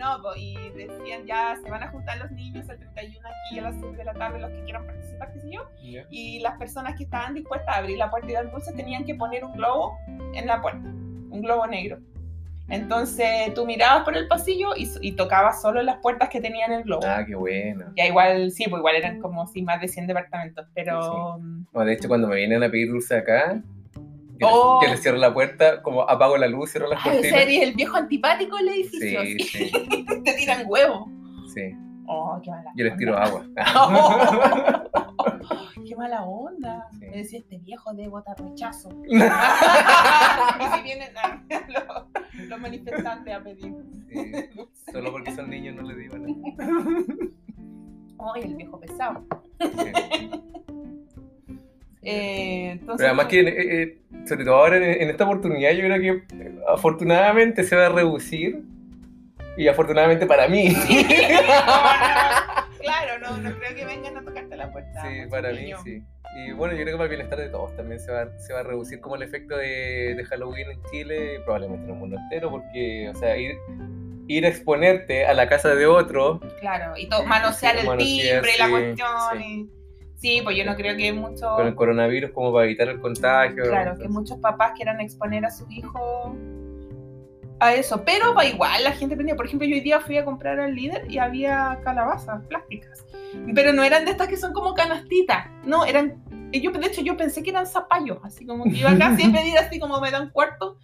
No, 0.00 0.18
y 0.34 0.56
decían 0.70 1.26
ya 1.26 1.58
se 1.62 1.70
van 1.70 1.82
a 1.82 1.88
juntar 1.88 2.16
los 2.16 2.30
niños 2.30 2.66
el 2.70 2.78
31 2.78 3.28
aquí 3.28 3.58
a 3.58 3.62
las 3.62 3.74
5 3.74 3.92
de 3.92 4.04
la 4.04 4.14
tarde, 4.14 4.40
los 4.40 4.50
que 4.50 4.64
quieran 4.64 4.86
participar, 4.86 5.30
qué 5.34 5.40
sé 5.40 5.50
yo. 5.50 5.68
Y 6.08 6.40
las 6.40 6.56
personas 6.56 6.96
que 6.96 7.04
estaban 7.04 7.34
dispuestas 7.34 7.68
a 7.68 7.78
abrir 7.80 7.98
la 7.98 8.10
puerta 8.10 8.30
y 8.30 8.32
dar 8.32 8.50
dulces 8.50 8.74
tenían 8.74 9.04
que 9.04 9.14
poner 9.14 9.44
un 9.44 9.52
globo 9.52 9.98
en 10.32 10.46
la 10.46 10.62
puerta, 10.62 10.88
un 10.88 11.42
globo 11.42 11.66
negro. 11.66 11.98
Entonces 12.70 13.52
tú 13.54 13.66
mirabas 13.66 14.04
por 14.04 14.16
el 14.16 14.26
pasillo 14.26 14.70
y, 14.74 14.88
y 15.02 15.12
tocabas 15.12 15.60
solo 15.60 15.82
las 15.82 15.98
puertas 15.98 16.30
que 16.30 16.40
tenían 16.40 16.72
el 16.72 16.84
globo. 16.84 17.02
Ah, 17.04 17.22
qué 17.26 17.34
bueno. 17.34 17.92
Ya 17.94 18.06
igual, 18.06 18.52
sí, 18.52 18.64
pues 18.70 18.80
igual 18.80 18.96
eran 18.96 19.20
como 19.20 19.46
sí, 19.48 19.60
más 19.60 19.82
de 19.82 19.88
100 19.88 20.06
departamentos, 20.06 20.66
pero... 20.72 21.36
No, 21.38 21.84
de 21.84 21.92
hecho, 21.92 22.08
cuando 22.08 22.26
me 22.26 22.36
vienen 22.36 22.62
a 22.62 22.70
pedir 22.70 22.88
dulce 22.88 23.18
acá, 23.18 23.60
yo, 24.40 24.48
Oh. 24.50 24.78
les, 24.80 24.88
yo 24.88 24.94
les 24.94 25.02
cierro 25.02 25.18
la 25.18 25.32
puerta, 25.32 25.82
como 25.82 26.02
apago 26.02 26.36
la 26.38 26.48
luz, 26.48 26.70
cierro 26.72 26.88
las 26.88 27.02
cortinas. 27.02 27.32
el 27.46 27.74
viejo 27.74 27.96
antipático 27.96 28.56
del 28.56 28.68
edificio. 28.70 29.20
Sí, 29.22 29.70
Te 30.24 30.32
tiran 30.34 30.64
huevo. 30.66 31.08
sí. 31.54 31.72
Oh, 32.12 32.40
qué 32.42 32.50
mala 32.50 32.72
Yo 32.74 32.84
les 32.86 32.96
tiro 32.96 33.14
onda. 33.14 33.24
agua. 33.24 33.44
qué 35.86 35.94
mala 35.94 36.24
onda. 36.24 36.88
Sí. 36.92 36.98
Me 37.06 37.16
decía, 37.18 37.38
este 37.38 37.58
viejo 37.58 37.92
de 37.94 38.08
botar 38.08 38.36
rechazo. 38.40 38.88
y 39.06 39.10
si 39.10 40.82
vienen 40.82 41.16
a- 41.16 41.40
los, 41.68 42.48
los 42.48 42.60
manifestantes 42.60 43.32
a 43.32 43.40
pedir. 43.44 43.72
Sí, 44.08 44.32
Solo 44.90 45.12
porque 45.12 45.30
son 45.36 45.50
niños 45.50 45.76
no 45.76 45.82
les 45.82 45.96
digo 45.98 46.18
nada. 46.18 46.34
Ay, 48.34 48.42
el 48.42 48.56
viejo 48.56 48.80
pesado. 48.80 49.24
Sí. 49.60 50.30
Eh, 52.02 52.70
entonces, 52.72 52.96
Pero 52.98 53.08
además 53.08 53.26
que, 53.26 53.40
eh, 53.40 53.82
eh, 53.82 53.98
sobre 54.26 54.44
todo 54.44 54.54
ahora 54.56 54.76
en, 54.78 54.84
en 55.02 55.10
esta 55.10 55.24
oportunidad, 55.24 55.70
yo 55.72 55.84
creo 55.84 56.00
que 56.00 56.08
eh, 56.36 56.54
afortunadamente 56.68 57.62
se 57.64 57.76
va 57.76 57.86
a 57.86 57.90
reducir. 57.90 58.62
Y 59.56 59.68
afortunadamente 59.68 60.26
para 60.26 60.48
mí. 60.48 60.74
claro, 62.80 63.18
no, 63.20 63.36
no 63.38 63.56
creo 63.58 63.74
que 63.74 63.84
vengan 63.84 64.16
a 64.16 64.24
tocarte 64.24 64.56
la 64.56 64.72
puerta. 64.72 65.02
Sí, 65.02 65.28
para 65.30 65.52
mí 65.52 65.72
sí. 65.84 66.02
Y 66.36 66.52
bueno, 66.52 66.74
yo 66.74 66.82
creo 66.82 66.94
que 66.94 66.98
para 66.98 67.04
el 67.04 67.10
bienestar 67.10 67.38
de 67.40 67.48
todos 67.48 67.74
también 67.76 67.98
se 68.00 68.12
va, 68.12 68.28
se 68.38 68.52
va 68.52 68.60
a 68.60 68.62
reducir 68.62 69.00
como 69.00 69.16
el 69.16 69.22
efecto 69.22 69.56
de, 69.56 70.14
de 70.14 70.24
Halloween 70.24 70.70
en 70.70 70.80
Chile, 70.90 71.40
probablemente 71.44 71.84
en 71.86 71.90
el 71.90 71.96
mundo 71.96 72.16
entero, 72.16 72.50
porque, 72.50 73.10
o 73.12 73.18
sea, 73.18 73.36
ir, 73.36 73.56
ir 74.28 74.46
a 74.46 74.48
exponerte 74.48 75.26
a 75.26 75.34
la 75.34 75.48
casa 75.48 75.74
de 75.74 75.86
otro, 75.86 76.38
Claro, 76.60 76.96
y 76.96 77.08
manosear 77.26 77.76
el 77.78 77.86
Manosear, 77.86 78.42
timbre, 78.44 78.52
la 78.58 78.64
sí, 78.66 78.70
cuestión. 78.70 79.08
sí. 79.32 79.44
y- 79.44 79.79
Sí, 80.20 80.42
pues 80.44 80.54
yo 80.54 80.66
no 80.66 80.76
creo 80.76 80.96
que 80.96 81.12
muchos. 81.14 81.56
con 81.56 81.66
el 81.66 81.74
coronavirus, 81.74 82.32
como 82.32 82.52
para 82.52 82.66
evitar 82.66 82.88
el 82.88 83.00
contagio. 83.00 83.64
Claro, 83.64 83.96
que 83.98 84.06
muchos 84.06 84.38
papás 84.38 84.72
quieran 84.76 85.00
exponer 85.00 85.46
a 85.46 85.50
sus 85.50 85.70
hijos 85.70 86.36
a 87.58 87.72
eso. 87.72 88.04
Pero 88.04 88.34
va 88.34 88.44
igual, 88.44 88.84
la 88.84 88.92
gente 88.92 89.16
tenía. 89.16 89.34
Por 89.34 89.46
ejemplo, 89.46 89.66
yo 89.66 89.76
hoy 89.76 89.80
día 89.80 89.98
fui 90.00 90.18
a 90.18 90.24
comprar 90.26 90.60
al 90.60 90.74
líder 90.74 91.10
y 91.10 91.16
había 91.16 91.80
calabazas 91.84 92.44
plásticas. 92.48 93.06
Pero 93.54 93.72
no 93.72 93.82
eran 93.82 94.04
de 94.04 94.10
estas 94.10 94.28
que 94.28 94.36
son 94.36 94.52
como 94.52 94.74
canastitas. 94.74 95.46
No, 95.64 95.86
eran. 95.86 96.22
Yo, 96.52 96.70
de 96.70 96.86
hecho, 96.86 97.00
yo 97.00 97.16
pensé 97.16 97.42
que 97.42 97.50
eran 97.50 97.66
zapallos. 97.66 98.18
Así 98.22 98.44
como 98.44 98.64
que 98.64 98.76
iba 98.76 98.94
casi 98.98 99.22
a 99.24 99.32
pedir 99.32 99.56
así 99.56 99.80
como 99.80 100.02
me 100.02 100.10
dan 100.10 100.28
cuarto. 100.28 100.76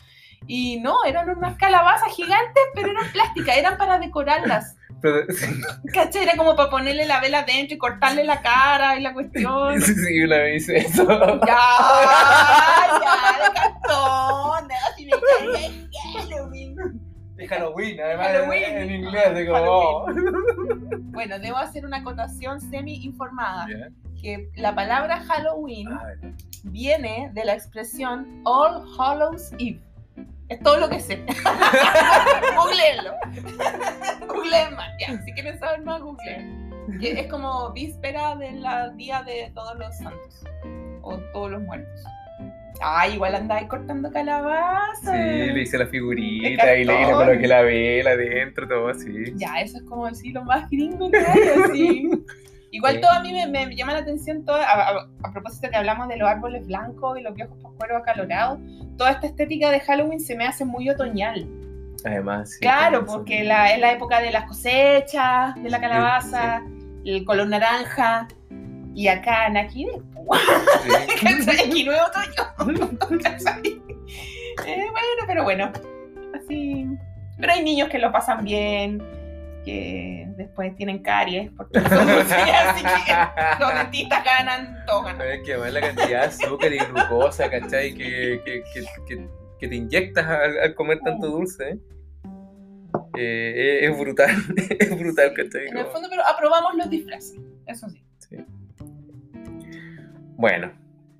Y 0.46 0.80
no, 0.80 1.04
eran 1.04 1.28
unas 1.28 1.56
calabazas 1.56 2.14
gigantes, 2.14 2.62
pero 2.74 2.90
eran 2.90 3.10
plásticas, 3.12 3.56
eran 3.58 3.76
para 3.76 3.98
decorarlas. 3.98 4.75
Pero- 5.00 5.26
sí, 5.32 5.46
¿Cachai? 5.92 6.22
Era 6.24 6.36
como 6.36 6.56
para 6.56 6.70
ponerle 6.70 7.06
la 7.06 7.20
vela 7.20 7.40
adentro 7.40 7.74
y 7.74 7.78
cortarle 7.78 8.24
la 8.24 8.40
cara 8.42 8.96
y 8.98 9.02
la 9.02 9.12
cuestión. 9.12 9.80
sí, 9.80 9.94
sí, 9.94 10.22
una 10.22 10.38
vez 10.38 10.62
hice 10.62 10.76
eso. 10.78 11.06
Ya, 11.46 11.58
ya, 13.02 13.48
de 13.48 13.54
cartón. 13.54 14.68
Así 14.92 15.06
me 15.06 15.12
cae 15.12 15.88
Halloween. 16.28 16.76
De 17.36 17.46
Halloween, 17.48 18.00
además 18.00 18.26
Halloween. 18.28 18.76
en 18.78 18.90
inglés, 18.94 19.34
de 19.34 19.46
como... 19.46 19.58
oh. 19.62 20.06
Bueno, 21.12 21.38
debo 21.38 21.58
hacer 21.58 21.84
una 21.84 21.98
acotación 21.98 22.60
semi-informada. 22.60 23.66
Ya. 23.68 23.88
Que 24.22 24.48
la 24.56 24.74
palabra 24.74 25.20
Halloween 25.20 25.88
Ah, 25.92 26.14
viene 26.64 27.30
de 27.34 27.44
la 27.44 27.52
expresión 27.52 28.40
All 28.44 28.82
Hallows 28.98 29.52
Eve. 29.58 29.80
Es 30.48 30.60
todo 30.60 30.78
lo 30.78 30.88
que 30.88 31.00
sé. 31.00 31.16
Googleenlo. 32.56 33.12
Googleen 34.28 34.74
más. 34.74 34.88
Ya, 35.00 35.20
si 35.22 35.32
quieren 35.32 35.58
saber 35.58 35.82
más, 35.82 36.00
googleen. 36.00 36.70
Que 37.00 37.20
es 37.20 37.26
como 37.26 37.72
víspera 37.72 38.36
del 38.36 38.64
día 38.96 39.22
de 39.24 39.50
todos 39.54 39.76
los 39.76 39.96
santos. 39.96 40.44
O 41.02 41.18
todos 41.32 41.50
los 41.50 41.62
muertos. 41.62 42.04
Ah, 42.80 43.08
igual 43.08 43.34
andáis 43.34 43.68
cortando 43.68 44.10
calabaza. 44.10 45.12
Sí, 45.12 45.52
le 45.52 45.62
hice 45.62 45.78
la 45.78 45.86
figurita 45.86 46.76
y 46.76 46.84
le, 46.84 46.94
le 47.06 47.12
coloqué 47.12 47.48
la 47.48 47.62
vela 47.62 48.16
dentro, 48.16 48.68
todo 48.68 48.88
así. 48.88 49.32
Ya, 49.36 49.60
eso 49.60 49.78
es 49.78 49.84
como 49.84 50.06
decir 50.06 50.34
lo 50.34 50.44
más 50.44 50.68
gringo 50.70 51.10
que 51.10 51.18
hay, 51.18 51.40
así. 51.64 52.10
Igual 52.76 52.94
Sí. 52.96 53.00
todo 53.00 53.10
a 53.12 53.20
mí 53.20 53.32
me, 53.32 53.46
me 53.46 53.74
llama 53.74 53.92
la 53.94 54.00
atención, 54.00 54.44
todo, 54.44 54.56
a, 54.56 54.62
a- 54.64 55.08
a 55.24 55.32
propósito 55.32 55.70
que 55.70 55.76
hablamos 55.76 56.08
de 56.08 56.16
los 56.18 56.28
árboles 56.28 56.66
blancos 56.66 57.18
y 57.18 57.22
los 57.22 57.34
viejos 57.34 57.56
pascueros 57.62 58.02
acalorados, 58.02 58.58
toda 58.98 59.12
esta 59.12 59.26
estética 59.28 59.70
de 59.70 59.80
Halloween 59.80 60.20
se 60.20 60.36
me 60.36 60.46
hace 60.46 60.64
muy 60.66 60.90
otoñal. 60.90 61.48
Además, 62.04 62.50
sí. 62.52 62.60
claro, 62.60 63.06
porque 63.06 63.44
la, 63.44 63.72
es 63.72 63.80
la 63.80 63.92
época 63.92 64.20
de 64.20 64.30
las 64.30 64.44
cosechas, 64.44 65.54
de 65.62 65.70
la 65.70 65.80
calabaza, 65.80 66.62
el 67.04 67.24
color 67.24 67.48
naranja, 67.48 68.28
y 68.94 69.08
acá 69.08 69.46
en 69.46 69.56
aquí, 69.56 69.86
Sí. 70.82 70.90
es 71.26 71.48
otoño. 71.48 72.42
Eh, 74.66 74.84
bueno, 74.90 75.22
pero 75.26 75.44
bueno, 75.44 75.72
así. 76.34 76.86
Pero 77.38 77.52
hay 77.52 77.62
niños 77.62 77.88
que 77.88 77.98
lo 77.98 78.10
pasan 78.12 78.44
bien, 78.44 79.02
que 79.66 80.28
después 80.36 80.74
tienen 80.76 81.02
caries, 81.02 81.50
porque 81.56 81.80
son 81.80 82.06
dulces, 82.06 82.36
así 82.66 82.84
que 82.84 83.12
los 83.60 83.74
dentistas 83.74 84.24
ganan, 84.24 84.78
todos 84.86 85.04
ganan. 85.06 85.26
Es 85.28 85.42
que 85.42 85.56
la 85.56 85.80
cantidad 85.80 86.08
de 86.08 86.16
azúcar 86.18 86.72
y 86.72 86.78
glucosa, 86.78 87.50
¿cachai? 87.50 87.92
Que, 87.92 88.40
que, 88.44 88.62
que, 88.72 88.84
que, 89.08 89.28
que 89.58 89.68
te 89.68 89.74
inyectas 89.74 90.24
al, 90.24 90.58
al 90.60 90.74
comer 90.76 91.00
tanto 91.04 91.26
dulce. 91.26 91.78
eh, 93.18 93.80
es, 93.82 93.90
es 93.90 93.98
brutal, 93.98 94.30
es 94.78 94.98
brutal, 94.98 95.32
¿cachai? 95.34 95.66
En 95.68 95.78
el 95.78 95.86
fondo, 95.86 96.08
pero 96.08 96.22
aprobamos 96.26 96.74
los 96.76 96.88
disfraces, 96.88 97.38
eso 97.66 97.88
sí. 97.90 98.02
Bueno, 100.38 100.70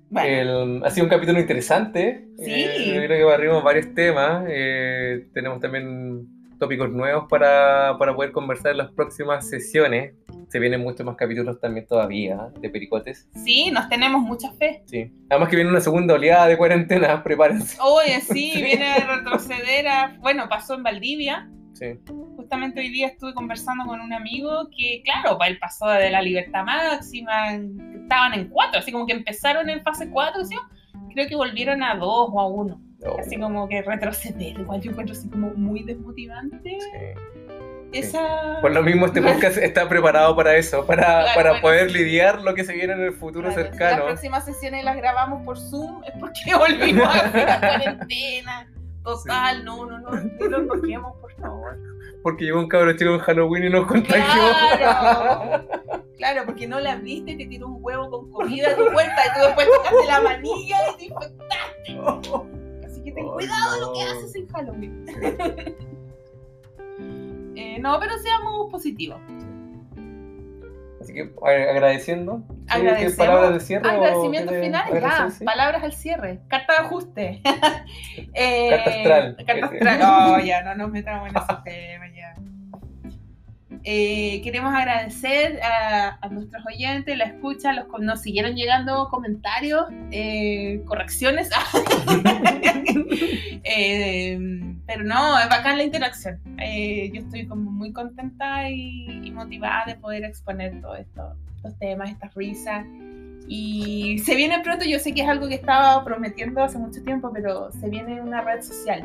Bueno, 0.09 0.79
el- 0.79 0.83
ha 0.85 0.89
sido 0.91 1.05
un 1.05 1.09
capítulo 1.09 1.39
interesante. 1.39 2.27
Sí. 2.37 2.45
Eh, 2.53 2.93
yo 2.95 3.01
creo 3.03 3.17
que 3.17 3.23
barrimos 3.23 3.63
varios 3.63 3.93
temas. 3.93 4.45
eh, 4.47 5.27
tenemos 5.33 5.59
también 5.59 6.27
tópicos 6.57 6.89
nuevos 6.89 7.25
para, 7.29 7.95
para 7.97 8.15
poder 8.15 8.31
conversar 8.31 8.71
en 8.71 8.77
las 8.77 8.91
próximas 8.91 9.47
sesiones. 9.49 10.13
Se 10.49 10.59
vienen 10.59 10.81
muchos 10.81 11.05
más 11.05 11.15
capítulos 11.15 11.59
también 11.59 11.85
todavía 11.87 12.49
de 12.59 12.69
Pericotes. 12.69 13.27
sí, 13.43 13.69
nos 13.71 13.89
tenemos 13.89 14.21
mucha 14.21 14.51
fe. 14.53 14.83
Sí. 14.85 15.11
Además 15.29 15.49
que 15.49 15.57
viene 15.57 15.71
una 15.71 15.81
segunda 15.81 16.13
oleada 16.13 16.47
de 16.47 16.57
cuarentena, 16.57 17.23
prepárense. 17.23 17.77
Oye, 17.81 18.21
sí, 18.21 18.61
viene 18.61 18.87
a 18.87 19.17
retroceder 19.17 19.87
a... 19.87 20.17
Bueno, 20.19 20.47
pasó 20.49 20.75
en 20.75 20.83
Valdivia. 20.83 21.49
Sí. 21.73 21.99
Justamente 22.35 22.79
hoy 22.79 22.89
día 22.89 23.07
estuve 23.07 23.33
conversando 23.33 23.85
con 23.85 23.99
un 23.99 24.13
amigo 24.13 24.69
que, 24.75 25.01
claro, 25.03 25.37
para 25.37 25.51
él 25.51 25.59
pasó 25.59 25.87
de 25.87 26.09
la 26.09 26.21
libertad 26.21 26.63
máxima, 26.63 27.53
estaban 27.53 28.33
en 28.33 28.47
cuatro, 28.49 28.79
así 28.79 28.91
como 28.91 29.05
que 29.05 29.13
empezaron 29.13 29.69
en 29.69 29.83
fase 29.83 30.09
cuatro, 30.09 30.43
¿sí? 30.43 30.55
creo 31.17 31.27
que 31.27 31.35
volvieron 31.35 31.81
a 31.81 31.95
dos 31.95 32.29
o 32.31 32.39
a 32.39 32.47
uno. 32.47 32.79
Oh, 33.09 33.19
Así 33.19 33.39
como 33.39 33.67
que 33.67 33.81
retroceder, 33.81 34.59
igual 34.59 34.81
yo 34.81 34.91
encuentro 34.91 35.15
así 35.15 35.29
como 35.29 35.51
muy 35.55 35.83
desmotivante 35.83 36.77
sí. 36.79 36.87
esa... 37.93 38.59
Por 38.61 38.71
lo 38.73 38.83
mismo, 38.83 39.05
este 39.05 39.21
podcast 39.23 39.57
está 39.57 39.87
preparado 39.87 40.35
para 40.35 40.55
eso, 40.55 40.85
para, 40.85 41.03
Claro, 41.03 41.27
para 41.35 41.49
bueno, 41.51 41.61
poder 41.61 41.91
sí. 41.91 41.97
lidiar 41.97 42.41
lo 42.41 42.53
que 42.53 42.63
se 42.63 42.73
viene 42.73 42.93
en 42.93 43.01
el 43.01 43.13
futuro 43.13 43.49
Claro, 43.49 43.63
si 43.63 43.69
cercano. 43.69 43.97
Las 43.97 44.05
próximas 44.05 44.45
sesiones 44.45 44.83
las 44.83 44.97
grabamos 44.97 45.43
por 45.45 45.57
Zoom 45.57 46.03
es 46.03 46.13
porque 46.19 46.41
volvimos 46.57 47.07
a 47.07 47.31
la 47.33 47.59
cuarentena. 47.59 48.67
Total, 49.03 49.63
no, 49.63 49.85
no, 49.85 49.99
no, 49.99 50.09
no 50.11 50.47
lo 50.47 50.67
toquemos, 50.67 51.15
por 51.21 51.33
favor. 51.35 51.77
Porque 52.23 52.43
llegó 52.43 52.59
un 52.59 52.67
cabro 52.67 52.91
chico 52.97 53.13
en 53.13 53.19
Halloween 53.19 53.63
y 53.65 53.69
nos 53.69 53.87
contagió. 53.87 54.41
Claro, 54.77 55.67
claro, 56.17 56.41
porque 56.45 56.67
no 56.67 56.79
la 56.81 56.93
abriste 56.93 57.35
te 57.37 57.45
tiró 57.45 57.67
un 57.67 57.77
huevo 57.79 58.09
con 58.09 58.29
comida 58.31 58.71
a 58.71 58.75
tu 58.75 58.91
puerta 58.91 59.15
y 59.25 59.39
tú 59.39 59.45
después 59.45 59.67
tocaste 59.77 60.05
la 60.07 60.21
manilla 60.21 60.77
y 60.89 60.97
te 60.97 61.05
infectaste. 61.05 62.57
Que 63.07 63.13
ten 63.13 63.25
cuidado 63.25 63.79
no. 63.79 63.87
lo 63.87 63.93
que 63.93 64.01
haces 64.03 64.35
en 64.35 64.47
Halloween. 64.49 65.05
Eh, 67.55 67.79
no, 67.79 67.97
pero 67.99 68.17
seamos 68.17 68.69
positivos. 68.69 69.19
Así 71.01 71.13
que 71.13 71.31
agradeciendo 71.41 72.43
¿Qué- 72.49 72.55
¿Qué 72.65 72.73
Agradecemos. 72.73 73.15
palabras 73.15 73.53
de 73.53 73.59
cierre? 73.61 73.89
Agradecimientos 73.89 74.55
finales, 74.57 75.01
ya. 75.01 75.45
Palabras 75.45 75.83
al 75.83 75.93
cierre. 75.93 76.39
Carta 76.49 76.73
de 76.73 76.79
ajuste. 76.79 77.41
Eh, 78.33 78.69
Carta 78.69 78.89
astral. 78.89 79.37
Carta 79.45 79.65
astral. 79.67 79.99
No, 79.99 80.39
ya, 80.41 80.63
no 80.63 80.75
nos 80.75 80.91
metamos 80.91 81.29
en 81.29 81.35
ese 81.37 81.47
tema. 81.63 82.05
Eh, 83.89 84.41
queremos 84.43 84.75
agradecer 84.75 85.61
a, 85.63 86.17
a 86.19 86.27
nuestros 86.27 86.61
oyentes, 86.65 87.17
la 87.17 87.23
escucha, 87.23 87.71
los 87.71 87.85
nos 88.01 88.21
siguieron 88.21 88.53
llegando 88.53 89.07
comentarios, 89.09 89.85
eh, 90.11 90.81
correcciones. 90.85 91.49
Eh, 93.69 94.39
pero 94.85 95.03
no, 95.03 95.37
es 95.37 95.49
bacán 95.49 95.77
la 95.77 95.83
interacción. 95.83 96.39
Eh, 96.57 97.11
yo 97.13 97.19
estoy 97.19 97.45
como 97.47 97.69
muy 97.69 97.91
contenta 97.91 98.69
y, 98.69 99.27
y 99.27 99.31
motivada 99.31 99.83
de 99.87 99.95
poder 99.95 100.23
exponer 100.23 100.79
todo 100.79 100.95
esto, 100.95 101.33
estos 101.57 101.77
temas, 101.77 102.09
estas 102.09 102.33
risas. 102.33 102.85
Y 103.49 104.19
se 104.19 104.35
viene 104.35 104.61
pronto, 104.61 104.85
yo 104.85 104.99
sé 104.99 105.13
que 105.13 105.23
es 105.23 105.27
algo 105.27 105.49
que 105.49 105.55
estaba 105.55 106.01
prometiendo 106.05 106.63
hace 106.63 106.77
mucho 106.77 107.03
tiempo, 107.03 107.29
pero 107.33 107.69
se 107.73 107.89
viene 107.89 108.21
una 108.21 108.39
red 108.39 108.61
social. 108.61 109.03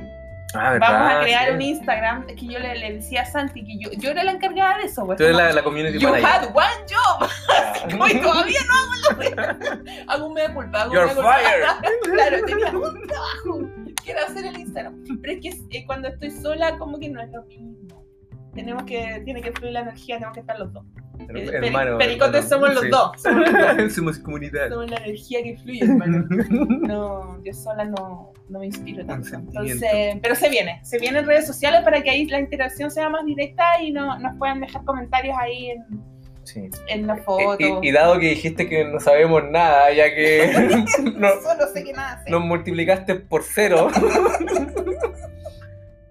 Ah, 0.54 0.72
¿verdad? 0.72 0.88
Vamos 0.92 1.12
a 1.12 1.20
crear 1.22 1.46
Sí. 1.48 1.54
un 1.54 1.62
Instagram. 1.62 2.24
Es 2.28 2.36
que 2.40 2.46
yo 2.46 2.58
le, 2.58 2.74
le 2.76 2.92
decía 2.94 3.22
a 3.22 3.24
Santi 3.26 3.64
que 3.64 3.78
yo, 3.78 3.90
yo 3.98 4.10
era 4.10 4.24
la 4.24 4.32
encargada 4.32 4.78
de 4.78 4.84
eso. 4.84 5.04
pues, 5.06 5.18
Tú 5.18 5.24
eres 5.24 5.36
la, 5.36 5.52
la 5.52 5.62
community 5.62 5.98
You 5.98 6.08
manager. 6.10 6.28
had 6.30 6.44
one 6.54 6.86
job. 6.88 7.28
Ah. 7.52 7.74
Hoy 8.00 8.20
todavía 8.20 8.60
no 8.68 8.74
hago 8.74 8.92
lo 10.06 10.12
Hago 10.12 10.26
un 10.26 10.34
mea 10.34 10.54
culpa. 10.54 10.82
Hago 10.82 10.92
You're 10.94 11.08
fired. 11.14 11.64
claro, 12.14 12.44
tenía 12.46 12.70
un 12.70 13.06
trabajo. 13.06 13.68
Quiero 14.04 14.20
hacer 14.26 14.46
el 14.46 14.58
Instagram. 14.60 15.02
Pero 15.20 15.32
es 15.34 15.40
que 15.40 15.78
eh, 15.78 15.84
cuando 15.86 16.08
estoy 16.08 16.30
sola, 16.30 16.78
como 16.78 16.98
que 16.98 17.08
no 17.08 17.20
es 17.20 17.30
lo 17.30 17.42
mismo. 17.44 18.04
Tenemos 18.54 18.84
que, 18.84 19.20
tiene 19.24 19.40
que 19.42 19.50
fluir 19.52 19.72
la 19.72 19.80
energía, 19.80 20.16
tenemos 20.16 20.34
que 20.34 20.40
estar 20.40 20.58
los 20.58 20.72
dos. 20.72 20.84
Eh, 21.34 21.50
Hermano. 21.52 21.98
pericotes 21.98 22.48
somos 22.48 22.74
los 22.74 22.84
dos. 22.90 23.12
Somos 23.94 24.18
comunidad. 24.18 24.68
Somos 24.70 24.90
la 24.90 24.96
energía 24.98 25.42
que 25.42 25.56
fluye, 25.58 25.82
hermano. 25.84 26.26
No, 26.88 27.42
yo 27.44 27.52
sola 27.52 27.84
no, 27.84 28.32
no 28.48 28.58
me 28.58 28.66
inspiro 28.66 29.04
tanto. 29.06 29.34
Entonces, 29.34 30.16
pero 30.22 30.34
se 30.34 30.48
viene, 30.48 30.80
se 30.84 30.98
viene 30.98 31.20
en 31.20 31.26
redes 31.26 31.46
sociales 31.46 31.82
para 31.82 32.02
que 32.02 32.10
ahí 32.10 32.26
la 32.26 32.40
interacción 32.40 32.90
sea 32.90 33.08
más 33.08 33.24
directa 33.24 33.64
y 33.82 33.92
no, 33.92 34.18
nos 34.18 34.36
puedan 34.36 34.60
dejar 34.60 34.84
comentarios 34.84 35.36
ahí 35.38 35.70
en, 35.70 36.12
Sí. 36.44 36.68
en 36.88 37.06
la 37.06 37.16
foto. 37.18 37.54
Y, 37.60 37.88
y 37.88 37.92
dado 37.92 38.18
que 38.18 38.30
dijiste 38.30 38.68
que 38.68 38.84
no 38.84 38.98
sabemos 38.98 39.44
nada, 39.48 39.92
ya 39.92 40.12
que 40.12 40.50
no- 41.14 41.28
Solo 41.40 41.68
sé 41.72 41.84
que 41.84 41.92
nada 41.92 42.20
sé. 42.24 42.30
nos 42.32 42.40
multiplicaste 42.42 43.14
por 43.14 43.44
cero. 43.44 43.88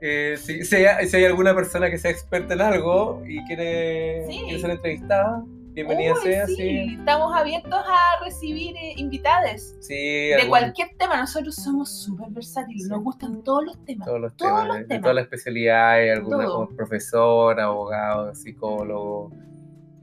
Eh, 0.02 0.36
si, 0.38 0.64
si 0.65 0.76
hay, 0.78 1.07
si 1.07 1.18
hay 1.18 1.26
alguna 1.26 1.53
persona 1.56 1.90
que 1.90 1.98
sea 1.98 2.11
experta 2.11 2.53
en 2.56 2.61
algo 2.61 3.22
y 3.28 3.44
quiere, 3.45 4.26
Sí. 4.28 4.41
quiere 4.45 4.60
ser 4.60 4.72
entrevistada, 4.72 5.44
bienvenida 5.73 6.14
Uy, 6.14 6.19
sea. 6.23 6.48
sí, 6.48 6.56
Sí, 6.56 6.95
estamos 6.99 7.34
abiertos 7.36 7.73
a 7.88 8.23
recibir 8.23 8.76
eh, 8.78 8.94
invitados 8.98 9.76
sí, 9.80 9.94
de 9.95 10.36
algún- 10.36 10.49
cualquier 10.49 10.90
tema. 10.98 11.18
Nosotros 11.18 11.56
somos 11.56 11.90
súper 12.03 12.30
versátiles, 12.32 12.88
nos 12.90 13.03
gustan 13.03 13.44
todos 13.44 13.64
los 13.65 13.86
temas. 13.86 14.07
todos 14.07 14.19
los 14.22 14.36
todos 14.36 14.52
temas, 14.52 14.68
los 14.68 14.78
de 14.80 14.84
temas. 14.86 15.02
todas 15.02 15.15
las 15.15 15.23
especialidades, 15.26 16.18
alguna 16.18 16.44
Todo. 16.45 16.65
como 16.65 16.76
profesor, 16.76 17.60
abogado, 17.60 18.34
psicólogo, 18.36 19.32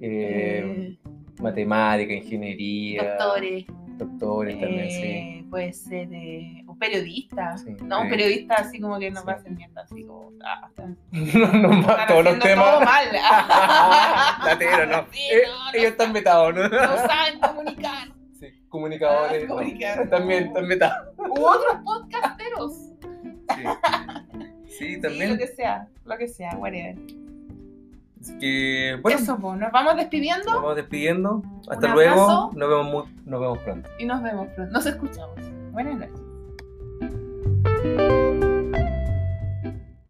eh, 0.00 0.96
Eh, 0.96 0.98
matemática, 1.40 2.12
ingeniería, 2.12 3.16
doctores, 3.16 3.64
doctores 3.96 4.60
también, 4.60 4.90
sí. 4.90 5.02
eh, 5.02 5.44
puede 5.50 5.72
ser 5.72 6.08
eh, 6.12 6.62
un 6.78 6.80
periodista. 6.80 7.58
Sí, 7.58 7.76
no, 7.82 8.02
un 8.02 8.08
periodista 8.08 8.54
así 8.54 8.80
como 8.80 8.98
que 9.00 9.10
nos 9.10 9.26
va 9.26 9.32
a 9.32 9.34
hacer 9.36 9.50
mierda, 9.52 9.82
así 9.82 10.04
como. 10.04 10.32
Ah, 10.44 10.68
no, 11.12 11.52
no 11.52 11.80
están 11.80 12.06
todos 12.06 12.24
los 12.24 12.38
temas. 12.38 12.64
todo 12.64 12.80
mal. 12.82 13.06
Latero, 14.44 14.86
no. 14.86 15.06
Sí, 15.12 15.20
Eh, 15.30 15.42
no, 15.46 15.78
ellos 15.78 15.90
están 15.90 16.12
metados, 16.12 16.54
¿no? 16.54 16.68
No 16.68 16.96
saben 16.96 17.40
comunicar. 17.40 18.08
Sí, 18.38 18.46
comunicadores. 18.68 19.44
Ah, 19.44 19.48
comunicadores. 19.48 20.10
También 20.10 20.44
están 20.46 20.66
metados. 20.68 21.08
U 21.18 21.44
otros 21.44 21.76
podcasteros. 21.84 22.72
Sí, 24.78 25.00
también. 25.00 25.32
lo 25.32 25.38
que 25.38 25.48
sea, 25.48 25.88
lo 26.04 26.16
que 26.16 26.28
sea, 26.28 26.50
whatever. 26.58 26.96
Así 28.20 28.36
que, 28.38 28.98
bueno, 29.02 29.18
Eso, 29.18 29.36
pues, 29.38 29.58
nos 29.58 29.72
vamos 29.72 29.96
despidiendo 29.96 30.44
nos 30.52 30.54
vamos 30.62 30.76
despidiendo. 30.76 31.42
Hasta 31.68 31.88
luego. 31.88 32.50
Nos 32.54 32.68
vemos, 32.68 32.86
mu- 32.86 33.04
nos 33.24 33.40
vemos 33.40 33.58
pronto. 33.58 33.90
y 33.98 34.04
nos 34.06 34.22
vemos 34.22 34.46
pronto. 34.54 34.72
Nos 34.72 34.86
escuchamos. 34.86 35.36
Buenas 35.72 35.96
noches. 35.98 36.27
Música 37.84 38.47